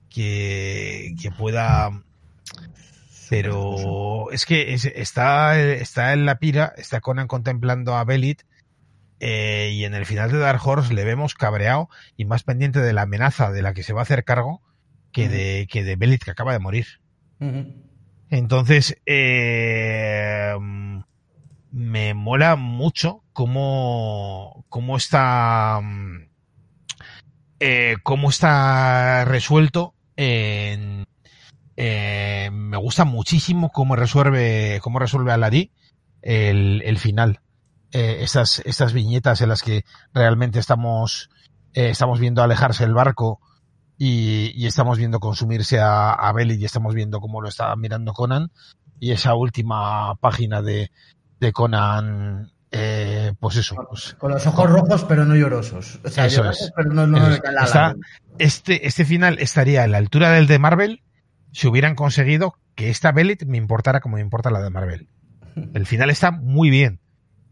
que, 0.09 1.15
que 1.21 1.31
pueda, 1.31 2.03
pero 3.29 4.29
es 4.31 4.45
que 4.45 4.73
está, 4.73 5.57
está 5.57 6.11
en 6.11 6.25
la 6.25 6.37
pira, 6.37 6.73
está 6.75 6.99
Conan 6.99 7.27
contemplando 7.27 7.95
a 7.95 8.03
Belit, 8.03 8.41
eh, 9.19 9.71
y 9.73 9.85
en 9.85 9.95
el 9.95 10.05
final 10.05 10.31
de 10.31 10.37
Dark 10.37 10.61
Horse 10.63 10.93
le 10.93 11.03
vemos 11.03 11.33
cabreado 11.33 11.89
y 12.15 12.25
más 12.25 12.43
pendiente 12.43 12.79
de 12.79 12.93
la 12.93 13.03
amenaza 13.03 13.51
de 13.51 13.61
la 13.61 13.73
que 13.73 13.83
se 13.83 13.93
va 13.93 14.01
a 14.01 14.03
hacer 14.03 14.23
cargo 14.23 14.61
que 15.11 15.29
de, 15.29 15.67
que 15.71 15.83
de 15.83 15.95
Belit 15.95 16.23
que 16.23 16.31
acaba 16.31 16.53
de 16.53 16.59
morir. 16.59 16.85
Entonces, 18.29 19.01
eh, 19.05 20.53
me 21.71 22.13
mola 22.13 22.55
mucho 22.55 23.23
cómo, 23.33 24.65
cómo 24.69 24.97
está, 24.97 25.81
eh, 27.59 27.95
cómo 28.03 28.29
está 28.29 29.25
resuelto 29.25 29.95
en, 30.15 31.05
me 31.75 32.77
gusta 32.77 33.05
muchísimo 33.05 33.71
cómo 33.71 33.95
resuelve, 33.95 34.79
cómo 34.81 34.99
resuelve 34.99 35.31
Alari 35.31 35.71
el, 36.21 36.83
el 36.85 36.97
final. 36.97 37.39
Eh, 37.91 38.17
estas, 38.21 38.59
estas 38.65 38.93
viñetas 38.93 39.41
en 39.41 39.49
las 39.49 39.63
que 39.63 39.85
realmente 40.13 40.59
estamos, 40.59 41.29
eh, 41.73 41.89
estamos 41.89 42.19
viendo 42.19 42.43
alejarse 42.43 42.83
el 42.83 42.93
barco 42.93 43.39
y, 43.97 44.51
y 44.55 44.67
estamos 44.67 44.97
viendo 44.97 45.19
consumirse 45.19 45.79
a, 45.79 46.11
a 46.11 46.31
Belly 46.33 46.55
y 46.55 46.65
estamos 46.65 46.93
viendo 46.93 47.19
cómo 47.19 47.41
lo 47.41 47.49
está 47.49 47.75
mirando 47.75 48.13
Conan. 48.13 48.51
Y 48.99 49.11
esa 49.11 49.35
última 49.35 50.15
página 50.15 50.61
de, 50.61 50.91
de 51.39 51.53
Conan 51.53 52.51
eh, 52.71 53.33
pues 53.39 53.55
eso. 53.55 53.75
Pues, 53.89 54.15
con 54.17 54.31
los 54.31 54.45
ojos 54.45 54.69
rojos, 54.69 55.05
pero 55.05 55.25
no 55.25 55.35
llorosos. 55.35 55.99
O 56.03 56.09
sea, 56.09 56.25
eso 56.25 56.49
es. 56.49 56.71
Pero 56.75 56.91
no, 56.91 57.07
no 57.07 57.17
eso 57.27 57.41
Está, 57.63 57.95
este, 58.37 58.87
este 58.87 59.05
final 59.05 59.37
estaría 59.39 59.83
a 59.83 59.87
la 59.87 59.97
altura 59.97 60.31
del 60.31 60.47
de 60.47 60.59
Marvel 60.59 61.03
si 61.53 61.67
hubieran 61.67 61.95
conseguido 61.95 62.55
que 62.75 62.89
esta 62.89 63.11
Bellet 63.11 63.45
me 63.45 63.57
importara 63.57 64.01
como 64.01 64.17
me 64.17 64.21
importa 64.21 64.51
la 64.51 64.61
de 64.61 64.69
Marvel. 64.69 65.07
El 65.73 65.85
final 65.85 66.09
está 66.09 66.31
muy 66.31 66.69
bien. 66.69 66.99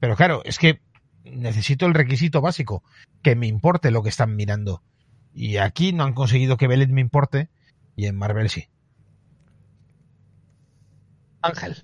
Pero 0.05 0.15
claro, 0.15 0.41
es 0.45 0.59
que 0.59 0.81
necesito 1.23 1.87
el 1.87 1.95
requisito 1.95 2.39
básico, 2.39 2.83
que 3.23 3.35
me 3.35 3.47
importe 3.47 3.89
lo 3.89 4.03
que 4.03 4.09
están 4.09 4.35
mirando. 4.35 4.83
Y 5.33 5.57
aquí 5.57 5.93
no 5.93 6.03
han 6.03 6.13
conseguido 6.13 6.57
que 6.57 6.67
Bellet 6.67 6.91
me 6.91 7.01
importe, 7.01 7.49
y 7.95 8.05
en 8.05 8.15
Marvel 8.15 8.51
sí. 8.51 8.69
Ángel. 11.41 11.81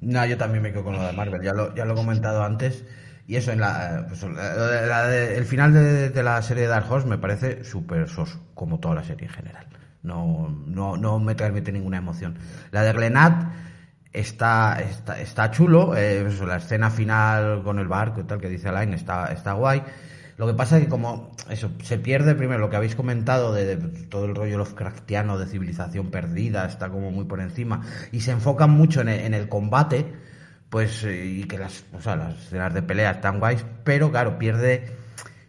No, 0.00 0.24
yo 0.24 0.38
también 0.38 0.62
me 0.62 0.72
quedo 0.72 0.82
con 0.82 0.94
lo 0.94 1.02
de 1.02 1.12
Marvel, 1.12 1.42
ya 1.42 1.52
lo, 1.52 1.74
ya 1.74 1.84
lo 1.84 1.92
he 1.92 1.96
comentado 1.96 2.42
antes. 2.42 2.86
Y 3.26 3.36
eso, 3.36 3.52
en 3.52 3.60
la, 3.60 4.06
pues, 4.08 4.22
el 4.22 5.44
final 5.44 5.74
de, 5.74 6.22
la 6.22 6.40
serie 6.40 6.62
de 6.62 6.70
Dark 6.70 6.90
Horse 6.90 7.06
me 7.06 7.18
parece 7.18 7.64
súper 7.64 8.08
soso, 8.08 8.42
como 8.54 8.80
toda 8.80 8.94
la 8.94 9.04
serie 9.04 9.26
en 9.26 9.34
general. 9.34 9.66
No, 10.02 10.48
no, 10.66 10.96
no 10.96 11.18
me 11.18 11.34
transmite 11.34 11.70
ninguna 11.70 11.98
emoción. 11.98 12.38
La 12.70 12.82
de 12.82 12.94
Glenat 12.94 13.69
está, 14.12 14.80
está, 14.80 15.20
está 15.20 15.50
chulo, 15.50 15.96
eh, 15.96 16.28
la 16.46 16.56
escena 16.56 16.90
final 16.90 17.62
con 17.62 17.78
el 17.78 17.88
barco 17.88 18.20
y 18.20 18.24
tal 18.24 18.40
que 18.40 18.48
dice 18.48 18.68
Alain 18.68 18.92
está, 18.94 19.32
está 19.32 19.52
guay. 19.52 19.82
Lo 20.40 20.46
que 20.46 20.54
pasa 20.54 20.78
es 20.78 20.84
que 20.84 20.88
como 20.88 21.32
eso, 21.50 21.70
se 21.82 21.98
pierde 21.98 22.34
primero 22.34 22.60
lo 22.60 22.70
que 22.70 22.76
habéis 22.76 22.96
comentado 22.96 23.52
de, 23.52 23.76
todo 23.76 24.24
el 24.24 24.34
rollo 24.34 24.56
Lovecraftiano 24.56 25.38
de 25.38 25.46
civilización 25.46 26.10
perdida, 26.10 26.64
está 26.64 26.88
como 26.88 27.10
muy 27.10 27.26
por 27.26 27.40
encima, 27.40 27.82
y 28.10 28.20
se 28.20 28.30
enfocan 28.30 28.70
mucho 28.70 29.02
en 29.02 29.34
el, 29.34 29.48
combate, 29.50 30.06
pues, 30.70 31.04
eh, 31.04 31.26
y 31.26 31.44
que 31.44 31.58
las, 31.58 31.84
o 31.92 32.00
sea, 32.00 32.16
las 32.16 32.38
escenas 32.38 32.72
de 32.72 32.80
pelea 32.80 33.10
están 33.10 33.38
guays, 33.38 33.66
pero 33.84 34.10
claro, 34.10 34.38
pierde, 34.38 34.86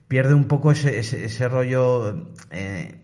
pierde 0.10 0.34
un 0.34 0.44
poco 0.44 0.74
ese, 0.74 1.00
ese, 1.00 1.48
rollo 1.48 2.34
eh, 2.50 3.01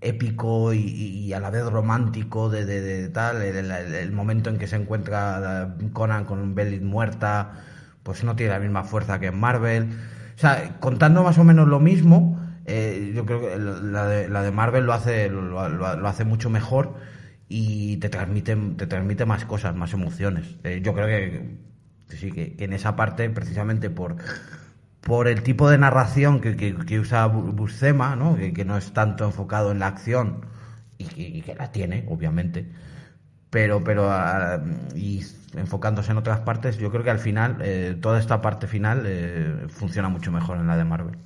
épico 0.00 0.72
y, 0.72 1.32
a 1.32 1.40
la 1.40 1.50
vez 1.50 1.64
romántico 1.64 2.48
de, 2.48 2.64
de, 2.64 3.08
tal, 3.10 3.42
el, 3.42 4.12
momento 4.12 4.50
en 4.50 4.58
que 4.58 4.66
se 4.66 4.76
encuentra 4.76 5.76
Conan 5.92 6.24
con 6.24 6.54
Belly 6.54 6.80
muerta, 6.80 7.52
pues 8.02 8.24
no 8.24 8.36
tiene 8.36 8.52
la 8.52 8.60
misma 8.60 8.84
fuerza 8.84 9.18
que 9.20 9.26
en 9.26 9.38
Marvel 9.38 9.88
o 10.36 10.38
sea, 10.38 10.76
contando 10.80 11.22
más 11.22 11.38
o 11.38 11.44
menos 11.44 11.66
lo 11.66 11.80
mismo, 11.80 12.38
eh, 12.66 13.12
yo 13.14 13.24
creo 13.24 13.40
que 13.40 13.56
la 13.58 14.06
de, 14.06 14.28
la 14.28 14.42
de 14.42 14.50
Marvel 14.50 14.84
lo 14.84 14.92
hace, 14.92 15.30
lo, 15.30 15.58
hace 16.06 16.24
mucho 16.24 16.50
mejor 16.50 16.94
y 17.48 17.96
te 17.98 18.10
transmite, 18.10 18.54
te 18.76 18.86
transmite 18.86 19.24
más 19.24 19.46
cosas, 19.46 19.74
más 19.74 19.94
emociones. 19.94 20.56
Eh, 20.62 20.82
yo 20.84 20.92
creo 20.92 21.06
que, 21.06 21.56
sí, 22.14 22.32
que, 22.32 22.54
en 22.58 22.74
esa 22.74 22.96
parte, 22.96 23.30
precisamente 23.30 23.88
por, 23.88 24.16
por 25.00 25.28
el 25.28 25.42
tipo 25.42 25.70
de 25.70 25.78
narración 25.78 26.40
que, 26.40 26.56
que, 26.56 26.98
usa 26.98 27.26
Buscema, 27.26 28.16
¿no? 28.16 28.36
Que, 28.36 28.64
no 28.64 28.76
es 28.76 28.92
tanto 28.92 29.24
enfocado 29.24 29.70
en 29.70 29.78
la 29.78 29.86
acción 29.86 30.46
y, 30.98 31.42
que 31.42 31.54
la 31.54 31.70
tiene, 31.70 32.04
obviamente, 32.08 32.70
pero, 33.50 33.84
pero 33.84 34.10
ah, 34.10 34.60
y 34.94 35.22
enfocándose 35.56 36.10
en 36.12 36.18
otras 36.18 36.40
partes, 36.40 36.78
yo 36.78 36.90
creo 36.90 37.04
que 37.04 37.10
al 37.10 37.18
final, 37.18 37.58
eh, 37.62 37.96
toda 38.00 38.18
esta 38.18 38.40
parte 38.40 38.66
final 38.66 39.04
eh, 39.06 39.66
funciona 39.68 40.08
mucho 40.08 40.32
mejor 40.32 40.58
en 40.58 40.66
la 40.66 40.76
de 40.76 40.84
Marvel. 40.84 41.18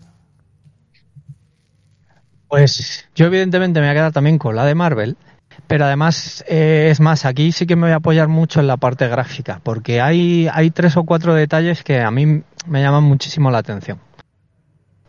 Pues 2.48 3.08
yo 3.14 3.26
evidentemente 3.26 3.80
me 3.80 3.86
voy 3.86 3.92
a 3.92 3.94
quedar 3.94 4.12
también 4.12 4.36
con 4.36 4.56
la 4.56 4.64
de 4.64 4.74
Marvel, 4.74 5.16
pero 5.66 5.84
además 5.84 6.44
eh, 6.48 6.88
es 6.90 7.00
más, 7.00 7.24
aquí 7.24 7.52
sí 7.52 7.66
que 7.66 7.76
me 7.76 7.82
voy 7.82 7.92
a 7.92 7.96
apoyar 7.96 8.28
mucho 8.28 8.60
en 8.60 8.66
la 8.66 8.76
parte 8.76 9.08
gráfica, 9.08 9.60
porque 9.62 10.00
hay, 10.00 10.48
hay 10.52 10.70
tres 10.70 10.96
o 10.96 11.04
cuatro 11.04 11.34
detalles 11.34 11.82
que 11.82 12.00
a 12.00 12.10
mí 12.10 12.42
me 12.66 12.82
llaman 12.82 13.04
muchísimo 13.04 13.50
la 13.50 13.58
atención. 13.58 13.98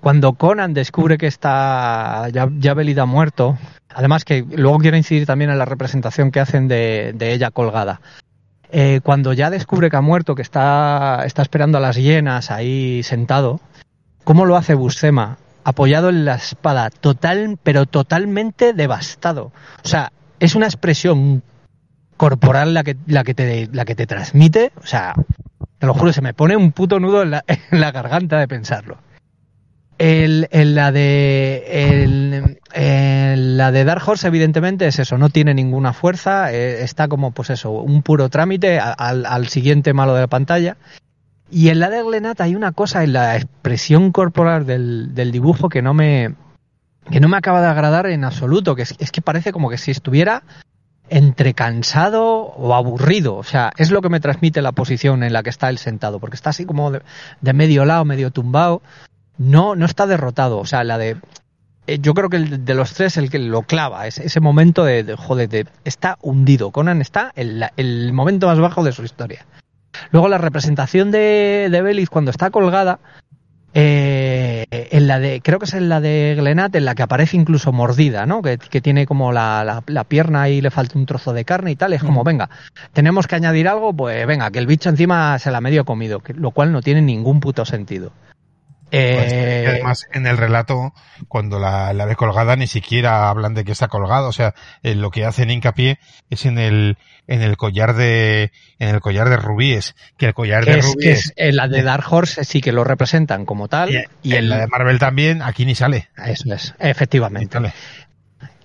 Cuando 0.01 0.33
Conan 0.33 0.73
descubre 0.73 1.17
que 1.17 1.27
está 1.27 2.27
ya, 2.29 2.49
ya 2.57 2.73
Belida 2.73 3.05
muerto, 3.05 3.57
además 3.93 4.25
que 4.25 4.43
luego 4.43 4.79
quiero 4.79 4.97
incidir 4.97 5.27
también 5.27 5.51
en 5.51 5.59
la 5.59 5.65
representación 5.65 6.31
que 6.31 6.39
hacen 6.39 6.67
de, 6.67 7.15
ella 7.19 7.51
colgada. 7.51 8.01
Eh, 8.71 9.01
cuando 9.03 9.33
ya 9.33 9.49
descubre 9.49 9.89
que 9.89 9.97
ha 9.97 10.01
muerto, 10.01 10.33
que 10.33 10.41
está, 10.41 11.23
está 11.25 11.41
esperando 11.43 11.77
a 11.77 11.81
las 11.81 11.97
hienas 11.97 12.49
ahí 12.49 13.03
sentado, 13.03 13.59
¿cómo 14.23 14.45
lo 14.45 14.55
hace 14.55 14.73
Buscema? 14.73 15.37
Apoyado 15.63 16.09
en 16.09 16.25
la 16.25 16.35
espada, 16.35 16.89
total, 16.89 17.59
pero 17.61 17.85
totalmente 17.85 18.73
devastado. 18.73 19.51
O 19.83 19.87
sea, 19.87 20.11
es 20.41 20.55
una 20.55 20.65
expresión 20.65 21.43
corporal 22.17 22.73
la 22.73 22.83
que, 22.83 22.97
la 23.05 23.23
que, 23.23 23.35
te, 23.35 23.69
la 23.71 23.85
que 23.85 23.95
te 23.95 24.07
transmite. 24.07 24.71
O 24.75 24.87
sea, 24.87 25.13
te 25.77 25.85
lo 25.85 25.93
juro, 25.93 26.11
se 26.11 26.21
me 26.21 26.33
pone 26.33 26.57
un 26.57 26.71
puto 26.71 26.99
nudo 26.99 27.21
en 27.21 27.31
la, 27.31 27.43
garganta 27.91 28.39
de 28.39 28.47
pensarlo. 28.47 28.97
El, 29.99 30.47
la 30.51 30.91
de 30.91 32.57
el, 32.73 33.57
la 33.57 33.71
de 33.71 33.83
Dark 33.83 34.01
Horse 34.03 34.27
evidentemente 34.27 34.87
es 34.87 34.97
eso, 34.97 35.19
no 35.19 35.29
tiene 35.29 35.53
ninguna 35.53 35.93
fuerza, 35.93 36.51
eh, 36.51 36.83
está 36.83 37.07
como 37.07 37.31
pues 37.31 37.51
eso, 37.51 37.69
un 37.69 38.01
puro 38.01 38.27
trámite 38.29 38.79
al, 38.79 39.47
siguiente 39.47 39.93
malo 39.93 40.15
de 40.15 40.21
la 40.21 40.27
pantalla. 40.27 40.77
Y 41.51 41.69
en 41.69 41.79
la 41.79 41.91
de 41.91 42.01
Glenat 42.01 42.41
hay 42.41 42.55
una 42.55 42.71
cosa 42.71 43.03
en 43.03 43.13
la 43.13 43.35
expresión 43.35 44.11
corporal 44.11 44.65
del, 44.65 45.31
dibujo 45.31 45.69
que 45.69 45.83
no 45.83 45.93
me 45.93 46.33
que 47.09 47.19
no 47.19 47.27
me 47.27 47.37
acaba 47.37 47.61
de 47.61 47.67
agradar 47.67 48.05
en 48.07 48.23
absoluto, 48.23 48.75
que 48.75 48.83
es, 48.83 48.95
es 48.99 49.11
que 49.11 49.21
parece 49.21 49.51
como 49.51 49.69
que 49.69 49.77
si 49.77 49.91
estuviera 49.91 50.43
entre 51.11 51.53
cansado 51.53 52.23
o 52.23 52.73
aburrido. 52.73 53.35
O 53.35 53.43
sea, 53.43 53.71
es 53.77 53.91
lo 53.91 54.01
que 54.01 54.09
me 54.09 54.21
transmite 54.21 54.61
la 54.61 54.71
posición 54.71 55.23
en 55.23 55.33
la 55.33 55.43
que 55.43 55.49
está 55.49 55.69
él 55.69 55.77
sentado, 55.77 56.19
porque 56.19 56.37
está 56.37 56.51
así 56.51 56.65
como 56.65 56.89
de, 56.89 57.53
medio 57.53 57.85
lado, 57.85 58.05
medio 58.05 58.31
tumbado 58.31 58.81
no, 59.37 59.75
no 59.75 59.85
está 59.85 60.07
derrotado. 60.07 60.57
O 60.57 60.65
sea, 60.65 60.83
la 60.83 60.97
de. 60.97 61.17
Eh, 61.87 61.99
yo 61.99 62.13
creo 62.13 62.29
que 62.29 62.37
el 62.37 62.63
de 62.63 62.73
los 62.75 62.93
tres 62.93 63.17
el 63.17 63.29
que 63.29 63.39
lo 63.39 63.63
clava, 63.63 64.07
es 64.07 64.19
ese 64.19 64.39
momento 64.39 64.85
de, 64.85 65.15
joder, 65.17 65.49
de, 65.49 65.67
está 65.83 66.17
hundido. 66.21 66.71
Conan 66.71 67.01
está 67.01 67.33
en 67.35 67.63
el 67.75 68.13
momento 68.13 68.47
más 68.47 68.59
bajo 68.59 68.83
de 68.83 68.93
su 68.93 69.03
historia. 69.03 69.45
Luego 70.11 70.29
la 70.29 70.37
representación 70.37 71.11
de, 71.11 71.67
de 71.69 71.81
Belis 71.81 72.09
cuando 72.09 72.31
está 72.31 72.51
colgada, 72.51 72.99
eh, 73.73 74.65
en 74.69 75.07
la 75.07 75.19
de, 75.19 75.41
creo 75.41 75.59
que 75.59 75.65
es 75.65 75.73
en 75.73 75.87
la 75.87 76.01
de 76.01 76.35
Glenat, 76.37 76.75
en 76.75 76.85
la 76.85 76.95
que 76.95 77.03
aparece 77.03 77.37
incluso 77.37 77.71
mordida, 77.71 78.25
¿no? 78.25 78.41
Que, 78.41 78.57
tiene 78.57 79.05
como 79.05 79.31
la, 79.31 79.83
la, 79.85 80.03
pierna 80.03 80.49
y 80.49 80.61
le 80.61 80.71
falta 80.71 80.97
un 80.97 81.05
trozo 81.05 81.33
de 81.33 81.45
carne 81.45 81.71
y 81.71 81.75
tal. 81.75 81.93
Es 81.93 82.03
como, 82.03 82.23
venga, 82.23 82.49
tenemos 82.93 83.27
que 83.27 83.35
añadir 83.35 83.67
algo, 83.67 83.93
pues 83.93 84.25
venga, 84.27 84.51
que 84.51 84.59
el 84.59 84.67
bicho 84.67 84.89
encima 84.89 85.39
se 85.39 85.51
la 85.51 85.61
medio 85.61 85.85
comido, 85.85 86.21
lo 86.35 86.51
cual 86.51 86.71
no 86.71 86.81
tiene 86.81 87.01
ningún 87.01 87.39
puto 87.39 87.65
sentido. 87.65 88.11
Eh, 88.91 89.65
además, 89.67 90.05
en 90.11 90.27
el 90.27 90.37
relato, 90.37 90.93
cuando 91.29 91.59
la, 91.59 91.93
la 91.93 92.05
ve 92.05 92.15
colgada, 92.15 92.57
ni 92.57 92.67
siquiera 92.67 93.29
hablan 93.29 93.53
de 93.53 93.63
que 93.63 93.71
está 93.71 93.87
colgada. 93.87 94.27
O 94.27 94.33
sea, 94.33 94.53
eh, 94.83 94.95
lo 94.95 95.11
que 95.11 95.25
hacen 95.25 95.49
hincapié 95.49 95.97
es 96.29 96.45
en 96.45 96.57
el, 96.57 96.97
en 97.27 97.41
el 97.41 97.55
collar 97.55 97.95
de, 97.95 98.51
en 98.79 98.89
el 98.89 98.99
collar 98.99 99.29
de 99.29 99.37
rubíes. 99.37 99.95
Que 100.17 100.27
el 100.27 100.33
collar 100.33 100.65
de 100.65 100.81
rubíes. 100.81 101.33
en 101.37 101.55
la 101.55 101.69
de 101.69 101.83
Dark 101.83 102.05
Horse 102.09 102.43
sí 102.43 102.59
que 102.59 102.73
lo 102.73 102.83
representan 102.83 103.45
como 103.45 103.69
tal. 103.69 103.91
Y, 104.23 104.35
en 104.35 104.49
la 104.49 104.59
de 104.59 104.67
Marvel 104.67 104.99
también, 104.99 105.41
aquí 105.41 105.65
ni 105.65 105.73
sale. 105.73 106.09
Eso 106.25 106.53
es, 106.53 106.75
efectivamente. 106.79 107.57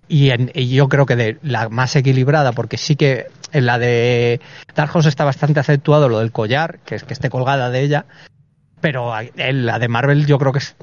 Y, 0.09 0.31
en, 0.31 0.51
y 0.55 0.69
yo 0.69 0.89
creo 0.89 1.07
que 1.07 1.17
de 1.17 1.39
la 1.43 1.69
más 1.69 1.95
equilibrada, 1.95 2.53
porque 2.53 2.79
sí 2.79 2.97
que 2.97 3.27
en 3.53 3.67
la 3.67 3.79
de 3.79 4.41
Dark 4.75 4.91
Horse 4.95 5.09
está 5.09 5.25
bastante 5.25 5.61
acentuado 5.61 6.09
lo 6.09 6.19
del 6.19 6.33
collar, 6.33 6.81
que 6.85 6.97
es 6.97 7.05
que 7.05 7.13
esté 7.13 7.31
colgada 7.31 7.71
de 7.71 7.81
ella 7.81 8.07
pero 8.87 9.13
la 9.35 9.79
de 9.81 9.89
Marvel 9.89 10.27
yo 10.27 10.39
creo 10.39 10.53
que 10.53 10.61
es 10.61 10.77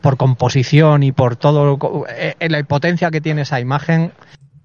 por 0.00 0.16
composición 0.16 1.04
y 1.04 1.12
por 1.12 1.36
todo, 1.36 1.78
en 2.08 2.34
eh, 2.40 2.48
la 2.48 2.60
potencia 2.64 3.12
que 3.12 3.20
tiene 3.20 3.42
esa 3.42 3.60
imagen, 3.60 4.10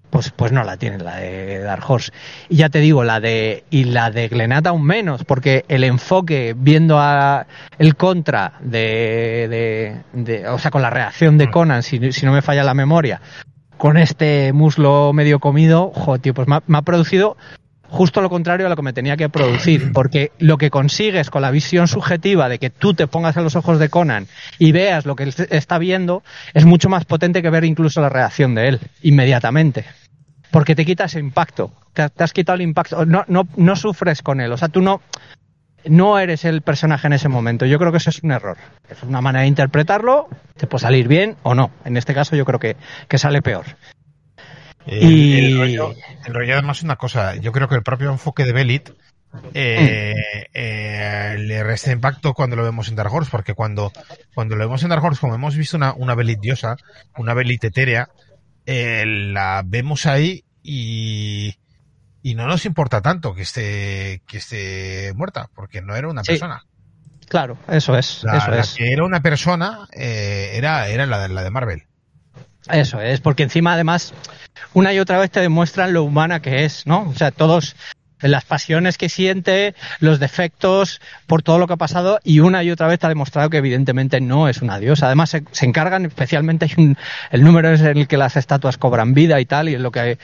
pues, 0.10 0.32
pues 0.32 0.52
no 0.52 0.64
la 0.64 0.76
tiene 0.78 0.98
la 0.98 1.18
de 1.18 1.60
Dark 1.60 1.84
Horse. 1.88 2.11
Y 2.49 2.56
ya 2.56 2.70
te 2.70 2.80
digo, 2.80 3.03
la 3.03 3.20
de, 3.20 3.64
y 3.70 3.84
la 3.84 4.10
de 4.10 4.28
Glenat 4.28 4.66
aún 4.66 4.84
menos, 4.84 5.24
porque 5.24 5.66
el 5.68 5.84
enfoque 5.84 6.56
viendo 6.57 6.98
a 6.98 7.45
el 7.78 7.95
contra 7.95 8.53
de, 8.60 10.02
de, 10.11 10.48
o 10.48 10.57
sea, 10.57 10.72
con 10.72 10.82
la 10.82 10.90
reacción 10.90 11.38
de 11.38 11.45
mm. 11.45 11.52
Conan, 11.52 11.84
si, 11.84 12.11
si, 12.11 12.26
no 12.26 12.34
me 12.34 12.41
falla 12.41 12.64
la 12.64 12.74
memoria, 12.74 13.22
con 13.78 13.98
este 13.98 14.52
muslo 14.52 15.14
medio 15.14 15.38
comido, 15.38 15.91
joder, 15.94 16.22
tío, 16.22 16.34
pues 16.34 16.48
me 16.48 16.78
ha 16.80 16.82
producido 16.82 17.38
justo 17.90 18.22
lo 18.22 18.30
contrario 18.30 18.66
a 18.66 18.70
lo 18.70 18.76
que 18.76 18.82
me 18.82 18.94
tenía 18.94 19.18
que 19.18 19.30
producir, 19.30 19.91
porque 19.94 20.32
lo 20.40 20.57
que 20.57 20.70
consigues 20.70 21.30
con 21.30 21.41
la 21.41 21.52
visión 21.52 21.88
subjetiva 21.88 22.48
de 22.49 22.60
que 22.60 22.70
tú 22.70 22.94
te 22.94 23.07
pongas 23.07 23.36
en 23.38 23.44
los 23.44 23.56
ojos 23.56 23.80
de 23.80 23.90
Conan 23.90 24.28
y 24.57 24.72
veas 24.72 25.06
lo 25.06 25.16
que 25.16 25.24
él 25.24 25.34
está 25.49 25.78
viendo 25.78 26.24
es 26.53 26.66
mucho 26.66 26.90
más 26.90 27.06
potente 27.06 27.41
que 27.41 27.49
ver 27.49 27.66
incluso 27.66 28.02
la 28.02 28.10
reacción 28.10 28.56
de 28.56 28.70
él 28.70 28.80
inmediatamente. 29.02 29.86
Porque 30.52 30.76
te 30.76 30.86
quita 30.86 31.06
ese 31.06 31.20
impacto, 31.20 31.72
te, 31.94 32.03
has 32.03 32.34
quitado 32.34 32.56
el 32.56 32.61
impacto, 32.61 33.06
no, 33.06 33.24
no, 33.28 33.48
no 33.56 33.76
sufres 33.76 34.22
con 34.22 34.41
él, 34.41 34.52
o 34.52 34.57
sea, 34.57 34.70
tú 34.70 34.82
no, 34.82 35.02
no 35.86 36.18
eres 36.20 36.45
el 36.45 36.61
personaje 36.61 37.07
en 37.07 37.14
ese 37.14 37.30
momento. 37.30 37.66
Yo 37.66 37.78
creo 37.78 37.91
que 37.91 37.98
eso 37.98 38.10
es 38.10 38.24
un 38.24 38.32
error. 38.32 38.57
Es 38.90 39.03
una 39.03 39.22
manera 39.22 39.41
de 39.41 39.48
interpretarlo, 39.48 40.28
te 40.57 40.68
puede 40.68 40.82
salir 40.82 41.07
bien 41.07 41.36
o 41.44 41.53
no. 41.53 41.72
En 41.86 41.98
este 41.98 42.14
caso 42.14 42.36
yo 42.36 42.45
creo 42.45 42.60
que, 42.60 42.78
que 43.07 43.18
sale 43.18 43.41
peor. 43.41 43.66
Y... 44.91 45.38
El, 45.38 45.84
rollo, 46.34 46.53
además 46.53 46.82
una 46.82 46.95
cosa, 46.95 47.36
yo 47.36 47.52
creo 47.52 47.68
que 47.68 47.76
el 47.76 47.84
propio 47.84 48.11
enfoque 48.11 48.45
de 48.45 48.53
Belit 48.53 48.90
eh, 49.53 50.16
eh, 50.53 51.36
le 51.38 51.64
resta 51.64 51.91
impacto 51.91 52.34
cuando 52.34 52.56
lo 52.56 52.64
vemos 52.64 52.90
en 52.90 52.95
Dark 52.95 53.14
Horse, 53.14 53.30
porque 53.30 53.53
cuando, 53.53 53.91
cuando 54.34 54.56
lo 54.56 54.66
vemos 54.66 54.82
en 54.84 54.90
Dark 54.90 55.03
Horse, 55.03 55.22
como 55.22 55.36
hemos 55.36 55.56
visto 55.56 55.78
una, 55.78 55.94
una 55.94 56.16
Belit 56.16 56.40
diosa, 56.40 56.78
una 57.18 57.34
Belit 57.34 57.64
etérea, 57.64 58.10
eh, 58.66 59.03
la 59.06 59.61
vemos 59.66 60.06
ahí 60.07 60.44
y, 60.64 61.56
y 62.24 62.36
no 62.36 62.48
nos 62.48 62.66
importa 62.66 63.02
tanto 63.02 63.36
que 63.36 63.44
esté, 63.44 64.24
que 64.26 64.38
esté 64.38 65.14
muerta, 65.16 65.49
porque 65.53 65.82
no 65.82 65.95
era 65.95 66.07
una 66.07 66.24
persona. 66.24 66.66
Claro, 67.28 67.60
eso 67.68 67.95
es. 67.95 68.24
La, 68.24 68.38
eso 68.38 68.53
es. 68.53 68.74
que 68.74 68.91
era 68.91 69.03
una 69.03 69.22
persona 69.22 69.88
era, 69.91 70.88
era 70.88 71.06
la, 71.06 71.28
la 71.28 71.44
de 71.44 71.52
Marvel. 71.52 71.89
Eso 72.71 73.01
es, 73.01 73.21
porque 73.21 73.43
encima 73.43 73.73
además 73.73 74.13
una 74.73 74.93
y 74.93 74.99
otra 74.99 75.17
vez 75.17 75.31
te 75.31 75.39
demuestran 75.39 75.93
lo 75.93 76.03
humana 76.03 76.41
que 76.41 76.65
es, 76.65 76.85
¿no? 76.85 77.09
O 77.09 77.15
sea, 77.15 77.31
todos 77.31 77.75
las 78.21 78.45
pasiones 78.45 78.97
que 78.97 79.07
siente, 79.09 79.75
los 79.99 80.19
defectos, 80.19 81.01
por 81.25 81.41
todo 81.41 81.57
lo 81.57 81.67
que 81.67 81.73
ha 81.73 81.77
pasado, 81.77 82.19
y 82.23 82.41
una 82.41 82.63
y 82.63 82.71
otra 82.71 82.87
vez 82.87 82.99
te 82.99 83.05
ha 83.05 83.09
demostrado 83.09 83.49
que 83.49 83.57
evidentemente 83.57 84.19
no 84.19 84.49
es 84.49 84.61
una 84.61 84.77
diosa. 84.77 85.07
Además, 85.07 85.29
se, 85.29 85.65
encargan, 85.65 86.05
especialmente 86.05 86.69
un, 86.77 86.97
el 87.31 87.43
número 87.43 87.71
es 87.71 87.81
en 87.81 87.97
el 87.97 88.07
que 88.07 88.17
las 88.17 88.35
estatuas 88.35 88.77
cobran 88.77 89.13
vida 89.13 89.39
y 89.39 89.45
tal, 89.45 89.69
y 89.69 89.75
en 89.75 89.83
lo 89.83 89.91
que 89.91 90.17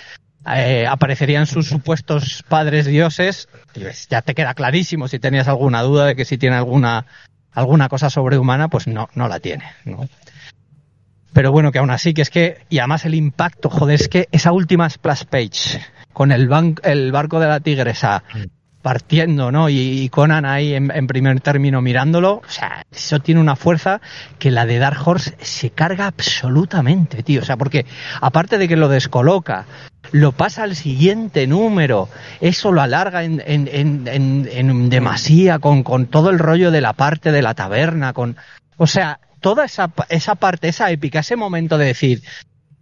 eh, 0.55 0.85
aparecerían 0.87 1.47
sus 1.47 1.67
supuestos 1.67 2.43
padres 2.47 2.85
dioses, 2.85 3.47
pues 3.73 4.07
ya 4.09 4.21
te 4.21 4.35
queda 4.35 4.53
clarísimo 4.53 5.07
si 5.07 5.19
tenías 5.19 5.47
alguna 5.47 5.81
duda 5.81 6.05
de 6.05 6.15
que 6.15 6.25
si 6.25 6.37
tiene 6.37 6.55
alguna 6.55 7.05
alguna 7.53 7.87
cosa 7.87 8.09
sobrehumana, 8.09 8.67
pues 8.67 8.85
no, 8.85 9.09
no 9.15 9.27
la 9.29 9.39
tiene. 9.39 9.63
¿no? 9.85 10.07
Pero 11.35 11.51
bueno, 11.51 11.73
que 11.73 11.79
aún 11.79 11.91
así, 11.91 12.13
que 12.13 12.21
es 12.21 12.29
que, 12.29 12.59
y 12.69 12.79
además 12.79 13.03
el 13.03 13.13
impacto, 13.13 13.69
joder, 13.69 13.99
es 13.99 14.07
que 14.07 14.29
esa 14.31 14.53
última 14.53 14.89
splash 14.89 15.25
page, 15.25 15.85
con 16.13 16.31
el, 16.31 16.49
el 16.83 17.11
barco 17.11 17.41
de 17.41 17.47
la 17.47 17.59
tigresa 17.59 18.23
partiendo, 18.81 19.51
¿no? 19.51 19.67
Y, 19.67 20.07
Conan 20.07 20.45
ahí 20.45 20.75
en, 20.75 21.07
primer 21.07 21.41
término 21.41 21.81
mirándolo, 21.81 22.35
o 22.35 22.49
sea, 22.49 22.85
eso 22.89 23.19
tiene 23.19 23.41
una 23.41 23.57
fuerza 23.57 23.99
que 24.39 24.49
la 24.49 24.65
de 24.65 24.77
Dark 24.79 25.05
Horse 25.05 25.35
se 25.41 25.71
carga 25.71 26.07
absolutamente, 26.07 27.21
tío. 27.21 27.41
O 27.41 27.45
sea, 27.45 27.57
porque 27.57 27.85
aparte 28.21 28.57
de 28.57 28.69
que 28.69 28.77
lo 28.77 28.87
descoloca, 28.87 29.65
lo 30.13 30.31
pasa 30.31 30.63
al 30.63 30.77
siguiente 30.77 31.47
número, 31.47 32.07
eso 32.39 32.71
lo 32.71 32.79
alarga 32.79 33.25
en, 33.25 33.43
en, 33.45 33.67
en, 34.07 34.47
en 34.49 34.89
demasía 34.89 35.59
con, 35.59 35.83
con 35.83 36.05
todo 36.05 36.29
el 36.29 36.39
rollo 36.39 36.71
de 36.71 36.79
la 36.79 36.93
parte 36.93 37.33
de 37.33 37.41
la 37.41 37.55
taberna, 37.55 38.13
con, 38.13 38.37
o 38.77 38.87
sea, 38.87 39.19
toda 39.45 39.65
esa, 39.65 39.91
esa 40.09 40.33
parte, 40.33 40.69
esa 40.69 40.89
épica, 40.89 41.19
ese 41.19 41.35
momento 41.35 41.77
de 41.77 41.85
decir, 41.85 42.23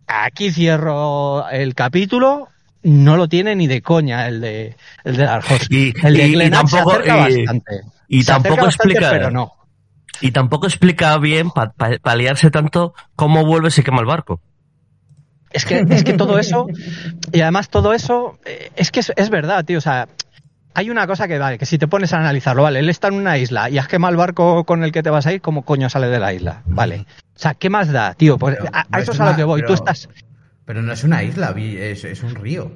aquí 0.07 0.49
cierro 0.49 1.49
el 1.49 1.75
capítulo, 1.75 2.47
no 2.83 3.17
lo 3.17 3.27
tiene 3.27 3.53
ni 3.57 3.67
de 3.67 3.81
coña 3.81 4.29
el 4.29 4.39
de 4.39 4.77
el 5.03 5.17
de 5.17 5.27
Y, 5.69 5.93
el 6.07 6.13
de 6.13 6.45
y, 6.45 6.49
tampoco, 6.49 6.91
bastante. 7.05 7.81
Y 8.07 8.23
tampoco 8.23 8.65
explica 8.67 9.09
pero 9.09 9.29
no. 9.29 9.51
Y 10.21 10.31
tampoco 10.31 10.65
explica 10.67 11.17
bien 11.17 11.51
para 11.51 11.73
pa, 11.73 12.15
liarse 12.15 12.49
tanto 12.49 12.93
cómo 13.17 13.43
vuelve 13.45 13.67
y 13.75 13.83
quema 13.83 13.99
el 13.99 14.05
barco. 14.05 14.39
Es 15.51 15.65
que, 15.65 15.85
es 15.89 16.05
que 16.05 16.13
todo 16.13 16.39
eso, 16.39 16.67
y 17.33 17.41
además 17.41 17.67
todo 17.67 17.93
eso, 17.93 18.39
eh, 18.45 18.71
es 18.77 18.89
que 18.89 19.01
es, 19.01 19.11
es 19.17 19.29
verdad, 19.29 19.65
tío. 19.65 19.79
O 19.79 19.81
sea, 19.81 20.07
hay 20.73 20.89
una 20.89 21.07
cosa 21.07 21.27
que 21.27 21.37
vale, 21.37 21.57
que 21.57 21.65
si 21.65 21.77
te 21.77 21.87
pones 21.87 22.13
a 22.13 22.19
analizarlo, 22.19 22.63
vale, 22.63 22.79
él 22.79 22.89
está 22.89 23.07
en 23.07 23.15
una 23.15 23.37
isla 23.37 23.69
y 23.69 23.77
has 23.77 23.87
quemado 23.87 24.11
el 24.11 24.17
barco 24.17 24.63
con 24.65 24.83
el 24.83 24.91
que 24.91 25.03
te 25.03 25.09
vas 25.09 25.25
a 25.27 25.33
ir, 25.33 25.41
¿cómo 25.41 25.63
coño 25.63 25.89
sale 25.89 26.07
de 26.07 26.19
la 26.19 26.33
isla? 26.33 26.63
Vale. 26.65 27.05
O 27.35 27.39
sea, 27.39 27.53
¿qué 27.53 27.69
más 27.69 27.91
da, 27.91 28.13
tío? 28.13 28.37
Pues 28.37 28.57
a, 28.71 28.99
eso 28.99 29.11
es 29.11 29.19
a 29.19 29.31
lo 29.31 29.35
que 29.35 29.43
voy. 29.43 29.63
Tú 29.65 29.73
estás. 29.73 30.09
Pero 30.65 30.81
no 30.81 30.93
es 30.93 31.03
una 31.03 31.23
isla, 31.23 31.53
es, 31.57 32.03
es 32.03 32.23
un 32.23 32.35
río. 32.35 32.71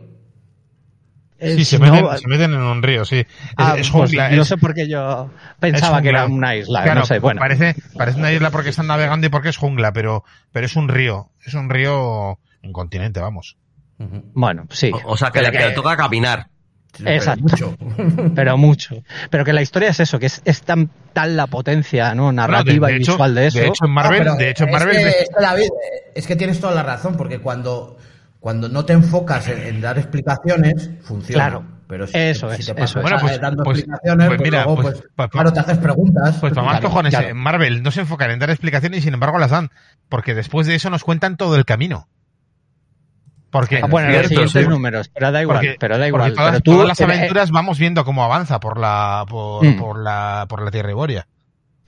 Sí, 1.40 1.66
se, 1.66 1.78
meten, 1.78 2.54
en 2.54 2.62
un 2.62 2.82
río, 2.82 3.06
sí. 3.06 3.24
Ah, 3.58 3.76
es, 3.78 3.92
pues 3.92 4.12
no 4.12 4.44
sé 4.44 4.58
por 4.58 4.74
qué 4.74 4.88
yo 4.88 5.30
pensaba 5.60 6.02
que 6.02 6.10
era 6.10 6.26
una 6.26 6.56
isla. 6.56 6.96
no 6.96 7.06
sé, 7.06 7.20
bueno. 7.20 7.40
Parece, 7.40 7.76
parece 7.96 8.20
una 8.20 8.32
isla 8.32 8.50
porque 8.50 8.70
están 8.70 8.88
navegando 8.88 9.28
y 9.28 9.30
porque 9.30 9.50
es 9.50 9.58
jungla, 9.58 9.94
pero, 9.94 10.24
pero 10.52 10.66
es 10.66 10.76
un 10.76 10.88
río. 10.88 11.30
Es 11.46 11.54
un 11.54 11.70
río, 11.70 12.40
un 12.64 12.74
continente, 12.74 13.20
vamos. 13.20 13.58
Bueno, 14.00 14.66
sí. 14.72 14.92
O, 15.06 15.16
sea, 15.16 15.32
que, 15.32 15.42
le, 15.42 15.52
que 15.52 15.60
le 15.60 15.72
toca 15.72 15.96
caminar. 15.96 16.48
Exacto. 17.06 17.76
Pero 18.36 18.58
mucho. 18.58 19.04
Pero 19.30 19.46
que 19.46 19.54
la 19.54 19.62
historia 19.62 19.90
es 19.90 20.00
eso, 20.00 20.20
que 20.20 20.28
es, 20.28 20.42
es 20.46 20.62
tan 20.62 20.90
tal 21.14 21.36
la 21.36 21.48
potencia 21.48 22.14
¿no? 22.16 22.32
narrativa 22.32 22.92
y 22.92 23.00
visual 23.00 23.36
de 23.36 23.48
eso. 23.48 23.60
De 23.60 23.68
hecho, 23.68 23.86
en 23.86 23.92
Marvel, 23.92 24.38
de 24.38 24.50
hecho, 24.50 24.64
en 24.66 24.72
Marvel 24.72 24.98
es, 26.14 26.28
que, 26.28 26.36
tienes 26.36 26.60
toda 26.60 26.74
la 26.74 26.84
razón, 26.84 27.16
porque 27.18 27.40
cuando, 27.40 27.98
cuando 28.40 28.70
no 28.70 28.86
te 28.86 28.94
enfocas 28.94 29.48
en, 29.48 29.82
dar 29.82 29.98
explicaciones, 29.98 30.90
funciona. 31.02 31.50
Claro. 31.50 31.66
Pero 31.88 32.06
si, 32.06 32.18
eso 32.18 32.52
es, 32.52 32.66
te 32.66 32.84
eso 32.84 33.00
bueno, 33.02 33.18
pues, 33.22 33.40
dando 33.40 33.64
pues, 33.64 33.78
explicaciones, 33.78 34.28
pues, 34.28 34.38
pues 34.38 34.52
mira, 34.52 34.66
luego, 34.66 34.82
pues, 34.82 35.04
pues, 35.16 35.30
claro, 35.30 35.54
te 35.54 35.60
haces 35.62 35.78
preguntas. 35.78 36.38
Pues 36.38 36.54
para 36.54 36.68
más 36.68 36.82
cojones, 36.82 37.14
en 37.14 37.38
Marvel 37.38 37.82
no 37.82 37.92
se 37.92 38.02
enfocan 38.02 38.30
en 38.32 38.40
dar 38.40 38.50
explicaciones 38.50 39.00
y 39.00 39.02
sin 39.04 39.14
embargo 39.14 39.38
las 39.38 39.52
dan, 39.52 39.70
porque 40.10 40.36
después 40.36 40.68
de 40.68 40.76
eso 40.76 40.90
nos 40.90 41.06
cuentan 41.06 41.38
todo 41.38 41.56
el 41.56 41.64
camino. 41.64 42.10
Porque, 43.50 43.80
ah, 43.82 43.88
bueno, 43.88 44.10
cierto, 44.10 44.42
los 44.42 44.52
siguientes 44.52 44.70
números, 44.70 45.10
pero 45.10 45.32
da 45.32 45.42
igual, 45.42 45.78
pero 45.80 45.98
da 45.98 46.08
igual. 46.08 46.34
Todas, 46.34 46.52
pero 46.52 46.62
tú, 46.62 46.72
todas 46.74 46.88
las 46.88 47.02
aventuras 47.02 47.52
vamos 47.52 47.80
viendo 47.80 48.04
cómo 48.04 48.24
avanza 48.24 48.60
por 48.60 48.78
la 48.78 49.26
por, 49.28 49.66
mm. 49.66 49.78
por 49.78 50.04
la 50.04 50.46
por 50.50 50.64
la 50.64 50.72
Tierra 50.72 50.92
Iboria. 50.92 51.28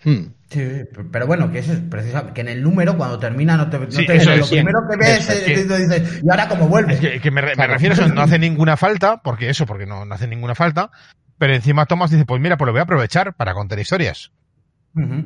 Mm. 0.03 0.21
Sí, 0.49 0.67
pero 1.11 1.27
bueno, 1.27 1.51
que 1.51 1.59
eso 1.59 1.73
es 1.73 1.79
precisamente 1.79 2.33
que 2.33 2.41
en 2.41 2.47
el 2.47 2.63
número 2.63 2.97
cuando 2.97 3.19
termina 3.19 3.55
no 3.55 3.69
te, 3.69 3.77
no 3.77 3.91
sí, 3.91 4.05
te 4.05 4.15
eso 4.15 4.35
lo 4.35 4.47
primero 4.47 4.79
que 4.89 4.97
ves 4.97 5.29
es, 5.29 5.41
que, 5.41 5.63
dices, 5.63 6.23
y 6.23 6.29
ahora 6.29 6.47
cómo 6.47 6.67
vuelve. 6.67 6.93
Es 6.93 6.99
que, 6.99 7.19
que 7.19 7.29
me, 7.29 7.41
me, 7.41 7.67
refiero 7.67 7.93
a 7.93 7.97
eso, 7.97 8.07
no 8.07 8.21
hace 8.21 8.39
ninguna 8.39 8.75
falta, 8.75 9.21
porque 9.21 9.49
eso, 9.49 9.67
porque 9.67 9.85
no, 9.85 10.05
no 10.05 10.15
hace 10.15 10.27
ninguna 10.27 10.55
falta, 10.55 10.89
pero 11.37 11.53
encima 11.53 11.85
Thomas 11.85 12.09
dice, 12.09 12.25
pues 12.25 12.41
mira, 12.41 12.57
pues 12.57 12.65
lo 12.65 12.71
voy 12.71 12.79
a 12.79 12.83
aprovechar 12.83 13.35
para 13.35 13.53
contar 13.53 13.79
historias. 13.79 14.31
Uh 14.95 15.01
-huh. 15.01 15.25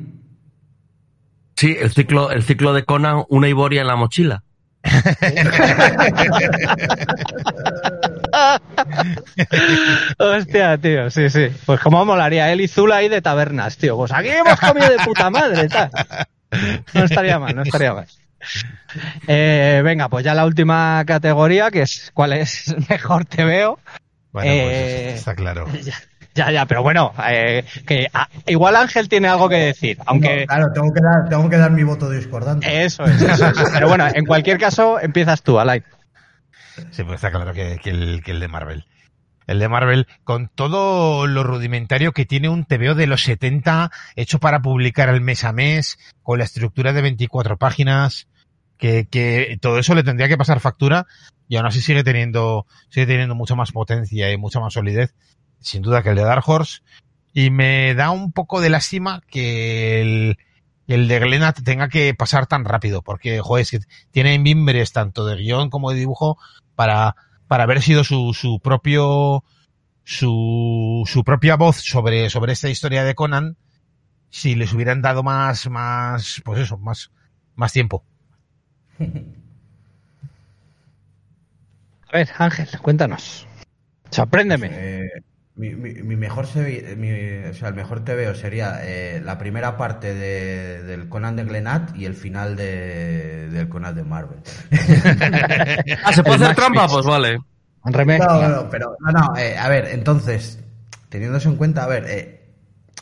Sí, 1.56 1.76
el 1.80 1.90
ciclo, 1.90 2.30
el 2.30 2.42
ciclo 2.42 2.74
de 2.74 2.84
Conan, 2.84 3.24
una 3.28 3.48
Iboria 3.48 3.80
en 3.80 3.86
la 3.86 3.96
mochila. 3.96 4.42
Hostia, 10.18 10.78
tío, 10.78 11.10
sí, 11.10 11.30
sí. 11.30 11.48
Pues 11.64 11.80
como 11.80 12.04
molaría 12.04 12.52
él 12.52 12.60
y 12.60 12.68
Zula 12.68 12.96
ahí 12.96 13.08
de 13.08 13.22
tabernas, 13.22 13.76
tío. 13.76 13.96
Pues 13.96 14.12
aquí 14.12 14.28
hemos 14.28 14.58
comido 14.60 14.88
de 14.88 14.98
puta 15.04 15.30
madre, 15.30 15.68
tal. 15.68 15.90
No 16.92 17.04
estaría 17.04 17.38
mal, 17.38 17.56
no 17.56 17.62
estaría 17.62 17.94
mal. 17.94 18.06
Eh, 19.26 19.80
venga, 19.84 20.08
pues 20.08 20.24
ya 20.24 20.34
la 20.34 20.44
última 20.44 21.02
categoría, 21.06 21.70
que 21.70 21.82
es 21.82 22.10
cuál 22.14 22.34
es 22.34 22.74
mejor 22.88 23.24
te 23.24 23.44
veo. 23.44 23.78
Bueno, 24.32 24.50
pues 24.50 24.72
eh, 24.72 25.14
está 25.14 25.34
claro. 25.34 25.66
Ya, 25.82 25.94
ya, 26.34 26.66
pero 26.66 26.82
bueno, 26.82 27.12
eh, 27.28 27.64
que 27.86 28.08
ah, 28.12 28.28
igual 28.46 28.76
Ángel 28.76 29.08
tiene 29.08 29.28
algo 29.28 29.48
que 29.48 29.56
decir, 29.56 29.98
aunque... 30.06 30.46
claro, 30.46 30.72
tengo 30.72 30.92
que, 30.92 31.00
dar, 31.00 31.28
tengo 31.28 31.48
que 31.48 31.56
dar 31.56 31.70
mi 31.70 31.84
voto 31.84 32.10
discordante. 32.10 32.84
Eso 32.84 33.04
es, 33.04 33.22
eso 33.22 33.46
es. 33.46 33.70
Pero 33.72 33.88
bueno, 33.88 34.06
en 34.12 34.24
cualquier 34.24 34.58
caso, 34.58 34.98
empiezas 35.00 35.42
tú, 35.42 35.58
Alain. 35.60 35.84
Sí, 36.90 37.04
pues 37.04 37.16
está 37.16 37.30
claro 37.30 37.52
que, 37.52 37.78
el, 37.84 38.22
que 38.24 38.32
el 38.32 38.40
de 38.40 38.48
Marvel. 38.48 38.84
El 39.46 39.58
de 39.60 39.68
Marvel, 39.68 40.08
con 40.24 40.48
todo 40.48 41.26
lo 41.26 41.44
rudimentario 41.44 42.12
que 42.12 42.24
tiene 42.24 42.48
un 42.48 42.64
TVO 42.64 42.94
de 42.94 43.06
los 43.06 43.22
70, 43.22 43.92
hecho 44.16 44.40
para 44.40 44.60
publicar 44.60 45.08
al 45.08 45.20
mes 45.20 45.44
a 45.44 45.52
mes, 45.52 45.98
con 46.22 46.38
la 46.38 46.44
estructura 46.44 46.92
de 46.92 47.02
24 47.02 47.58
páginas, 47.58 48.26
que, 48.76 49.06
que 49.06 49.56
todo 49.60 49.78
eso 49.78 49.94
le 49.94 50.02
tendría 50.02 50.28
que 50.28 50.38
pasar 50.38 50.58
factura, 50.60 51.06
y 51.46 51.56
aún 51.56 51.66
así 51.66 51.80
sigue 51.80 52.02
teniendo, 52.02 52.66
sigue 52.88 53.06
teniendo 53.06 53.34
mucha 53.34 53.54
más 53.54 53.70
potencia 53.70 54.32
y 54.32 54.36
mucha 54.36 54.58
más 54.58 54.72
solidez 54.72 55.14
sin 55.64 55.82
duda 55.82 56.02
que 56.02 56.10
el 56.10 56.16
de 56.16 56.22
Dark 56.22 56.44
Horse. 56.46 56.82
Y 57.32 57.50
me 57.50 57.94
da 57.94 58.10
un 58.10 58.32
poco 58.32 58.60
de 58.60 58.70
lástima 58.70 59.22
que 59.28 60.00
el, 60.00 60.38
el 60.86 61.08
de 61.08 61.18
Glenat 61.18 61.62
tenga 61.64 61.88
que 61.88 62.14
pasar 62.14 62.46
tan 62.46 62.64
rápido, 62.64 63.02
porque, 63.02 63.40
joder, 63.40 63.66
tiene 64.12 64.38
mimbres 64.38 64.92
tanto 64.92 65.26
de 65.26 65.36
guion 65.36 65.70
como 65.70 65.90
de 65.90 65.98
dibujo 65.98 66.38
para, 66.76 67.16
para 67.48 67.64
haber 67.64 67.82
sido 67.82 68.04
su, 68.04 68.34
su 68.34 68.60
propio, 68.60 69.42
su, 70.04 71.02
su 71.06 71.24
propia 71.24 71.56
voz 71.56 71.76
sobre, 71.76 72.30
sobre 72.30 72.52
esta 72.52 72.68
historia 72.68 73.02
de 73.02 73.16
Conan, 73.16 73.56
si 74.30 74.54
les 74.54 74.72
hubieran 74.72 75.02
dado 75.02 75.22
más, 75.22 75.68
más, 75.68 76.40
pues 76.44 76.60
eso, 76.60 76.78
más, 76.78 77.10
más 77.56 77.72
tiempo. 77.72 78.04
A 82.12 82.18
ver, 82.18 82.30
Ángel, 82.38 82.68
cuéntanos. 82.80 83.48
Sorpréndeme. 84.10 84.70
Eh, 84.70 85.08
mi, 85.56 85.74
mi, 85.74 86.16
mejor 86.16 86.46
mi, 86.96 87.12
o 87.48 87.54
sea, 87.54 87.68
el 87.68 87.74
mejor 87.74 88.04
TVO 88.04 88.34
sería 88.34 88.80
eh, 88.82 89.22
la 89.24 89.38
primera 89.38 89.76
parte 89.76 90.12
de, 90.12 90.82
del 90.82 91.08
Conan 91.08 91.36
de 91.36 91.44
Glenat 91.44 91.96
y 91.96 92.06
el 92.06 92.14
final 92.14 92.56
de, 92.56 93.48
del 93.50 93.68
Conan 93.68 93.94
de 93.94 94.02
Marvel. 94.02 94.38
ah, 96.04 96.12
¿se 96.12 96.24
puede 96.24 96.44
hacer 96.44 96.56
trampa? 96.56 96.88
Pues 96.88 97.06
vale. 97.06 97.38
No, 97.84 98.48
no, 98.48 98.70
pero 98.70 98.96
no, 98.98 99.12
no, 99.12 99.36
eh, 99.36 99.56
a 99.58 99.68
ver, 99.68 99.88
entonces, 99.88 100.58
teniendo 101.08 101.36
eso 101.36 101.50
en 101.50 101.56
cuenta, 101.56 101.84
a 101.84 101.86
ver, 101.86 102.06
eh, 102.08 102.48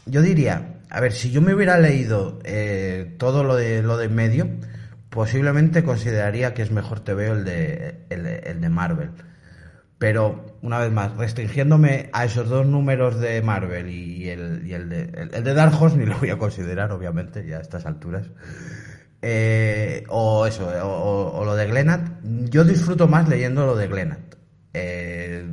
yo 0.06 0.20
diría, 0.20 0.80
a 0.90 1.00
ver, 1.00 1.12
si 1.12 1.30
yo 1.30 1.40
me 1.40 1.54
hubiera 1.54 1.78
leído 1.78 2.40
eh, 2.44 3.14
todo 3.16 3.44
lo 3.44 3.54
de 3.54 3.82
lo 3.82 3.96
de 3.96 4.08
medio, 4.08 4.48
posiblemente 5.08 5.84
consideraría 5.84 6.52
que 6.52 6.62
es 6.62 6.72
mejor 6.72 7.00
TVO 7.00 7.32
el 7.32 7.44
de, 7.44 8.06
el 8.10 8.26
el 8.26 8.60
de 8.60 8.68
Marvel 8.68 9.10
pero, 10.02 10.58
una 10.62 10.80
vez 10.80 10.90
más, 10.90 11.16
restringiéndome 11.16 12.10
a 12.12 12.24
esos 12.24 12.48
dos 12.48 12.66
números 12.66 13.20
de 13.20 13.40
Marvel 13.40 13.88
y 13.88 14.28
el, 14.30 14.66
y 14.66 14.72
el, 14.72 14.88
de, 14.88 15.28
el, 15.32 15.44
de 15.44 15.54
Dark 15.54 15.80
Horse, 15.80 15.96
ni 16.00 16.06
lo 16.06 16.18
voy 16.18 16.30
a 16.30 16.38
considerar, 16.38 16.90
obviamente, 16.90 17.46
ya 17.46 17.58
a 17.58 17.60
estas 17.60 17.86
alturas. 17.86 18.28
Eh, 19.22 20.02
o 20.08 20.44
eso, 20.44 20.68
o, 20.82 21.44
lo 21.44 21.54
de 21.54 21.68
Glenat. 21.68 22.20
Yo 22.24 22.64
disfruto 22.64 23.06
más 23.06 23.28
leyendo 23.28 23.64
lo 23.64 23.76
de 23.76 23.86
Glenat. 23.86 24.34
Eh, 24.74 25.48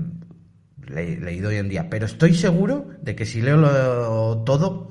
leído 0.87 1.49
hoy 1.49 1.57
en 1.57 1.69
día. 1.69 1.87
Pero 1.87 2.07
estoy 2.07 2.33
seguro 2.33 2.87
de 3.03 3.15
que 3.15 3.27
si 3.27 3.43
leo 3.43 3.57
lo, 3.57 4.39
todo. 4.45 4.88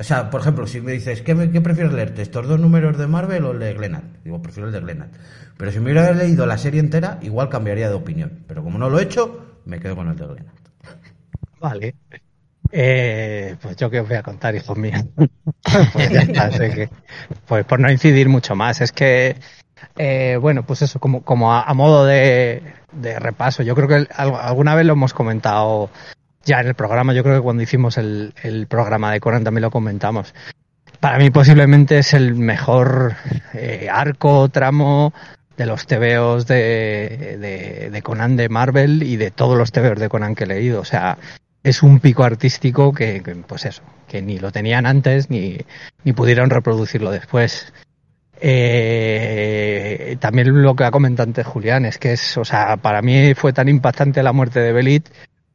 O 0.00 0.02
sea, 0.02 0.30
por 0.30 0.40
ejemplo, 0.40 0.66
si 0.66 0.80
me 0.80 0.92
dices, 0.92 1.20
¿qué, 1.20 1.50
¿qué 1.52 1.60
prefieres 1.60 1.92
leerte? 1.92 2.22
¿Estos 2.22 2.48
dos 2.48 2.58
números 2.58 2.96
de 2.96 3.06
Marvel 3.06 3.44
o 3.44 3.52
el 3.52 3.58
de 3.58 3.74
Glenat? 3.74 4.02
Digo, 4.24 4.40
prefiero 4.40 4.68
el 4.68 4.72
de 4.72 4.80
Glenat. 4.80 5.10
Pero 5.58 5.70
si 5.70 5.78
me 5.78 5.92
hubiera 5.92 6.12
leído 6.12 6.46
la 6.46 6.56
serie 6.56 6.80
entera, 6.80 7.18
igual 7.20 7.50
cambiaría 7.50 7.90
de 7.90 7.94
opinión. 7.94 8.44
Pero 8.48 8.64
como 8.64 8.78
no 8.78 8.88
lo 8.88 8.98
he 8.98 9.02
hecho, 9.02 9.58
me 9.66 9.78
quedo 9.78 9.96
con 9.96 10.08
el 10.08 10.16
de 10.16 10.26
Glenat. 10.26 10.54
Vale. 11.60 11.94
Eh, 12.72 13.56
pues 13.60 13.76
yo 13.76 13.90
qué 13.90 14.00
os 14.00 14.08
voy 14.08 14.16
a 14.16 14.22
contar, 14.22 14.54
hijos 14.54 14.78
míos. 14.78 15.04
pues 15.92 16.08
ya 16.08 16.20
está, 16.20 16.48
que, 16.48 16.88
pues 17.46 17.66
por 17.66 17.78
no 17.78 17.90
incidir 17.90 18.30
mucho 18.30 18.54
más. 18.54 18.80
Es 18.80 18.92
que, 18.92 19.36
eh, 19.98 20.38
bueno, 20.40 20.64
pues 20.64 20.80
eso, 20.80 20.98
como, 20.98 21.22
como 21.22 21.52
a, 21.52 21.74
modo 21.74 22.06
de, 22.06 22.62
repaso, 23.18 23.62
yo 23.62 23.74
creo 23.74 23.86
que 23.86 24.06
alguna 24.14 24.74
vez 24.74 24.86
lo 24.86 24.94
hemos 24.94 25.12
comentado 25.12 25.90
ya 26.50 26.60
en 26.60 26.66
el 26.66 26.74
programa, 26.74 27.14
yo 27.14 27.22
creo 27.22 27.36
que 27.36 27.42
cuando 27.42 27.62
hicimos 27.62 27.96
el, 27.96 28.32
programa 28.68 29.12
de 29.12 29.20
Conan 29.20 29.44
también 29.44 29.62
lo 29.62 29.70
comentamos. 29.70 30.34
Para 30.98 31.18
mí 31.18 31.30
posiblemente 31.30 31.98
es 31.98 32.12
el 32.12 32.34
mejor 32.34 33.14
eh, 33.54 33.88
arco, 33.90 34.48
tramo 34.48 35.14
de 35.56 35.66
los 35.66 35.86
TVOs 35.86 36.48
de, 36.48 38.00
Conan 38.02 38.36
de 38.36 38.48
Marvel 38.48 39.04
y 39.04 39.16
de 39.16 39.30
todos 39.30 39.56
los 39.56 39.70
TVOs 39.70 40.00
de 40.00 40.08
Conan 40.08 40.34
que 40.34 40.42
he 40.42 40.48
leído. 40.48 40.80
O 40.80 40.84
sea, 40.84 41.18
es 41.62 41.84
un 41.84 42.00
pico 42.00 42.24
artístico 42.24 42.92
que, 42.92 43.22
pues 43.46 43.66
eso, 43.66 43.82
que 44.08 44.20
ni 44.20 44.40
lo 44.40 44.50
tenían 44.50 44.86
antes 44.86 45.30
ni, 45.30 45.56
ni 46.02 46.12
pudieron 46.12 46.50
reproducirlo 46.50 47.12
después. 47.12 47.72
Eh, 48.40 50.16
también 50.18 50.62
lo 50.62 50.74
que 50.74 50.82
ha 50.84 50.90
comentado 50.90 51.28
antes 51.28 51.46
Julián 51.46 51.84
es 51.84 51.98
que 51.98 52.14
es, 52.14 52.36
o 52.38 52.44
sea, 52.44 52.76
para 52.78 53.02
mí 53.02 53.34
fue 53.34 53.52
tan 53.52 53.68
impactante 53.68 54.22
la 54.24 54.32
muerte 54.32 54.58
de 54.58 54.72
Belit 54.72 55.08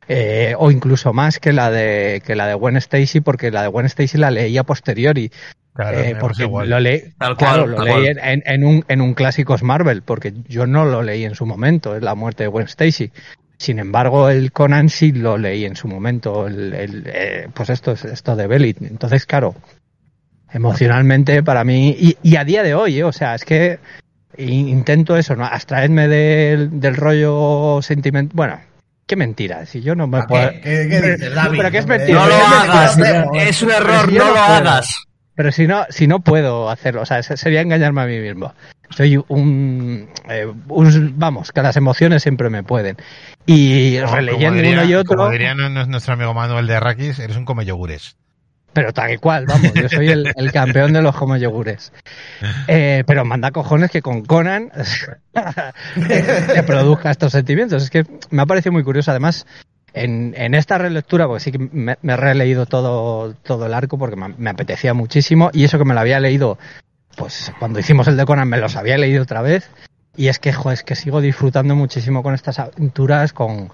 eh, 0.08 0.54
o 0.58 0.72
incluso 0.72 1.14
más 1.14 1.40
que 1.40 1.54
la 1.54 1.72
de 1.72 2.22
que 2.26 2.36
la 2.36 2.48
de 2.48 2.54
Gwen 2.54 2.78
Stacy 2.78 3.22
porque 3.22 3.52
la 3.52 3.64
de 3.64 3.68
Gwen 3.70 3.86
Stacy 3.86 4.18
la 4.18 4.32
leía 4.32 4.64
posteriori 4.64 5.32
eh, 5.78 6.16
porque 6.20 6.44
lo 6.44 6.80
leí, 6.80 7.04
lo 7.20 7.84
leí 7.84 8.08
en, 8.18 8.64
un, 8.64 8.86
en 8.88 9.02
un 9.02 9.14
clásicos 9.14 9.62
Marvel, 9.62 10.04
porque 10.04 10.34
yo 10.48 10.68
no 10.68 10.86
lo 10.86 11.04
leí 11.04 11.26
en 11.26 11.36
su 11.36 11.46
momento, 11.46 11.98
es 11.98 12.02
la 12.02 12.16
muerte 12.16 12.44
de 12.44 12.48
Gwen 12.48 12.68
Stacy. 12.68 13.12
Sin 13.58 13.80
embargo, 13.80 14.30
el 14.30 14.52
Conan 14.52 14.90
sí 14.90 15.12
lo 15.12 15.38
leí 15.38 15.66
en 15.66 15.76
su 15.76 15.88
momento, 15.88 16.48
el, 16.48 16.74
el 16.74 17.04
eh, 17.08 17.48
pues 17.54 17.70
esto 17.70 17.92
es 17.92 18.06
esto 18.06 18.36
de 18.38 18.48
Belit. 18.48 18.82
Entonces, 18.82 19.26
claro, 19.26 19.56
emocionalmente 20.52 21.44
para 21.44 21.66
mí, 21.66 21.96
y, 21.98 22.18
y 22.24 22.38
a 22.38 22.46
día 22.46 22.64
de 22.64 22.74
hoy, 22.74 23.00
eh, 23.00 23.04
o 23.04 23.12
sea, 23.12 23.36
es 23.36 23.44
que 23.44 23.80
intento 24.38 25.18
eso, 25.18 25.36
¿no? 25.36 25.46
abstraerme 25.46 26.08
del, 26.08 26.80
del 26.80 26.96
rollo 26.96 27.82
sentimiento, 27.82 28.34
bueno, 28.36 28.60
Qué 29.08 29.16
mentira, 29.16 29.66
si 29.66 29.82
yo 29.82 29.94
no 29.96 30.08
me 30.08 30.24
puedo. 30.24 30.50
¿Qué, 30.50 30.62
qué, 30.90 31.02
dices, 31.02 31.36
David? 31.36 31.60
Pero, 31.62 31.78
es 31.78 31.86
mentira. 31.86 32.20
No 32.20 32.28
lo 32.28 32.36
hagas, 32.36 32.98
es 33.36 33.62
un 33.62 33.72
error, 33.72 34.12
no, 34.12 34.32
lo 34.32 34.40
hagas. 34.40 35.06
Pero 35.36 35.52
si 35.52 35.68
no, 35.68 35.86
si 35.90 36.08
no 36.08 36.22
puedo 36.22 36.70
hacerlo, 36.70 37.02
o 37.02 37.06
sea, 37.06 37.22
sería 37.22 37.62
engañarme 37.62 38.02
a 38.02 38.06
mí 38.06 38.20
mismo. 38.20 38.54
Soy 38.90 39.22
un, 39.28 40.10
eh, 40.30 40.48
vamos, 41.14 41.52
que 41.52 41.62
las 41.62 41.76
emociones 41.76 42.24
siempre 42.24 42.50
me 42.50 42.64
pueden. 42.64 42.98
Y 43.46 44.00
releyendo 44.00 44.68
uno 44.70 44.86
y 44.86 44.96
otro. 44.96 45.18
Como 45.18 45.30
diría 45.30 45.54
nuestro 45.54 46.14
amigo 46.14 46.34
Manuel 46.34 46.66
de 46.66 46.76
Arrakis, 46.76 47.20
eres 47.20 47.38
un 47.38 47.46
come 47.46 47.66
yogures. 47.66 48.16
Pero 48.76 48.92
tal 48.92 49.22
cual, 49.22 49.46
vamos, 49.46 49.74
yo 49.74 49.88
soy 49.88 50.10
el, 50.10 50.52
campeón 50.52 50.92
de 50.92 51.02
los 51.02 51.16
come 51.16 51.40
yogures. 51.40 51.94
Eh, 52.68 53.06
pero 53.08 53.24
manda 53.24 53.52
cojones 53.52 53.90
que 53.90 54.02
con 54.02 54.26
Conan 54.26 54.70
te 55.96 56.64
produzca 56.64 57.10
estos 57.10 57.32
sentimientos. 57.32 57.84
Es 57.84 57.90
que 57.90 58.06
me 58.32 58.42
ha 58.42 58.46
parecido 58.46 58.74
muy 58.74 58.84
curioso. 58.84 59.12
Además, 59.12 59.46
en, 59.94 60.34
en 60.36 60.54
esta 60.56 60.78
relectura, 60.78 61.26
porque 61.26 61.40
sí 61.40 61.52
que 61.54 61.58
me, 61.58 61.96
he 62.04 62.18
releído 62.18 62.66
todo, 62.66 63.34
todo 63.34 63.66
el 63.66 63.74
arco 63.74 63.98
porque 63.98 64.18
me, 64.18 64.50
apetecía 64.50 64.94
muchísimo 64.94 65.52
y 65.54 65.64
eso 65.64 65.78
que 65.78 65.86
me 65.86 65.94
lo 65.94 66.02
había 66.02 66.20
leído, 66.20 66.60
pues 67.16 67.54
cuando 67.60 67.80
hicimos 67.80 68.10
el 68.10 68.18
de 68.18 68.26
Conan 68.26 68.50
me 68.50 68.58
los 68.58 68.76
había 68.76 68.98
leído 68.98 69.24
otra 69.24 69.42
vez 69.42 69.70
y 70.18 70.28
es 70.28 70.40
que, 70.40 70.52
jo, 70.52 70.74
es 70.74 70.84
que 70.84 70.96
sigo 70.96 71.22
disfrutando 71.22 71.78
muchísimo 71.78 72.24
con 72.24 72.34
estas 72.34 72.60
aventuras, 72.60 73.32
con 73.32 73.72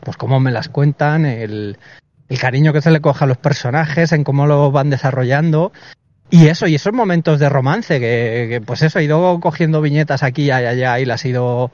pues 0.00 0.16
cómo 0.16 0.40
me 0.40 0.52
las 0.52 0.70
cuentan, 0.70 1.26
el, 1.26 1.76
el 2.28 2.38
cariño 2.38 2.72
que 2.72 2.82
se 2.82 2.90
le 2.90 3.00
coja 3.00 3.24
a 3.24 3.28
los 3.28 3.38
personajes, 3.38 4.12
en 4.12 4.24
cómo 4.24 4.46
lo 4.46 4.70
van 4.70 4.90
desarrollando 4.90 5.72
y 6.30 6.48
eso, 6.48 6.66
y 6.66 6.74
esos 6.74 6.92
momentos 6.92 7.38
de 7.38 7.48
romance, 7.48 7.98
que, 8.00 8.46
que, 8.50 8.60
pues 8.60 8.82
eso, 8.82 8.98
he 8.98 9.04
ido 9.04 9.40
cogiendo 9.40 9.80
viñetas 9.80 10.22
aquí 10.22 10.44
y 10.44 10.50
allá 10.50 11.00
y 11.00 11.06
las 11.06 11.24
he 11.24 11.30
ido 11.30 11.70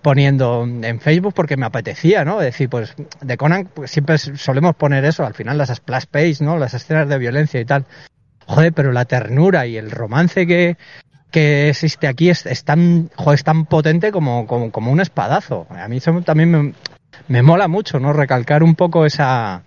poniendo 0.00 0.64
en 0.64 1.00
Facebook 1.00 1.34
porque 1.34 1.58
me 1.58 1.66
apetecía, 1.66 2.24
¿no? 2.24 2.40
Es 2.40 2.46
decir, 2.46 2.70
pues 2.70 2.94
de 3.20 3.36
Conan 3.36 3.68
pues, 3.72 3.90
siempre 3.90 4.16
solemos 4.16 4.74
poner 4.74 5.04
eso, 5.04 5.26
al 5.26 5.34
final 5.34 5.58
las 5.58 5.68
splash 5.68 6.06
page, 6.10 6.36
¿no? 6.40 6.56
Las 6.56 6.72
escenas 6.72 7.08
de 7.08 7.18
violencia 7.18 7.60
y 7.60 7.66
tal. 7.66 7.84
Joder, 8.46 8.72
pero 8.72 8.92
la 8.92 9.04
ternura 9.04 9.66
y 9.66 9.76
el 9.76 9.90
romance 9.90 10.46
que, 10.46 10.78
que 11.30 11.68
existe 11.68 12.08
aquí 12.08 12.30
es, 12.30 12.44
tan, 12.64 13.10
joder, 13.16 13.38
es 13.38 13.44
tan 13.44 13.66
potente 13.66 14.10
como, 14.10 14.46
como, 14.46 14.72
como, 14.72 14.90
un 14.90 15.00
espadazo. 15.00 15.66
A 15.68 15.86
mí 15.88 15.98
eso 15.98 16.18
también 16.22 16.50
me, 16.50 16.74
me 17.28 17.42
mola 17.42 17.68
mucho, 17.68 18.00
¿no? 18.00 18.14
Recalcar 18.14 18.62
un 18.62 18.74
poco 18.74 19.04
esa, 19.04 19.62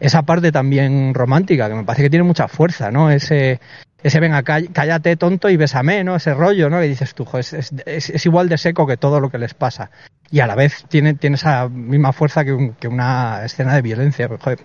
esa 0.00 0.22
parte 0.22 0.52
también 0.52 1.14
romántica, 1.14 1.68
que 1.68 1.74
me 1.74 1.84
parece 1.84 2.04
que 2.04 2.10
tiene 2.10 2.24
mucha 2.24 2.48
fuerza, 2.48 2.90
¿no? 2.90 3.10
Ese, 3.10 3.60
ese 4.02 4.20
venga, 4.20 4.42
cállate 4.42 5.16
tonto 5.16 5.50
y 5.50 5.56
bésame, 5.56 6.04
¿no? 6.04 6.16
Ese 6.16 6.34
rollo, 6.34 6.70
¿no? 6.70 6.80
Que 6.80 6.88
dices 6.88 7.14
tú, 7.14 7.26
es, 7.36 8.26
igual 8.26 8.48
de 8.48 8.58
seco 8.58 8.86
que 8.86 8.96
todo 8.96 9.20
lo 9.20 9.30
que 9.30 9.38
les 9.38 9.54
pasa. 9.54 9.90
Y 10.30 10.40
a 10.40 10.46
la 10.46 10.54
vez 10.54 10.84
tiene, 10.88 11.14
tiene 11.14 11.36
esa 11.36 11.68
misma 11.68 12.12
fuerza 12.12 12.44
que, 12.44 12.88
una 12.88 13.44
escena 13.44 13.74
de 13.74 13.82
violencia. 13.82 14.28
Pues, 14.28 14.58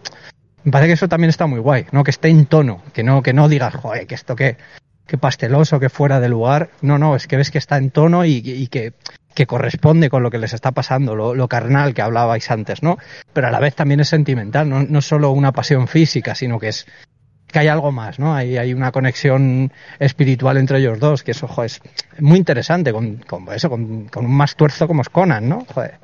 me 0.63 0.71
parece 0.71 0.87
que 0.87 0.93
eso 0.93 1.07
también 1.07 1.29
está 1.29 1.47
muy 1.47 1.59
guay, 1.59 1.87
¿no? 1.91 2.03
Que 2.03 2.11
esté 2.11 2.29
en 2.29 2.45
tono, 2.45 2.83
que 2.93 3.03
no, 3.03 3.23
que 3.23 3.33
no 3.33 3.49
digas, 3.49 3.75
joder, 3.75 4.05
que 4.05 4.15
esto 4.15 4.35
que, 4.35 4.57
que 5.07 5.17
pasteloso, 5.17 5.79
que 5.79 5.89
fuera 5.89 6.19
de 6.19 6.29
lugar. 6.29 6.69
No, 6.81 6.97
no, 6.97 7.15
es 7.15 7.27
que 7.27 7.37
ves 7.37 7.49
que 7.49 7.57
está 7.57 7.77
en 7.77 7.89
tono 7.89 8.25
y 8.25 8.67
que, 8.67 8.93
que 9.33 9.47
corresponde 9.47 10.09
con 10.09 10.23
lo 10.23 10.31
que 10.31 10.37
les 10.37 10.53
está 10.53 10.71
pasando, 10.71 11.15
lo, 11.15 11.47
carnal 11.47 11.93
que 11.93 12.01
hablabais 12.01 12.49
antes, 12.51 12.83
¿no? 12.83 12.97
Pero 13.33 13.47
a 13.47 13.51
la 13.51 13.59
vez 13.59 13.75
también 13.75 13.99
es 13.99 14.09
sentimental, 14.09 14.69
no, 14.69 14.83
no 14.83 15.01
solo 15.01 15.31
una 15.31 15.51
pasión 15.51 15.87
física, 15.87 16.35
sino 16.35 16.59
que 16.59 16.69
es 16.69 16.85
que 17.53 17.59
hay 17.59 17.67
algo 17.67 17.91
más, 17.91 18.19
¿no? 18.19 18.33
Hay, 18.33 18.57
hay 18.57 18.73
una 18.73 18.91
conexión 18.91 19.71
espiritual 19.99 20.57
entre 20.57 20.79
ellos 20.79 20.99
dos, 20.99 21.23
que 21.23 21.31
eso, 21.31 21.47
joder, 21.47 21.71
es 21.71 21.81
muy 22.19 22.39
interesante, 22.39 22.91
con, 22.91 23.17
con 23.17 23.47
eso, 23.53 23.69
con, 23.69 24.07
con, 24.07 24.25
un 24.25 24.35
más 24.35 24.55
tuerzo 24.55 24.87
como 24.87 25.03
es 25.03 25.09
Conan, 25.09 25.47
¿no? 25.47 25.65
Joder. 25.73 25.99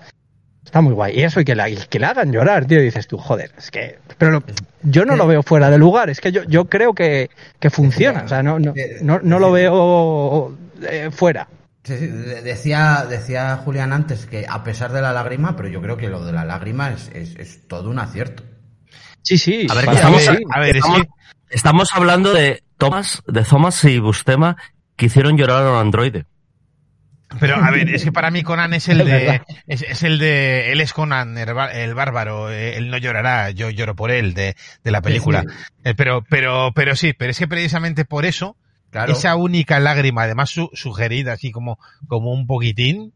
Está 0.64 0.82
muy 0.82 0.94
guay. 0.94 1.18
Y 1.18 1.24
eso, 1.24 1.40
y 1.40 1.46
que, 1.46 1.56
la, 1.56 1.68
que 1.68 2.00
le 2.00 2.06
hagan 2.06 2.32
llorar, 2.32 2.66
tío, 2.66 2.80
dices 2.80 3.08
tú, 3.08 3.18
joder, 3.18 3.52
es 3.58 3.72
que... 3.72 3.98
Pero 4.20 4.44
yo 4.84 5.04
no 5.04 5.16
lo 5.16 5.26
veo 5.26 5.42
fuera 5.42 5.72
de 5.72 5.80
lugar, 5.80 6.12
es 6.12 6.22
que 6.22 6.32
yo, 6.32 6.44
yo 6.44 6.66
creo 6.66 6.94
que, 6.94 7.32
que 7.60 7.72
funciona, 7.72 8.24
o 8.24 8.28
sea, 8.28 8.44
no, 8.44 8.60
no, 8.60 8.76
no, 9.02 9.20
no 9.20 9.40
lo 9.40 9.52
veo 9.52 10.56
eh, 10.88 11.10
fuera. 11.12 11.48
Decía, 11.84 13.06
decía 13.10 13.56
Julián 13.58 13.94
antes 13.94 14.26
que 14.26 14.46
a 14.48 14.64
pesar 14.64 14.92
de 14.92 15.02
la 15.02 15.14
lágrima, 15.14 15.56
pero 15.56 15.70
yo 15.70 15.82
creo 15.82 15.98
que 15.98 16.10
lo 16.10 16.24
de 16.26 16.34
la 16.34 16.46
lágrima 16.46 16.92
es, 16.92 17.10
es, 17.14 17.36
es 17.36 17.68
todo 17.68 17.90
un 17.90 18.00
acierto. 18.00 18.44
Sí, 19.24 19.38
sí. 19.38 19.68
A 19.70 19.76
ver, 19.76 19.90
estamos, 19.90 20.28
a 20.28 20.60
ver, 20.60 20.78
estamos, 20.78 21.02
estamos, 21.50 21.90
hablando 21.94 22.34
de 22.34 22.64
Thomas, 22.78 23.24
de 23.28 23.44
Thomas 23.44 23.84
y 23.86 24.00
Bustema 24.00 24.58
que 24.96 25.06
hicieron 25.08 25.38
llorar 25.38 25.66
a 25.66 25.72
un 25.72 25.78
androide. 25.78 26.26
Pero 27.40 27.56
a 27.58 27.70
ver, 27.70 27.90
es 27.94 28.04
que 28.04 28.12
para 28.12 28.32
mí 28.32 28.42
Conan 28.42 28.74
es 28.74 28.90
el 28.90 28.98
de, 29.06 29.42
es, 29.68 30.04
el 30.04 30.18
de, 30.18 30.72
él 30.72 30.82
es 30.82 30.94
Conan, 30.94 31.38
el, 31.38 31.94
bárbaro, 31.94 32.52
eh, 32.52 32.78
él 32.78 32.90
no 32.90 32.98
llorará, 32.98 33.52
yo 33.52 33.70
lloro 33.70 33.96
por 33.96 34.12
él 34.12 34.34
de, 34.34 34.56
de 34.84 34.92
la 34.92 35.02
película. 35.02 35.44
Eh, 35.84 35.94
pero, 35.96 36.24
pero, 36.28 36.72
pero 36.74 36.96
sí, 36.96 37.14
pero 37.14 37.32
es 37.32 37.40
que 37.40 37.48
precisamente 37.48 38.04
por 38.04 38.26
eso, 38.26 38.58
esa 39.08 39.36
única 39.36 39.80
lágrima, 39.80 40.24
además 40.24 40.54
sugerida 40.74 41.34
así 41.34 41.52
como, 41.52 41.80
como 42.08 42.34
un 42.34 42.48
poquitín, 42.48 43.14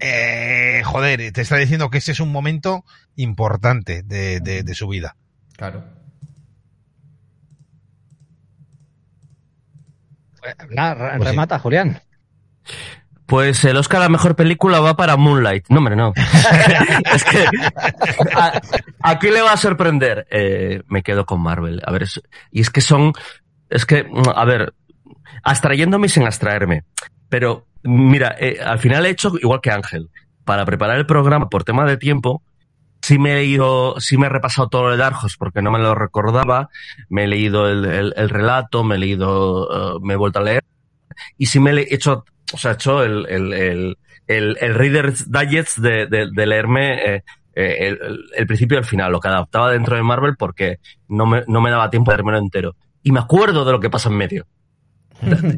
eh, 0.00 0.82
joder, 0.84 1.32
te 1.32 1.40
está 1.40 1.56
diciendo 1.56 1.88
que 1.90 1.98
ese 1.98 2.12
es 2.12 2.20
un 2.20 2.32
momento 2.32 2.84
importante 3.14 4.02
de, 4.02 4.40
de, 4.40 4.74
su 4.74 4.88
vida. 4.88 5.16
Claro. 5.56 5.84
Nada, 10.70 11.16
pues 11.16 11.28
remata, 11.28 11.58
Julián. 11.58 12.00
Pues 13.26 13.64
el 13.64 13.76
Oscar 13.76 14.00
a 14.00 14.04
la 14.04 14.08
mejor 14.08 14.36
película 14.36 14.78
va 14.78 14.96
para 14.96 15.16
Moonlight. 15.16 15.66
No, 15.68 15.78
hombre, 15.78 15.96
no. 15.96 16.12
es 17.12 17.24
que 17.24 17.44
aquí 19.00 19.30
le 19.30 19.42
va 19.42 19.52
a 19.52 19.56
sorprender. 19.56 20.28
Eh, 20.30 20.82
me 20.86 21.02
quedo 21.02 21.26
con 21.26 21.40
Marvel. 21.40 21.82
A 21.84 21.90
ver, 21.90 22.06
y 22.52 22.60
es 22.60 22.70
que 22.70 22.80
son, 22.80 23.12
es 23.68 23.84
que, 23.84 24.06
a 24.32 24.44
ver, 24.44 24.74
abstrayéndome 25.42 26.08
sin 26.08 26.24
abstraerme. 26.24 26.84
Pero, 27.28 27.66
mira, 27.82 28.36
eh, 28.38 28.58
al 28.64 28.78
final 28.78 29.06
he 29.06 29.10
hecho 29.10 29.32
igual 29.40 29.60
que 29.60 29.70
Ángel. 29.70 30.10
Para 30.44 30.64
preparar 30.64 30.98
el 30.98 31.06
programa 31.06 31.48
por 31.48 31.64
tema 31.64 31.84
de 31.84 31.96
tiempo, 31.96 32.42
sí 33.02 33.18
me 33.18 33.36
he 33.36 33.44
ido, 33.44 33.98
sí 34.00 34.16
me 34.16 34.26
he 34.26 34.30
repasado 34.30 34.68
todo 34.68 34.92
el 34.92 35.02
Arjos 35.02 35.36
porque 35.36 35.62
no 35.62 35.70
me 35.70 35.78
lo 35.78 35.94
recordaba. 35.94 36.68
Me 37.08 37.24
he 37.24 37.26
leído 37.26 37.68
el, 37.68 38.30
relato, 38.30 38.84
me 38.84 38.94
he 38.94 38.98
leído, 38.98 39.96
eh, 39.96 39.98
me 40.02 40.14
he 40.14 40.16
vuelto 40.16 40.38
a 40.38 40.42
leer. 40.42 40.64
Y 41.36 41.46
sí 41.46 41.58
me 41.58 41.72
he 41.72 41.94
hecho 41.94 42.24
o 42.52 42.58
sea, 42.58 42.72
he 42.72 42.74
hecho 42.74 43.02
el, 43.02 43.26
el, 43.28 43.52
el, 43.52 43.98
el, 44.26 44.56
el 44.60 44.74
Reader's 44.74 45.30
Digest 45.30 45.78
de, 45.78 46.06
de, 46.06 46.46
leerme 46.46 46.94
eh, 46.94 47.24
eh, 47.54 47.76
el, 47.80 48.24
el, 48.34 48.46
principio 48.46 48.76
y 48.76 48.80
el 48.80 48.84
final, 48.84 49.12
lo 49.12 49.20
que 49.20 49.28
adaptaba 49.28 49.70
dentro 49.70 49.96
de 49.96 50.02
Marvel 50.02 50.36
porque 50.36 50.78
no 51.08 51.26
me, 51.26 51.44
no 51.46 51.60
me 51.60 51.70
daba 51.70 51.90
tiempo 51.90 52.10
de 52.10 52.18
leerme 52.18 52.38
entero. 52.38 52.76
Y 53.02 53.12
me 53.12 53.20
acuerdo 53.20 53.64
de 53.64 53.72
lo 53.72 53.80
que 53.80 53.90
pasa 53.90 54.08
en 54.08 54.16
medio. 54.16 54.46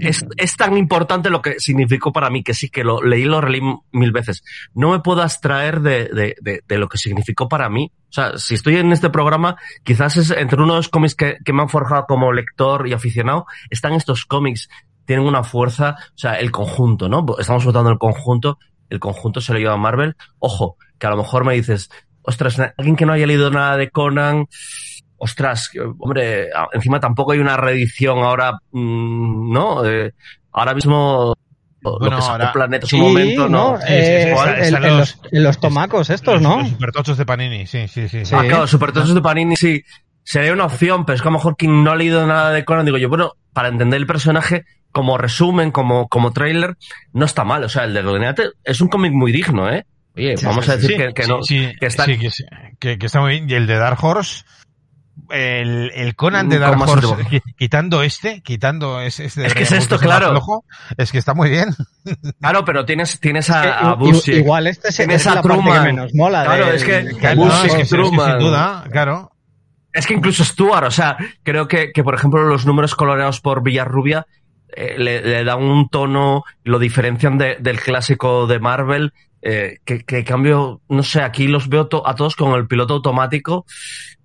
Es, 0.00 0.24
es, 0.36 0.56
tan 0.56 0.76
importante 0.76 1.30
lo 1.30 1.42
que 1.42 1.58
significó 1.58 2.12
para 2.12 2.30
mí 2.30 2.42
que 2.42 2.54
sí 2.54 2.70
que 2.70 2.84
lo 2.84 3.02
leí 3.02 3.24
lo 3.24 3.40
releí 3.40 3.60
mil 3.92 4.12
veces. 4.12 4.42
No 4.74 4.90
me 4.90 5.00
puedo 5.00 5.22
abstraer 5.22 5.80
de, 5.80 6.34
de, 6.40 6.62
de, 6.66 6.78
lo 6.78 6.88
que 6.88 6.98
significó 6.98 7.48
para 7.48 7.68
mí. 7.68 7.90
O 8.08 8.12
sea, 8.12 8.38
si 8.38 8.54
estoy 8.54 8.76
en 8.76 8.92
este 8.92 9.10
programa, 9.10 9.56
quizás 9.84 10.16
es 10.16 10.30
entre 10.30 10.62
uno 10.62 10.74
de 10.74 10.78
los 10.78 10.88
cómics 10.88 11.14
que, 11.14 11.38
que 11.44 11.52
me 11.52 11.62
han 11.62 11.68
forjado 11.68 12.06
como 12.06 12.32
lector 12.32 12.86
y 12.88 12.92
aficionado, 12.92 13.46
están 13.70 13.94
estos 13.94 14.24
cómics 14.24 14.68
tienen 15.04 15.26
una 15.26 15.42
fuerza, 15.42 15.96
o 15.98 16.18
sea, 16.18 16.34
el 16.34 16.50
conjunto, 16.50 17.08
¿no? 17.08 17.24
Estamos 17.38 17.64
votando 17.64 17.90
el 17.90 17.96
conjunto, 17.96 18.58
el 18.90 19.00
conjunto 19.00 19.40
se 19.40 19.54
lo 19.54 19.58
lleva 19.58 19.72
a 19.72 19.78
Marvel. 19.78 20.16
Ojo, 20.38 20.76
que 20.98 21.06
a 21.06 21.10
lo 21.10 21.16
mejor 21.16 21.46
me 21.46 21.54
dices, 21.54 21.88
ostras, 22.20 22.60
alguien 22.76 22.94
que 22.94 23.06
no 23.06 23.14
haya 23.14 23.26
leído 23.26 23.50
nada 23.50 23.78
de 23.78 23.88
Conan, 23.88 24.48
ostras, 25.18 25.70
hombre, 25.98 26.48
encima 26.72 27.00
tampoco 27.00 27.32
hay 27.32 27.38
una 27.38 27.56
reedición 27.56 28.18
ahora, 28.18 28.52
mm, 28.72 29.52
¿no? 29.52 29.84
Eh, 29.84 30.12
ahora 30.52 30.74
mismo 30.74 31.34
bueno, 31.80 32.16
lo 32.16 32.18
que 32.18 32.24
ahora, 32.24 32.52
Planeta 32.52 32.86
sí, 32.86 32.96
un 32.96 33.02
momento, 33.02 33.48
¿no? 33.48 33.78
Eh, 33.86 34.32
en, 34.32 34.96
los, 34.96 35.20
en, 35.30 35.42
los, 35.42 35.60
tomacos 35.60 36.10
estos, 36.10 36.40
¿no? 36.40 36.58
Los 36.60 36.70
supertochos 36.70 37.16
de 37.16 37.26
Panini, 37.26 37.66
sí, 37.66 37.86
sí, 37.88 38.08
sí. 38.08 38.22
Ah, 38.32 38.42
claro, 38.46 38.66
supertochos 38.66 39.14
de 39.14 39.20
Panini, 39.20 39.56
sí. 39.56 39.82
Sería 40.24 40.52
una 40.52 40.66
opción, 40.66 41.06
pero 41.06 41.16
es 41.16 41.22
que 41.22 41.28
a 41.28 41.30
lo 41.30 41.38
mejor 41.38 41.56
quien 41.56 41.82
no 41.82 41.90
ha 41.90 41.96
leído 41.96 42.26
nada 42.26 42.50
de 42.50 42.64
Conan, 42.64 42.84
digo 42.84 42.98
yo, 42.98 43.08
bueno, 43.08 43.32
para 43.52 43.68
entender 43.68 43.98
el 43.98 44.06
personaje, 44.06 44.66
como 44.92 45.16
resumen, 45.16 45.70
como, 45.70 46.08
como 46.08 46.32
trailer, 46.32 46.76
no 47.12 47.24
está 47.24 47.44
mal. 47.44 47.64
O 47.64 47.68
sea, 47.68 47.84
el 47.84 47.94
de 47.94 48.02
Golineate 48.02 48.50
es 48.64 48.80
un 48.80 48.88
cómic 48.88 49.12
muy 49.12 49.32
digno, 49.32 49.70
¿eh? 49.70 49.86
Oye, 50.16 50.34
vamos 50.42 50.68
a 50.68 50.76
decir 50.76 50.96
que, 50.96 51.14
que, 51.14 51.26
no. 51.26 51.40
que 51.40 51.86
está... 51.86 52.04
Que, 52.04 52.98
que, 52.98 53.06
está 53.06 53.20
muy 53.20 53.32
bien. 53.32 53.48
Y 53.48 53.54
el 53.54 53.66
de 53.66 53.76
Dark 53.76 54.02
Horse, 54.04 54.44
el, 55.30 55.90
el 55.94 56.14
Conan 56.14 56.48
de 56.48 56.58
Dark 56.58 56.80
Horse, 56.80 57.42
quitando 57.56 58.02
este, 58.02 58.42
quitando 58.42 59.00
este. 59.00 59.24
es 59.26 59.54
que 59.54 59.62
es 59.62 59.72
esto, 59.72 59.98
claro. 59.98 60.40
es 60.96 61.12
que 61.12 61.18
está 61.18 61.34
muy 61.34 61.50
bien. 61.50 61.74
Claro, 62.40 62.64
pero 62.64 62.84
tienes, 62.84 63.20
tienes 63.20 63.50
a, 63.50 63.92
a 63.92 63.98
Igual 64.26 64.66
este 64.66 64.92
se 64.92 65.04
tienes 65.04 65.26
a 65.26 65.42
Truman. 65.42 65.84
menos 65.84 66.14
mola. 66.14 66.44
Claro, 66.44 66.72
es 66.72 66.84
que, 66.84 67.02
no, 67.34 67.64
es 67.64 67.74
que, 67.74 67.84
sin 67.84 68.00
duda, 68.00 68.84
claro. 68.90 69.32
Es 69.92 70.06
que 70.06 70.14
incluso 70.14 70.44
Stuart, 70.44 70.86
o 70.86 70.90
sea, 70.90 71.16
creo 71.42 71.66
que, 71.66 71.92
que 71.92 72.04
por 72.04 72.14
ejemplo 72.14 72.44
los 72.44 72.66
números 72.66 72.94
coloreados 72.94 73.40
por 73.40 73.62
Villarrubia 73.62 74.26
eh, 74.70 74.96
le, 74.98 75.22
le, 75.22 75.44
dan 75.44 75.62
un 75.62 75.88
tono, 75.88 76.44
lo 76.62 76.78
diferencian 76.78 77.38
de, 77.38 77.56
del 77.58 77.80
clásico 77.80 78.46
de 78.46 78.58
Marvel, 78.60 79.12
eh, 79.40 79.78
que, 79.84 80.04
que 80.04 80.24
cambio, 80.24 80.80
no 80.88 81.02
sé, 81.02 81.22
aquí 81.22 81.46
los 81.46 81.68
veo 81.68 81.88
a 82.04 82.14
todos 82.14 82.36
con 82.36 82.54
el 82.54 82.66
piloto 82.66 82.94
automático 82.94 83.66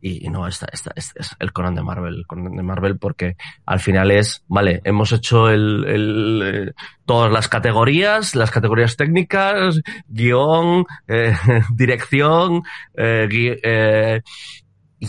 y, 0.01 0.29
no, 0.29 0.47
esta, 0.47 0.67
esta, 0.71 0.91
este 0.95 1.21
es 1.21 1.35
el 1.39 1.53
Conan 1.53 1.75
de 1.75 1.83
Marvel, 1.83 2.15
el 2.15 2.27
Conan 2.27 2.55
de 2.55 2.63
Marvel 2.63 2.97
porque 2.97 3.37
al 3.65 3.79
final 3.79 4.11
es, 4.11 4.43
vale, 4.47 4.81
hemos 4.83 5.11
hecho 5.11 5.49
el, 5.49 5.85
el 5.85 6.41
eh, 6.43 6.71
todas 7.05 7.31
las 7.31 7.47
categorías, 7.47 8.35
las 8.35 8.51
categorías 8.51 8.97
técnicas, 8.97 9.79
guion, 10.07 10.85
eh, 11.07 11.35
dirección, 11.73 12.63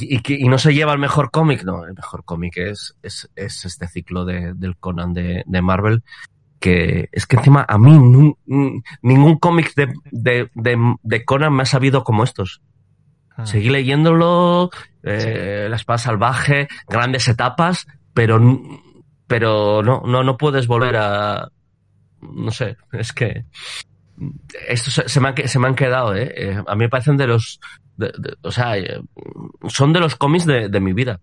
y, 0.00 0.34
y, 0.44 0.48
no 0.48 0.58
se 0.58 0.74
lleva 0.74 0.92
el 0.92 0.98
mejor 0.98 1.30
cómic, 1.30 1.62
no, 1.64 1.84
el 1.84 1.94
mejor 1.94 2.24
cómic 2.24 2.56
es, 2.56 2.96
es, 3.02 3.30
es, 3.36 3.64
este 3.64 3.86
ciclo 3.86 4.24
de, 4.24 4.52
del 4.54 4.76
Conan 4.76 5.14
de, 5.14 5.44
de, 5.46 5.62
Marvel, 5.62 6.02
que 6.64 7.10
es 7.12 7.26
que 7.26 7.36
encima 7.36 7.66
a 7.68 7.76
mí 7.76 7.92
ningún 9.02 9.38
cómic 9.38 9.74
de, 9.74 9.92
de, 10.10 10.48
de, 11.02 11.24
Conan 11.26 11.52
me 11.52 11.64
ha 11.64 11.66
sabido 11.66 12.04
como 12.04 12.24
estos. 12.24 12.62
Ah. 13.36 13.44
Seguí 13.44 13.68
leyéndolo, 13.68 14.70
eh, 15.02 15.66
La 15.68 15.76
espada 15.76 15.98
salvaje, 15.98 16.68
grandes 16.88 17.28
etapas, 17.28 17.86
pero, 18.14 18.40
pero 19.26 19.82
no, 19.82 20.04
no, 20.06 20.24
no 20.24 20.38
puedes 20.38 20.66
volver 20.66 20.96
a, 20.96 21.50
no 22.22 22.50
sé, 22.50 22.78
es 22.92 23.12
que 23.12 23.44
esto 24.66 24.90
se, 24.90 25.06
se, 25.06 25.20
me, 25.20 25.28
han, 25.28 25.34
se 25.46 25.58
me 25.58 25.68
han 25.68 25.74
quedado, 25.74 26.16
¿eh? 26.16 26.32
¿eh? 26.34 26.62
A 26.66 26.74
mí 26.76 26.84
me 26.84 26.88
parecen 26.88 27.18
de 27.18 27.26
los, 27.26 27.60
o 28.40 28.50
sea, 28.50 28.78
eh, 28.78 29.02
son 29.68 29.92
de 29.92 30.00
los 30.00 30.16
cómics 30.16 30.46
de, 30.46 30.70
de 30.70 30.80
mi 30.80 30.94
vida. 30.94 31.20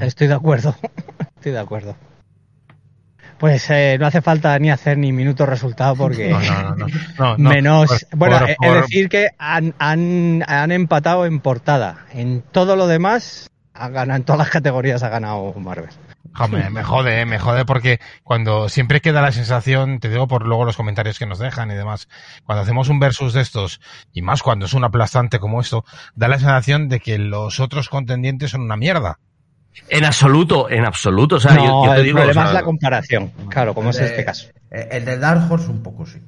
Estoy 0.00 0.26
de 0.26 0.34
acuerdo, 0.34 0.74
estoy 1.36 1.52
de 1.52 1.60
acuerdo. 1.60 1.94
Pues 3.42 3.68
eh, 3.70 3.96
no 3.98 4.06
hace 4.06 4.22
falta 4.22 4.56
ni 4.60 4.70
hacer 4.70 4.96
ni 4.96 5.10
minuto 5.10 5.44
resultado 5.46 5.96
porque 5.96 6.28
no, 6.28 6.76
no, 6.76 7.36
no, 7.36 7.50
menos... 7.50 8.06
bueno, 8.12 8.38
es 8.46 8.74
decir 8.82 9.08
que 9.08 9.30
han, 9.36 9.74
han, 9.80 10.44
han 10.46 10.70
empatado 10.70 11.26
en 11.26 11.40
portada. 11.40 12.06
En 12.12 12.42
todo 12.52 12.76
lo 12.76 12.86
demás, 12.86 13.50
ha 13.74 13.88
ganado, 13.88 14.18
en 14.18 14.22
todas 14.22 14.38
las 14.38 14.50
categorías 14.50 15.02
ha 15.02 15.08
ganado 15.08 15.52
Marvel. 15.54 15.90
Hombre, 16.38 16.70
me 16.70 16.84
jode, 16.84 17.26
me 17.26 17.40
jode 17.40 17.64
porque 17.64 17.98
cuando 18.22 18.68
siempre 18.68 19.00
queda 19.00 19.20
la 19.20 19.32
sensación, 19.32 19.98
te 19.98 20.08
digo 20.08 20.28
por 20.28 20.46
luego 20.46 20.64
los 20.64 20.76
comentarios 20.76 21.18
que 21.18 21.26
nos 21.26 21.40
dejan 21.40 21.68
y 21.72 21.74
demás, 21.74 22.08
cuando 22.46 22.62
hacemos 22.62 22.90
un 22.90 23.00
versus 23.00 23.32
de 23.32 23.40
estos, 23.40 23.80
y 24.12 24.22
más 24.22 24.44
cuando 24.44 24.66
es 24.66 24.72
un 24.72 24.84
aplastante 24.84 25.40
como 25.40 25.60
esto, 25.60 25.84
da 26.14 26.28
la 26.28 26.38
sensación 26.38 26.88
de 26.88 27.00
que 27.00 27.18
los 27.18 27.58
otros 27.58 27.88
contendientes 27.88 28.52
son 28.52 28.60
una 28.60 28.76
mierda. 28.76 29.18
En 29.88 30.04
absoluto, 30.04 30.70
en 30.70 30.84
absoluto. 30.84 31.36
O 31.36 31.40
sea, 31.40 31.56
yo, 31.56 31.84
te 31.94 32.00
el 32.00 32.04
digo, 32.04 32.18
problema 32.18 32.46
es 32.46 32.52
la 32.52 32.62
comparación, 32.62 33.32
claro, 33.48 33.74
como 33.74 33.90
es 33.90 34.00
este 34.00 34.24
caso. 34.24 34.48
El 34.70 35.04
de 35.04 35.18
Dark 35.18 35.50
Horse 35.50 35.70
un 35.70 35.82
poco 35.82 36.06
sí. 36.06 36.20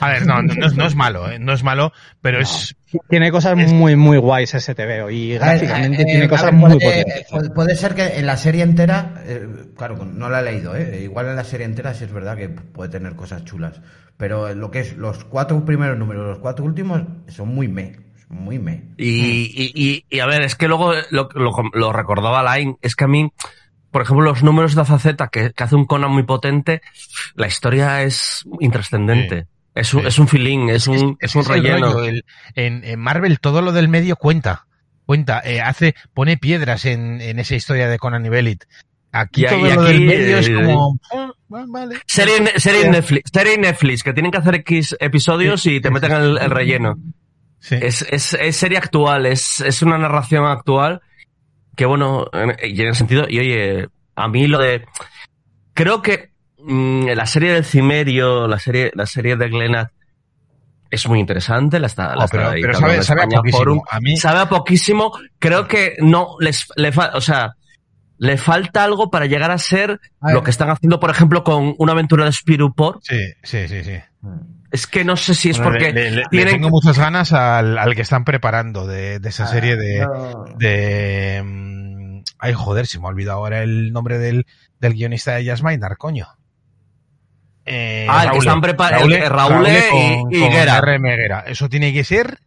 A 0.00 0.10
ver, 0.10 0.26
no, 0.26 0.42
no, 0.42 0.86
es 0.86 0.94
malo, 0.94 1.30
¿eh? 1.30 1.38
no 1.38 1.52
es 1.52 1.62
malo, 1.62 1.92
pero 2.20 2.40
es... 2.40 2.76
Tiene 3.08 3.30
cosas 3.30 3.56
muy, 3.56 3.96
muy 3.96 4.18
guays 4.18 4.54
ese 4.54 4.74
TVO 4.74 5.10
y 5.10 5.34
gráficamente 5.34 6.04
tiene 6.04 6.28
cosas 6.28 6.52
muy 6.52 6.72
potentes. 6.72 7.26
Puede 7.54 7.76
ser 7.76 7.94
que 7.94 8.18
en 8.18 8.26
la 8.26 8.36
serie 8.36 8.62
entera, 8.62 9.22
claro, 9.76 10.04
no 10.04 10.28
la 10.28 10.40
he 10.40 10.44
leído, 10.44 10.76
¿eh? 10.76 11.00
igual 11.02 11.28
en 11.28 11.36
la 11.36 11.44
serie 11.44 11.66
entera 11.66 11.94
sí 11.94 12.04
es 12.04 12.12
verdad 12.12 12.36
que 12.36 12.48
puede 12.48 12.90
tener 12.90 13.14
cosas 13.14 13.44
chulas, 13.44 13.80
pero 14.16 14.54
lo 14.54 14.70
que 14.70 14.80
es 14.80 14.96
los 14.96 15.24
cuatro 15.24 15.64
primeros 15.64 15.96
números, 15.96 16.26
los 16.26 16.38
cuatro 16.38 16.64
últimos, 16.64 17.02
son 17.28 17.48
muy 17.48 17.68
me, 17.68 17.96
muy 18.30 18.58
me. 18.58 18.84
Y, 18.96 20.04
y, 20.08 20.20
a 20.20 20.26
ver, 20.26 20.42
es 20.42 20.54
que 20.54 20.68
luego 20.68 20.92
lo, 21.10 21.28
lo, 21.34 21.92
recordaba 21.92 22.56
Line, 22.56 22.76
es 22.80 22.96
que 22.96 23.04
a 23.04 23.08
mí 23.08 23.30
por 23.90 24.02
ejemplo, 24.02 24.24
los 24.24 24.44
números 24.44 24.76
de 24.76 24.82
Azaceta 24.82 25.28
que, 25.28 25.52
que, 25.52 25.64
hace 25.64 25.74
un 25.74 25.84
Conan 25.84 26.12
muy 26.12 26.22
potente, 26.22 26.80
la 27.34 27.48
historia 27.48 28.02
es 28.02 28.44
intrascendente. 28.60 29.48
Es 29.74 29.94
un, 29.94 30.06
es 30.06 30.18
un 30.20 30.28
feeling, 30.28 30.68
es, 30.68 30.86
un, 30.86 31.16
es, 31.20 31.34
un 31.34 31.44
relleno. 31.44 31.96
en, 32.54 33.00
Marvel 33.00 33.40
todo 33.40 33.62
lo 33.62 33.72
del 33.72 33.88
medio 33.88 34.14
cuenta. 34.14 34.66
Cuenta, 35.06 35.40
eh, 35.44 35.60
hace, 35.60 35.96
pone 36.14 36.36
piedras 36.36 36.84
en, 36.84 37.20
en 37.20 37.40
esa 37.40 37.56
historia 37.56 37.88
de 37.88 37.98
Conan 37.98 38.24
y 38.24 38.28
Belit. 38.28 38.64
Aquí 39.10 39.44
todo 39.44 39.74
lo 39.74 39.82
del 39.82 40.02
medio 40.02 40.38
es 40.38 40.50
como... 40.50 41.00
Ah, 41.12 41.32
vale. 41.48 41.96
Serie, 42.06 42.40
Netflix, 42.40 43.30
serie 43.32 43.58
Netflix, 43.58 44.04
que 44.04 44.12
tienen 44.12 44.30
que 44.30 44.38
hacer 44.38 44.54
X 44.56 44.96
episodios 45.00 45.66
y 45.66 45.80
te 45.80 45.90
meten 45.90 46.12
el, 46.12 46.38
el 46.38 46.50
relleno. 46.50 46.96
Es, 47.60 48.02
es, 48.02 48.34
es, 48.34 48.56
serie 48.56 48.78
actual, 48.78 49.26
es, 49.26 49.60
es 49.60 49.82
una 49.82 49.98
narración 49.98 50.46
actual 50.46 51.02
que 51.76 51.86
bueno, 51.86 52.26
y 52.62 52.80
en 52.82 52.88
el 52.88 52.94
sentido, 52.94 53.24
y 53.28 53.38
oye, 53.38 53.88
a 54.14 54.28
mí 54.28 54.46
lo 54.46 54.58
de, 54.58 54.84
creo 55.72 56.02
que 56.02 56.30
mm, 56.58 57.06
la 57.16 57.24
serie 57.24 57.52
del 57.52 57.64
Cimerio, 57.64 58.46
la 58.46 58.58
serie, 58.58 58.90
la 58.94 59.06
serie 59.06 59.36
de 59.36 59.48
Glenad, 59.48 59.88
es 60.90 61.08
muy 61.08 61.20
interesante, 61.20 61.80
la 61.80 61.86
está, 61.86 62.14
la 62.16 62.24
oh, 62.24 62.28
pero, 62.30 62.50
pero 62.50 62.74
sabe, 62.74 63.02
sabe 63.02 63.22
a 63.22 63.26
poquísimo. 63.28 63.84
a 63.88 64.00
mí... 64.00 64.16
Sabe 64.16 64.40
a 64.40 64.48
poquísimo. 64.48 65.12
Creo 65.38 65.68
que 65.68 65.96
no 66.00 66.36
les, 66.40 66.66
le 66.76 66.90
o 67.14 67.20
sea, 67.20 67.54
le 68.18 68.36
falta 68.36 68.84
algo 68.84 69.10
para 69.10 69.24
llegar 69.26 69.50
a 69.50 69.56
ser 69.56 70.00
lo 70.20 70.42
que 70.42 70.50
están 70.50 70.68
haciendo, 70.68 71.00
por 71.00 71.10
ejemplo, 71.10 71.44
con 71.44 71.76
una 71.78 71.92
aventura 71.92 72.26
de 72.26 72.32
Spirupor. 72.32 72.98
Sí, 73.02 73.32
sí, 73.42 73.68
sí, 73.68 73.84
sí. 73.84 73.98
Es 74.70 74.86
que 74.86 75.04
no 75.04 75.16
sé 75.16 75.34
si 75.34 75.50
es 75.50 75.58
porque 75.58 75.92
le, 75.92 76.44
tengo 76.44 76.70
muchas 76.70 76.98
ganas 76.98 77.32
al, 77.32 77.76
al, 77.76 77.94
que 77.94 78.02
están 78.02 78.24
preparando 78.24 78.86
de, 78.86 79.18
de 79.18 79.28
esa 79.28 79.44
ah, 79.44 79.46
serie 79.48 79.76
de, 79.76 80.06
de 80.58 81.42
mm, 81.44 82.22
ay 82.38 82.52
joder, 82.52 82.86
se 82.86 83.00
me 83.00 83.06
ha 83.06 83.08
olvidado 83.08 83.38
ahora 83.38 83.62
el 83.62 83.92
nombre 83.92 84.18
del, 84.18 84.46
del 84.78 84.94
guionista 84.94 85.34
de 85.34 85.44
Jasmine, 85.44 85.80
coño. 85.98 86.28
Eh, 87.64 88.06
ah, 88.08 88.24
el 88.24 88.30
que 88.32 88.38
están 88.38 88.60
preparando. 88.60 89.28
Raúl, 89.28 89.66
y, 90.30 90.36
y 90.36 90.48
Guerra. 90.48 91.44
Eso 91.46 91.68
tiene 91.68 91.92
que 91.92 92.04
ser. 92.04 92.38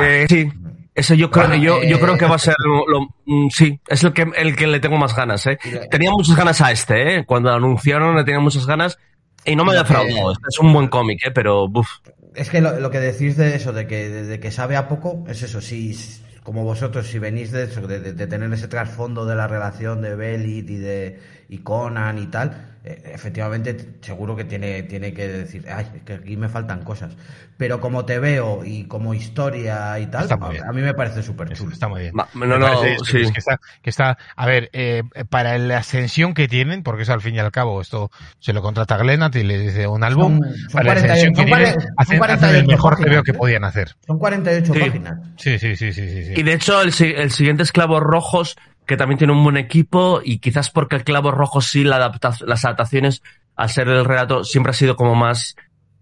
Eh, 0.00 0.26
sí. 0.28 0.50
Eso 0.96 1.12
yo 1.12 1.30
creo, 1.30 1.54
yo, 1.56 1.82
yo 1.82 2.00
creo 2.00 2.16
que 2.16 2.24
va 2.24 2.36
a 2.36 2.38
ser 2.38 2.54
lo, 2.64 3.06
mm, 3.26 3.48
sí, 3.50 3.78
es 3.86 4.02
el 4.02 4.14
que, 4.14 4.26
el 4.34 4.56
que 4.56 4.66
le 4.66 4.80
tengo 4.80 4.96
más 4.96 5.14
ganas, 5.14 5.46
eh. 5.46 5.58
Tenía 5.90 6.10
muchas 6.10 6.34
ganas 6.34 6.62
a 6.62 6.72
este, 6.72 7.16
eh. 7.18 7.24
Cuando 7.26 7.52
anunciaron 7.52 8.16
le 8.16 8.24
tenía 8.24 8.40
muchas 8.40 8.66
ganas 8.66 8.98
y 9.46 9.56
no 9.56 9.64
me 9.64 9.72
ha 9.72 9.82
defraudado. 9.82 10.32
Este 10.32 10.48
es 10.48 10.58
un 10.58 10.72
buen 10.72 10.88
cómic, 10.88 11.26
eh, 11.26 11.30
pero 11.30 11.68
buf. 11.68 11.88
Es 12.34 12.50
que 12.50 12.60
lo, 12.60 12.90
que 12.90 13.00
decís 13.00 13.36
de 13.36 13.54
eso, 13.54 13.72
de 13.72 13.86
que, 13.86 14.08
de, 14.10 14.40
que 14.40 14.50
sabe 14.50 14.76
a 14.76 14.88
poco, 14.88 15.24
es 15.26 15.42
eso, 15.42 15.62
si, 15.62 15.96
como 16.42 16.64
vosotros, 16.64 17.06
si 17.06 17.18
venís 17.18 17.50
de 17.50 17.64
eso, 17.64 17.86
de, 17.86 18.12
de 18.12 18.26
tener 18.26 18.52
ese 18.52 18.68
trasfondo 18.68 19.24
de 19.24 19.36
la 19.36 19.46
relación 19.46 20.02
de 20.02 20.16
Belit 20.16 20.68
y 20.68 20.76
de 20.76 21.18
y 21.48 21.58
Conan 21.58 22.18
y 22.18 22.26
tal, 22.26 22.75
efectivamente 22.86 23.76
seguro 24.00 24.36
que 24.36 24.44
tiene, 24.44 24.82
tiene 24.84 25.12
que 25.12 25.26
decir, 25.26 25.64
ay, 25.68 25.86
que 26.04 26.14
aquí 26.14 26.36
me 26.36 26.48
faltan 26.48 26.84
cosas. 26.84 27.16
Pero 27.56 27.80
como 27.80 28.04
te 28.04 28.18
veo 28.18 28.64
y 28.64 28.84
como 28.84 29.14
historia 29.14 29.98
y 29.98 30.06
tal, 30.06 30.28
a 30.30 30.72
mí 30.72 30.82
me 30.82 30.94
parece 30.94 31.22
súper 31.22 31.52
chulo. 31.52 31.72
Está 31.72 31.88
muy 31.88 32.02
bien. 32.02 32.14
No, 32.34 32.58
no, 32.58 32.82
sí. 33.04 33.30
que, 33.32 33.38
está, 33.38 33.60
que 33.82 33.90
está, 33.90 34.18
a 34.36 34.46
ver, 34.46 34.68
eh, 34.72 35.02
para 35.30 35.58
la 35.58 35.78
ascensión 35.78 36.34
que 36.34 36.48
tienen, 36.48 36.82
porque 36.82 37.02
es 37.02 37.10
al 37.10 37.20
fin 37.20 37.34
y 37.34 37.38
al 37.38 37.50
cabo, 37.50 37.80
esto 37.80 38.10
se 38.38 38.52
lo 38.52 38.62
contrata 38.62 38.96
Glenat 38.98 39.34
y 39.36 39.42
le 39.42 39.58
dice 39.58 39.86
un 39.86 40.04
álbum, 40.04 40.40
para 40.72 40.84
la 40.84 40.92
ascensión 40.92 41.34
que 41.34 41.44
tienen, 41.44 41.76
hacen, 41.96 42.54
el 42.54 42.66
mejor 42.66 43.02
veo 43.08 43.22
que 43.22 43.32
podían 43.32 43.64
hacer. 43.64 43.96
Son 44.06 44.18
48 44.18 44.72
páginas. 44.72 45.18
Sí, 45.36 45.58
sí, 45.58 45.76
sí, 45.76 45.92
sí, 45.92 46.24
sí, 46.24 46.32
Y 46.36 46.42
de 46.42 46.52
hecho, 46.52 46.82
el, 46.82 46.92
el 47.00 47.30
siguiente 47.30 47.62
Esclavos 47.62 48.02
Rojos 48.02 48.56
que 48.86 48.96
también 48.96 49.18
tiene 49.18 49.32
un 49.32 49.42
buen 49.42 49.56
equipo 49.56 50.20
y 50.24 50.38
quizás 50.38 50.70
porque 50.70 50.96
el 50.96 51.04
Clavo 51.04 51.30
Rojo 51.30 51.60
sí 51.60 51.84
la 51.84 51.98
las 51.98 52.64
adaptaciones 52.64 53.22
al 53.56 53.70
ser 53.70 53.88
el 53.88 54.04
relato 54.04 54.44
siempre 54.44 54.70
ha 54.70 54.74
sido 54.74 54.96
como 54.96 55.14
más 55.14 55.56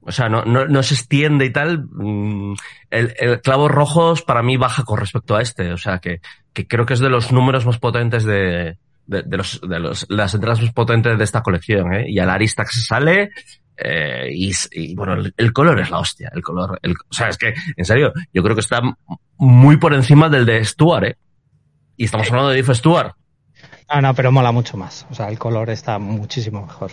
o 0.07 0.13
sea, 0.13 0.29
no, 0.29 0.45
no, 0.45 0.67
no 0.67 0.83
se 0.83 0.95
extiende 0.95 1.47
y 1.47 1.51
tal. 1.51 1.87
Mm, 1.91 2.55
el, 2.91 3.15
el 3.19 3.41
Clavos 3.41 3.71
Rojos 3.71 4.23
para 4.23 4.43
mí 4.43 4.57
baja 4.57 4.85
con 4.85 4.99
respecto 4.99 5.35
a 5.35 5.41
este. 5.41 5.73
O 5.73 5.79
sea, 5.79 5.99
que, 5.99 6.21
que 6.53 6.67
creo 6.67 6.85
que 6.85 6.95
es 6.95 7.01
de 7.01 7.09
los 7.09 7.33
números 7.33 7.65
más 7.65 7.79
potentes 7.79 8.25
de, 8.25 8.77
de, 9.07 9.37
los, 9.37 9.61
de 9.63 9.79
los, 9.79 10.07
las 10.09 10.35
entradas 10.35 10.61
más 10.61 10.73
potentes 10.73 11.17
de 11.17 11.25
esta 11.25 11.43
colección, 11.43 11.95
¿eh? 11.95 12.05
Y 12.09 12.19
al 12.19 12.31
Aristax 12.31 12.87
sale, 12.87 13.31
eh, 13.77 14.29
y, 14.31 14.53
y, 14.73 14.95
bueno, 14.95 15.17
el, 15.37 15.53
color 15.53 15.81
es 15.81 15.91
la 15.91 15.99
hostia. 15.99 16.31
El 16.35 16.43
color, 16.43 16.79
o 16.83 17.15
sea, 17.15 17.29
es 17.29 17.39
que, 17.39 17.55
en 17.77 17.85
serio, 17.85 18.13
yo 18.33 18.43
creo 18.43 18.55
que 18.55 18.61
está 18.61 18.81
muy 19.39 19.79
por 19.79 19.95
encima 19.95 20.29
del 20.29 20.47
de 20.47 20.65
Stuart, 20.65 21.05
¿eh? 21.05 21.17
Y 21.97 22.05
estamos 22.05 22.29
hablando 22.29 22.51
de 22.51 22.57
Diff 22.57 22.71
Stewart. 22.75 23.13
Ah, 23.89 24.01
no, 24.01 24.15
pero 24.15 24.33
mola 24.33 24.53
mucho 24.53 24.77
más. 24.77 25.07
O 25.11 25.15
sea, 25.15 25.29
el 25.29 25.39
color 25.39 25.71
está 25.71 25.99
muchísimo 25.99 26.63
mejor. 26.67 26.93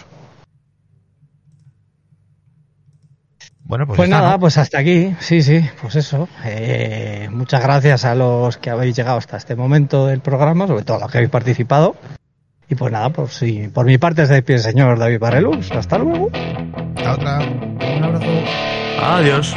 Bueno, 3.64 3.88
pues, 3.88 3.98
pues 3.98 4.10
nada, 4.10 4.38
pues 4.38 4.58
hasta 4.58 4.80
aquí. 4.80 5.16
Sí, 5.20 5.42
sí, 5.42 5.66
pues 5.82 5.96
eso. 5.96 6.28
Eh, 6.44 7.30
muchas 7.32 7.64
gracias 7.64 8.04
a 8.04 8.16
los 8.16 8.58
que 8.58 8.70
habéis 8.70 8.96
llegado 8.96 9.18
hasta 9.18 9.38
este 9.38 9.56
momento 9.56 10.08
del 10.08 10.20
programa, 10.20 10.68
sobre 10.68 10.84
todo 10.84 10.98
a 10.98 11.00
los 11.00 11.12
que 11.12 11.20
habéis 11.20 11.32
participado. 11.32 11.96
Y 12.70 12.76
pues 12.76 12.92
nada, 12.92 13.10
pues 13.10 13.34
sí, 13.34 13.70
por 13.74 13.86
mi 13.86 13.98
parte 13.98 14.24
es 14.24 14.30
de 14.30 14.42
pie 14.44 14.56
el 14.56 14.62
señor 14.62 15.00
David 15.00 15.20
Barrelus. 15.20 15.72
Hasta 15.72 15.98
luego. 15.98 16.30
Hasta 16.98 17.14
otra. 17.14 17.40
Un 17.40 18.04
abrazo. 18.04 18.44
Adiós. 19.02 19.56